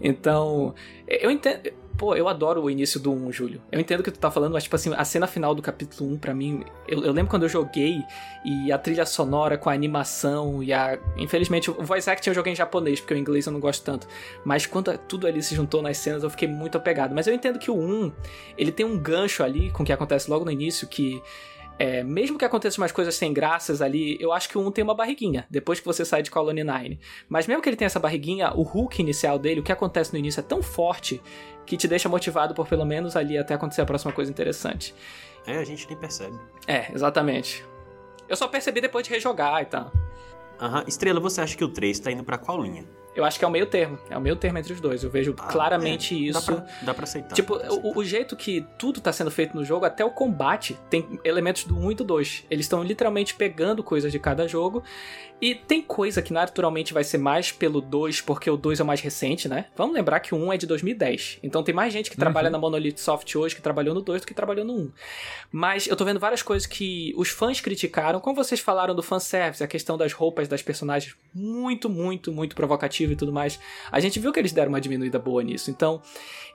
Então, 0.00 0.74
eu 1.06 1.30
entendo 1.30 1.72
Pô, 1.96 2.16
eu 2.16 2.26
adoro 2.26 2.62
o 2.62 2.70
início 2.70 2.98
do 2.98 3.12
1, 3.12 3.32
Júlio. 3.32 3.62
Eu 3.70 3.78
entendo 3.78 4.00
o 4.00 4.02
que 4.02 4.10
tu 4.10 4.18
tá 4.18 4.30
falando, 4.30 4.52
mas, 4.52 4.64
tipo 4.64 4.74
assim, 4.74 4.92
a 4.94 5.04
cena 5.04 5.26
final 5.26 5.54
do 5.54 5.60
capítulo 5.60 6.01
1, 6.02 6.18
pra 6.18 6.34
mim, 6.34 6.64
eu, 6.86 7.04
eu, 7.04 7.12
lembro 7.12 7.30
quando 7.30 7.44
eu 7.44 7.48
joguei 7.48 8.04
e 8.44 8.70
a 8.72 8.78
trilha 8.78 9.06
sonora 9.06 9.56
com 9.56 9.70
a 9.70 9.72
animação 9.72 10.62
e 10.62 10.72
a. 10.72 10.98
Infelizmente, 11.16 11.70
o 11.70 11.82
voice 11.82 12.08
acting 12.08 12.30
eu 12.30 12.34
joguei 12.34 12.52
em 12.52 12.56
japonês, 12.56 13.00
porque 13.00 13.14
o 13.14 13.16
inglês 13.16 13.46
eu 13.46 13.52
não 13.52 13.60
gosto 13.60 13.84
tanto. 13.84 14.06
Mas 14.44 14.66
quando 14.66 14.96
tudo 14.98 15.26
ali 15.26 15.42
se 15.42 15.54
juntou 15.54 15.82
nas 15.82 15.96
cenas, 15.98 16.22
eu 16.22 16.30
fiquei 16.30 16.48
muito 16.48 16.76
apegado. 16.76 17.14
Mas 17.14 17.26
eu 17.26 17.34
entendo 17.34 17.58
que 17.58 17.70
o 17.70 17.76
1, 17.76 18.12
ele 18.58 18.72
tem 18.72 18.84
um 18.84 18.98
gancho 18.98 19.42
ali 19.42 19.70
com 19.70 19.82
o 19.82 19.86
que 19.86 19.92
acontece 19.92 20.30
logo 20.30 20.44
no 20.44 20.50
início, 20.50 20.86
que 20.88 21.22
é, 21.78 22.02
mesmo 22.04 22.38
que 22.38 22.44
aconteça 22.44 22.80
umas 22.80 22.92
coisas 22.92 23.14
sem 23.14 23.32
graças 23.32 23.82
ali, 23.82 24.16
eu 24.20 24.32
acho 24.32 24.48
que 24.48 24.56
o 24.56 24.66
1 24.66 24.70
tem 24.70 24.84
uma 24.84 24.94
barriguinha, 24.94 25.46
depois 25.50 25.80
que 25.80 25.86
você 25.86 26.04
sai 26.04 26.22
de 26.22 26.30
Colony 26.30 26.62
9. 26.62 26.98
Mas 27.28 27.46
mesmo 27.46 27.62
que 27.62 27.68
ele 27.68 27.76
tenha 27.76 27.86
essa 27.86 27.98
barriguinha, 27.98 28.52
o 28.54 28.62
hook 28.62 29.00
inicial 29.00 29.38
dele, 29.38 29.60
o 29.60 29.62
que 29.62 29.72
acontece 29.72 30.12
no 30.12 30.18
início 30.20 30.40
é 30.40 30.42
tão 30.42 30.62
forte 30.62 31.20
que 31.66 31.76
te 31.76 31.88
deixa 31.88 32.08
motivado 32.08 32.54
por 32.54 32.68
pelo 32.68 32.84
menos 32.84 33.16
ali 33.16 33.38
até 33.38 33.54
acontecer 33.54 33.80
a 33.80 33.86
próxima 33.86 34.12
coisa 34.12 34.30
interessante. 34.30 34.94
É, 35.46 35.58
a 35.58 35.64
gente 35.64 35.86
nem 35.88 35.96
percebe. 35.96 36.38
É, 36.66 36.92
exatamente. 36.92 37.64
Eu 38.28 38.36
só 38.36 38.46
percebi 38.48 38.80
depois 38.80 39.06
de 39.06 39.12
rejogar 39.12 39.60
e 39.62 39.66
tal. 39.66 39.92
Aham. 40.60 40.84
Estrela, 40.86 41.18
você 41.20 41.40
acha 41.40 41.56
que 41.56 41.64
o 41.64 41.68
3 41.68 41.98
tá 41.98 42.10
indo 42.10 42.22
pra 42.24 42.38
qual 42.38 42.62
linha? 42.62 42.84
Eu 43.14 43.24
acho 43.24 43.38
que 43.38 43.44
é 43.44 43.48
o 43.48 43.50
meio 43.50 43.66
termo. 43.66 43.98
É 44.08 44.16
o 44.16 44.20
meio 44.20 44.36
termo 44.36 44.58
entre 44.58 44.72
os 44.72 44.80
dois. 44.80 45.04
Eu 45.04 45.10
vejo 45.10 45.34
ah, 45.38 45.46
claramente 45.46 46.14
é. 46.14 46.18
isso. 46.18 46.40
Dá 46.40 46.56
pra, 46.56 46.66
dá 46.82 46.94
pra 46.94 47.04
aceitar. 47.04 47.34
Tipo, 47.34 47.58
pra 47.58 47.66
aceitar. 47.66 47.88
O, 47.88 47.98
o, 47.98 48.04
jeito 48.04 48.36
que 48.36 48.66
tudo 48.78 49.00
tá 49.00 49.12
sendo 49.12 49.30
feito 49.30 49.54
no 49.56 49.64
jogo, 49.64 49.84
até 49.84 50.04
o 50.04 50.10
combate, 50.10 50.78
tem 50.88 51.20
elementos 51.24 51.64
do 51.64 51.76
1 51.76 51.92
e 51.92 51.94
do 51.94 52.04
2. 52.04 52.44
Eles 52.50 52.64
estão 52.64 52.82
literalmente 52.82 53.34
pegando 53.34 53.82
coisas 53.82 54.10
de 54.10 54.18
cada 54.18 54.48
jogo. 54.48 54.82
E 55.42 55.56
tem 55.56 55.82
coisa 55.82 56.22
que 56.22 56.32
naturalmente 56.32 56.94
vai 56.94 57.02
ser 57.02 57.18
mais 57.18 57.50
pelo 57.50 57.80
2, 57.80 58.20
porque 58.20 58.48
o 58.48 58.56
2 58.56 58.78
é 58.78 58.82
o 58.84 58.86
mais 58.86 59.00
recente, 59.00 59.48
né? 59.48 59.66
Vamos 59.76 59.92
lembrar 59.92 60.20
que 60.20 60.32
o 60.36 60.38
1 60.38 60.52
é 60.52 60.56
de 60.56 60.68
2010. 60.68 61.40
Então 61.42 61.64
tem 61.64 61.74
mais 61.74 61.92
gente 61.92 62.08
que 62.08 62.16
uhum. 62.16 62.20
trabalha 62.20 62.48
na 62.48 62.58
Monolith 62.58 62.98
Soft 62.98 63.34
hoje 63.34 63.56
que 63.56 63.60
trabalhou 63.60 63.92
no 63.92 64.00
2 64.00 64.20
do 64.20 64.26
que 64.26 64.34
trabalhou 64.34 64.64
no 64.64 64.72
1. 64.72 64.92
Mas 65.50 65.88
eu 65.88 65.96
tô 65.96 66.04
vendo 66.04 66.20
várias 66.20 66.42
coisas 66.42 66.64
que 66.64 67.12
os 67.16 67.28
fãs 67.28 67.60
criticaram. 67.60 68.20
Como 68.20 68.36
vocês 68.36 68.60
falaram 68.60 68.94
do 68.94 69.02
fanservice, 69.02 69.64
a 69.64 69.66
questão 69.66 69.98
das 69.98 70.12
roupas 70.12 70.46
das 70.46 70.62
personagens, 70.62 71.16
muito, 71.34 71.90
muito, 71.90 72.30
muito 72.30 72.54
e 73.10 73.16
tudo 73.16 73.32
mais. 73.32 73.58
A 73.90 73.98
gente 73.98 74.20
viu 74.20 74.32
que 74.32 74.38
eles 74.38 74.52
deram 74.52 74.68
uma 74.68 74.80
diminuída 74.80 75.18
boa 75.18 75.42
nisso. 75.42 75.70
Então, 75.70 76.00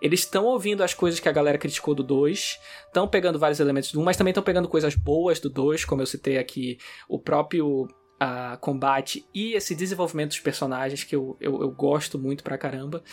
eles 0.02 0.22
estão 0.22 0.46
ouvindo 0.46 0.84
as 0.84 0.94
coisas 0.94 1.20
que 1.20 1.28
a 1.28 1.32
galera 1.32 1.58
criticou 1.58 1.94
do 1.94 2.04
2, 2.04 2.60
estão 2.86 3.08
pegando 3.08 3.40
vários 3.40 3.60
elementos 3.60 3.92
do 3.92 4.00
1, 4.00 4.04
mas 4.04 4.16
também 4.16 4.32
estão 4.32 4.44
pegando 4.44 4.68
coisas 4.68 4.96
boas 4.96 5.40
do 5.40 5.50
2, 5.50 5.84
como 5.86 6.02
eu 6.02 6.06
citei 6.06 6.38
aqui, 6.38 6.78
o 7.10 7.20
próprio 7.20 7.88
a 8.20 8.58
combate 8.58 9.26
e 9.34 9.54
esse 9.54 9.76
desenvolvimento 9.76 10.30
dos 10.30 10.40
personagens 10.40 11.04
que 11.04 11.16
eu, 11.16 11.38
eu, 11.40 11.62
eu 11.62 11.72
gosto 11.72 12.18
muito 12.18 12.44
pra 12.44 12.58
caramba. 12.58 13.04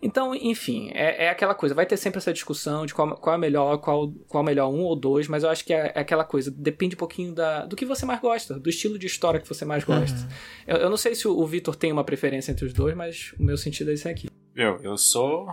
Então, 0.00 0.32
enfim, 0.32 0.90
é, 0.94 1.24
é, 1.24 1.28
aquela 1.28 1.54
coisa, 1.54 1.74
vai 1.74 1.84
ter 1.84 1.96
sempre 1.96 2.18
essa 2.18 2.32
discussão 2.32 2.86
de 2.86 2.94
qual, 2.94 3.16
qual 3.16 3.34
é 3.34 3.38
melhor, 3.38 3.78
qual, 3.78 4.12
qual 4.28 4.44
é 4.44 4.46
melhor 4.46 4.68
um 4.68 4.82
ou 4.82 4.94
dois, 4.94 5.26
mas 5.26 5.42
eu 5.42 5.50
acho 5.50 5.64
que 5.64 5.72
é, 5.72 5.92
é, 5.92 6.00
aquela 6.00 6.24
coisa, 6.24 6.52
depende 6.52 6.94
um 6.94 6.98
pouquinho 6.98 7.34
da, 7.34 7.66
do 7.66 7.74
que 7.74 7.84
você 7.84 8.06
mais 8.06 8.20
gosta, 8.20 8.58
do 8.60 8.70
estilo 8.70 8.96
de 8.96 9.06
história 9.06 9.40
que 9.40 9.48
você 9.48 9.64
mais 9.64 9.82
gosta. 9.82 10.16
Uhum. 10.16 10.28
Eu, 10.68 10.76
eu, 10.76 10.90
não 10.90 10.96
sei 10.96 11.16
se 11.16 11.26
o, 11.26 11.36
o 11.36 11.44
Vitor 11.44 11.74
tem 11.74 11.90
uma 11.90 12.04
preferência 12.04 12.52
entre 12.52 12.64
os 12.64 12.72
dois, 12.72 12.96
mas 12.96 13.34
o 13.38 13.42
meu 13.42 13.56
sentido 13.56 13.90
é 13.90 13.94
esse 13.94 14.08
aqui. 14.08 14.28
Eu, 14.54 14.80
eu 14.82 14.96
sou 14.96 15.48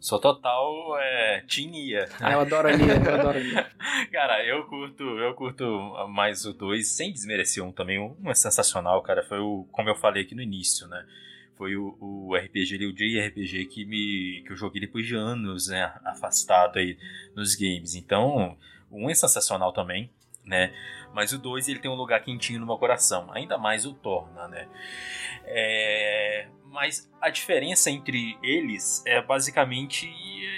Sou 0.00 0.18
total 0.18 0.98
é, 0.98 1.44
tinia. 1.46 2.08
Ah, 2.18 2.32
eu 2.32 2.40
adoro 2.40 2.68
a 2.68 2.72
Nia, 2.74 2.94
eu 2.94 3.14
adoro 3.14 3.38
a 3.38 3.42
Nia. 3.42 3.70
cara, 4.10 4.42
eu 4.46 4.64
curto, 4.64 5.02
eu 5.02 5.34
curto 5.34 5.64
mais 6.08 6.46
o 6.46 6.54
2, 6.54 6.88
sem 6.88 7.12
desmerecer 7.12 7.62
um 7.62 7.70
também. 7.70 7.98
Um 7.98 8.30
é 8.30 8.34
sensacional, 8.34 9.02
cara. 9.02 9.22
Foi 9.22 9.38
o, 9.38 9.68
como 9.70 9.90
eu 9.90 9.94
falei 9.94 10.22
aqui 10.22 10.34
no 10.34 10.40
início, 10.40 10.88
né? 10.88 11.06
Foi 11.54 11.76
o, 11.76 11.98
o 12.00 12.34
RPG, 12.34 12.86
o 12.86 12.94
JRPG 12.94 13.66
que, 13.66 13.84
me, 13.84 14.42
que 14.46 14.52
eu 14.52 14.56
joguei 14.56 14.80
depois 14.80 15.06
de 15.06 15.14
anos, 15.14 15.68
né? 15.68 15.92
Afastado 16.02 16.78
aí 16.78 16.96
nos 17.36 17.54
games. 17.54 17.94
Então, 17.94 18.56
um 18.90 19.10
é 19.10 19.14
sensacional 19.14 19.70
também, 19.70 20.10
né? 20.44 20.72
Mas 21.12 21.32
o 21.32 21.38
2 21.38 21.68
ele 21.68 21.78
tem 21.78 21.90
um 21.90 21.94
lugar 21.94 22.22
quentinho 22.22 22.60
no 22.60 22.66
meu 22.66 22.78
coração. 22.78 23.30
Ainda 23.32 23.58
mais 23.58 23.84
o 23.84 23.92
torna, 23.92 24.48
né? 24.48 24.68
É, 25.44 26.48
mas 26.66 27.10
a 27.20 27.30
diferença 27.30 27.90
entre 27.90 28.38
eles 28.42 29.02
é 29.04 29.20
basicamente 29.20 30.08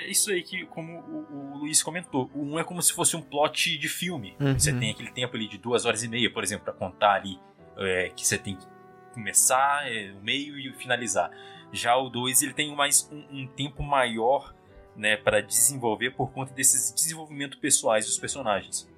isso 0.09 0.31
aí 0.31 0.43
que, 0.43 0.67
como 0.67 0.99
o, 1.01 1.55
o 1.55 1.59
Luiz 1.59 1.83
comentou, 1.83 2.31
o 2.35 2.43
um 2.43 2.59
é 2.59 2.65
como 2.65 2.83
se 2.83 2.93
fosse 2.93 3.17
um 3.17 3.23
plot 3.23 3.79
de 3.79 3.89
filme. 3.89 4.37
Uhum. 4.39 4.59
Você 4.59 4.73
tem 4.73 4.91
aquele 4.91 5.11
tempo 5.11 5.37
ali 5.37 5.49
de 5.49 5.59
duas 5.59 5.87
horas 5.87 6.03
e 6.03 6.09
meia, 6.09 6.31
por 6.31 6.45
exemplo, 6.45 6.65
para 6.65 6.75
contar 6.75 7.15
ali 7.15 7.41
é, 7.79 8.11
que 8.15 8.27
você 8.27 8.37
tem 8.37 8.57
que 8.57 8.67
começar, 9.13 9.91
é, 9.91 10.13
o 10.13 10.23
meio 10.23 10.59
e 10.59 10.73
finalizar. 10.75 11.31
Já 11.73 11.97
o 11.97 12.11
2 12.11 12.43
ele 12.43 12.53
tem 12.53 12.75
mais 12.75 13.09
um, 13.11 13.43
um 13.43 13.47
tempo 13.47 13.83
maior 13.83 14.55
né, 14.95 15.17
para 15.17 15.41
desenvolver 15.41 16.11
por 16.11 16.31
conta 16.33 16.53
desses 16.53 16.93
desenvolvimento 16.93 17.59
pessoais 17.59 18.07
dos 18.07 18.19
personagens. 18.19 18.91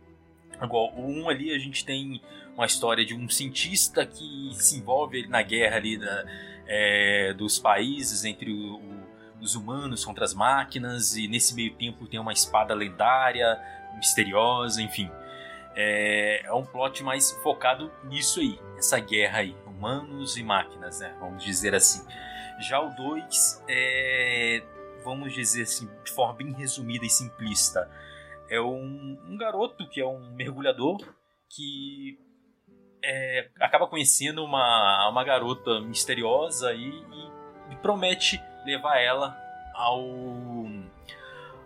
Igual 0.63 0.93
o 0.95 1.01
1 1.01 1.23
um 1.23 1.29
ali 1.29 1.53
a 1.53 1.59
gente 1.59 1.85
tem 1.85 2.21
uma 2.55 2.67
história 2.67 3.05
de 3.05 3.15
um 3.15 3.29
cientista 3.29 4.07
que 4.07 4.51
se 4.55 4.79
envolve 4.79 5.27
na 5.27 5.43
guerra 5.43 5.77
ali 5.77 5.99
da, 5.99 6.25
é, 6.67 7.33
dos 7.35 7.59
países 7.59 8.25
entre 8.25 8.53
o, 8.53 8.77
o, 8.77 9.05
os 9.41 9.55
humanos 9.55 10.05
contra 10.05 10.25
as 10.25 10.33
máquinas 10.33 11.17
e 11.17 11.29
nesse 11.29 11.55
meio 11.55 11.75
tempo 11.75 12.07
tem 12.07 12.19
uma 12.21 12.33
espada 12.33 12.75
lendária, 12.75 13.61
misteriosa, 13.97 14.81
enfim. 14.81 15.11
É, 15.77 16.43
é 16.45 16.53
um 16.53 16.65
plot 16.65 17.03
mais 17.03 17.33
focado 17.43 17.91
nisso 18.05 18.41
aí, 18.41 18.59
essa 18.79 18.99
guerra 19.01 19.39
aí, 19.39 19.57
humanos 19.67 20.37
e 20.37 20.43
máquinas, 20.43 21.01
né? 21.01 21.15
Vamos 21.19 21.43
dizer 21.43 21.75
assim. 21.75 22.05
Já 22.61 22.81
o 22.81 22.91
2 22.95 23.65
é, 23.69 24.63
vamos 25.05 25.35
dizer 25.35 25.63
assim, 25.63 25.89
de 26.03 26.11
forma 26.11 26.35
bem 26.35 26.53
resumida 26.53 27.05
e 27.05 27.11
simplista, 27.11 27.89
é 28.49 28.61
um, 28.61 29.19
um 29.29 29.37
garoto 29.37 29.89
que 29.89 30.01
é 30.01 30.07
um 30.07 30.35
mergulhador 30.35 30.99
que 31.49 32.19
é, 33.03 33.49
acaba 33.61 33.87
conhecendo 33.87 34.45
uma, 34.45 35.09
uma 35.09 35.25
garota 35.25 35.81
misteriosa 35.81 36.73
e, 36.73 36.89
e, 37.71 37.77
promete 37.83 38.41
levar 38.65 38.99
ela 38.99 39.37
ao 39.75 40.03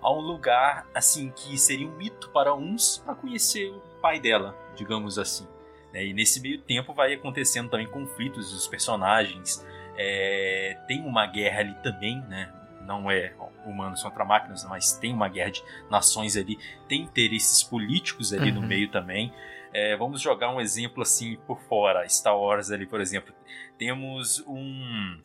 a 0.01 0.13
um 0.13 0.21
lugar 0.21 0.87
assim 0.95 1.31
que 1.31 1.59
seria 1.59 1.87
um 1.87 1.97
mito 1.97 2.31
para 2.31 2.55
uns 2.55 2.99
para 2.99 3.15
conhecer 3.15 3.71
o 3.71 3.81
pai 4.01 4.19
dela, 4.21 4.57
digamos 4.75 5.19
assim. 5.19 5.47
É, 5.93 6.05
e 6.05 6.13
nesse 6.13 6.41
meio 6.41 6.61
tempo 6.61 6.93
vai 6.93 7.15
acontecendo 7.15 7.71
também 7.71 7.87
conflitos 7.87 8.53
dos 8.53 8.67
personagens. 8.69 9.65
É, 9.97 10.79
tem 10.87 11.01
uma 11.01 11.27
guerra 11.27 11.61
ali 11.61 11.75
também, 11.83 12.21
né? 12.23 12.53
Não 12.89 13.11
é 13.11 13.35
humanos 13.67 14.03
contra 14.03 14.25
máquinas, 14.25 14.65
mas 14.65 14.95
tem 14.95 15.13
uma 15.13 15.29
guerra 15.29 15.51
de 15.51 15.63
nações 15.91 16.39
ali. 16.39 16.59
Tem 16.89 17.03
interesses 17.03 17.63
políticos 17.63 18.33
ali 18.33 18.49
uhum. 18.49 18.63
no 18.63 18.67
meio 18.67 18.91
também. 18.91 19.31
É, 19.75 19.95
vamos 19.95 20.23
jogar 20.23 20.51
um 20.55 20.59
exemplo 20.59 21.03
assim 21.03 21.37
por 21.47 21.61
fora, 21.69 22.09
Star 22.09 22.35
Wars 22.35 22.71
ali, 22.71 22.87
por 22.87 22.99
exemplo. 23.03 23.35
Temos 23.77 24.43
um 24.47 25.21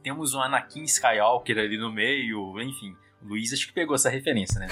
temos 0.00 0.32
um 0.32 0.40
Anakin 0.40 0.84
Skywalker 0.84 1.58
ali 1.58 1.76
no 1.76 1.92
meio, 1.92 2.60
enfim. 2.60 2.96
Luiz 3.20 3.52
acho 3.52 3.66
que 3.66 3.72
pegou 3.72 3.96
essa 3.96 4.08
referência, 4.08 4.60
né? 4.60 4.68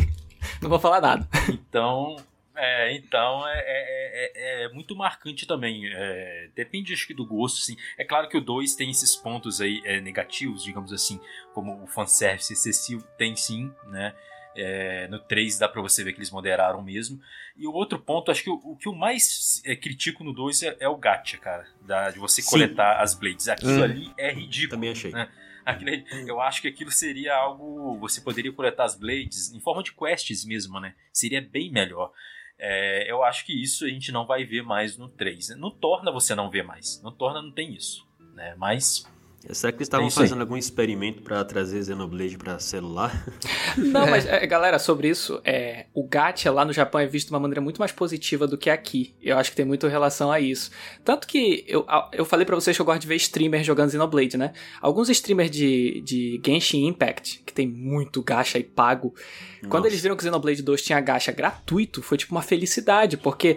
Não 0.62 0.70
vou 0.70 0.78
falar 0.78 1.02
nada. 1.02 1.28
Então, 1.50 2.16
é, 2.56 2.94
então 2.94 3.46
é, 3.46 3.58
é, 3.58 4.32
é, 4.34 4.64
é 4.64 4.68
muito 4.70 4.96
marcante 4.96 5.46
também. 5.46 5.86
É, 5.86 6.50
depende, 6.54 6.92
acho 6.92 7.06
que, 7.06 7.14
do 7.14 7.26
gosto, 7.26 7.58
assim. 7.58 7.76
É 7.96 8.04
claro 8.04 8.28
que 8.28 8.36
o 8.36 8.40
2 8.40 8.74
tem 8.74 8.90
esses 8.90 9.16
pontos 9.16 9.60
aí 9.60 9.80
é, 9.84 10.00
negativos, 10.00 10.62
digamos 10.62 10.92
assim, 10.92 11.20
como 11.54 11.82
o 11.82 11.86
fanservice 11.86 12.52
excessivo, 12.52 13.06
tem 13.16 13.36
sim, 13.36 13.72
né? 13.86 14.14
É, 14.56 15.06
no 15.06 15.20
3 15.20 15.58
dá 15.58 15.68
pra 15.68 15.80
você 15.80 16.02
ver 16.02 16.12
que 16.12 16.18
eles 16.18 16.30
moderaram 16.30 16.82
mesmo. 16.82 17.20
E 17.56 17.66
o 17.66 17.72
outro 17.72 17.98
ponto, 18.00 18.30
acho 18.30 18.42
que 18.42 18.50
o, 18.50 18.60
o 18.64 18.76
que 18.76 18.88
eu 18.88 18.94
mais 18.94 19.62
é, 19.64 19.76
critico 19.76 20.24
no 20.24 20.32
2 20.32 20.62
é, 20.64 20.76
é, 20.80 20.88
o 20.88 20.96
gacha, 20.96 21.38
cara. 21.38 21.66
Da, 21.82 22.10
de 22.10 22.18
você 22.18 22.42
coletar 22.42 22.96
Sim. 22.96 23.02
as 23.02 23.14
blades. 23.14 23.48
Aquilo 23.48 23.78
hum. 23.78 23.84
ali 23.84 24.12
é 24.18 24.32
ridículo. 24.32 24.70
Também 24.70 24.90
achei. 24.90 25.12
Né? 25.12 25.30
Aquilo, 25.64 25.90
eu 26.26 26.40
acho 26.40 26.62
que 26.62 26.68
aquilo 26.68 26.90
seria 26.90 27.36
algo. 27.36 27.96
Você 28.00 28.20
poderia 28.20 28.52
coletar 28.52 28.84
as 28.84 28.96
blades 28.96 29.52
em 29.52 29.60
forma 29.60 29.82
de 29.82 29.92
quests 29.92 30.44
mesmo, 30.44 30.80
né? 30.80 30.94
Seria 31.12 31.40
bem 31.40 31.70
melhor. 31.70 32.12
É, 32.62 33.10
eu 33.10 33.24
acho 33.24 33.46
que 33.46 33.52
isso 33.52 33.86
a 33.86 33.88
gente 33.88 34.12
não 34.12 34.26
vai 34.26 34.44
ver 34.44 34.62
mais 34.62 34.98
no 34.98 35.08
3. 35.08 35.56
No 35.56 35.70
Torna 35.70 36.12
você 36.12 36.34
não 36.34 36.50
vê 36.50 36.62
mais. 36.62 37.00
No 37.02 37.10
Torna 37.10 37.40
não 37.40 37.50
tem 37.50 37.72
isso. 37.74 38.06
Né? 38.34 38.54
Mas 38.56 39.09
Será 39.48 39.72
que 39.72 39.78
eles 39.78 39.86
estavam 39.86 40.06
é 40.06 40.10
fazendo 40.10 40.42
algum 40.42 40.56
experimento 40.56 41.22
para 41.22 41.42
trazer 41.44 41.82
Xenoblade 41.82 42.36
para 42.36 42.58
celular? 42.58 43.26
Não, 43.76 44.06
mas 44.06 44.26
é, 44.26 44.46
galera, 44.46 44.78
sobre 44.78 45.08
isso, 45.08 45.40
é, 45.44 45.86
o 45.94 46.06
gacha 46.06 46.52
lá 46.52 46.62
no 46.62 46.72
Japão 46.74 47.00
é 47.00 47.06
visto 47.06 47.28
de 47.28 47.32
uma 47.32 47.40
maneira 47.40 47.60
muito 47.60 47.78
mais 47.78 47.90
positiva 47.90 48.46
do 48.46 48.58
que 48.58 48.68
aqui. 48.68 49.14
Eu 49.20 49.38
acho 49.38 49.50
que 49.50 49.56
tem 49.56 49.64
muito 49.64 49.88
relação 49.88 50.30
a 50.30 50.38
isso. 50.38 50.70
Tanto 51.02 51.26
que 51.26 51.64
eu, 51.66 51.86
eu 52.12 52.24
falei 52.26 52.44
para 52.44 52.54
vocês 52.54 52.76
que 52.76 52.82
eu 52.82 52.86
gosto 52.86 53.00
de 53.00 53.06
ver 53.06 53.16
streamers 53.16 53.66
jogando 53.66 53.90
Xenoblade, 53.90 54.36
né? 54.36 54.52
Alguns 54.80 55.08
streamers 55.08 55.50
de, 55.50 56.02
de 56.02 56.40
Genshin 56.44 56.86
Impact, 56.86 57.42
que 57.44 57.52
tem 57.52 57.66
muito 57.66 58.22
gacha 58.22 58.58
e 58.58 58.62
pago, 58.62 59.14
Nossa. 59.56 59.70
quando 59.70 59.86
eles 59.86 60.02
viram 60.02 60.16
que 60.16 60.22
o 60.22 60.26
Xenoblade 60.26 60.62
2 60.62 60.82
tinha 60.82 61.00
gacha 61.00 61.32
gratuito, 61.32 62.02
foi 62.02 62.18
tipo 62.18 62.34
uma 62.34 62.42
felicidade, 62.42 63.16
porque 63.16 63.56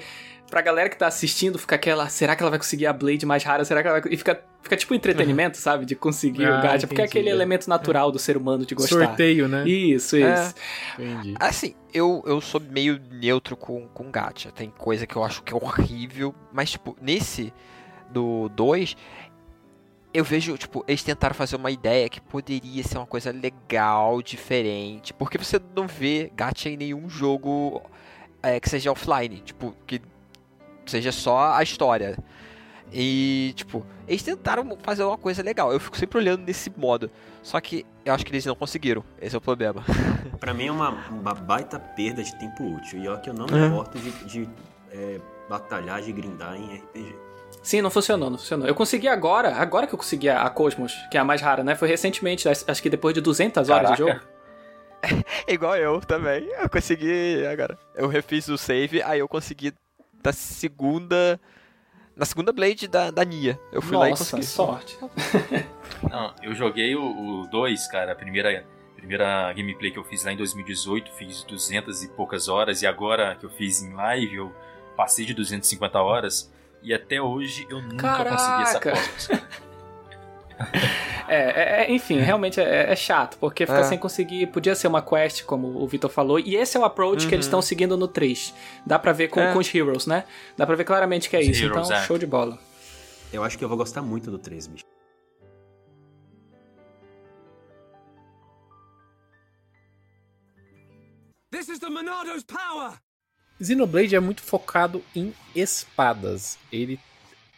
pra 0.50 0.62
galera 0.62 0.90
que 0.90 0.98
tá 0.98 1.08
assistindo, 1.08 1.58
fica 1.58 1.76
aquela, 1.76 2.08
será 2.10 2.36
que 2.36 2.44
ela 2.44 2.50
vai 2.50 2.60
conseguir 2.60 2.86
a 2.86 2.94
Blade 2.94 3.26
mais 3.26 3.44
rara? 3.44 3.66
Será 3.66 3.82
que 3.82 3.88
ela 3.88 4.00
vai... 4.00 4.14
E 4.14 4.18
fica, 4.18 4.44
fica 4.62 4.78
tipo 4.78 4.94
um 4.94 4.98
entretenimento, 4.98 5.58
sabe? 5.58 5.86
De 5.86 5.96
conseguir 5.96 6.46
ah, 6.46 6.60
o 6.60 6.62
gacha, 6.62 6.88
porque 6.88 7.02
é 7.02 7.06
aquele 7.06 7.30
elemento 7.30 7.70
natural 7.70 8.12
do 8.12 8.20
ser 8.20 8.38
humano 8.38 8.66
de 8.66 8.76
gostar. 8.76 9.08
Sorteio, 9.08 9.48
né? 9.48 9.68
Isso, 9.68 10.16
isso. 10.18 10.56
É. 11.00 11.02
Entendi. 11.02 11.34
Assim, 11.40 11.76
eu, 11.94 12.24
eu 12.26 12.40
sou 12.40 12.62
meio 12.62 13.00
neutro 13.12 13.58
com, 13.58 13.88
com 13.88 14.12
gacha. 14.12 14.52
Tem 14.52 14.70
coisa 14.70 15.08
que 15.08 15.16
eu 15.16 15.24
acho 15.24 15.42
que 15.42 15.54
é 15.54 15.56
horrível, 15.56 16.36
mas, 16.52 16.72
tipo, 16.72 16.96
nesse 17.02 17.52
do 18.12 18.48
2, 18.50 18.96
eu 20.14 20.24
vejo, 20.24 20.56
tipo, 20.56 20.86
eles 20.88 21.02
tentaram 21.02 21.34
fazer 21.34 21.56
uma 21.56 21.72
ideia 21.72 22.08
que 22.08 22.22
poderia 22.22 22.84
ser 22.84 23.00
uma 23.00 23.08
coisa 23.08 23.32
legal, 23.32 24.22
diferente, 24.22 25.12
porque 25.14 25.40
você 25.40 25.60
não 25.76 25.88
vê 25.88 26.32
gacha 26.36 26.70
em 26.70 26.78
nenhum 26.78 27.10
jogo 27.10 27.82
é, 28.44 28.60
que 28.60 28.70
seja 28.70 28.92
offline, 28.92 29.40
tipo, 29.40 29.76
que 29.88 30.00
seja 30.86 31.12
só 31.12 31.54
a 31.54 31.64
história. 31.64 32.18
E, 32.92 33.54
tipo, 33.56 33.86
eles 34.08 34.22
tentaram 34.22 34.78
fazer 34.84 35.04
uma 35.04 35.18
coisa 35.18 35.42
legal. 35.42 35.74
Eu 35.74 35.80
fico 35.80 35.98
sempre 35.98 36.20
olhando 36.20 36.44
nesse 36.46 36.72
modo. 36.78 37.10
Só 37.42 37.60
que 37.60 37.86
eu 38.06 38.14
acho 38.14 38.24
que 38.24 38.32
eles 38.32 38.46
não 38.46 38.56
conseguiram. 38.56 39.04
Esse 39.20 39.36
é 39.36 39.38
o 39.38 39.42
problema. 39.42 39.84
para 40.40 40.54
mim 40.54 40.68
é 40.68 40.72
uma, 40.72 40.90
uma, 41.10 41.34
baita 41.34 41.80
perda 41.80 42.24
de 42.24 42.38
tempo 42.38 42.64
útil. 42.64 43.00
E 43.00 43.08
olha 43.08 43.20
que 43.20 43.30
eu 43.30 43.34
não 43.34 43.48
me 43.48 43.54
uhum. 43.54 43.68
importo 43.68 43.98
de, 43.98 44.12
de 44.26 44.50
é, 44.92 45.20
batalhar, 45.50 46.02
de 46.02 46.12
grindar 46.12 46.56
em 46.56 46.78
RPG. 46.78 47.16
Sim, 47.64 47.82
não 47.82 47.90
funcionou, 47.90 48.30
não 48.30 48.38
funcionou. 48.38 48.68
Eu 48.68 48.76
consegui 48.76 49.08
agora, 49.08 49.56
agora 49.56 49.88
que 49.88 49.94
eu 49.94 49.98
consegui 49.98 50.30
a 50.30 50.50
Cosmos, 50.50 50.94
que 51.10 51.18
é 51.18 51.20
a 51.20 51.24
mais 51.24 51.42
rara, 51.42 51.64
né? 51.64 51.76
Foi 51.76 51.88
recentemente, 51.88 52.48
acho 52.48 52.82
que 52.82 52.90
depois 52.90 53.14
de 53.14 53.22
200 53.22 53.70
horas 53.70 53.90
Caraca. 53.92 54.04
de 54.04 54.12
jogo. 54.12 54.26
Igual 55.48 55.76
eu 55.78 56.00
também. 56.02 56.48
Eu 56.60 56.70
consegui 56.70 57.46
agora. 57.46 57.78
Eu 57.96 58.08
refiz 58.08 58.48
o 58.50 58.58
save, 58.58 59.02
aí 59.02 59.20
eu 59.20 59.28
consegui 59.28 59.74
da 60.24 60.32
segunda. 60.32 61.40
Na 62.16 62.26
segunda 62.26 62.54
Blade 62.54 62.88
da, 62.88 63.12
da 63.12 63.24
Nia. 63.26 63.60
Eu 63.72 63.82
fui 63.82 63.94
Nossa, 63.94 64.00
lá 64.00 64.08
e 64.08 64.12
consegui. 64.12 64.46
sorte. 64.46 64.98
Não, 66.10 66.34
eu 66.44 66.54
joguei 66.54 66.96
o 66.96 67.48
2, 67.52 67.88
cara, 67.88 68.12
a 68.12 68.16
primeira, 68.16 68.64
primeira 68.96 69.52
gameplay 69.52 69.92
que 69.92 69.98
eu 69.98 70.04
fiz 70.04 70.24
lá 70.24 70.32
em 70.32 70.38
2018, 70.38 71.12
fiz 71.14 71.44
200 71.44 72.04
e 72.04 72.08
poucas 72.10 72.48
horas, 72.48 72.84
e 72.84 72.88
agora 72.88 73.36
que 73.36 73.46
eu 73.46 73.50
fiz 73.50 73.82
em 73.82 73.94
live, 73.94 74.36
eu 74.36 74.56
passei 74.96 75.26
de 75.26 75.34
250 75.34 76.00
horas, 76.00 76.52
e 76.84 76.94
até 76.94 77.20
hoje 77.20 77.66
eu 77.68 77.82
nunca 77.82 78.16
Caraca. 78.16 78.36
consegui 78.36 78.62
essa 78.62 78.80
Cosmos. 78.80 79.42
É, 81.28 81.36
é, 81.36 81.84
é, 81.86 81.92
enfim, 81.92 82.20
realmente 82.20 82.60
é, 82.60 82.92
é 82.92 82.96
chato, 82.96 83.38
porque 83.40 83.66
ficar 83.66 83.80
É. 83.80 83.84
sem 83.84 83.98
conseguir. 83.98 84.48
Podia 84.48 84.76
ser 84.76 84.88
uma 84.88 85.02
quest, 85.02 85.44
como 85.46 85.68
o 85.82 85.88
Vitor 85.88 86.10
falou, 86.10 86.40
e 86.40 86.56
esse 86.56 86.76
é 86.78 86.80
o 86.80 86.86
approach 86.86 87.28
que 87.28 87.34
eles 87.34 87.46
estão 87.46 87.62
seguindo 87.62 87.96
no 87.98 88.08
3. 88.08 88.54
Dá 88.86 89.00
pra 89.00 89.12
ver 89.14 89.30
com, 89.30 89.40
É. 89.40 89.54
com 89.54 89.60
os 89.60 89.74
Heroes, 89.74 90.06
né? 90.06 90.26
Dá 90.58 90.66
pra 90.66 90.76
ver 90.76 90.84
claramente 90.84 91.30
que 91.30 91.36
é 91.36 91.40
Os 91.40 91.48
isso. 91.48 91.64
Heroes, 91.66 91.88
então, 91.88 91.98
é. 91.98 92.06
show 92.06 92.18
de 92.18 92.26
bola. 92.28 92.60
Eu 93.32 93.44
acho 93.44 93.58
que 93.58 93.64
eu 93.64 93.70
vou 93.70 93.78
gostar 93.78 94.02
muito 94.02 94.30
do 94.30 94.38
3, 94.38 94.68
bicho. 94.68 94.84
This 101.52 101.70
is 101.70 101.80
the 101.80 101.90
Monado's 101.90 102.44
power! 102.44 102.98
Xenoblade 103.62 104.16
é 104.16 104.20
muito 104.20 104.42
focado 104.42 105.04
em 105.16 105.34
espadas. 105.56 106.58
Ele. 106.72 107.00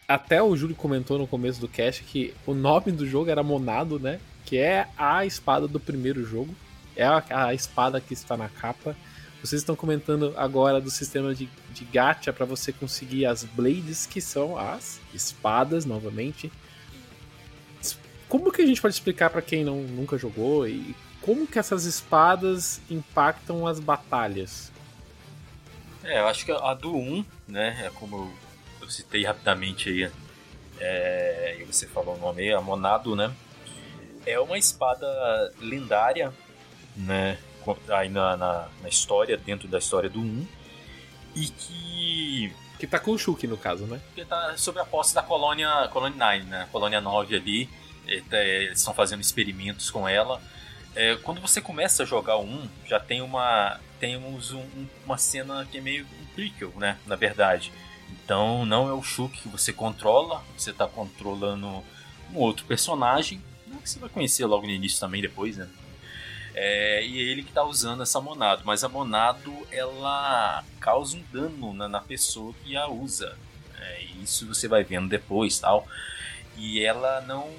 Até 0.07 0.41
o 0.41 0.55
Júlio 0.55 0.75
comentou 0.75 1.17
no 1.17 1.25
começo 1.25 1.59
do 1.59 1.67
cast 1.67 2.03
que 2.03 2.33
o 2.45 2.53
nome 2.53 2.91
do 2.91 3.07
jogo 3.07 3.29
era 3.29 3.41
Monado, 3.41 3.99
né? 3.99 4.19
Que 4.45 4.57
é 4.57 4.87
a 4.95 5.25
espada 5.25 5.67
do 5.67 5.79
primeiro 5.79 6.23
jogo. 6.23 6.53
É 6.95 7.05
a, 7.05 7.23
a 7.29 7.53
espada 7.53 7.99
que 7.99 8.13
está 8.13 8.37
na 8.37 8.47
capa. 8.47 8.95
Vocês 9.41 9.61
estão 9.61 9.75
comentando 9.75 10.33
agora 10.37 10.79
do 10.79 10.91
sistema 10.91 11.33
de, 11.33 11.49
de 11.73 11.85
gacha 11.85 12.31
para 12.31 12.45
você 12.45 12.71
conseguir 12.71 13.25
as 13.25 13.43
blades, 13.43 14.05
que 14.05 14.21
são 14.21 14.57
as 14.57 14.99
espadas, 15.13 15.85
novamente. 15.85 16.51
Como 18.29 18.51
que 18.51 18.61
a 18.61 18.65
gente 18.65 18.81
pode 18.81 18.93
explicar 18.93 19.29
para 19.29 19.41
quem 19.41 19.63
não, 19.63 19.81
nunca 19.81 20.17
jogou 20.17 20.67
e 20.67 20.95
como 21.21 21.47
que 21.47 21.57
essas 21.57 21.85
espadas 21.85 22.79
impactam 22.89 23.65
as 23.65 23.79
batalhas? 23.79 24.71
É, 26.03 26.19
eu 26.19 26.27
acho 26.27 26.45
que 26.45 26.51
a 26.51 26.73
do 26.75 26.95
1, 26.95 27.25
né, 27.47 27.85
é 27.85 27.89
como 27.89 28.31
eu 28.85 28.89
citei 28.91 29.23
rapidamente 29.25 29.89
aí, 29.89 30.11
é, 30.79 31.57
e 31.59 31.63
você 31.63 31.87
falou 31.87 32.15
o 32.15 32.19
nome 32.19 32.43
aí, 32.43 32.53
a 32.53 32.61
Monado, 32.61 33.15
né, 33.15 33.31
é 34.25 34.39
uma 34.39 34.57
espada 34.57 35.05
lendária, 35.59 36.31
né, 36.95 37.37
aí 37.89 38.09
na, 38.09 38.37
na, 38.37 38.67
na 38.81 38.89
história, 38.89 39.37
dentro 39.37 39.67
da 39.67 39.79
história 39.79 40.09
do 40.09 40.19
1, 40.19 40.47
e 41.35 41.47
que 41.47 42.53
Que 42.79 42.87
tá 42.87 42.99
com 42.99 43.11
o 43.11 43.17
Shulk, 43.17 43.45
no 43.47 43.57
caso, 43.57 43.85
né? 43.85 43.99
que 44.13 44.23
tá 44.23 44.55
sob 44.57 44.79
a 44.79 44.85
posse 44.85 45.13
da 45.15 45.21
colônia, 45.23 45.87
colônia 45.91 46.17
9, 46.17 46.43
né? 46.43 46.67
Colônia 46.71 47.01
9 47.01 47.35
ali. 47.35 47.69
É, 48.07 48.21
é, 48.31 48.63
Eles 48.65 48.79
estão 48.79 48.93
fazendo 48.93 49.19
experimentos 49.21 49.89
com 49.89 50.07
ela. 50.07 50.41
É, 50.95 51.15
quando 51.23 51.41
você 51.41 51.59
começa 51.59 52.03
a 52.03 52.05
jogar 52.05 52.37
o 52.37 52.43
1, 52.45 52.69
já 52.85 52.99
tem 52.99 53.21
uma 53.21 53.79
temos 53.99 54.51
um- 54.51 54.59
um- 54.59 54.87
uma 55.05 55.17
cena 55.17 55.65
que 55.69 55.77
é 55.77 55.81
meio 55.81 56.05
um 56.05 56.25
prequel, 56.35 56.71
né? 56.77 56.97
Na 57.05 57.15
verdade. 57.15 57.71
Então 58.11 58.65
não 58.65 58.89
é 58.89 58.93
o 58.93 59.03
Shulk 59.03 59.39
que 59.39 59.47
você 59.47 59.71
controla, 59.71 60.43
você 60.57 60.71
está 60.71 60.87
controlando 60.87 61.83
um 62.31 62.37
outro 62.37 62.65
personagem, 62.65 63.41
né, 63.67 63.77
que 63.81 63.89
você 63.89 63.99
vai 63.99 64.09
conhecer 64.09 64.45
logo 64.45 64.65
no 64.65 64.71
início 64.71 64.99
também 64.99 65.21
depois, 65.21 65.57
né? 65.57 65.69
É, 66.57 67.05
e 67.05 67.19
é 67.19 67.21
ele 67.21 67.43
que 67.43 67.49
está 67.49 67.63
usando 67.63 68.01
essa 68.01 68.21
Monado, 68.21 68.61
mas 68.63 68.83
a 68.83 68.87
Monado 68.87 69.53
ela 69.69 70.63
causa 70.79 71.17
um 71.17 71.23
dano 71.31 71.73
na, 71.73 71.89
na 71.89 71.99
pessoa 71.99 72.53
que 72.63 72.77
a 72.77 72.87
usa. 72.87 73.37
É, 73.77 74.03
isso 74.23 74.47
você 74.47 74.67
vai 74.67 74.83
vendo 74.83 75.09
depois 75.09 75.59
tal. 75.59 75.85
E 76.55 76.81
ela 76.81 77.19
não. 77.21 77.51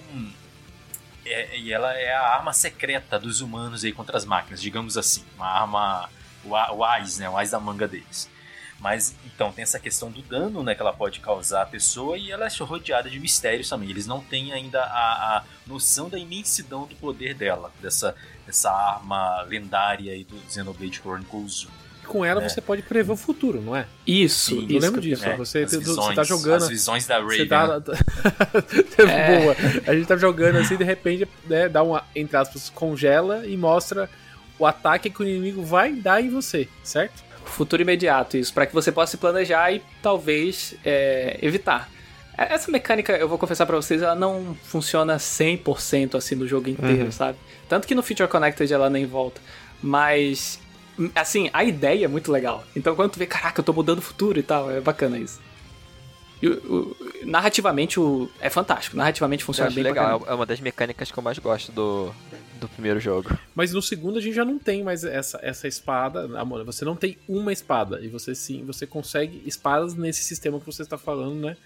É, 1.26 1.58
e 1.58 1.72
ela 1.72 1.92
é 1.92 2.14
a 2.14 2.22
arma 2.22 2.54
secreta 2.54 3.18
dos 3.18 3.42
humanos 3.42 3.84
aí 3.84 3.92
contra 3.92 4.16
as 4.16 4.24
máquinas, 4.24 4.62
digamos 4.62 4.96
assim. 4.96 5.24
Uma 5.36 5.46
arma. 5.46 6.10
O, 6.42 6.50
o 6.50 6.84
AIS, 6.84 7.18
né? 7.18 7.28
O 7.28 7.36
AIS 7.36 7.50
da 7.50 7.60
manga 7.60 7.86
deles. 7.86 8.30
Mas 8.78 9.14
então 9.24 9.50
tem 9.52 9.62
essa 9.62 9.80
questão 9.80 10.10
do 10.10 10.20
dano 10.22 10.62
né, 10.62 10.74
que 10.74 10.80
ela 10.82 10.92
pode 10.92 11.20
causar 11.20 11.62
à 11.62 11.66
pessoa 11.66 12.18
e 12.18 12.30
ela 12.30 12.46
é 12.46 12.50
rodeada 12.60 13.08
de 13.08 13.18
mistérios 13.18 13.68
também. 13.68 13.88
Eles 13.88 14.06
não 14.06 14.20
têm 14.20 14.52
ainda 14.52 14.82
a, 14.82 15.38
a 15.38 15.44
noção 15.66 16.08
da 16.08 16.18
imensidão 16.18 16.86
do 16.86 16.94
poder 16.96 17.34
dela, 17.34 17.72
dessa, 17.80 18.14
dessa 18.46 18.70
arma 18.70 19.42
lendária 19.42 20.12
aí 20.12 20.24
do 20.24 20.36
Xenoblade 20.48 21.00
Chronicles 21.00 21.64
1. 21.64 21.68
E 22.02 22.06
com 22.06 22.24
ela 22.24 22.42
É. 22.44 22.48
você 22.48 22.60
pode 22.60 22.82
prever 22.82 23.10
o 23.12 23.16
futuro, 23.16 23.60
não 23.62 23.74
é? 23.74 23.86
Isso, 24.06 24.54
Sim, 24.60 24.66
Eu 24.70 24.78
lembro 24.80 25.00
disso. 25.00 25.24
É, 25.24 25.36
você, 25.36 25.60
as 25.64 25.70
você 25.70 25.78
visões, 25.78 26.14
tá 26.14 26.22
jogando. 26.22 26.62
As 26.62 26.68
visões 26.68 27.06
da 27.06 27.18
Você 27.20 27.44
Raven. 27.44 27.80
tá. 27.80 27.94
É. 29.08 29.40
Boa. 29.40 29.56
A 29.86 29.94
gente 29.94 30.06
tá 30.06 30.16
jogando 30.16 30.56
assim, 30.58 30.76
de 30.76 30.84
repente, 30.84 31.26
né, 31.46 31.68
dá 31.68 31.82
uma, 31.82 32.04
entre 32.14 32.36
aspas, 32.36 32.70
congela 32.70 33.46
e 33.46 33.56
mostra 33.56 34.08
o 34.58 34.64
ataque 34.66 35.10
que 35.10 35.20
o 35.22 35.26
inimigo 35.28 35.62
vai 35.62 35.92
dar 35.94 36.22
em 36.22 36.30
você, 36.30 36.68
certo? 36.84 37.25
Futuro 37.46 37.82
imediato, 37.82 38.36
isso, 38.36 38.52
pra 38.52 38.66
que 38.66 38.74
você 38.74 38.92
possa 38.92 39.12
se 39.12 39.16
planejar 39.16 39.72
e 39.72 39.82
talvez 40.02 40.74
é, 40.84 41.38
evitar. 41.40 41.88
É, 42.36 42.52
Essa 42.52 42.70
mecânica, 42.70 43.16
eu 43.16 43.28
vou 43.28 43.38
confessar 43.38 43.64
pra 43.66 43.76
vocês, 43.76 44.02
ela 44.02 44.14
não 44.14 44.56
funciona 44.64 45.16
100% 45.16 46.16
assim 46.16 46.34
no 46.34 46.46
jogo 46.46 46.68
inteiro, 46.68 47.10
sabe? 47.10 47.38
Tanto 47.68 47.86
que 47.86 47.94
no 47.94 48.02
Feature 48.02 48.28
Connected 48.28 48.70
ela 48.72 48.90
nem 48.90 49.06
volta. 49.06 49.40
Mas, 49.82 50.58
assim, 51.14 51.48
a 51.52 51.64
ideia 51.64 52.04
é 52.04 52.08
muito 52.08 52.30
legal. 52.30 52.64
Então 52.74 52.94
quando 52.94 53.12
tu 53.12 53.18
vê, 53.18 53.26
caraca, 53.26 53.60
eu 53.60 53.64
tô 53.64 53.72
mudando 53.72 53.98
o 53.98 54.02
futuro 54.02 54.38
e 54.38 54.42
tal, 54.42 54.70
é 54.70 54.80
bacana 54.80 55.18
isso. 55.18 55.40
E, 56.42 56.48
o- 56.48 56.96
narrativamente 57.24 57.98
o, 57.98 58.28
é 58.40 58.50
fantástico, 58.50 58.96
narrativamente 58.96 59.42
funciona 59.44 59.70
bem 59.70 59.82
legal, 59.84 60.22
é 60.26 60.34
uma 60.34 60.44
das 60.46 60.60
mecânicas 60.60 61.10
que 61.10 61.18
eu 61.18 61.22
mais 61.22 61.38
gosto 61.38 61.72
do, 61.72 62.12
do 62.60 62.68
primeiro 62.68 63.00
jogo. 63.00 63.30
Mas 63.54 63.72
no 63.72 63.80
segundo 63.80 64.18
a 64.18 64.20
gente 64.20 64.34
já 64.34 64.44
não 64.44 64.58
tem 64.58 64.82
mais 64.82 65.02
essa, 65.04 65.38
essa 65.42 65.66
espada. 65.66 66.38
Amor, 66.38 66.62
você 66.64 66.84
não 66.84 66.94
tem 66.94 67.16
uma 67.26 67.52
espada. 67.52 68.00
E 68.02 68.08
você 68.08 68.34
sim, 68.34 68.64
você 68.64 68.86
consegue 68.86 69.42
espadas 69.46 69.94
nesse 69.94 70.22
sistema 70.22 70.60
que 70.60 70.66
você 70.66 70.82
está 70.82 70.98
falando, 70.98 71.36
né? 71.40 71.56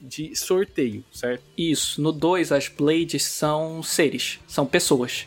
De 0.00 0.36
sorteio, 0.36 1.02
certo? 1.12 1.42
Isso, 1.56 2.00
no 2.00 2.12
2 2.12 2.52
as 2.52 2.68
blades 2.68 3.24
são 3.24 3.82
seres, 3.82 4.38
são 4.46 4.66
pessoas. 4.66 5.26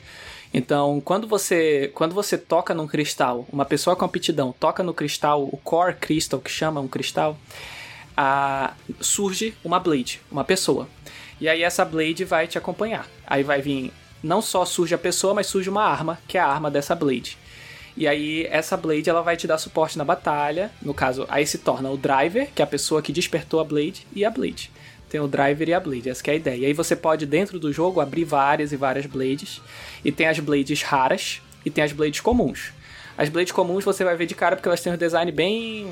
Então, 0.54 1.02
quando 1.02 1.28
você 1.28 1.92
quando 1.94 2.14
você 2.16 2.38
toca 2.38 2.74
num 2.74 2.88
cristal, 2.88 3.46
uma 3.52 3.66
pessoa 3.66 3.96
com 3.96 4.06
aptidão 4.06 4.54
toca 4.58 4.82
no 4.82 4.94
cristal, 4.94 5.44
o 5.44 5.58
core 5.58 5.96
crystal 5.96 6.40
que 6.40 6.50
chama 6.52 6.80
um 6.80 6.88
cristal, 6.88 7.38
a- 8.18 8.74
surge 9.00 9.54
uma 9.64 9.80
blade, 9.80 10.20
uma 10.32 10.44
pessoa. 10.44 10.90
E 11.40 11.48
aí 11.48 11.62
essa 11.62 11.86
blade 11.86 12.26
vai 12.26 12.48
te 12.48 12.58
acompanhar. 12.58 13.08
Aí 13.26 13.44
vai 13.44 13.62
vir 13.62 13.94
não 14.24 14.42
só 14.42 14.66
surge 14.66 14.96
a 14.96 14.98
pessoa, 14.98 15.36
mas 15.36 15.46
surge 15.48 15.70
uma 15.70 15.84
arma, 15.84 16.18
que 16.28 16.38
é 16.38 16.42
a 16.42 16.48
arma 16.48 16.72
dessa 16.72 16.96
blade. 16.96 17.38
E 17.96 18.08
aí 18.08 18.46
essa 18.50 18.76
blade 18.76 19.10
ela 19.10 19.22
vai 19.22 19.38
te 19.38 19.46
dar 19.48 19.58
suporte 19.60 19.98
na 19.98 20.04
batalha. 20.04 20.72
No 20.82 20.94
caso, 20.94 21.26
aí 21.30 21.46
se 21.46 21.60
torna 21.60 21.90
o 21.90 21.98
driver, 21.98 22.50
que 22.56 22.62
é 22.62 22.66
a 22.66 22.68
pessoa 22.68 23.02
que 23.02 23.12
despertou 23.14 23.60
a 23.60 23.64
blade, 23.64 24.06
e 24.16 24.26
a 24.26 24.30
blade. 24.32 24.72
Tem 25.10 25.22
o 25.22 25.28
driver 25.28 25.70
e 25.70 25.74
a 25.74 25.80
blade, 25.80 26.10
essa 26.10 26.22
é 26.28 26.32
a 26.32 26.36
ideia. 26.36 26.58
E 26.58 26.66
aí 26.66 26.74
você 26.74 26.96
pode 26.96 27.26
dentro 27.26 27.60
do 27.60 27.72
jogo 27.72 28.02
abrir 28.02 28.26
várias 28.26 28.72
e 28.72 28.76
várias 28.76 29.06
blades. 29.06 29.62
E 30.04 30.12
tem 30.12 30.28
as 30.28 30.40
blades 30.40 30.82
raras 30.82 31.42
e 31.66 31.70
tem 31.70 31.84
as 31.84 31.94
blades 31.94 32.20
comuns. 32.20 32.74
As 33.18 33.30
blades 33.30 33.52
comuns 33.54 33.86
você 33.86 34.04
vai 34.04 34.16
ver 34.16 34.26
de 34.26 34.36
cara 34.36 34.56
porque 34.56 34.68
elas 34.68 34.82
têm 34.82 34.92
um 34.94 34.98
design 34.98 35.32
bem 35.32 35.88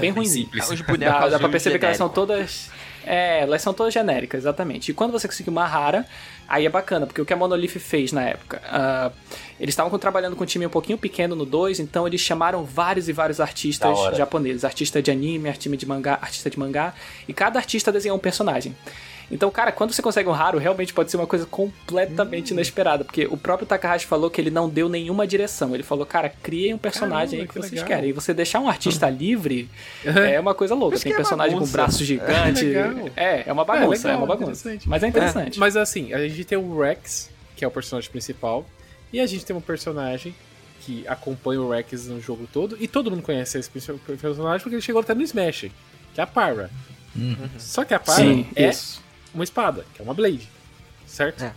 bem 0.00 0.10
ruimzinho. 0.10 0.46
simples. 0.46 0.70
Os 0.70 0.80
Dá, 0.82 0.86
bonecos 0.86 1.30
dá 1.30 1.38
pra 1.38 1.48
perceber 1.48 1.78
que 1.78 1.84
elas 1.84 1.96
são 1.96 2.08
todas. 2.08 2.70
É, 3.04 3.42
elas 3.42 3.62
são 3.62 3.72
todas 3.72 3.94
genéricas, 3.94 4.40
exatamente. 4.40 4.90
E 4.90 4.94
quando 4.94 5.12
você 5.12 5.28
conseguir 5.28 5.48
uma 5.48 5.64
rara, 5.64 6.04
aí 6.48 6.66
é 6.66 6.68
bacana, 6.68 7.06
porque 7.06 7.20
o 7.20 7.24
que 7.24 7.32
a 7.32 7.36
Monolith 7.36 7.78
fez 7.78 8.10
na 8.10 8.22
época? 8.22 8.60
ah, 8.66 9.12
eles 9.60 9.72
estavam 9.72 9.96
trabalhando 9.96 10.34
com 10.34 10.42
um 10.42 10.46
time 10.46 10.66
um 10.66 10.70
pouquinho 10.70 10.98
pequeno 10.98 11.36
no 11.36 11.46
2, 11.46 11.78
então 11.78 12.06
eles 12.06 12.20
chamaram 12.20 12.64
vários 12.64 13.08
e 13.08 13.12
vários 13.12 13.40
artistas 13.40 13.96
japoneses. 14.16 14.64
Artista 14.64 15.00
de 15.00 15.10
anime, 15.12 15.48
artista 15.48 15.76
de 15.76 15.86
mangá, 15.86 16.18
artista 16.20 16.50
de 16.50 16.58
mangá. 16.58 16.94
E 17.28 17.32
cada 17.32 17.58
artista 17.60 17.92
desenhou 17.92 18.16
um 18.16 18.20
personagem. 18.20 18.74
Então, 19.30 19.50
cara, 19.50 19.72
quando 19.72 19.92
você 19.92 20.00
consegue 20.00 20.28
um 20.28 20.32
raro, 20.32 20.58
realmente 20.58 20.94
pode 20.94 21.10
ser 21.10 21.16
uma 21.16 21.26
coisa 21.26 21.44
completamente 21.46 22.52
Hum. 22.52 22.56
inesperada. 22.56 23.04
Porque 23.04 23.26
o 23.26 23.36
próprio 23.36 23.66
Takahashi 23.66 24.06
falou 24.06 24.30
que 24.30 24.40
ele 24.40 24.50
não 24.50 24.68
deu 24.68 24.88
nenhuma 24.88 25.26
direção. 25.26 25.74
Ele 25.74 25.82
falou, 25.82 26.06
cara, 26.06 26.28
criem 26.28 26.74
um 26.74 26.78
personagem 26.78 27.40
Caramba, 27.40 27.42
aí 27.42 27.46
que, 27.48 27.52
que 27.52 27.58
vocês 27.60 27.72
legal. 27.72 27.86
querem. 27.88 28.10
E 28.10 28.12
você 28.12 28.32
deixar 28.32 28.60
um 28.60 28.68
artista 28.68 29.10
livre 29.10 29.68
é 30.04 30.38
uma 30.38 30.54
coisa 30.54 30.74
louca. 30.74 30.96
Tem 30.98 31.10
que 31.10 31.12
é 31.12 31.16
personagem 31.16 31.54
com 31.54 31.60
bagunça. 31.60 31.72
braços 31.76 32.06
gigantes. 32.06 32.62
legal. 32.62 33.10
É, 33.16 33.48
é 33.48 33.52
uma 33.52 33.64
bagunça, 33.64 34.08
é, 34.08 34.12
legal, 34.12 34.24
uma 34.24 34.36
bagunça. 34.36 34.78
Mas 34.86 35.02
é 35.02 35.08
interessante. 35.08 35.58
Mas 35.58 35.76
assim, 35.76 36.12
a 36.12 36.18
gente 36.28 36.44
tem 36.44 36.56
o 36.56 36.80
Rex, 36.80 37.28
que 37.56 37.64
é 37.64 37.68
o 37.68 37.70
personagem 37.70 38.10
principal, 38.10 38.64
e 39.12 39.18
a 39.20 39.26
gente 39.26 39.44
tem 39.44 39.56
um 39.56 39.60
personagem 39.60 40.34
que 40.82 41.04
acompanha 41.08 41.60
o 41.60 41.70
Rex 41.70 42.06
no 42.06 42.20
jogo 42.20 42.48
todo, 42.52 42.76
e 42.78 42.86
todo 42.86 43.10
mundo 43.10 43.22
conhece 43.22 43.58
esse 43.58 43.68
personagem 43.68 44.60
porque 44.62 44.76
ele 44.76 44.82
chegou 44.82 45.00
até 45.00 45.14
no 45.14 45.22
Smash, 45.22 45.66
que 46.14 46.20
é 46.20 46.22
a 46.22 46.26
Pyra. 46.28 46.70
Só 47.58 47.84
que 47.84 47.92
a 47.92 47.98
Pyra 47.98 48.16
Sim, 48.18 48.46
é 48.54 48.68
isso. 48.68 49.02
Uma 49.36 49.44
espada, 49.44 49.84
que 49.94 50.00
é 50.00 50.04
uma 50.04 50.14
Blade, 50.14 50.48
certo? 51.06 51.44
É. 51.44 51.52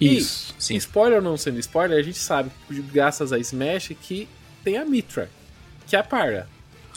E, 0.00 0.18
Isso. 0.18 0.54
Sim. 0.58 0.76
spoiler 0.76 1.18
ou 1.18 1.24
não 1.24 1.36
sendo 1.36 1.58
spoiler, 1.58 1.98
a 1.98 2.02
gente 2.02 2.18
sabe, 2.18 2.50
graças 2.70 3.32
a 3.32 3.38
Smash, 3.38 3.92
que 4.00 4.28
tem 4.62 4.76
a 4.76 4.84
Mitra, 4.84 5.28
que 5.86 5.96
é 5.96 5.98
a 5.98 6.04
Pyra. 6.04 6.48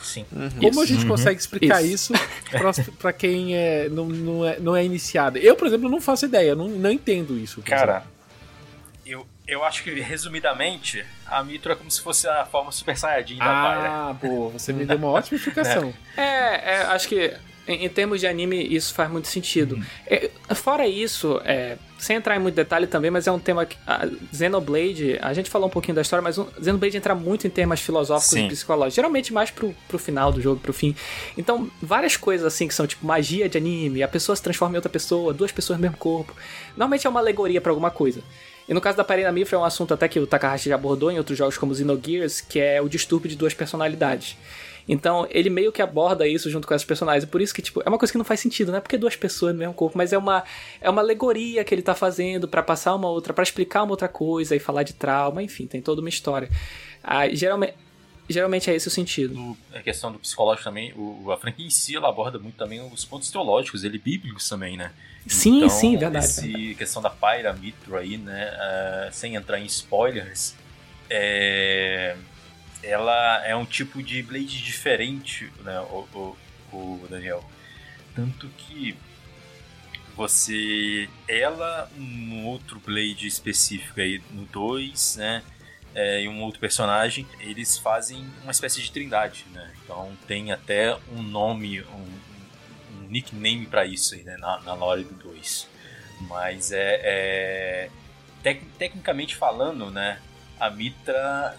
Sim. 0.04 0.26
Como 0.60 0.82
a 0.82 0.86
gente 0.86 1.06
consegue 1.06 1.39
explicar 1.39 1.82
Isso. 1.84 2.14
isso, 2.14 2.28
pra, 2.49 2.72
pra 2.97 3.14
quem 3.14 3.56
é, 3.56 3.88
não, 3.88 4.06
não, 4.08 4.45
é, 4.45 4.60
não 4.60 4.76
é 4.76 4.84
iniciado? 4.84 5.38
Eu, 5.38 5.56
por 5.56 5.68
exemplo, 5.68 5.89
não 5.89 6.02
faço 6.02 6.26
ideia, 6.26 6.56
não, 6.56 6.68
não 6.68 6.91
entendo 6.91 7.38
isso. 7.38 7.62
Cara, 7.62 8.04
eu, 9.06 9.28
eu 9.47 9.64
acho 9.64 9.84
que, 9.84 9.99
resumidamente, 9.99 11.06
a 11.26 11.43
Mitra 11.43 11.74
é 11.74 11.76
como 11.76 11.91
se 11.91 12.02
fosse 12.02 12.28
a 12.28 12.45
forma 12.45 12.72
Super 12.72 12.97
Saiyajin 12.97 13.38
da 13.38 13.45
Pyra. 13.45 13.89
Ah, 13.89 14.14
boa, 14.20 14.49
você 14.49 14.74
me 14.74 14.86
deu 14.86 14.97
uma 14.97 15.09
ótima 15.09 15.38
explicação. 15.38 15.93
É, 16.17 16.74
é, 16.74 16.82
acho 16.84 17.08
que 17.08 17.36
Em, 17.72 17.86
em 17.86 17.89
termos 17.89 18.20
de 18.20 18.28
anime, 18.28 18.62
isso 18.62 18.93
faz 18.93 19.10
muito 19.10 19.28
sentido. 19.28 19.82
É, 20.06 20.30
fora 20.54 20.88
isso, 20.88 21.39
é, 21.46 21.78
sem 21.98 22.18
entrar 22.18 22.36
em 22.36 22.39
muito 22.39 22.56
detalhe 22.56 22.88
também, 22.88 23.10
mas 23.10 23.28
é 23.28 23.32
um 23.32 23.39
tema 23.39 23.66
que. 23.66 23.78
A 23.88 24.08
Xenoblade, 24.34 25.18
a 25.22 25.34
gente 25.34 25.50
falou 25.50 25.68
um 25.68 25.72
pouquinho 25.72 25.96
da 25.96 26.02
história, 26.02 26.22
mas 26.22 26.38
o 26.38 26.48
Xenoblade 26.62 26.98
entra 26.98 27.16
muito 27.16 27.48
em 27.48 27.50
temas 27.50 27.80
filosóficos 27.80 28.32
Sim. 28.32 28.46
e 28.46 28.50
psicológicos. 28.50 28.96
Geralmente 28.96 29.32
mais 29.32 29.52
pro, 29.52 29.74
pro 29.88 29.98
final 29.98 30.32
do 30.32 30.42
jogo, 30.42 30.60
pro 30.60 30.74
fim. 30.74 30.96
Então, 31.38 31.70
várias 31.82 32.18
coisas 32.18 32.46
assim 32.46 32.68
que 32.68 32.74
são 32.74 32.86
tipo 32.86 33.06
magia 33.06 33.48
de 33.48 33.58
anime, 33.58 34.04
a 34.04 34.08
pessoa 34.08 34.36
se 34.36 34.42
transforma 34.42 34.76
em 34.76 34.78
outra 34.78 34.92
pessoa, 34.92 35.34
duas 35.34 35.52
pessoas 35.52 35.80
no 35.80 35.84
mesmo 35.84 35.98
corpo. 35.98 36.36
Normalmente 36.72 37.08
é 37.08 37.10
uma 37.10 37.20
alegoria 37.20 37.62
pra 37.62 37.72
alguma 37.72 37.92
coisa. 37.92 38.22
E 38.68 38.74
no 38.74 38.82
caso 38.82 38.98
da 38.98 39.04
Parina 39.04 39.32
Mifra 39.32 39.58
é 39.58 39.60
um 39.60 39.66
assunto 39.66 39.93
até 39.93 40.08
que 40.08 40.20
o 40.20 40.26
Takahashi 40.26 40.70
já 40.70 40.76
abordou 40.76 41.12
em 41.12 41.18
outros 41.18 41.38
jogos 41.38 41.58
como 41.58 41.76
Xenogears, 41.76 42.42
que 42.42 42.60
é 42.60 42.82
o 42.82 42.88
distúrbio 42.88 43.30
de 43.30 43.36
duas 43.36 43.54
personalidades. 43.54 44.38
Então, 44.93 45.26
ele 45.32 45.50
meio 45.50 45.72
que 45.72 45.82
aborda 45.82 46.28
isso 46.28 46.50
junto 46.50 46.68
com 46.68 46.74
essas 46.74 46.84
personagens. 46.86 47.24
E 47.24 47.28
por 47.28 47.39
isso 47.42 47.54
que, 47.54 47.62
tipo, 47.62 47.82
é 47.86 47.88
uma 47.88 47.97
coisa 47.97 48.12
que 48.12 48.18
não 48.18 48.26
faz 48.26 48.42
sentido, 48.42 48.72
não 48.72 48.78
é 48.80 48.82
porque 48.82 48.97
duas 48.97 49.16
pessoas 49.16 49.54
no 49.54 49.59
mesmo 49.59 49.74
corpo, 49.74 49.97
mas 49.97 50.12
é 50.12 50.18
uma, 50.18 50.43
é 50.82 50.89
uma 50.89 51.01
alegoria 51.01 51.63
que 51.63 51.74
ele 51.74 51.82
tá 51.82 51.96
fazendo 51.96 52.46
pra 52.46 52.62
passar 52.62 52.93
uma 52.93 53.08
outra, 53.08 53.34
pra 53.34 53.42
explicar 53.42 53.84
uma 53.84 53.92
outra 53.92 54.09
coisa 54.09 54.54
e 54.54 54.59
falar 54.59 54.84
de 54.84 54.92
trauma, 54.93 55.42
enfim, 55.42 55.66
tem 55.66 55.82
toda 55.82 56.01
uma 56.01 56.09
história. 56.09 56.50
Ah, 57.01 57.26
geralmente, 57.30 57.74
geralmente 58.28 58.70
é 58.70 58.76
esse 58.76 58.89
o 58.89 58.92
sentido. 58.92 59.34
do- 59.34 59.58
a 59.74 59.80
questão 59.82 60.12
do 60.12 60.20
psicológico 60.20 60.66
também, 60.66 60.92
o, 60.97 61.32
a 61.32 61.38
franquia 61.38 61.66
em 61.66 61.70
si 61.70 61.96
ela 61.96 62.09
aborda 62.09 62.38
muito 62.38 62.55
também 62.58 62.82
os 62.92 63.05
pontos 63.05 63.32
teológicos, 63.32 63.86
ele 63.86 63.97
bíblicos 63.97 64.50
também, 64.50 64.76
né? 64.76 64.92
Sim, 65.26 65.58
Então, 65.58 65.70
sim, 65.70 65.97
verdade. 65.97 66.26
Esse 66.26 66.76
questão 66.76 67.01
da 67.01 67.09
Pyra 67.09 67.54
Mitro 67.54 67.96
aí, 67.96 68.18
né? 68.18 68.50
ah, 68.59 69.09
sem 69.12 69.36
entrar 69.36 69.58
em 69.59 69.66
spoilers, 69.66 70.54
é, 71.09 72.16
ela 72.83 73.45
é 73.45 73.55
um 73.55 73.66
tipo 73.66 74.01
de 74.01 74.21
Blade 74.24 74.62
diferente, 74.62 75.51
né? 75.63 75.79
O, 75.82 76.08
o, 76.13 76.37
o 76.75 77.08
Daniel. 77.09 77.43
Tanto 78.16 78.47
que 78.58 78.95
você. 80.16 81.09
Ela, 81.28 81.89
um 81.97 82.45
outro 82.45 82.79
Blade 82.79 83.28
específico 83.28 83.99
aí 83.99 84.21
no 84.32 84.45
2, 84.45 85.16
né? 85.17 85.43
é, 85.93 86.24
e 86.24 86.28
um 86.28 86.41
outro 86.41 86.59
personagem, 86.59 87.28
eles 87.39 87.78
fazem 87.78 88.25
uma 88.43 88.51
espécie 88.51 88.82
de 88.82 88.91
trindade, 88.91 89.45
né? 89.51 89.74
Então 89.83 90.12
tem 90.28 90.51
até 90.51 90.97
um 91.13 91.21
nome, 91.21 91.82
um, 91.82 92.20
um 92.97 93.01
nickname 93.09 93.66
pra 93.66 93.86
isso 93.86 94.16
aí, 94.16 94.24
né? 94.24 94.37
Na, 94.37 94.62
na 94.62 94.74
lore 94.74 95.03
do 95.03 95.13
2. 95.16 95.67
Mas 96.21 96.71
é, 96.71 97.01
é 97.03 97.89
tec- 98.43 98.63
tecnicamente 98.78 99.36
falando, 99.36 99.89
né? 99.91 100.20
A 100.59 100.70
Mitra, 100.70 101.58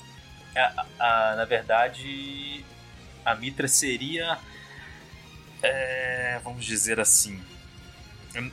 a- 0.60 0.86
a- 0.98 1.36
na 1.36 1.44
verdade, 1.44 2.64
a 3.24 3.34
Mitra 3.34 3.68
seria, 3.68 4.38
é, 5.62 6.40
vamos 6.42 6.64
dizer 6.64 6.98
assim, 7.00 7.42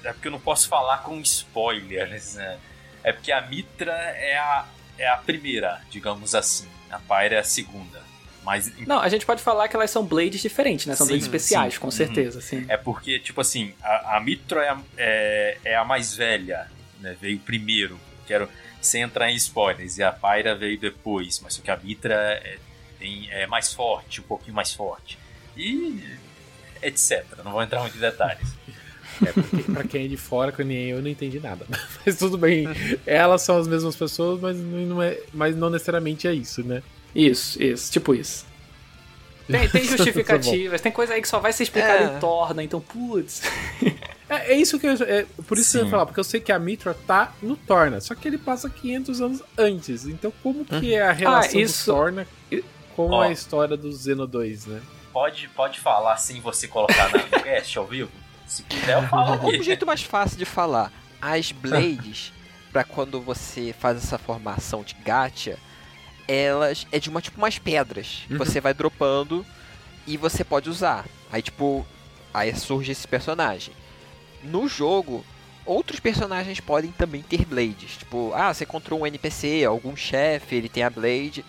é 0.03 0.13
porque 0.13 0.27
eu 0.27 0.31
não 0.31 0.39
posso 0.39 0.67
falar 0.67 0.99
com 0.99 1.19
spoilers, 1.21 2.35
né? 2.35 2.59
É 3.03 3.13
porque 3.13 3.31
a 3.31 3.41
Mitra 3.41 3.93
é 3.93 4.38
a, 4.38 4.65
é 4.97 5.07
a 5.07 5.17
primeira, 5.17 5.81
digamos 5.89 6.35
assim. 6.35 6.67
A 6.91 6.99
Pyra 6.99 7.35
é 7.35 7.39
a 7.39 7.43
segunda. 7.43 8.01
Mas 8.43 8.71
Não, 8.85 8.99
a 8.99 9.07
gente 9.09 9.26
pode 9.26 9.41
falar 9.41 9.67
que 9.67 9.76
elas 9.76 9.91
são 9.91 10.03
blades 10.05 10.41
diferentes, 10.41 10.85
né? 10.85 10.95
São 10.95 11.05
Sim, 11.05 11.13
blades 11.13 11.26
especiais, 11.27 11.73
sim. 11.76 11.80
com 11.80 11.88
Uhum. 11.88 11.91
certeza, 11.91 12.41
sim. 12.41 12.65
é 12.67 12.76
porque, 12.77 13.19
tipo 13.19 13.39
assim, 13.41 13.73
a, 13.81 14.17
a 14.17 14.19
Mitra 14.19 14.63
é 14.63 14.69
a, 14.69 14.80
é, 14.97 15.57
é 15.65 15.76
a 15.76 15.85
mais 15.85 16.13
velha, 16.15 16.69
né? 16.99 17.15
Veio 17.21 17.39
primeiro. 17.39 17.99
Quero 18.26 18.49
sem 18.81 19.01
entrar 19.01 19.30
em 19.31 19.35
spoilers. 19.35 19.97
E 19.97 20.03
a 20.03 20.11
Pyra 20.11 20.56
veio 20.56 20.80
depois. 20.80 21.39
Mas 21.41 21.53
só 21.56 21.61
que 21.61 21.72
a 21.72 21.77
Mitra 21.77 22.14
é, 22.15 22.57
tem- 22.99 23.30
é 23.31 23.45
mais 23.47 23.73
forte, 23.73 24.22
um 24.22 24.23
pouquinho 24.23 24.56
mais 24.56 24.73
forte. 24.73 25.18
E 25.57 26.03
etc. 26.81 27.26
Não 27.43 27.51
vou 27.51 27.61
entrar 27.64 27.81
muito 27.81 27.97
em 27.97 28.01
detalhes. 28.01 28.47
É, 29.26 29.34
porque 29.34 29.64
pra 29.64 29.84
quem 29.84 30.06
é 30.06 30.07
de 30.07 30.15
fora, 30.15 30.49
que 30.49 30.64
nem 30.64 30.91
eu, 30.91 31.01
não 31.01 31.10
entendi 31.10 31.41
nada. 31.41 31.65
Mas 32.06 32.15
tudo 32.15 32.38
bem. 32.38 32.65
Elas 33.06 33.41
são 33.41 33.57
as 33.57 33.68
mesmas 33.68 33.93
pessoas, 33.93 34.39
mas 34.39 34.56
não, 34.56 35.01
é, 35.03 35.19
mas 35.34 35.57
não 35.57 35.69
necessariamente 35.69 36.26
é 36.26 36.34
isso, 36.34 36.64
né? 36.64 36.81
Isso, 37.14 37.61
isso, 37.61 37.91
tipo 37.91 38.15
isso. 38.15 38.45
Tem, 39.45 39.68
tem 39.68 39.81
Tá 39.84 39.88
justificativas, 39.97 40.80
tem 40.80 40.91
coisa 40.93 41.15
aí 41.15 41.22
que 41.22 41.27
só 41.27 41.38
vai 41.39 41.51
ser 41.51 41.64
explicada 41.64 42.14
É. 42.14 42.15
em 42.15 42.19
Torna, 42.22 42.64
então, 42.64 42.80
putz. 42.80 43.41
É, 44.30 44.53
é 44.53 44.56
isso 44.56 44.80
que 44.80 44.85
eu. 44.88 44.91
É, 45.03 45.26
por 45.47 45.57
isso 45.57 45.72
que 45.72 45.77
eu 45.77 45.81
Sim. 45.81 45.85
ia 45.88 45.91
falar, 45.91 46.06
porque 46.06 46.19
eu 46.19 46.23
sei 46.23 46.39
que 46.39 46.51
a 46.51 46.60
Mitra 46.60 46.93
tá 46.93 47.34
no 47.41 47.56
Torna, 47.56 47.99
só 47.99 48.14
que 48.14 48.27
ele 48.27 48.38
passa 48.38 48.69
500 48.69 49.22
anos 49.22 49.43
antes. 49.57 50.06
Então, 50.06 50.31
como 50.43 50.64
que 50.65 50.93
é 50.93 51.01
a 51.01 51.11
relação 51.11 51.60
isso- 51.60 51.85
do 51.91 51.95
Torna 51.95 52.27
com 52.95 53.10
Ó. 53.10 53.22
a 53.22 53.31
história 53.31 53.76
do 53.76 53.91
Xeno 53.91 54.27
2, 54.27 54.65
né? 54.68 54.81
Pode, 55.11 55.49
pode 55.49 55.80
falar 55.80 56.18
sem 56.18 56.39
você 56.41 56.68
colocar 56.68 57.10
na- 57.11 57.19
cast 57.41 57.77
ao 57.80 57.88
vivo? 57.88 58.11
Se 58.45 58.61
quiser, 58.64 59.01
eu 59.01 59.07
falo 59.10 59.47
Um 59.49 59.64
jeito 59.64 59.85
mais 59.85 60.01
fácil 60.03 60.38
de 60.38 60.45
falar. 60.45 60.91
As 61.22 61.51
blades, 61.51 62.31
pra 62.72 62.84
quando 62.84 63.19
você 63.22 63.73
faz 63.77 63.97
essa 63.97 64.18
formação 64.18 64.84
de 64.84 64.93
gacha, 65.03 65.57
elas 66.27 66.85
é 66.91 66.99
de 66.99 67.10
uma 67.10 67.22
tipo 67.22 67.38
umas 67.38 67.57
pedras. 67.57 68.23
que 68.27 68.35
Você 68.38 68.61
vai 68.61 68.73
dropando 68.73 69.45
e 70.06 70.18
você 70.18 70.43
pode 70.43 70.69
usar. 70.69 71.06
Aí 71.31 71.41
tipo, 71.41 71.85
aí 72.34 72.56
surge 72.56 72.91
esse 72.91 73.07
personagem. 73.07 73.73
No 74.44 74.68
jogo, 74.68 75.26
outros 75.66 75.99
personagens 75.99 76.60
podem 76.60 76.91
também 76.91 77.22
ter 77.22 77.45
blades. 77.45 77.98
Tipo, 77.98 78.32
ah, 78.34 78.53
você 78.53 78.64
encontrou 78.64 79.02
um 79.02 79.07
NPC, 79.07 79.64
algum 79.66 79.95
chefe, 79.95 80.56
ele 80.56 80.70
tem 80.70 80.84
a 80.84 80.90
blade. 80.90 81.44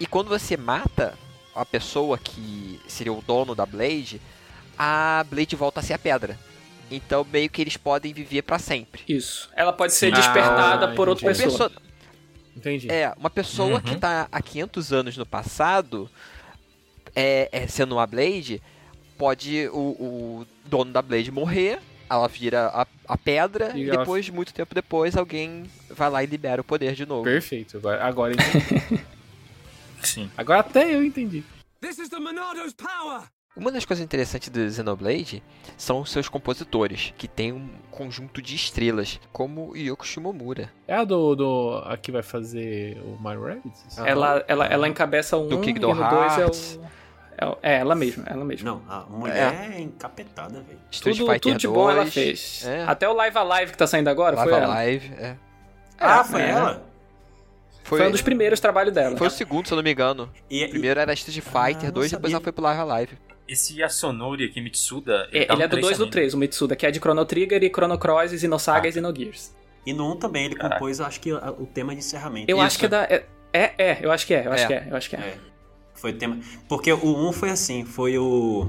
E 0.00 0.06
quando 0.06 0.28
você 0.28 0.56
mata 0.56 1.16
a 1.54 1.64
pessoa 1.64 2.18
que 2.18 2.80
seria 2.88 3.12
o 3.12 3.22
dono 3.22 3.54
da 3.54 3.64
blade, 3.66 4.20
a 4.78 5.24
blade 5.28 5.54
volta 5.54 5.80
a 5.80 5.82
ser 5.82 5.92
a 5.94 5.98
pedra. 5.98 6.38
Então 6.90 7.26
meio 7.30 7.48
que 7.48 7.60
eles 7.62 7.76
podem 7.76 8.12
viver 8.12 8.42
pra 8.42 8.58
sempre. 8.58 9.02
Isso. 9.08 9.48
Ela 9.54 9.72
pode 9.72 9.94
ser 9.94 10.06
Sim. 10.08 10.12
despertada 10.20 10.86
Ah, 10.86 10.94
por 10.94 11.08
outra 11.08 11.30
entendi. 11.30 11.44
pessoa. 11.44 11.70
Perso- 11.70 11.82
Entendi. 12.54 12.90
É, 12.92 13.14
uma 13.16 13.30
pessoa 13.30 13.80
que 13.80 13.92
Uhum. 13.92 13.98
tá 13.98 14.28
há 14.30 14.42
500 14.42 14.92
anos 14.92 15.16
no 15.16 15.24
passado, 15.24 16.10
é, 17.16 17.48
é, 17.50 17.66
sendo 17.66 17.94
uma 17.96 18.06
Blade, 18.06 18.60
pode 19.16 19.68
o, 19.68 19.78
o 20.42 20.46
dono 20.66 20.92
da 20.92 21.00
Blade 21.00 21.30
morrer, 21.30 21.78
ela 22.12 22.28
vira 22.28 22.66
a, 22.68 22.86
a 23.08 23.16
pedra, 23.18 23.72
E 23.74 23.82
e 23.84 23.88
ela- 23.88 23.98
depois, 23.98 24.28
muito 24.30 24.52
tempo 24.54 24.74
depois, 24.74 25.16
alguém 25.16 25.64
vai 25.90 26.10
lá 26.10 26.22
e 26.22 26.26
libera 26.26 26.60
o 26.60 26.64
poder 26.64 26.94
de 26.94 27.06
novo. 27.06 27.24
Perfeito. 27.24 27.76
Agora, 27.78 28.04
agora, 28.04 28.32
entendi. 28.34 29.04
Sim. 30.02 30.30
agora 30.36 30.60
até 30.60 30.94
eu 30.94 31.02
entendi. 31.04 31.44
This 31.80 31.98
is 31.98 32.08
the 32.08 32.18
Monado's 32.18 32.72
power! 32.74 33.22
Uma 33.54 33.70
das 33.70 33.84
coisas 33.84 34.02
interessantes 34.02 34.48
do 34.48 34.70
Xenoblade 34.70 35.42
são 35.76 36.00
os 36.00 36.10
seus 36.10 36.26
compositores, 36.26 37.12
que 37.18 37.28
tem 37.28 37.52
um 37.52 37.68
conjunto 37.90 38.40
de 38.40 38.54
estrelas, 38.54 39.20
como 39.30 39.76
Yoko 39.76 40.06
Shimomura. 40.06 40.72
É 40.88 40.94
a 40.94 41.04
do. 41.04 41.34
do 41.36 41.82
a 41.84 41.98
que 41.98 42.10
vai 42.10 42.22
fazer 42.22 42.96
o 43.04 43.20
Mario 43.20 43.42
Rabbids? 43.44 43.98
Ela, 43.98 44.42
ela, 44.48 44.64
ela 44.66 44.88
encabeça 44.88 45.36
um 45.36 45.48
Do 45.48 45.54
e 45.54 45.58
no 45.58 45.62
Kingdom 45.62 45.94
dois 45.94 46.38
é 46.38 46.46
o. 46.46 46.82
É, 47.38 47.72
é 47.74 47.78
ela 47.78 47.94
mesma, 47.94 48.24
ela 48.26 48.44
mesma. 48.44 48.70
Não, 48.70 48.82
a 48.88 49.00
mulher 49.08 49.70
é, 49.72 49.80
encapetada, 49.80 50.60
velho. 50.60 50.78
Street 50.90 51.16
Tudo, 51.16 51.26
Fighter 51.32 51.52
tudo 51.52 51.58
de 51.58 51.66
2, 51.66 51.76
bom 51.78 51.90
ela 51.90 52.06
fez. 52.06 52.64
É. 52.66 52.84
Até 52.86 53.08
o 53.08 53.12
Live 53.14 53.36
Alive 53.38 53.72
que 53.72 53.78
tá 53.78 53.86
saindo 53.86 54.08
agora 54.08 54.36
Lava 54.36 54.50
foi 54.50 54.58
ela. 54.58 54.74
Live, 54.74 55.12
é. 55.18 55.36
Ah, 55.98 56.24
foi 56.24 56.42
é. 56.42 56.48
ela? 56.50 56.92
Foi, 57.84 58.06
um 58.06 58.10
dos 58.10 58.22
primeiros 58.22 58.60
trabalhos 58.60 58.92
dela. 58.94 59.16
Foi 59.16 59.26
o 59.26 59.30
segundo, 59.30 59.66
se 59.66 59.72
eu 59.72 59.76
não 59.76 59.82
me 59.82 59.92
engano. 59.92 60.30
E, 60.48 60.64
O 60.64 60.70
primeiro 60.70 60.98
era 61.00 61.12
Street 61.14 61.40
Fighter 61.42 61.86
não 61.86 61.92
2, 61.92 62.10
depois 62.12 62.32
ela 62.32 62.42
foi 62.42 62.52
pro 62.52 62.62
Live 62.64 62.82
Live. 62.84 63.18
Esse 63.46 63.78
Yasunori 63.80 64.44
aqui, 64.46 64.60
Mitsuda, 64.60 65.28
É, 65.32 65.44
tá 65.44 65.54
ele 65.54 65.56
no 65.56 65.62
é 65.62 65.68
do 65.68 65.76
2 65.76 65.82
três 65.86 65.98
do 65.98 66.04
também. 66.04 66.10
3, 66.12 66.34
o 66.34 66.38
Mitsuda, 66.38 66.76
que 66.76 66.86
é 66.86 66.90
de 66.90 66.98
Chrono 67.00 67.24
Trigger 67.24 67.62
e 67.62 67.68
Chrono 67.68 67.98
Cross, 67.98 68.30
Xenosaga 68.40 68.88
e 68.88 68.92
Xenogears. 68.92 69.54
e 69.84 69.92
no 69.92 70.12
1 70.12 70.16
também 70.16 70.44
ele 70.46 70.54
Caraca. 70.54 70.76
compôs, 70.76 71.00
acho 71.00 71.20
que 71.20 71.32
o 71.32 71.66
tema 71.66 71.92
de 71.92 71.98
encerramento. 71.98 72.48
Eu 72.50 72.56
Isso. 72.58 72.66
acho 72.66 72.78
que 72.78 72.86
é 72.86 72.88
da. 72.88 73.02
É, 73.04 73.24
é, 73.52 73.72
é, 73.76 73.98
eu 74.00 74.10
acho 74.12 74.26
que 74.26 74.32
é, 74.32 74.46
eu 74.46 74.52
acho 74.52 74.64
É. 74.64 74.66
que 74.68 74.74
é, 74.74 74.86
eu 74.88 74.96
acho 74.96 75.10
que 75.10 75.16
é. 75.16 75.34
Foi 76.02 76.10
o 76.10 76.18
tema. 76.18 76.38
Porque 76.68 76.92
o 76.92 77.28
1 77.28 77.32
foi 77.32 77.50
assim, 77.50 77.84
foi 77.84 78.18
o, 78.18 78.66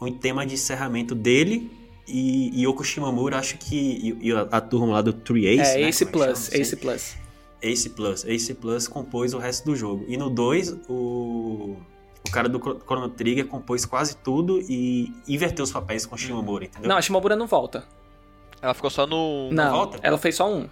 o 0.00 0.10
tema 0.10 0.44
de 0.44 0.54
encerramento 0.54 1.14
dele 1.14 1.70
e, 2.06 2.50
e 2.52 2.66
Yoko 2.66 2.82
Shimomura, 2.82 3.38
acho 3.38 3.56
que. 3.58 3.76
E, 4.20 4.28
e 4.28 4.32
a, 4.32 4.40
a 4.50 4.60
turma 4.60 4.94
lá 4.94 5.00
do 5.00 5.12
3 5.12 5.60
Ace. 5.60 5.70
É, 5.70 5.80
né, 5.82 5.88
Ace 5.88 6.02
é 6.02 6.06
Plus, 6.08 6.24
chama? 6.46 6.60
Ace 6.62 6.76
Plus. 6.76 7.16
Ace 7.62 7.88
Plus. 7.90 8.24
Ace 8.24 8.54
Plus 8.54 8.88
compôs 8.88 9.32
o 9.34 9.38
resto 9.38 9.64
do 9.66 9.76
jogo. 9.76 10.04
E 10.08 10.16
no 10.16 10.28
2, 10.28 10.72
o, 10.88 11.76
o 12.26 12.30
cara 12.32 12.48
do 12.48 12.58
Chro- 12.58 12.80
Chrono 12.84 13.08
Trigger 13.08 13.46
compôs 13.46 13.86
quase 13.86 14.16
tudo 14.16 14.60
e 14.68 15.12
inverteu 15.28 15.62
os 15.62 15.70
papéis 15.70 16.04
com 16.04 16.16
o 16.16 16.18
Shimomura, 16.18 16.64
entendeu? 16.64 16.88
Não, 16.88 16.96
a 16.96 17.00
Shimomura 17.00 17.36
não 17.36 17.46
volta. 17.46 17.84
Ela 18.60 18.74
ficou 18.74 18.90
só 18.90 19.06
no. 19.06 19.48
Não, 19.52 19.70
volta? 19.70 19.98
ela 20.02 20.18
fez 20.18 20.34
só 20.34 20.52
um. 20.52 20.68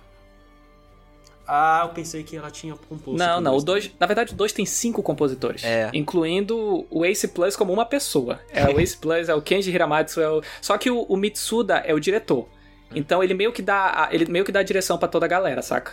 Ah, 1.55 1.83
eu 1.85 1.91
pensei 1.91 2.23
que 2.23 2.35
ela 2.35 2.51
tinha 2.51 2.75
composto. 2.75 3.19
Não, 3.19 3.39
não, 3.39 3.57
o 3.57 3.63
dois 3.63 3.85
2, 3.89 3.97
na 4.01 4.07
verdade 4.07 4.33
o 4.33 4.37
2 4.37 4.53
tem 4.55 4.65
cinco 4.65 5.03
compositores, 5.03 5.63
É. 5.63 5.91
incluindo 5.93 6.87
o 6.89 7.05
Ace 7.05 7.29
Plus 7.29 7.55
como 7.57 7.71
uma 7.73 7.85
pessoa. 7.85 8.41
É 8.51 8.65
o 8.65 8.81
Ace 8.81 8.97
Plus, 8.97 9.29
é 9.29 9.35
o 9.35 9.43
Kenji 9.43 9.71
Hiramatsu, 9.71 10.21
é 10.23 10.31
o... 10.31 10.43
só 10.63 10.79
que 10.79 10.91
o, 10.91 11.03
o 11.03 11.15
Mitsuda 11.15 11.77
é 11.79 11.93
o 11.93 12.01
diretor. 12.01 12.49
Então 12.95 13.23
ele 13.23 13.35
meio 13.35 13.53
que 13.53 13.61
dá, 13.61 14.05
a- 14.07 14.15
ele 14.15 14.25
meio 14.33 14.45
que 14.47 14.53
dá 14.53 14.63
direção 14.63 14.97
pra 14.97 15.09
toda 15.09 15.27
a 15.27 15.29
galera, 15.29 15.61
saca? 15.61 15.93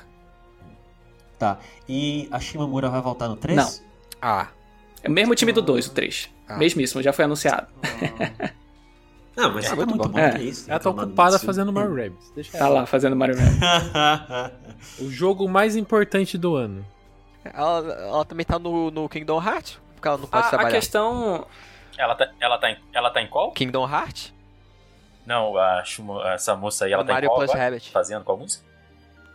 Tá. 1.38 1.60
E 1.88 2.28
a 2.32 2.40
Shimomura 2.40 2.90
vai 2.90 3.02
voltar 3.02 3.28
no 3.28 3.36
3? 3.36 3.58
Não. 3.58 3.70
Ah. 4.22 4.48
É 5.04 5.10
o 5.10 5.12
mesmo 5.12 5.36
time 5.36 5.52
do 5.52 5.62
2, 5.62 5.88
o 5.88 5.92
3. 5.92 6.30
Ah. 6.48 6.58
Mesmíssimo, 6.58 7.02
já 7.04 7.12
foi 7.12 7.26
anunciado. 7.26 7.68
Não, 9.40 9.54
mas 9.54 9.66
É 9.66 9.70
tá 9.70 9.76
muito 9.76 9.90
muito 9.90 10.10
bom. 10.10 10.14
bom. 10.14 10.20
É. 10.20 10.42
isso, 10.42 10.70
Ela 10.70 10.80
tá 10.80 10.90
do 10.92 11.02
ocupada 11.02 11.32
Mitsuda. 11.32 11.46
fazendo 11.46 11.72
Mario 11.74 11.96
Rabbids. 11.96 12.32
Deixa 12.36 12.52
Tá 12.58 12.66
ela. 12.66 12.80
lá 12.82 12.86
fazendo 12.86 13.16
Mario 13.16 13.36
Run. 13.38 13.46
O 15.06 15.10
jogo 15.12 15.48
mais 15.48 15.76
importante 15.76 16.38
do 16.38 16.56
ano. 16.56 16.86
Ela, 17.44 17.94
ela 17.94 18.26
também 18.26 18.46
tá 18.46 18.58
no, 18.60 18.92
no 18.92 19.08
Kingdom 19.10 19.42
Hearts? 19.44 19.80
Porque 19.96 20.08
ela 20.08 20.18
não 20.18 20.28
pode 20.28 20.44
A, 20.44 20.48
a 20.48 20.50
trabalhar. 20.50 20.72
questão. 20.72 21.46
Ela 21.98 22.16
tá, 22.16 22.30
ela, 22.40 22.58
tá 22.58 22.72
em, 22.72 22.78
ela 22.94 23.10
tá 23.10 23.22
em 23.22 23.28
qual? 23.28 23.52
Kingdom 23.52 23.90
Hearts? 23.90 24.34
Não, 25.26 25.58
a 25.58 25.84
essa 26.34 26.56
moça 26.56 26.86
aí, 26.86 26.94
ela 26.94 27.04
O 27.04 27.06
tá 27.06 27.14
Mario 27.14 27.28
em 27.28 27.30
qual 27.30 27.40
Plus 27.40 27.50
agora? 27.52 27.66
Rabbit. 27.66 27.92
Fazendo 27.92 28.24
qual 28.24 28.38
música? 28.38 28.64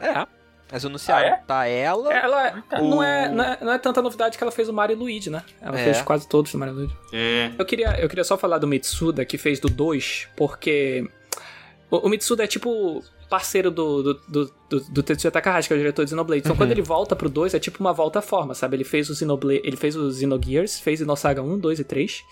É. 0.00 0.26
Mas 0.72 0.84
anunciaram. 0.84 1.26
Ah, 1.26 1.30
é? 1.30 1.36
Tá 1.46 1.66
ela. 1.66 2.12
Ela 2.12 2.64
O- 2.80 2.88
não, 2.90 3.02
é, 3.02 3.28
não, 3.28 3.44
é, 3.44 3.58
não 3.60 3.72
é 3.72 3.78
tanta 3.78 4.02
novidade 4.02 4.36
que 4.36 4.42
ela 4.42 4.50
fez 4.50 4.68
o 4.68 4.72
Mario 4.72 4.94
e 4.96 4.98
Luigi, 4.98 5.30
né? 5.30 5.42
Ela 5.60 5.78
É. 5.78 5.84
fez 5.84 6.02
quase 6.02 6.26
todos 6.28 6.50
do 6.52 6.58
Mario 6.58 6.74
e 6.74 6.76
Luigi. 6.78 6.96
É. 7.12 7.50
Eu 7.58 7.64
queria, 7.64 8.00
eu 8.00 8.08
queria 8.08 8.24
só 8.24 8.36
falar 8.36 8.58
do 8.58 8.66
Mitsuda, 8.66 9.24
que 9.24 9.38
fez 9.38 9.60
do 9.60 9.68
2, 9.68 10.28
porque 10.36 11.08
o, 11.90 11.98
o 12.06 12.08
Mitsuda 12.08 12.42
é 12.44 12.46
tipo 12.46 13.02
parceiro 13.30 13.70
do, 13.70 14.02
do, 14.02 14.14
do, 14.28 14.54
do, 14.70 14.80
do 14.90 15.02
Tetsuya 15.02 15.30
Takahashi, 15.30 15.68
que 15.68 15.74
é 15.74 15.76
o 15.76 15.80
diretor 15.80 16.04
de 16.04 16.10
Xenoblade. 16.10 16.42
Então 16.44 16.56
quando 16.56 16.70
ele 16.72 16.82
volta 16.82 17.14
pro 17.16 17.28
2, 17.28 17.54
é 17.54 17.58
tipo 17.58 17.80
uma 17.80 17.92
volta 17.92 18.18
à 18.18 18.22
forma, 18.22 18.54
sabe? 18.54 18.76
Ele 18.76 18.84
fez 18.84 19.08
o 19.10 19.14
Xenoblade, 19.14 19.60
ele 19.64 19.76
fez 19.76 19.96
o 19.96 20.10
Xenogears, 20.12 20.78
fez 20.80 21.00
o 21.00 21.04
Xenosaga 21.04 21.42
1, 21.42 21.58
2 21.58 21.80
e 21.80 21.84
3. 21.84 22.22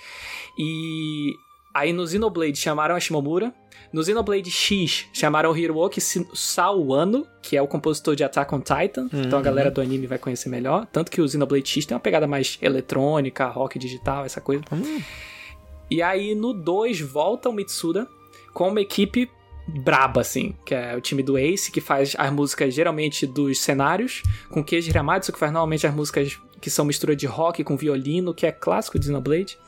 E 0.59 1.33
aí 1.73 1.93
no 1.93 2.07
Xenoblade 2.07 2.57
chamaram 2.57 2.94
a 2.94 3.01
Shimomura. 3.01 3.53
No 3.93 4.03
Xenoblade 4.03 4.51
X 4.51 5.07
chamaram 5.12 5.51
o 5.51 5.57
Hiroki 5.57 6.01
Sawano, 6.01 7.27
que 7.43 7.57
é 7.57 7.62
o 7.62 7.69
compositor 7.69 8.16
de 8.16 8.24
Attack 8.24 8.55
on 8.55 8.61
Titan. 8.61 9.09
Então 9.12 9.39
a 9.39 9.43
galera 9.43 9.70
do 9.70 9.81
anime 9.81 10.07
vai 10.07 10.19
conhecer 10.19 10.49
melhor. 10.49 10.86
Tanto 10.86 11.11
que 11.11 11.20
o 11.20 11.28
Xenoblade 11.28 11.69
X 11.69 11.85
tem 11.85 11.94
uma 11.94 12.01
pegada 12.01 12.27
mais 12.27 12.59
eletrônica, 12.62 13.47
rock 13.47 13.78
digital, 13.78 14.24
essa 14.24 14.40
coisa. 14.40 14.62
E 15.90 16.01
aí 16.01 16.35
no 16.35 16.55
2 16.55 17.01
volta 17.01 17.51
o 17.51 17.53
Mitsuda 17.53 18.09
com 18.55 18.69
uma 18.69 18.81
equipe 18.81 19.31
braba, 19.66 20.23
assim, 20.23 20.55
que 20.65 20.74
é 20.74 20.97
o 20.97 21.01
time 21.01 21.23
do 21.23 21.39
Ace, 21.39 21.70
que 21.70 21.81
faz 21.81 22.15
as 22.19 22.32
músicas 22.32 22.74
geralmente 22.74 23.27
dos 23.27 23.61
cenários, 23.61 24.23
com 24.51 24.65
Keiji 24.65 24.90
Hiramatsu, 24.90 25.32
que 25.32 25.39
faz 25.39 25.53
normalmente 25.53 25.86
as 25.86 25.94
músicas 25.94 26.39
que 26.61 26.70
são 26.70 26.85
mistura 26.85 27.15
de 27.15 27.27
rock 27.27 27.62
com 27.62 27.77
violino, 27.77 28.32
que 28.32 28.47
é 28.47 28.53
clássico 28.53 28.99
de 28.99 29.07
Xenoblade. 29.07 29.59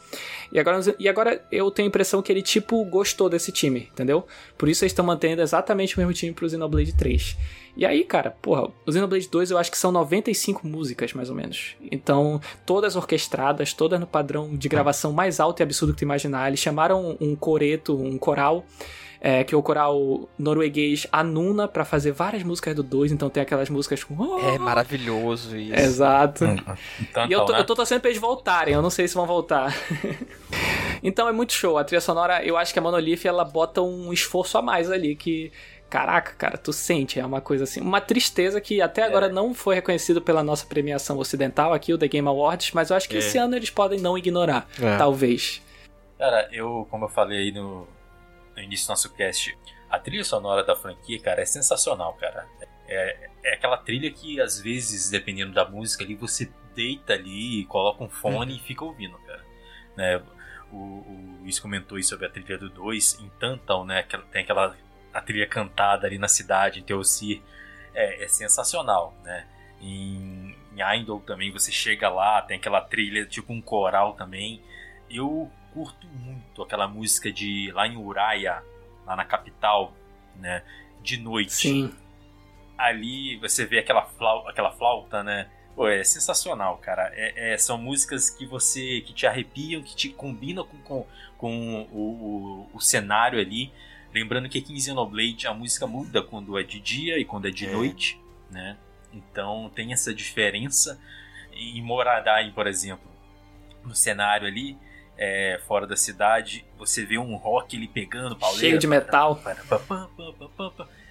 E 0.52 0.58
agora, 0.58 0.80
e 0.98 1.08
agora 1.08 1.44
eu 1.50 1.70
tenho 1.70 1.86
a 1.86 1.88
impressão 1.88 2.22
que 2.22 2.30
ele, 2.30 2.42
tipo, 2.42 2.84
gostou 2.84 3.28
desse 3.28 3.50
time, 3.50 3.88
entendeu? 3.92 4.26
Por 4.56 4.68
isso 4.68 4.84
eles 4.84 4.92
estão 4.92 5.04
mantendo 5.04 5.42
exatamente 5.42 5.96
o 5.96 5.98
mesmo 5.98 6.12
time 6.12 6.32
pro 6.32 6.48
Xenoblade 6.48 6.94
3. 6.94 7.36
E 7.76 7.84
aí, 7.84 8.04
cara, 8.04 8.30
porra, 8.30 8.70
o 8.86 8.92
Xenoblade 8.92 9.28
2 9.28 9.50
eu 9.50 9.58
acho 9.58 9.70
que 9.70 9.78
são 9.78 9.90
95 9.90 10.66
músicas, 10.66 11.12
mais 11.12 11.28
ou 11.28 11.34
menos. 11.34 11.76
Então, 11.90 12.40
todas 12.64 12.94
orquestradas, 12.94 13.72
todas 13.72 13.98
no 13.98 14.06
padrão 14.06 14.56
de 14.56 14.68
gravação 14.68 15.12
mais 15.12 15.40
alto 15.40 15.60
e 15.60 15.62
absurdo 15.62 15.92
que 15.92 15.98
tu 15.98 16.04
imaginar. 16.04 16.48
Eles 16.48 16.60
chamaram 16.60 17.16
um 17.20 17.34
coreto, 17.34 18.00
um 18.00 18.16
coral, 18.16 18.64
é, 19.26 19.42
que 19.42 19.54
é 19.54 19.56
o 19.58 19.62
coral 19.62 20.28
norueguês 20.38 21.06
Anuna, 21.10 21.66
pra 21.66 21.82
fazer 21.82 22.12
várias 22.12 22.42
músicas 22.42 22.74
do 22.76 22.82
2. 22.82 23.10
Então 23.10 23.30
tem 23.30 23.42
aquelas 23.42 23.70
músicas 23.70 24.04
com... 24.04 24.38
É 24.38 24.58
maravilhoso 24.58 25.56
isso. 25.56 25.74
Exato. 25.80 26.44
Então, 27.00 27.26
E 27.26 27.32
eu 27.32 27.42
tô, 27.46 27.52
né? 27.54 27.60
eu 27.60 27.64
tô 27.64 27.74
torcendo 27.74 28.02
pra 28.02 28.10
eles 28.10 28.20
voltarem, 28.20 28.74
eu 28.74 28.82
não 28.82 28.90
sei 28.90 29.08
se 29.08 29.14
vão 29.14 29.26
voltar. 29.26 29.74
então 31.02 31.26
é 31.26 31.32
muito 31.32 31.54
show. 31.54 31.78
A 31.78 31.84
trilha 31.84 32.02
sonora, 32.02 32.44
eu 32.44 32.56
acho 32.56 32.72
que 32.72 32.78
a 32.78 32.82
Monolith 32.82 33.24
ela 33.26 33.44
bota 33.46 33.80
um 33.80 34.12
esforço 34.12 34.58
a 34.58 34.62
mais 34.62 34.90
ali 34.90 35.16
que. 35.16 35.50
Caraca, 35.88 36.32
cara, 36.36 36.58
tu 36.58 36.72
sente, 36.72 37.20
é 37.20 37.24
uma 37.24 37.40
coisa 37.40 37.64
assim. 37.64 37.80
Uma 37.80 38.00
tristeza 38.00 38.60
que 38.60 38.82
até 38.82 39.02
É. 39.02 39.04
agora 39.04 39.28
não 39.28 39.54
foi 39.54 39.76
reconhecido 39.76 40.20
pela 40.20 40.42
nossa 40.42 40.66
premiação 40.66 41.16
ocidental 41.18 41.72
aqui, 41.72 41.92
o 41.94 41.98
The 41.98 42.08
Game 42.08 42.26
Awards, 42.26 42.72
mas 42.72 42.90
eu 42.90 42.96
acho 42.96 43.08
que 43.08 43.14
É. 43.16 43.20
esse 43.20 43.38
ano 43.38 43.54
eles 43.54 43.70
podem 43.70 44.00
não 44.00 44.18
ignorar, 44.18 44.66
É. 44.80 44.96
talvez. 44.96 45.62
Cara, 46.18 46.48
eu, 46.52 46.86
como 46.90 47.04
eu 47.04 47.08
falei 47.08 47.38
aí 47.38 47.52
no, 47.52 47.86
no 48.54 48.62
início 48.62 48.86
do 48.86 48.90
nosso 48.90 49.12
cast, 49.14 49.56
a 49.90 49.98
trilha 49.98 50.24
sonora 50.24 50.64
da 50.64 50.74
franquia, 50.74 51.20
cara, 51.20 51.42
é 51.42 51.44
sensacional, 51.44 52.14
cara. 52.14 52.46
É, 52.86 53.30
é 53.44 53.54
aquela 53.54 53.76
trilha 53.76 54.10
que, 54.10 54.40
às 54.40 54.60
vezes, 54.60 55.10
dependendo 55.10 55.52
da 55.52 55.64
música 55.64 56.04
ali, 56.04 56.14
você 56.14 56.50
deita 56.74 57.12
ali, 57.12 57.64
coloca 57.66 58.02
um 58.02 58.08
fone 58.08 58.56
e 58.56 58.60
fica 58.60 58.84
ouvindo, 58.84 59.16
cara. 59.18 59.44
Né? 59.96 60.22
O, 60.72 60.76
o 60.76 61.38
Luiz 61.40 61.60
comentou 61.60 61.96
aí 61.96 62.02
sobre 62.02 62.26
a 62.26 62.30
trilha 62.30 62.58
do 62.58 62.68
2 62.68 63.20
em 63.20 63.28
Tantal, 63.38 63.84
né? 63.84 64.04
Tem 64.32 64.42
aquela 64.42 64.76
a 65.12 65.20
trilha 65.20 65.46
cantada 65.46 66.06
ali 66.08 66.18
na 66.18 66.26
cidade, 66.26 66.80
em 66.80 66.82
Teosir. 66.82 67.40
É, 67.94 68.24
é 68.24 68.28
sensacional, 68.28 69.16
né? 69.22 69.46
Em, 69.80 70.56
em 70.74 70.82
Eindhoven 70.82 71.24
também, 71.24 71.52
você 71.52 71.70
chega 71.70 72.08
lá, 72.08 72.42
tem 72.42 72.56
aquela 72.56 72.80
trilha, 72.80 73.24
tipo 73.24 73.52
um 73.52 73.62
coral 73.62 74.14
também. 74.14 74.60
Eu 75.08 75.48
curto 75.74 76.06
muito 76.06 76.62
aquela 76.62 76.86
música 76.88 77.30
de 77.32 77.70
lá 77.72 77.86
em 77.86 77.96
Uraia, 77.96 78.62
lá 79.04 79.16
na 79.16 79.24
capital, 79.24 79.92
né? 80.36 80.62
De 81.02 81.18
noite. 81.18 81.52
Sim. 81.52 81.92
Ali 82.76 83.36
você 83.36 83.64
vê 83.66 83.78
aquela 83.80 84.04
flauta, 84.06 84.50
aquela 84.50 84.72
flauta 84.72 85.22
né? 85.22 85.48
Pô, 85.76 85.88
é 85.88 86.02
sensacional, 86.04 86.78
cara. 86.78 87.10
É, 87.14 87.54
é- 87.54 87.58
são 87.58 87.76
músicas 87.76 88.30
que 88.30 88.46
você 88.46 89.00
que 89.00 89.12
te 89.12 89.26
arrepiam, 89.26 89.82
que 89.82 89.94
te 89.94 90.08
combinam 90.08 90.64
com, 90.64 90.78
com, 90.78 91.06
com 91.36 91.82
o, 91.92 92.68
o, 92.72 92.76
o 92.76 92.80
cenário 92.80 93.38
ali. 93.40 93.72
Lembrando 94.12 94.48
que 94.48 94.58
aqui 94.58 94.72
em 94.72 94.80
Xenoblade 94.80 95.46
a 95.48 95.52
música 95.52 95.86
muda 95.86 96.22
quando 96.22 96.56
é 96.58 96.62
de 96.62 96.78
dia 96.78 97.18
e 97.18 97.24
quando 97.24 97.48
é 97.48 97.50
de 97.50 97.66
É. 97.66 97.72
noite, 97.72 98.20
né? 98.50 98.76
Então 99.12 99.70
tem 99.74 99.92
essa 99.92 100.14
diferença. 100.14 101.00
Em 101.52 101.82
Moradai, 101.82 102.50
por 102.52 102.66
exemplo, 102.66 103.08
no 103.84 103.94
cenário 103.94 104.46
ali, 104.46 104.76
é, 105.16 105.60
fora 105.66 105.86
da 105.86 105.96
cidade, 105.96 106.64
você 106.78 107.04
vê 107.04 107.18
um 107.18 107.36
rock 107.36 107.76
ele 107.76 107.88
pegando 107.88 108.36
pauleira. 108.36 108.66
Cheio 108.66 108.78
de 108.78 108.86
metal. 108.86 109.40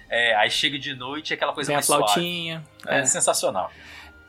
É, 0.08 0.34
aí 0.36 0.50
chega 0.50 0.78
de 0.78 0.94
noite 0.94 1.32
é 1.32 1.36
aquela 1.36 1.52
coisa 1.52 1.68
Tem 1.68 1.74
a 1.74 1.78
mais 1.78 1.86
suave. 1.86 2.04
flautinha. 2.04 2.64
É, 2.86 3.00
É. 3.00 3.06
sensacional. 3.06 3.70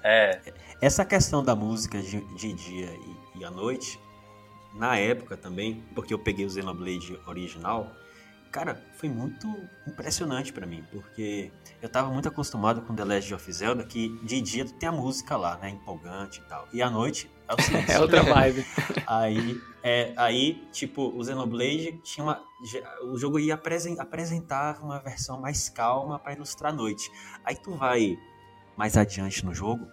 É, 0.04 0.40
Essa 0.82 1.04
questão 1.04 1.44
da 1.44 1.56
música 1.56 2.00
de, 2.02 2.22
de 2.36 2.54
dia 2.54 2.88
e, 3.36 3.40
e 3.40 3.46
à 3.46 3.52
noite, 3.52 4.00
na 4.74 4.98
época 4.98 5.36
também, 5.38 5.84
porque 5.94 6.14
eu 6.14 6.20
peguei 6.20 6.46
o 6.46 6.50
Xenoblade 6.50 7.20
original, 7.28 7.92
cara, 8.52 8.82
foi 8.98 9.10
muito 9.10 9.48
impressionante 9.88 10.54
pra 10.54 10.66
mim, 10.66 10.84
porque 10.92 11.52
eu 11.82 11.90
tava 11.90 12.10
muito 12.10 12.28
acostumado 12.28 12.82
com 12.82 12.94
The 12.96 13.04
Legend 13.04 13.34
of 13.36 13.52
Zelda, 13.52 13.84
que 13.84 14.10
de 14.24 14.42
dia 14.42 14.66
tem 14.66 14.88
a 14.90 14.92
música 14.92 15.36
lá, 15.38 15.58
né, 15.58 15.70
empolgante 15.70 16.40
e 16.40 16.44
tal, 16.44 16.68
e 16.72 16.82
à 16.82 16.90
noite 16.90 17.30
é. 17.48 17.94
É 17.94 18.00
outra 18.00 18.24
vibe. 18.24 18.66
Aí, 19.08 19.60
é, 19.84 20.14
aí, 20.18 20.68
tipo, 20.72 21.14
o 21.16 21.24
Xenoblade 21.24 22.00
tinha 22.04 22.24
uma. 22.24 22.42
O 23.12 23.18
jogo 23.18 23.38
ia 23.40 23.54
apresen- 23.54 24.00
apresentar 24.00 24.80
uma 24.82 25.00
versão 25.00 25.40
mais 25.40 25.70
calma 25.70 26.18
para 26.20 26.34
ilustrar 26.34 26.72
a 26.72 26.76
noite. 26.76 27.12
Aí 27.44 27.56
tu 27.56 27.72
vai 27.76 28.18
mais 28.76 28.98
adiante 28.98 29.46
no 29.46 29.54
jogo, 29.54 29.88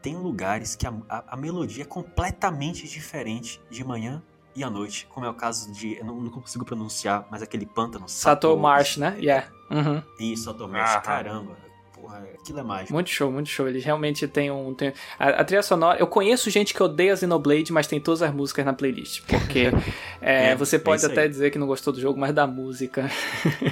tem 0.00 0.16
lugares 0.16 0.74
que 0.74 0.86
a, 0.86 0.94
a- 1.08 1.24
a 1.28 1.36
melodia 1.36 1.82
é 1.82 1.86
completamente 1.86 2.88
diferente 2.88 3.60
de 3.70 3.84
manhã 3.84 4.22
e 4.54 4.64
à 4.64 4.70
noite. 4.70 5.06
Como 5.10 5.26
é 5.26 5.28
o 5.28 5.34
caso 5.34 5.70
de. 5.72 5.98
Eu 5.98 6.04
não, 6.06 6.20
não 6.20 6.30
consigo 6.30 6.64
pronunciar, 6.64 7.26
mas 7.30 7.42
aquele 7.42 7.66
pântano. 7.66 8.08
Sato 8.08 8.56
Marsh, 8.56 8.96
né? 8.96 9.16
Yeah. 9.20 9.48
Uhum. 9.70 10.02
Isso, 10.18 10.44
Sato 10.44 10.66
Marsh. 10.66 10.92
Aham. 10.94 11.02
Caramba. 11.02 11.65
Porra, 12.06 12.24
aquilo 12.40 12.60
é 12.60 12.62
mágico. 12.62 12.92
Muito 12.92 13.10
show, 13.10 13.32
muito 13.32 13.48
show. 13.48 13.66
Eles 13.66 13.84
realmente 13.84 14.28
têm 14.28 14.48
um. 14.48 14.72
Tem... 14.72 14.92
A, 15.18 15.40
a 15.40 15.44
trilha 15.44 15.62
sonora. 15.62 15.98
Eu 15.98 16.06
conheço 16.06 16.48
gente 16.50 16.72
que 16.72 16.80
odeia 16.80 17.16
Xenoblade, 17.16 17.72
mas 17.72 17.88
tem 17.88 18.00
todas 18.00 18.22
as 18.22 18.32
músicas 18.32 18.64
na 18.64 18.72
playlist. 18.72 19.22
Porque 19.26 19.70
é, 20.22 20.52
É, 20.52 20.54
você 20.54 20.76
é 20.76 20.78
pode 20.78 21.02
isso 21.02 21.10
até 21.10 21.22
aí. 21.22 21.28
dizer 21.28 21.50
que 21.50 21.58
não 21.58 21.66
gostou 21.66 21.92
do 21.92 22.00
jogo, 22.00 22.18
mas 22.18 22.32
da 22.32 22.46
música. 22.46 23.10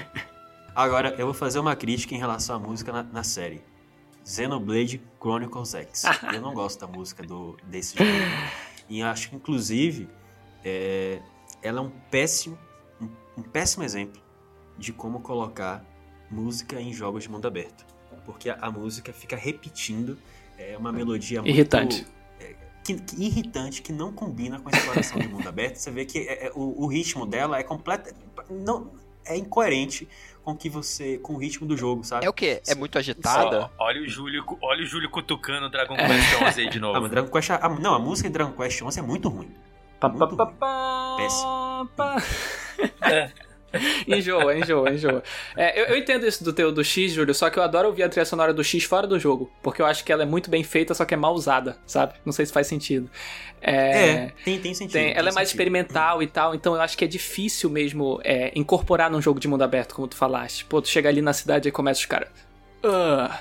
Agora, 0.74 1.14
eu 1.16 1.26
vou 1.26 1.34
fazer 1.34 1.60
uma 1.60 1.76
crítica 1.76 2.12
em 2.12 2.18
relação 2.18 2.56
à 2.56 2.58
música 2.58 2.90
na, 2.90 3.04
na 3.04 3.22
série. 3.22 3.62
Xenoblade 4.24 5.00
Chronicles 5.20 5.72
X. 5.74 6.02
eu 6.34 6.40
não 6.40 6.52
gosto 6.52 6.80
da 6.80 6.88
música 6.88 7.22
do, 7.22 7.56
desse 7.62 7.96
jogo. 7.96 8.10
E 8.88 9.00
acho 9.00 9.30
que, 9.30 9.36
inclusive, 9.36 10.08
é, 10.64 11.20
ela 11.62 11.78
é 11.78 11.82
um 11.82 11.90
péssimo, 12.10 12.58
um, 13.00 13.08
um 13.38 13.42
péssimo 13.42 13.84
exemplo 13.84 14.20
de 14.76 14.92
como 14.92 15.20
colocar 15.20 15.84
música 16.28 16.80
em 16.80 16.92
jogos 16.92 17.22
de 17.22 17.30
mundo 17.30 17.46
aberto. 17.46 17.94
Porque 18.24 18.50
a, 18.50 18.58
a 18.60 18.70
música 18.70 19.12
fica 19.12 19.36
repetindo 19.36 20.16
é 20.58 20.76
uma 20.78 20.92
melodia 20.92 21.40
muito... 21.42 21.52
Irritante. 21.54 22.06
é, 22.40 22.54
que- 22.84 22.94
que 23.00 23.22
irritante, 23.24 23.82
que 23.82 23.92
não 23.92 24.12
combina 24.12 24.58
com 24.60 24.68
a 24.68 24.72
exploração 24.72 25.18
de 25.18 25.28
mundo 25.28 25.48
aberto. 25.48 25.76
Você 25.76 25.90
vê 25.90 26.04
que 26.04 26.18
é- 26.20 26.46
é- 26.46 26.52
o, 26.54 26.84
o 26.84 26.86
ritmo 26.86 27.26
dela 27.26 27.58
é 27.58 27.62
completo... 27.62 28.14
Não, 28.50 28.90
é 29.26 29.36
incoerente 29.36 30.06
com 30.44 30.52
o 30.52 30.56
que 30.56 30.68
você 30.68 31.16
com 31.18 31.32
o 31.32 31.36
ritmo 31.38 31.66
do 31.66 31.74
jogo, 31.76 32.04
sabe? 32.04 32.26
É 32.26 32.28
o 32.28 32.32
quê? 32.34 32.60
É 32.66 32.74
muito 32.74 32.98
agitada? 32.98 33.70
Ó, 33.78 33.86
olha 33.86 34.02
o 34.02 34.06
Júlio, 34.06 34.44
olha 34.60 34.82
o 34.82 34.86
Júlio 34.86 35.08
cutucando 35.08 35.66
o 35.66 35.70
Dragon 35.70 35.96
Quest 35.96 36.34
11 36.42 36.60
aí 36.60 36.68
de 36.68 36.76
Ah, 36.76 36.80
novo. 36.82 37.00
mas 37.00 37.10
Dragon 37.10 37.30
Quest, 37.30 37.50
ah, 37.50 37.68
não, 37.80 37.94
a 37.94 37.98
música 37.98 38.28
de 38.28 38.34
Dragon 38.34 38.52
Quest 38.52 38.82
11 38.82 38.98
é 38.98 39.02
muito 39.02 39.28
ruim. 39.30 39.50
Pá, 39.98 40.10
Muito 40.10 40.34
ruim. 40.36 40.54
Péssimo. 41.16 41.88
pá. 41.96 42.16
Enjoa, 44.06 44.56
enjoa, 44.56 44.90
enjoa. 44.90 45.22
É, 45.56 45.80
eu, 45.80 45.86
eu, 45.86 45.96
entendo 45.96 46.26
isso 46.26 46.42
do 46.42 46.52
teu 46.52 46.72
do 46.72 46.84
X, 46.84 47.12
Júlio, 47.12 47.34
só 47.34 47.50
que 47.50 47.58
eu 47.58 47.62
adoro 47.62 47.88
ouvir 47.88 48.02
a 48.02 48.08
trilha 48.08 48.24
sonora 48.24 48.52
do 48.52 48.62
X 48.62 48.84
fora 48.84 49.06
do 49.06 49.18
jogo, 49.18 49.50
porque 49.62 49.80
eu 49.80 49.86
acho 49.86 50.04
que 50.04 50.12
ela 50.12 50.22
é 50.22 50.26
muito 50.26 50.50
bem 50.50 50.62
feita, 50.62 50.94
só 50.94 51.04
que 51.04 51.14
é 51.14 51.16
mal 51.16 51.34
usada, 51.34 51.76
sabe? 51.86 52.14
Não 52.24 52.32
sei 52.32 52.46
se 52.46 52.52
faz 52.52 52.66
sentido. 52.66 53.10
É, 53.60 53.72
é 53.72 54.32
tem, 54.44 54.58
tem 54.58 54.74
sentido. 54.74 54.92
Tem, 54.92 55.06
tem 55.08 55.16
ela 55.16 55.30
é 55.30 55.32
mais 55.32 55.48
experimental 55.48 56.22
e 56.22 56.26
tal, 56.26 56.54
então 56.54 56.74
eu 56.74 56.80
acho 56.80 56.96
que 56.96 57.04
é 57.04 57.08
difícil 57.08 57.70
mesmo 57.70 58.20
é, 58.22 58.52
incorporar 58.54 59.10
num 59.10 59.22
jogo 59.22 59.40
de 59.40 59.48
mundo 59.48 59.62
aberto, 59.62 59.94
como 59.94 60.06
tu 60.06 60.16
falaste. 60.16 60.64
Pô, 60.64 60.82
tu 60.82 60.88
chega 60.88 61.08
ali 61.08 61.22
na 61.22 61.32
cidade 61.32 61.68
e 61.68 61.72
começa 61.72 62.00
os 62.00 62.06
caras. 62.06 62.28
Uh, 62.84 63.32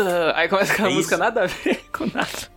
uh, 0.00 0.32
aí 0.34 0.48
começa 0.48 0.72
aquela 0.72 0.90
é 0.90 0.94
música 0.94 1.16
nada 1.16 1.44
a 1.44 1.46
ver 1.46 1.84
com 1.96 2.06
nada. 2.06 2.50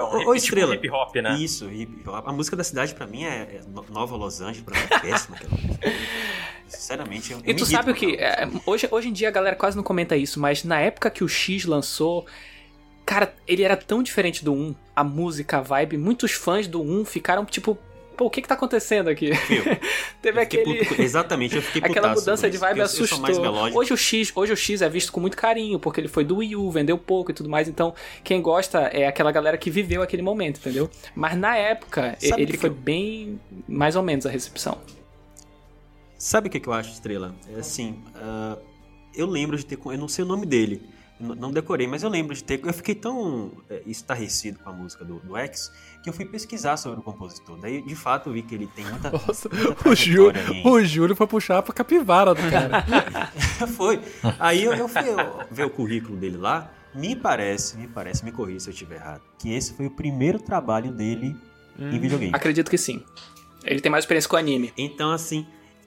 É. 0.00 0.22
É 0.22 0.26
um 0.26 0.28
Ô, 0.28 0.34
Estrela. 0.34 0.74
Hip 0.74 0.90
hop, 0.90 1.16
né? 1.16 1.36
Isso, 1.38 1.70
hip 1.70 2.08
hop. 2.08 2.26
A 2.26 2.32
música 2.32 2.56
da 2.56 2.64
cidade 2.64 2.94
pra 2.94 3.06
mim 3.06 3.24
é, 3.24 3.60
é 3.60 3.60
Nova 3.90 4.16
Los 4.16 4.40
Angeles, 4.40 4.62
pra 4.62 4.78
mim 4.78 4.86
é 4.90 4.98
péssima 4.98 5.36
aquela 5.36 5.52
música. 5.60 5.92
Sinceramente, 6.66 7.32
eu, 7.32 7.40
E 7.44 7.54
tu 7.54 7.66
sabe 7.66 7.90
o 7.90 7.94
que? 7.94 8.14
É, 8.16 8.48
hoje, 8.64 8.88
hoje 8.90 9.08
em 9.08 9.12
dia 9.12 9.28
a 9.28 9.32
galera 9.32 9.56
quase 9.56 9.76
não 9.76 9.82
comenta 9.82 10.16
isso, 10.16 10.38
mas 10.38 10.62
na 10.64 10.80
época 10.80 11.10
que 11.10 11.24
o 11.24 11.28
X 11.28 11.64
lançou, 11.64 12.26
cara, 13.04 13.34
ele 13.46 13.62
era 13.62 13.76
tão 13.76 14.02
diferente 14.02 14.44
do 14.44 14.52
1, 14.52 14.74
a 14.94 15.02
música, 15.02 15.58
a 15.58 15.60
vibe, 15.60 15.96
muitos 15.96 16.32
fãs 16.32 16.68
do 16.68 16.80
1 16.80 17.04
ficaram 17.04 17.44
tipo, 17.44 17.76
pô, 18.20 18.26
o 18.26 18.30
que 18.30 18.42
que 18.42 18.48
tá 18.48 18.54
acontecendo 18.54 19.08
aqui? 19.08 19.30
Teve 20.20 20.42
aquele... 20.42 20.84
Puto, 20.84 21.00
exatamente, 21.00 21.56
eu 21.56 21.62
fiquei 21.62 21.80
Aquela 21.82 22.14
mudança 22.14 22.50
de 22.50 22.58
vibe 22.58 22.82
assustou. 22.82 23.18
Hoje 23.74 23.94
o, 23.94 23.96
X, 23.96 24.30
hoje 24.34 24.52
o 24.52 24.56
X 24.56 24.82
é 24.82 24.90
visto 24.90 25.10
com 25.10 25.20
muito 25.20 25.38
carinho, 25.38 25.80
porque 25.80 26.02
ele 26.02 26.08
foi 26.08 26.22
do 26.22 26.36
Wii 26.36 26.54
U, 26.54 26.70
vendeu 26.70 26.98
pouco 26.98 27.30
e 27.30 27.34
tudo 27.34 27.48
mais, 27.48 27.66
então 27.66 27.94
quem 28.22 28.42
gosta 28.42 28.80
é 28.80 29.06
aquela 29.06 29.32
galera 29.32 29.56
que 29.56 29.70
viveu 29.70 30.02
aquele 30.02 30.20
momento, 30.20 30.58
entendeu? 30.58 30.90
Mas 31.14 31.34
na 31.34 31.56
época, 31.56 32.14
Sabe 32.20 32.42
ele 32.42 32.58
foi 32.58 32.68
eu... 32.68 32.74
bem 32.74 33.40
mais 33.66 33.96
ou 33.96 34.02
menos 34.02 34.26
a 34.26 34.30
recepção. 34.30 34.76
Sabe 36.18 36.48
o 36.48 36.50
que, 36.50 36.60
que 36.60 36.68
eu 36.68 36.74
acho, 36.74 36.90
Estrela? 36.90 37.34
É 37.56 37.60
assim, 37.60 38.04
uh, 38.16 38.60
eu 39.14 39.26
lembro 39.26 39.56
de 39.56 39.64
ter... 39.64 39.78
Eu 39.82 39.96
não 39.96 40.08
sei 40.08 40.26
o 40.26 40.28
nome 40.28 40.44
dele, 40.44 40.82
não 41.20 41.50
decorei, 41.50 41.86
mas 41.86 42.02
eu 42.02 42.08
lembro 42.08 42.34
de 42.34 42.42
ter. 42.42 42.60
Eu 42.64 42.72
fiquei 42.72 42.94
tão 42.94 43.52
é, 43.68 43.82
estarrecido 43.86 44.58
com 44.58 44.70
a 44.70 44.72
música 44.72 45.04
do, 45.04 45.20
do 45.20 45.36
X 45.36 45.70
que 46.02 46.08
eu 46.08 46.12
fui 46.12 46.24
pesquisar 46.24 46.76
sobre 46.76 47.00
o 47.00 47.02
compositor. 47.02 47.58
Daí, 47.58 47.82
de 47.82 47.94
fato, 47.94 48.30
eu 48.30 48.32
vi 48.32 48.42
que 48.42 48.54
ele 48.54 48.66
tem 48.66 48.84
muita. 48.84 49.10
Nossa, 49.12 49.48
muita 49.48 49.88
o, 49.88 49.94
Júlio, 49.94 50.32
o 50.64 50.82
Júlio 50.82 51.16
foi 51.16 51.26
puxar 51.26 51.62
pra 51.62 51.74
capivara 51.74 52.34
do 52.34 52.42
cara. 52.50 52.84
foi. 53.76 54.00
Aí 54.38 54.64
eu, 54.64 54.72
eu 54.74 54.88
fui 54.88 55.02
ver 55.50 55.64
o 55.64 55.70
currículo 55.70 56.16
dele 56.16 56.36
lá. 56.36 56.72
Me 56.94 57.14
parece, 57.14 57.76
me 57.76 57.86
parece, 57.86 58.24
me 58.24 58.32
corrija 58.32 58.60
se 58.60 58.68
eu 58.68 58.72
estiver 58.72 58.96
errado, 58.96 59.22
que 59.38 59.52
esse 59.52 59.74
foi 59.74 59.86
o 59.86 59.90
primeiro 59.90 60.40
trabalho 60.40 60.90
dele 60.90 61.36
hum, 61.78 61.90
em 61.90 62.00
videogame. 62.00 62.32
Acredito 62.34 62.68
que 62.68 62.78
sim. 62.78 63.04
Ele 63.62 63.80
tem 63.80 63.92
mais 63.92 64.02
experiência 64.02 64.28
com 64.28 64.36
anime. 64.36 64.72
Então, 64.76 65.12
assim, 65.12 65.46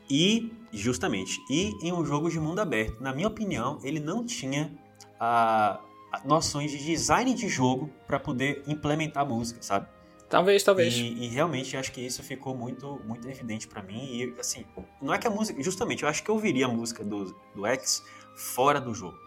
e 0.10 0.54
justamente, 0.72 1.40
e 1.50 1.74
em 1.82 1.92
um 1.92 2.06
jogo 2.06 2.30
de 2.30 2.40
mundo 2.40 2.60
aberto, 2.60 3.02
na 3.02 3.14
minha 3.14 3.28
opinião, 3.28 3.80
ele 3.84 4.00
não 4.00 4.26
tinha 4.26 4.72
a, 5.20 5.80
a 6.12 6.22
noções 6.26 6.72
de 6.72 6.78
design 6.78 7.34
de 7.34 7.48
jogo 7.50 7.90
para 8.08 8.20
poder 8.20 8.64
implementar 8.68 9.28
música, 9.28 9.62
sabe? 9.62 9.88
Talvez, 10.34 10.64
talvez. 10.64 10.96
E, 10.96 11.26
e, 11.26 11.28
realmente 11.28 11.78
acho 11.78 11.92
que 11.92 12.02
isso 12.02 12.24
ficou 12.24 12.56
muito, 12.56 13.00
muito 13.06 13.30
evidente 13.30 13.68
para 13.68 13.84
mim. 13.84 14.04
E 14.04 14.34
assim, 14.40 14.66
não 15.00 15.14
é 15.14 15.20
que 15.20 15.28
a 15.28 15.30
música. 15.30 15.62
Justamente, 15.62 16.02
eu 16.02 16.10
acho 16.10 16.24
que 16.24 16.30
eu 16.30 16.36
ouviria 16.36 16.66
a 16.66 16.70
música 16.70 17.04
do, 17.04 17.36
do 17.56 17.66
X 17.68 18.04
fora 18.36 18.82
do 18.82 18.96
jogo 18.96 19.24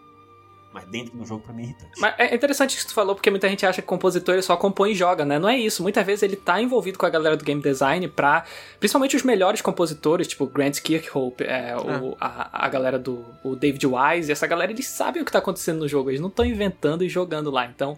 mas 0.73 0.85
dentro 0.85 1.17
do 1.17 1.25
jogo 1.25 1.43
pra 1.43 1.53
mim 1.53 1.63
é 1.63 1.65
irritante. 1.67 1.99
Mas 1.99 2.13
é 2.17 2.35
interessante 2.35 2.75
isso 2.75 2.85
que 2.85 2.91
tu 2.91 2.93
falou, 2.93 3.15
porque 3.15 3.31
muita 3.31 3.49
gente 3.49 3.65
acha 3.65 3.81
que 3.81 3.87
compositor 3.87 4.35
ele 4.35 4.41
só 4.41 4.55
compõe 4.55 4.91
e 4.91 4.95
joga, 4.95 5.25
né? 5.25 5.39
Não 5.39 5.49
é 5.49 5.57
isso. 5.57 5.81
Muitas 5.81 6.05
vezes 6.05 6.23
ele 6.23 6.35
tá 6.35 6.61
envolvido 6.61 6.99
com 6.99 7.05
a 7.05 7.09
galera 7.09 7.35
do 7.35 7.43
game 7.43 7.61
design 7.61 8.07
pra. 8.09 8.43
Principalmente 8.79 9.15
os 9.15 9.23
melhores 9.23 9.61
compositores, 9.61 10.27
tipo 10.27 10.45
Grant 10.45 10.79
Kirkhope, 10.81 11.43
é, 11.45 11.71
ah. 11.71 11.79
o, 11.79 12.15
a, 12.19 12.65
a 12.65 12.69
galera 12.69 12.99
do 12.99 13.25
o 13.43 13.55
David 13.55 13.87
Wise, 13.87 14.31
essa 14.31 14.45
galera, 14.45 14.71
eles 14.71 14.87
sabem 14.87 15.21
o 15.21 15.25
que 15.25 15.31
tá 15.31 15.39
acontecendo 15.39 15.79
no 15.79 15.87
jogo. 15.87 16.11
Eles 16.11 16.21
não 16.21 16.29
estão 16.29 16.45
inventando 16.45 17.03
e 17.03 17.09
jogando 17.09 17.49
lá. 17.49 17.65
Então. 17.65 17.97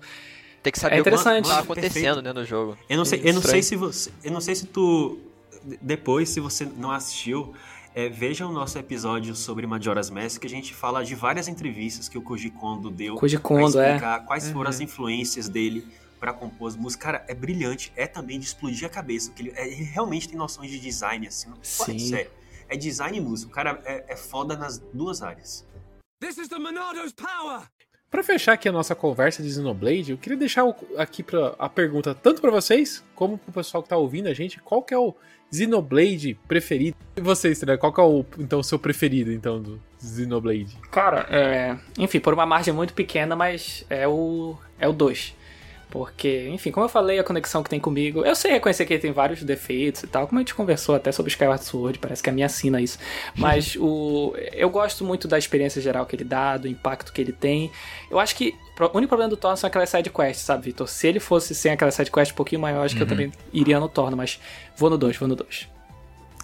Tem 0.62 0.72
que 0.72 0.80
saber 0.80 0.96
é 0.96 1.00
interessante. 1.00 1.46
o 1.46 1.50
que 1.50 1.56
tá 1.56 1.60
acontecendo 1.60 2.22
né, 2.22 2.34
no 2.34 2.46
jogo. 2.46 2.78
Eu 2.90 2.98
não 2.98 3.06
sei, 3.06 3.22
eu 3.24 3.34
não 3.34 3.42
sei 3.42 3.64
se 3.64 3.76
você. 3.76 4.12
Eu 4.24 4.32
não 4.32 4.42
sei 4.42 4.56
se 4.56 4.66
tu. 4.66 5.20
Depois, 5.82 6.30
se 6.30 6.40
você 6.40 6.66
não 6.66 6.92
assistiu, 6.92 7.54
é, 7.94 8.08
veja 8.08 8.46
o 8.46 8.52
nosso 8.52 8.78
episódio 8.78 9.36
sobre 9.36 9.66
Majora's 9.68 10.10
Mask, 10.10 10.40
que 10.42 10.48
a 10.48 10.50
gente 10.50 10.74
fala 10.74 11.04
de 11.04 11.16
várias 11.16 11.48
entrevistas 11.48 12.08
que 12.08 12.18
o 12.18 12.22
Koji 12.22 12.50
Kondo 12.52 12.90
deu 12.90 13.16
Koji 13.16 13.38
Kondo, 13.40 13.74
pra 13.74 13.88
é. 13.88 13.90
explicar 13.96 14.22
é. 14.22 14.26
quais 14.26 14.46
foram 14.48 14.62
uhum. 14.62 14.70
as 14.70 14.80
influências 14.80 15.50
dele 15.50 15.86
para 16.20 16.34
compor 16.34 16.68
as 16.68 16.76
músicas. 16.76 17.04
Cara, 17.04 17.26
é 17.28 17.34
brilhante, 17.34 17.92
é 17.96 18.06
também 18.06 18.40
de 18.40 18.46
explodir 18.46 18.86
a 18.86 18.90
cabeça, 18.90 19.30
porque 19.30 19.44
ele, 19.44 19.54
é, 19.56 19.68
ele 19.68 19.84
realmente 19.84 20.30
tem 20.30 20.38
noções 20.38 20.70
de 20.70 20.80
design, 20.80 21.28
assim. 21.28 21.52
Sim. 21.62 21.96
É 21.96 22.00
sério. 22.00 22.32
É 22.68 22.78
design 22.78 23.18
e 23.18 23.22
música. 23.22 23.52
O 23.52 23.54
cara 23.54 23.82
é, 23.84 24.06
é 24.10 24.16
foda 24.16 24.56
nas 24.56 24.78
duas 24.94 25.22
áreas. 25.22 25.66
This 26.22 26.38
is 26.38 26.48
the 26.50 26.60
Monado's 26.60 27.14
power! 27.14 27.64
Para 28.10 28.24
fechar 28.24 28.54
aqui 28.54 28.68
a 28.68 28.72
nossa 28.72 28.96
conversa 28.96 29.44
de 29.44 29.52
Xenoblade, 29.54 30.12
eu 30.12 30.18
queria 30.18 30.38
deixar 30.38 30.66
aqui 30.98 31.22
pra, 31.22 31.54
a 31.60 31.70
pergunta 31.70 32.16
tanto 32.16 32.42
para 32.42 32.50
vocês 32.50 33.04
como 33.14 33.38
para 33.38 33.50
o 33.52 33.54
pessoal 33.54 33.84
que 33.84 33.90
tá 33.90 33.98
ouvindo 33.98 34.28
a 34.28 34.34
gente, 34.34 34.60
qual 34.62 34.82
que 34.82 34.96
é 34.96 34.98
o 34.98 35.14
Xenoblade 35.54 36.40
preferido? 36.48 36.98
E 37.16 37.22
você, 37.22 37.50
Estrela, 37.50 37.78
qual 37.78 37.94
que 37.94 38.02
é 38.02 38.04
o 38.04 38.26
então, 38.40 38.64
seu 38.64 38.80
preferido 38.80 39.32
então 39.32 39.62
do 39.62 39.80
Xenoblade? 40.00 40.76
Cara, 40.90 41.28
é, 41.30 41.78
enfim, 42.00 42.20
por 42.20 42.34
uma 42.34 42.48
margem 42.48 42.74
muito 42.74 42.96
pequena, 42.96 43.36
mas 43.36 43.86
é 43.92 44.08
o 44.08 44.58
é 44.80 44.88
o 44.88 44.94
2. 44.94 45.36
Porque, 45.90 46.48
enfim, 46.50 46.70
como 46.72 46.86
eu 46.86 46.90
falei, 46.90 47.18
a 47.18 47.24
conexão 47.24 47.64
que 47.64 47.70
tem 47.70 47.80
comigo. 47.80 48.24
Eu 48.24 48.36
sei 48.36 48.52
reconhecer 48.52 48.86
que 48.86 48.94
ele 48.94 49.02
tem 49.02 49.12
vários 49.12 49.42
defeitos 49.42 50.04
e 50.04 50.08
tal, 50.08 50.28
como 50.28 50.40
a 50.40 50.42
gente 50.42 50.54
conversou 50.54 50.94
até 50.94 51.12
sobre 51.12 51.32
Skyward 51.32 51.64
Sword, 51.64 51.98
parece 51.98 52.22
que 52.22 52.30
a 52.30 52.34
minha 52.34 52.46
assina 52.46 52.80
isso. 52.80 53.00
Mas 53.36 53.76
o, 53.80 54.34
eu 54.54 54.70
gosto 54.70 55.04
muito 55.04 55.28
da 55.28 55.38
experiência 55.38 55.82
geral 55.82 56.06
que 56.06 56.16
ele 56.16 56.24
dá, 56.24 56.58
do 56.58 56.68
impacto 56.68 57.12
que 57.12 57.20
ele 57.20 57.32
tem. 57.32 57.72
Eu 58.10 58.20
acho 58.20 58.36
que 58.36 58.54
o 58.80 58.98
único 58.98 59.10
problema 59.10 59.30
do 59.30 59.38
Torno 59.38 59.58
são 59.58 59.68
aquelas 59.68 59.90
sidequests, 59.90 60.46
sabe, 60.46 60.66
Vitor? 60.66 60.88
Se 60.88 61.08
ele 61.08 61.20
fosse 61.20 61.56
sem 61.56 61.72
aquela 61.72 61.92
sidequest 61.92 62.34
um 62.34 62.36
pouquinho 62.36 62.62
maior, 62.62 62.86
acho 62.86 62.94
uhum. 62.94 62.98
que 62.98 63.04
eu 63.04 63.18
uhum. 63.18 63.30
também 63.30 63.32
iria 63.52 63.80
no 63.80 63.90
Torno, 63.90 64.16
mas 64.16 64.40
vou 64.78 64.90
no 64.90 64.98
2, 64.98 65.18
vou 65.18 65.28
no 65.28 65.36
2. 65.36 65.79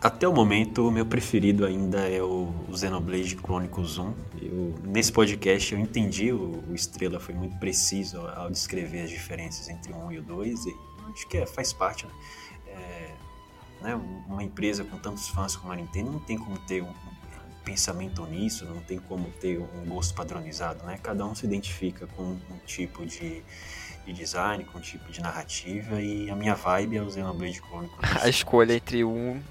Até 0.06 0.28
o 0.28 0.32
momento, 0.32 0.88
o 0.88 0.92
meu 0.92 1.04
preferido 1.04 1.66
ainda 1.66 2.08
é 2.08 2.22
o 2.22 2.54
Xenoblade 2.72 3.36
Chronicles 3.36 3.98
1. 3.98 4.14
Eu, 4.40 4.76
nesse 4.84 5.12
podcast 5.12 5.74
eu 5.74 5.80
entendi, 5.80 6.32
o, 6.32 6.64
o, 6.70 6.76
Estrela 6.76 7.20
foi 7.20 7.34
muito 7.34 7.58
preciso 7.58 8.20
ao, 8.20 8.52
descrever 8.52 9.02
as 9.02 9.10
diferenças 9.10 9.68
entre 9.68 9.92
o 9.92 9.96
1 9.96 10.12
e 10.12 10.20
o 10.20 10.22
2, 10.22 10.66
e 10.68 10.76
acho 11.12 11.28
que 11.28 11.38
é, 11.40 11.48
faz 11.48 11.74
parte. 11.74 12.06
Né? 12.06 12.14
É, 12.68 13.14
né, 13.82 13.96
uma 14.28 14.44
empresa 14.44 14.84
com 14.84 14.96
tantos 15.00 15.28
fãs 15.28 15.56
como 15.56 15.74
a 15.74 15.76
Nintendo 15.76 16.12
não 16.12 16.20
tem 16.20 16.38
como 16.38 16.56
ter 16.60 16.84
um, 16.84 16.94
pensamento 17.64 18.24
nisso, 18.28 18.64
não 18.64 18.82
tem 18.82 19.00
como 19.00 19.32
ter 19.42 19.58
um 19.58 19.86
gosto 19.88 20.14
padronizado, 20.14 20.86
né? 20.86 21.00
Cada 21.02 21.26
um 21.26 21.34
se 21.34 21.48
identifica 21.48 22.06
com 22.16 22.22
um 22.22 22.58
tipo 22.68 23.04
de, 23.08 23.42
de 24.06 24.14
design, 24.14 24.64
com 24.66 24.78
um 24.78 24.82
tipo 24.82 25.12
de 25.12 25.20
narrativa, 25.20 26.00
e 26.00 26.30
a 26.30 26.36
minha 26.36 26.54
vibe 26.54 26.98
é 26.98 27.02
o 27.02 27.10
Xenoblade 27.10 27.60
Chronicles. 27.60 27.98
A 28.22 28.30
escolha 28.30 28.76
entre 28.76 29.04
um 29.04 29.42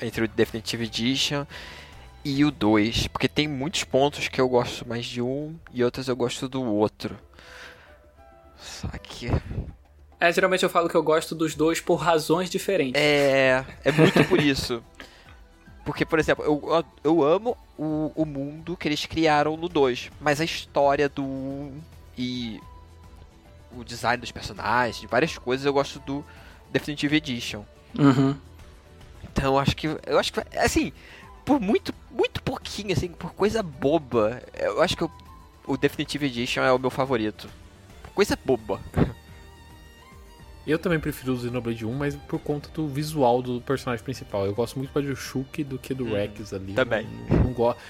entre 0.00 0.24
o 0.24 0.28
Definitive 0.28 0.84
Edition 0.84 1.44
e 2.24 2.44
o 2.44 2.50
2, 2.50 3.08
porque 3.08 3.28
tem 3.28 3.48
muitos 3.48 3.84
pontos 3.84 4.28
que 4.28 4.40
eu 4.40 4.48
gosto 4.48 4.86
mais 4.86 5.06
de 5.06 5.22
um 5.22 5.54
e 5.72 5.82
outros 5.82 6.08
eu 6.08 6.16
gosto 6.16 6.48
do 6.48 6.62
outro. 6.62 7.16
Só 8.58 8.88
que. 9.02 9.30
É, 10.20 10.32
geralmente 10.32 10.64
eu 10.64 10.70
falo 10.70 10.88
que 10.88 10.96
eu 10.96 11.02
gosto 11.02 11.34
dos 11.34 11.54
dois 11.54 11.80
por 11.80 11.96
razões 11.96 12.50
diferentes. 12.50 13.00
É, 13.00 13.64
é 13.84 13.92
muito 13.92 14.24
por 14.24 14.40
isso. 14.40 14.82
Porque, 15.84 16.04
por 16.04 16.18
exemplo, 16.18 16.44
eu, 16.44 16.84
eu 17.02 17.24
amo 17.24 17.56
o, 17.78 18.12
o 18.14 18.26
mundo 18.26 18.76
que 18.76 18.86
eles 18.86 19.06
criaram 19.06 19.56
no 19.56 19.70
2, 19.70 20.10
mas 20.20 20.38
a 20.38 20.44
história 20.44 21.08
do 21.08 21.22
1 21.22 21.80
e 22.18 22.60
o 23.74 23.82
design 23.82 24.20
dos 24.20 24.30
personagens, 24.30 25.00
de 25.00 25.06
várias 25.06 25.38
coisas, 25.38 25.64
eu 25.64 25.72
gosto 25.72 25.98
do 26.00 26.22
Definitive 26.70 27.16
Edition. 27.16 27.62
Uhum. 27.98 28.36
Então, 29.32 29.58
acho 29.58 29.76
que. 29.76 29.86
Eu 30.06 30.18
acho 30.18 30.32
que. 30.32 30.40
Assim, 30.58 30.92
por 31.44 31.60
muito, 31.60 31.94
muito 32.10 32.42
pouquinho, 32.42 32.92
assim, 32.92 33.08
por 33.08 33.32
coisa 33.32 33.62
boba, 33.62 34.42
eu 34.58 34.82
acho 34.82 34.96
que 34.96 35.02
eu, 35.02 35.10
o 35.66 35.76
Definitive 35.76 36.26
Edition 36.26 36.62
é 36.62 36.72
o 36.72 36.78
meu 36.78 36.90
favorito. 36.90 37.48
Coisa 38.14 38.38
boba. 38.44 38.80
Eu 40.66 40.78
também 40.78 41.00
prefiro 41.00 41.32
o 41.32 41.40
Xenoblade 41.40 41.86
1, 41.86 41.94
mas 41.94 42.14
por 42.14 42.38
conta 42.38 42.68
do 42.74 42.86
visual 42.86 43.40
do 43.40 43.58
personagem 43.58 44.04
principal. 44.04 44.44
Eu 44.44 44.54
gosto 44.54 44.78
muito 44.78 44.90
mais 44.94 45.06
do 45.06 45.16
Shulk 45.16 45.64
do 45.64 45.78
que 45.78 45.94
do 45.94 46.04
hum, 46.04 46.12
Rex 46.12 46.52
ali. 46.52 46.74
Também. 46.74 47.06
Não, 47.26 47.44
não 47.44 47.52
gosto. 47.54 47.80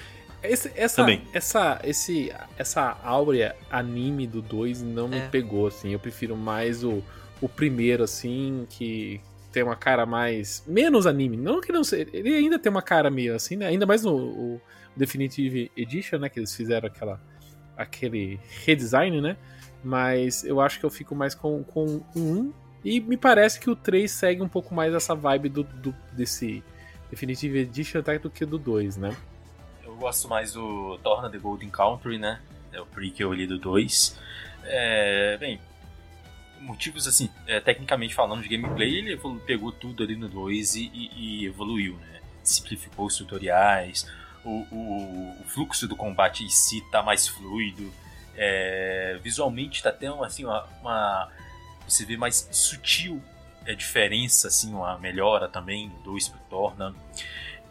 Esse, 0.41 0.71
essa, 0.77 1.01
também. 1.01 1.21
essa, 1.33 1.81
esse, 1.83 2.33
essa 2.57 2.97
áurea 3.03 3.53
anime 3.69 4.25
do 4.25 4.41
2 4.41 4.81
não 4.81 5.07
é. 5.07 5.19
me 5.19 5.21
pegou, 5.27 5.67
assim. 5.67 5.91
Eu 5.91 5.99
prefiro 5.99 6.37
mais 6.37 6.81
o, 6.81 7.03
o 7.41 7.49
primeiro, 7.49 8.01
assim, 8.01 8.65
que, 8.69 9.19
tem 9.51 9.63
uma 9.63 9.75
cara 9.75 10.05
mais. 10.05 10.63
menos 10.67 11.07
anime. 11.07 11.37
Não 11.37 11.61
que 11.61 11.71
não 11.71 11.83
seja. 11.83 12.07
Ele 12.13 12.33
ainda 12.33 12.59
tem 12.59 12.69
uma 12.69 12.81
cara 12.81 13.09
meio 13.09 13.35
assim, 13.35 13.55
né? 13.55 13.67
Ainda 13.67 13.85
mais 13.85 14.03
no 14.03 14.15
o 14.15 14.61
Definitive 14.95 15.71
Edition, 15.75 16.19
né? 16.19 16.29
Que 16.29 16.39
eles 16.39 16.55
fizeram 16.55 16.87
aquela, 16.87 17.19
aquele 17.75 18.39
redesign, 18.65 19.21
né? 19.21 19.37
Mas 19.83 20.43
eu 20.43 20.59
acho 20.59 20.79
que 20.79 20.85
eu 20.85 20.89
fico 20.89 21.15
mais 21.15 21.33
com, 21.33 21.63
com 21.63 22.01
um. 22.15 22.53
E 22.83 22.99
me 22.99 23.17
parece 23.17 23.59
que 23.59 23.69
o 23.69 23.75
3 23.75 24.09
segue 24.09 24.41
um 24.41 24.47
pouco 24.47 24.73
mais 24.73 24.93
essa 24.93 25.13
vibe 25.13 25.49
do, 25.49 25.63
do 25.63 25.93
desse 26.13 26.63
Definitive 27.09 27.59
Edition 27.59 27.99
até 27.99 28.17
do 28.19 28.29
que 28.29 28.45
do 28.45 28.57
2, 28.57 28.97
né? 28.97 29.15
Eu 29.83 29.95
gosto 29.95 30.27
mais 30.27 30.53
do 30.53 30.97
Torna 30.99 31.29
the 31.29 31.37
Golden 31.37 31.69
Country, 31.69 32.17
né? 32.17 32.39
É 32.71 32.79
o 32.79 32.85
prequel 32.85 33.31
ali 33.31 33.47
do 33.47 33.57
2. 33.57 34.17
É, 34.63 35.37
bem, 35.37 35.59
motivos 36.61 37.07
assim, 37.07 37.29
é, 37.47 37.59
tecnicamente 37.59 38.13
falando 38.13 38.41
de 38.43 38.49
gameplay, 38.49 38.97
ele 38.97 39.13
evolu- 39.13 39.39
pegou 39.39 39.71
tudo 39.71 40.03
ali 40.03 40.15
no 40.15 40.27
2 40.29 40.75
e, 40.75 40.91
e- 40.93 41.11
e 41.15 41.45
evoluiu, 41.45 41.95
né? 41.97 42.19
Simplificou 42.43 43.05
os 43.07 43.15
tutoriais, 43.17 44.05
o, 44.43 44.49
o- 44.71 45.37
o 45.41 45.43
fluxo 45.45 45.87
do 45.87 45.95
combate 45.95 46.43
em 46.43 46.49
si 46.49 46.81
tá 46.91 47.01
mais 47.03 47.27
fluido, 47.27 47.91
é, 48.35 49.19
visualmente 49.21 49.81
tá 49.83 49.89
até 49.89 50.11
um, 50.11 50.23
assim, 50.23 50.45
uma, 50.45 50.65
uma- 50.81 51.31
você 51.87 52.05
vê 52.05 52.15
mais 52.17 52.47
sutil 52.51 53.21
a 53.67 53.73
diferença, 53.73 54.47
assim, 54.47 54.73
uma 54.73 54.97
melhora 54.97 55.47
também 55.47 55.89
do 55.89 55.97
2 56.03 56.27
pro 56.29 56.39
Torna. 56.49 56.95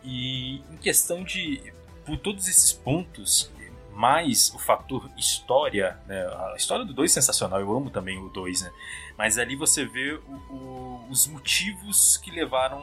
E 0.04 0.56
em 0.70 0.76
questão 0.76 1.24
de, 1.24 1.72
por 2.04 2.16
todos 2.18 2.46
esses 2.48 2.72
pontos, 2.72 3.50
mais 3.98 4.54
o 4.54 4.58
fator 4.60 5.10
história, 5.16 5.98
né? 6.06 6.24
A 6.52 6.54
história 6.56 6.84
do 6.84 6.94
2 6.94 7.10
é 7.10 7.14
sensacional, 7.14 7.58
eu 7.60 7.76
amo 7.76 7.90
também 7.90 8.16
o 8.16 8.28
2, 8.28 8.62
né? 8.62 8.70
Mas 9.16 9.38
ali 9.38 9.56
você 9.56 9.84
vê 9.84 10.12
o- 10.12 10.32
o- 10.54 11.06
os 11.10 11.26
motivos 11.26 12.16
que 12.16 12.30
levaram 12.30 12.80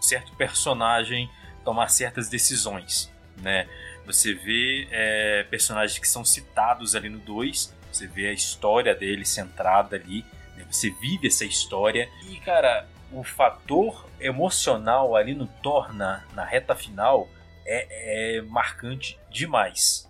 certo 0.00 0.32
personagem 0.36 1.28
a 1.60 1.64
tomar 1.64 1.88
certas 1.88 2.28
decisões, 2.28 3.12
né? 3.38 3.68
Você 4.06 4.34
vê 4.34 4.86
é, 4.92 5.42
personagens 5.50 5.98
que 5.98 6.06
são 6.08 6.24
citados 6.24 6.94
ali 6.94 7.08
no 7.08 7.18
2, 7.18 7.74
você 7.90 8.06
vê 8.06 8.28
a 8.28 8.32
história 8.32 8.94
dele 8.94 9.24
centrada 9.24 9.96
ali, 9.96 10.24
né? 10.56 10.64
você 10.70 10.90
vive 10.90 11.26
essa 11.26 11.44
história. 11.44 12.08
E, 12.28 12.36
cara, 12.38 12.86
o 13.10 13.24
fator 13.24 14.08
emocional 14.20 15.16
ali 15.16 15.34
no 15.34 15.48
Torna, 15.60 16.24
na 16.34 16.44
reta 16.44 16.76
final, 16.76 17.28
é, 17.66 18.36
é 18.38 18.42
marcante 18.42 19.18
demais. 19.28 20.08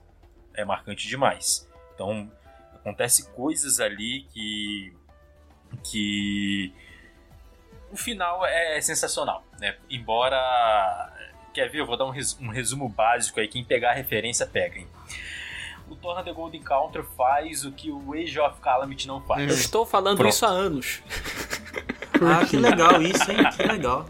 É 0.55 0.65
marcante 0.65 1.07
demais. 1.09 1.69
Então, 1.95 2.31
acontece 2.75 3.29
coisas 3.31 3.81
ali 3.81 4.27
que. 4.33 4.93
que. 5.85 6.73
O 7.91 7.97
final 7.97 8.45
é 8.47 8.81
sensacional, 8.81 9.45
né? 9.61 9.77
Embora. 9.91 11.13
Quer 11.53 11.69
ver? 11.71 11.81
Eu 11.81 11.87
vou 11.87 11.97
dar 11.97 12.07
um, 12.07 12.11
res- 12.11 12.39
um 12.41 12.49
resumo 12.49 12.89
básico 12.89 13.39
aí. 13.39 13.47
Quem 13.49 13.63
pegar 13.65 13.91
a 13.91 13.95
referência, 13.95 14.47
peguem. 14.47 14.87
O 15.91 15.95
Torna 15.97 16.23
The 16.25 16.33
Golden 16.33 16.63
Counter 16.63 17.05
faz 17.05 17.67
o 17.67 17.73
que 17.73 17.91
o 17.91 18.15
Age 18.15 18.41
of 18.41 18.59
Calamity 18.61 19.07
não 19.07 19.21
faz. 19.21 19.43
Eu 19.43 19.49
estou 19.55 19.85
falando 19.85 20.17
Pronto. 20.19 20.33
isso 20.33 20.47
há 20.47 20.49
anos. 20.49 21.03
Ah, 22.21 22.45
que 22.47 22.57
legal 22.57 23.01
isso, 23.03 23.31
hein? 23.31 23.39
Que 23.57 23.63
legal. 23.65 24.09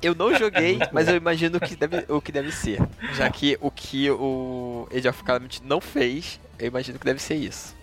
Eu 0.00 0.14
não 0.14 0.34
joguei, 0.36 0.78
mas 0.92 1.08
eu 1.08 1.16
imagino 1.16 1.58
o 1.58 1.60
que 1.60 1.74
deve, 1.74 2.04
o 2.08 2.20
que 2.20 2.30
deve 2.32 2.52
ser. 2.52 2.78
Já 3.14 3.28
que 3.30 3.56
o 3.60 3.70
que 3.70 4.10
o 4.10 4.86
Age 4.94 5.08
of 5.08 5.22
Calamity 5.24 5.62
não 5.64 5.80
fez, 5.80 6.40
eu 6.58 6.66
imagino 6.68 6.98
que 6.98 7.04
deve 7.04 7.20
ser 7.20 7.34
isso. 7.36 7.74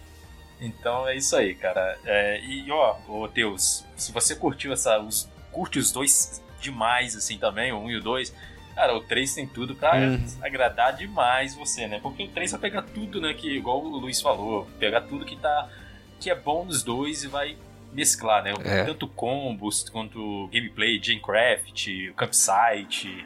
Então 0.61 1.07
é 1.07 1.15
isso 1.17 1.35
aí, 1.35 1.55
cara. 1.55 1.97
É, 2.05 2.41
e 2.43 2.69
ó, 2.71 2.95
ô 3.07 3.27
Teus, 3.27 3.85
se 3.95 4.11
você 4.11 4.35
curtiu 4.35 4.71
essa. 4.73 4.99
Os, 4.99 5.27
curte 5.51 5.79
os 5.79 5.91
dois 5.91 6.41
demais, 6.61 7.15
assim, 7.15 7.37
também, 7.37 7.71
o 7.71 7.79
1 7.79 7.91
e 7.91 7.95
o 7.97 8.01
2, 8.03 8.33
cara, 8.75 8.93
o 8.95 8.99
3 9.01 9.33
tem 9.33 9.47
tudo 9.47 9.73
pra 9.75 9.95
Uhum. 9.95 10.25
agradar 10.41 10.93
demais 10.95 11.55
você, 11.55 11.87
né? 11.87 11.99
Porque 12.01 12.23
o 12.23 12.27
3 12.27 12.51
vai 12.51 12.59
pegar 12.59 12.81
tudo, 12.83 13.19
né? 13.21 13.33
Que, 13.33 13.49
igual 13.57 13.81
o 13.83 13.97
Luiz 13.97 14.21
falou, 14.21 14.67
pegar 14.79 15.01
tudo 15.01 15.25
que 15.25 15.35
tá. 15.37 15.67
que 16.19 16.29
é 16.29 16.35
bom 16.35 16.65
nos 16.65 16.83
dois 16.83 17.23
e 17.23 17.27
vai 17.27 17.55
mesclar, 17.91 18.43
né? 18.43 18.53
É. 18.63 18.83
Tanto 18.83 19.07
combos 19.07 19.87
quanto 19.89 20.47
gameplay, 20.51 20.99
Gamecraft, 20.99 21.87
o 22.11 22.13
campsite, 22.13 23.25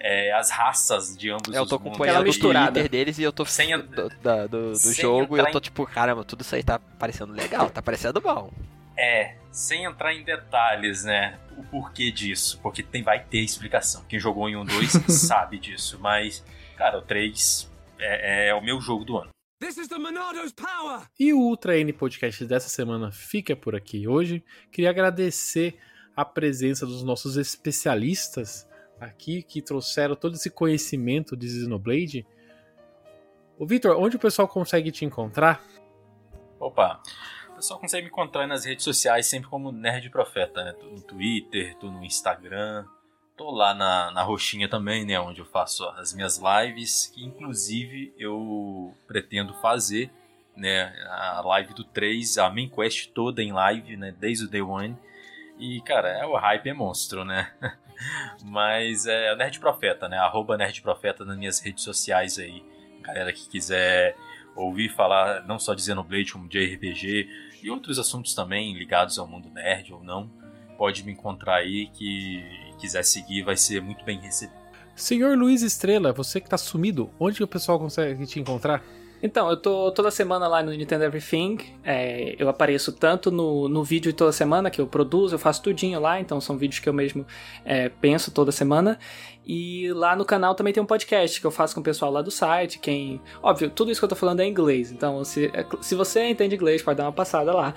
é, 0.00 0.32
as 0.32 0.50
raças 0.50 1.16
de 1.16 1.30
ambos 1.30 1.54
Eu 1.54 1.62
os 1.62 1.68
tô 1.68 1.76
acompanhando 1.76 2.28
o. 2.28 2.38
Twitter 2.38 2.88
deles 2.88 3.18
e 3.18 3.22
eu 3.22 3.32
tô 3.32 3.44
Sem 3.44 3.72
a- 3.72 3.78
do, 3.78 4.08
da- 4.22 4.46
do, 4.46 4.70
do 4.72 4.76
sem 4.76 4.94
jogo 4.94 5.36
e 5.36 5.40
eu 5.40 5.50
tô 5.50 5.58
em- 5.58 5.62
tipo, 5.62 5.86
caramba, 5.86 6.24
tudo 6.24 6.42
isso 6.42 6.54
aí 6.54 6.62
tá 6.62 6.78
parecendo 6.78 7.32
legal, 7.32 7.70
tá 7.70 7.80
parecendo 7.82 8.20
bom. 8.20 8.50
É, 8.96 9.34
sem 9.50 9.84
entrar 9.84 10.14
em 10.14 10.22
detalhes, 10.22 11.04
né? 11.04 11.38
O 11.56 11.62
porquê 11.64 12.10
disso. 12.12 12.60
Porque 12.62 12.82
tem, 12.82 13.02
vai 13.02 13.18
ter 13.20 13.38
explicação. 13.40 14.04
Quem 14.08 14.20
jogou 14.20 14.48
em 14.48 14.54
um 14.56 14.64
2 14.64 14.92
sabe 15.08 15.58
disso. 15.58 15.98
Mas, 16.00 16.44
cara, 16.76 16.98
o 16.98 17.02
3 17.02 17.68
é, 17.98 18.48
é 18.48 18.54
o 18.54 18.60
meu 18.62 18.80
jogo 18.80 19.04
do 19.04 19.18
ano. 19.18 19.30
This 19.60 19.78
is 19.78 19.88
the 19.88 19.98
Monado's 19.98 20.52
power! 20.52 21.08
E 21.18 21.32
o 21.32 21.38
Ultra 21.38 21.78
N 21.78 21.92
Podcast 21.92 22.44
dessa 22.44 22.68
semana 22.68 23.12
fica 23.12 23.54
por 23.54 23.76
aqui 23.76 24.06
hoje. 24.08 24.44
Queria 24.70 24.90
agradecer 24.90 25.78
a 26.14 26.24
presença 26.24 26.84
dos 26.84 27.04
nossos 27.04 27.36
especialistas 27.36 28.68
aqui 29.00 29.42
que 29.42 29.62
trouxeram 29.62 30.16
todo 30.16 30.34
esse 30.34 30.50
conhecimento 30.50 31.36
de 31.36 31.48
Xenoblade. 31.48 32.26
O 33.56 33.64
Victor, 33.64 33.96
onde 33.96 34.16
o 34.16 34.18
pessoal 34.18 34.48
consegue 34.48 34.90
te 34.90 35.04
encontrar? 35.04 35.64
Opa, 36.58 37.00
o 37.50 37.54
pessoal 37.54 37.78
consegue 37.78 38.02
me 38.02 38.10
encontrar 38.10 38.48
nas 38.48 38.64
redes 38.64 38.84
sociais 38.84 39.26
sempre 39.26 39.48
como 39.48 39.70
Nerd 39.70 40.10
Profeta, 40.10 40.64
né? 40.64 40.72
Tô 40.72 40.86
no 40.86 41.00
Twitter, 41.00 41.76
tô 41.78 41.90
no 41.90 42.04
Instagram, 42.04 42.86
tô 43.36 43.50
lá 43.50 43.74
na, 43.74 44.10
na 44.10 44.22
roxinha 44.22 44.68
também, 44.68 45.04
né? 45.04 45.18
Onde 45.18 45.40
eu 45.40 45.44
faço 45.44 45.84
as 45.90 46.12
minhas 46.12 46.38
lives, 46.38 47.10
que 47.14 47.24
inclusive 47.24 48.14
eu 48.18 48.94
pretendo 49.06 49.54
fazer, 49.54 50.10
né? 50.56 50.92
A 51.08 51.42
live 51.44 51.74
do 51.74 51.84
3, 51.84 52.38
a 52.38 52.50
main 52.50 52.68
quest 52.68 53.10
toda 53.12 53.42
em 53.42 53.52
live, 53.52 53.96
né? 53.96 54.14
Desde 54.18 54.44
o 54.44 54.48
Day 54.48 54.62
One. 54.62 54.96
E, 55.58 55.80
cara, 55.82 56.08
é, 56.08 56.26
o 56.26 56.36
hype 56.36 56.68
é 56.68 56.74
monstro, 56.74 57.24
né? 57.24 57.52
Mas 58.42 59.06
é 59.06 59.32
o 59.32 59.36
Nerd 59.36 59.60
Profeta, 59.60 60.08
né? 60.08 60.18
Arroba 60.18 60.56
Nerd 60.56 60.80
Profeta 60.82 61.24
nas 61.24 61.36
minhas 61.36 61.60
redes 61.60 61.84
sociais 61.84 62.38
aí. 62.38 62.64
Galera 63.02 63.32
que 63.32 63.48
quiser 63.48 64.16
ouvir 64.56 64.88
falar 64.88 65.46
não 65.46 65.58
só 65.58 65.74
de 65.74 65.82
Xenoblade, 65.82 66.32
como 66.32 66.48
de 66.48 66.64
RPG 66.64 67.28
e 67.62 67.70
outros 67.70 67.98
assuntos 67.98 68.34
também 68.34 68.76
ligados 68.76 69.18
ao 69.18 69.26
mundo 69.26 69.50
nerd 69.50 69.92
ou 69.92 70.02
não, 70.02 70.30
pode 70.76 71.04
me 71.04 71.12
encontrar 71.12 71.56
aí 71.56 71.86
que 71.88 72.63
quiser 72.84 73.04
seguir 73.04 73.42
vai 73.42 73.56
ser 73.56 73.80
muito 73.80 74.04
bem 74.04 74.20
recebido. 74.20 74.62
Senhor 74.94 75.36
Luiz 75.36 75.62
Estrela, 75.62 76.12
você 76.12 76.40
que 76.40 76.48
tá 76.48 76.58
sumido, 76.58 77.10
onde 77.18 77.42
o 77.42 77.48
pessoal 77.48 77.78
consegue 77.78 78.26
te 78.26 78.38
encontrar? 78.38 78.84
Então, 79.22 79.48
eu 79.48 79.56
tô 79.56 79.90
toda 79.90 80.10
semana 80.10 80.46
lá 80.46 80.62
no 80.62 80.70
Nintendo 80.70 81.04
Everything. 81.04 81.56
é, 81.82 82.36
eu 82.38 82.46
apareço 82.46 82.92
tanto 82.92 83.30
no, 83.30 83.70
no 83.70 83.82
vídeo 83.82 84.12
toda 84.12 84.30
semana 84.32 84.70
que 84.70 84.78
eu 84.78 84.86
produzo, 84.86 85.34
eu 85.34 85.38
faço 85.38 85.62
tudinho 85.62 85.98
lá, 85.98 86.20
então 86.20 86.42
são 86.42 86.58
vídeos 86.58 86.78
que 86.78 86.88
eu 86.88 86.92
mesmo 86.92 87.26
é, 87.64 87.88
penso 87.88 88.30
toda 88.30 88.52
semana. 88.52 88.98
E 89.46 89.90
lá 89.94 90.14
no 90.14 90.26
canal 90.26 90.54
também 90.54 90.74
tem 90.74 90.82
um 90.82 90.86
podcast 90.86 91.40
que 91.40 91.46
eu 91.46 91.50
faço 91.50 91.74
com 91.74 91.80
o 91.80 91.84
pessoal 91.84 92.12
lá 92.12 92.20
do 92.20 92.30
site. 92.30 92.78
Quem. 92.78 93.20
Óbvio, 93.42 93.70
tudo 93.70 93.90
isso 93.90 93.98
que 93.98 94.04
eu 94.04 94.10
tô 94.10 94.16
falando 94.16 94.40
é 94.40 94.44
em 94.44 94.50
inglês. 94.50 94.92
Então, 94.92 95.24
se, 95.24 95.46
é 95.54 95.64
se 95.80 95.94
você 95.94 96.28
entende 96.28 96.54
inglês, 96.54 96.82
pode 96.82 96.98
dar 96.98 97.04
uma 97.04 97.12
passada 97.12 97.50
lá. 97.52 97.74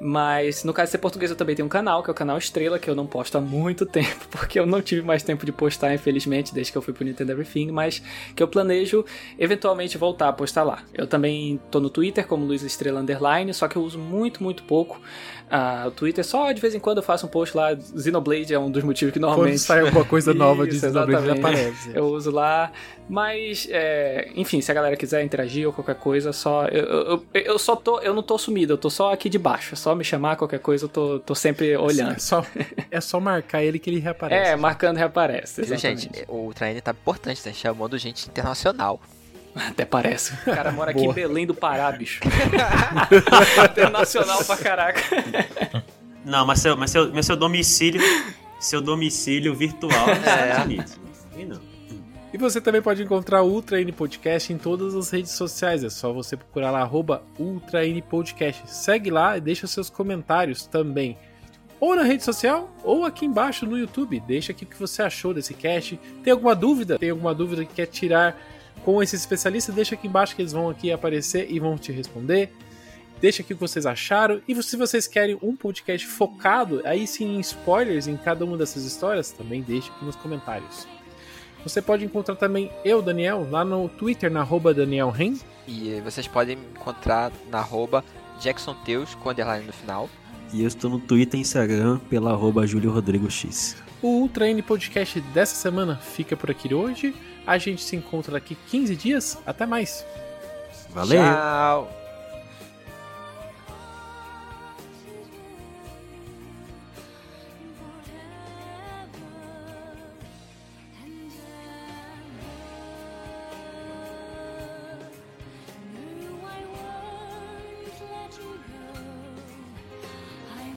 Mas 0.00 0.64
no 0.64 0.72
caso 0.72 0.86
de 0.86 0.92
ser 0.92 0.98
português, 0.98 1.30
eu 1.30 1.36
também 1.36 1.54
tenho 1.54 1.66
um 1.66 1.68
canal, 1.68 2.02
que 2.02 2.08
é 2.08 2.12
o 2.12 2.14
canal 2.14 2.38
Estrela, 2.38 2.78
que 2.78 2.88
eu 2.88 2.94
não 2.94 3.06
posto 3.06 3.36
há 3.36 3.40
muito 3.40 3.84
tempo, 3.86 4.26
porque 4.30 4.58
eu 4.58 4.64
não 4.64 4.80
tive 4.80 5.02
mais 5.02 5.22
tempo 5.22 5.44
de 5.44 5.52
postar, 5.52 5.94
infelizmente, 5.94 6.54
desde 6.54 6.72
que 6.72 6.78
eu 6.78 6.82
fui 6.82 6.94
pro 6.94 7.04
Nintendo 7.04 7.32
Everything, 7.32 7.70
mas 7.70 8.02
que 8.34 8.42
eu 8.42 8.48
planejo 8.48 9.04
eventualmente 9.38 9.98
voltar 9.98 10.28
a 10.28 10.32
postar 10.32 10.62
lá. 10.62 10.82
Eu 10.94 11.06
também 11.06 11.60
tô 11.70 11.80
no 11.80 11.90
Twitter 11.90 12.26
como 12.26 12.46
Luiz 12.46 12.62
Estrela 12.62 13.00
Underline, 13.00 13.52
só 13.52 13.68
que 13.68 13.76
eu 13.76 13.82
uso 13.82 13.98
muito, 13.98 14.42
muito 14.42 14.62
pouco 14.62 15.00
ah, 15.50 15.84
o 15.88 15.90
Twitter. 15.90 16.24
Só 16.24 16.52
de 16.52 16.60
vez 16.60 16.74
em 16.74 16.78
quando 16.78 16.98
eu 16.98 17.02
faço 17.02 17.26
um 17.26 17.28
post 17.28 17.56
lá. 17.56 17.76
Xenoblade 17.76 18.54
é 18.54 18.58
um 18.58 18.70
dos 18.70 18.82
motivos 18.84 19.12
que 19.12 19.18
Quando 19.18 19.28
normalmente. 19.30 19.58
sai 19.58 19.80
alguma 19.80 20.04
coisa 20.04 20.32
nova 20.32 20.66
de 20.66 20.74
Isso, 20.76 20.86
Xenoblade, 20.86 21.12
exatamente. 21.26 21.38
aparece. 21.46 21.90
Eu 21.94 22.06
uso 22.06 22.30
lá, 22.30 22.70
mas 23.08 23.66
é, 23.70 24.30
enfim, 24.36 24.60
se 24.60 24.70
a 24.70 24.74
galera 24.74 24.96
quiser 24.96 25.24
interagir 25.24 25.66
ou 25.66 25.72
qualquer 25.72 25.96
coisa, 25.96 26.32
só 26.32 26.66
eu, 26.66 26.84
eu, 26.84 27.24
eu- 27.34 27.58
só 27.58 27.74
tô, 27.76 27.98
eu 28.00 28.14
não 28.14 28.22
tô 28.22 28.38
sumido, 28.38 28.74
eu 28.74 28.78
tô 28.78 28.88
só 28.88 29.12
aqui 29.12 29.28
de 29.28 29.38
baixo. 29.38 29.74
É 29.74 29.76
só 29.76 29.94
me 29.94 30.04
chamar 30.04 30.36
qualquer 30.36 30.60
coisa, 30.60 30.84
eu 30.84 30.88
tô, 30.88 31.18
tô 31.18 31.34
sempre 31.34 31.76
olhando. 31.76 32.12
É 32.12 32.18
só, 32.18 32.44
é 32.90 33.00
só 33.00 33.18
marcar 33.20 33.62
ele 33.62 33.78
que 33.78 33.90
ele 33.90 33.98
reaparece. 34.00 34.50
É, 34.52 34.56
marcando 34.56 34.96
reaparece. 34.98 35.62
Viu, 35.62 35.74
Exatamente. 35.74 36.02
gente? 36.02 36.24
O 36.28 36.52
Traine 36.54 36.80
tá 36.80 36.92
importante, 36.92 37.42
tá 37.42 37.52
chamando 37.52 37.98
gente 37.98 38.28
internacional. 38.28 39.00
Até 39.54 39.84
parece. 39.84 40.34
O 40.34 40.54
cara 40.54 40.70
mora 40.70 40.90
aqui 40.90 41.04
em. 41.04 41.12
Belém 41.12 41.46
do 41.46 41.54
Pará, 41.54 41.90
bicho. 41.92 42.20
Internacional 43.70 44.44
pra 44.44 44.56
caraca. 44.56 45.02
Não, 46.24 46.46
mas 46.46 46.60
seu, 46.60 46.76
mas 46.76 46.90
seu, 46.90 47.12
mas 47.12 47.26
seu 47.26 47.36
domicílio. 47.36 48.00
Seu 48.60 48.80
domicílio 48.80 49.54
virtual 49.54 50.10
é 50.10 50.14
nos 50.14 50.26
Estados 50.26 50.64
Unidos. 50.64 51.00
E 51.36 51.44
não. 51.44 51.70
E 52.32 52.38
você 52.38 52.60
também 52.60 52.80
pode 52.80 53.02
encontrar 53.02 53.42
o 53.42 53.48
Ultra 53.48 53.80
N 53.80 53.90
Podcast 53.90 54.52
em 54.52 54.58
todas 54.58 54.94
as 54.94 55.10
redes 55.10 55.32
sociais. 55.32 55.82
É 55.82 55.90
só 55.90 56.12
você 56.12 56.36
procurar 56.36 56.70
lá, 56.70 56.80
arroba 56.80 57.24
Ultra 57.38 57.84
N 57.84 58.00
Podcast. 58.02 58.62
Segue 58.70 59.10
lá 59.10 59.36
e 59.36 59.40
deixa 59.40 59.66
seus 59.66 59.90
comentários 59.90 60.64
também. 60.66 61.18
Ou 61.80 61.96
na 61.96 62.02
rede 62.02 62.22
social, 62.22 62.70
ou 62.84 63.04
aqui 63.04 63.24
embaixo 63.24 63.66
no 63.66 63.76
YouTube. 63.76 64.20
Deixa 64.20 64.52
aqui 64.52 64.64
o 64.64 64.66
que 64.68 64.78
você 64.78 65.02
achou 65.02 65.34
desse 65.34 65.54
cast. 65.54 65.98
Tem 66.22 66.30
alguma 66.32 66.54
dúvida? 66.54 66.98
Tem 66.98 67.10
alguma 67.10 67.34
dúvida 67.34 67.64
que 67.64 67.74
quer 67.74 67.86
tirar 67.86 68.38
com 68.84 69.02
esse 69.02 69.16
especialista? 69.16 69.72
Deixa 69.72 69.94
aqui 69.94 70.08
embaixo 70.08 70.34
que 70.34 70.42
eles 70.42 70.52
vão 70.52 70.68
aqui 70.68 70.90
aparecer 70.92 71.50
e 71.50 71.58
vão 71.58 71.76
te 71.76 71.92
responder. 71.92 72.52
Deixa 73.20 73.42
aqui 73.42 73.52
o 73.52 73.56
que 73.56 73.60
vocês 73.60 73.84
acharam. 73.84 74.40
E 74.48 74.62
se 74.62 74.76
vocês 74.76 75.06
querem 75.06 75.38
um 75.42 75.54
podcast 75.54 76.06
focado, 76.06 76.80
aí 76.84 77.06
sim 77.06 77.36
em 77.36 77.40
spoilers 77.40 78.06
em 78.06 78.16
cada 78.16 78.44
uma 78.44 78.56
dessas 78.56 78.84
histórias, 78.84 79.30
também 79.30 79.60
deixa 79.60 79.92
aqui 79.92 80.04
nos 80.04 80.16
comentários. 80.16 80.86
Você 81.62 81.82
pode 81.82 82.04
encontrar 82.04 82.36
também 82.36 82.70
eu, 82.84 83.02
Daniel, 83.02 83.46
lá 83.50 83.62
no 83.62 83.88
Twitter, 83.88 84.30
na 84.30 84.40
arroba 84.40 84.72
Daniel 84.72 85.10
Ren. 85.10 85.34
E 85.68 86.00
vocês 86.00 86.26
podem 86.26 86.56
me 86.56 86.64
encontrar 86.74 87.30
na 87.50 87.58
arroba 87.58 88.02
Jackson 88.40 88.74
Teus, 88.84 89.14
com 89.14 89.28
underline 89.28 89.66
no 89.66 89.72
final. 89.72 90.08
E 90.52 90.62
eu 90.62 90.68
estou 90.68 90.90
no 90.90 90.98
Twitter 90.98 91.38
e 91.38 91.42
Instagram 91.42 91.98
pela 92.08 92.30
arroba 92.30 92.66
Júlio 92.66 92.90
Rodrigo 92.90 93.30
X. 93.30 93.76
O 94.00 94.08
Ultra 94.08 94.48
N 94.48 94.62
Podcast 94.62 95.20
dessa 95.20 95.54
semana 95.54 95.96
fica 95.96 96.34
por 96.34 96.50
aqui 96.50 96.72
hoje. 96.74 97.14
A 97.50 97.58
gente 97.58 97.82
se 97.82 97.96
encontra 97.96 98.34
daqui 98.34 98.54
15 98.54 98.94
dias. 98.94 99.36
Até 99.44 99.66
mais. 99.66 100.06
Valeu! 100.90 101.20
Tchau! 101.20 101.99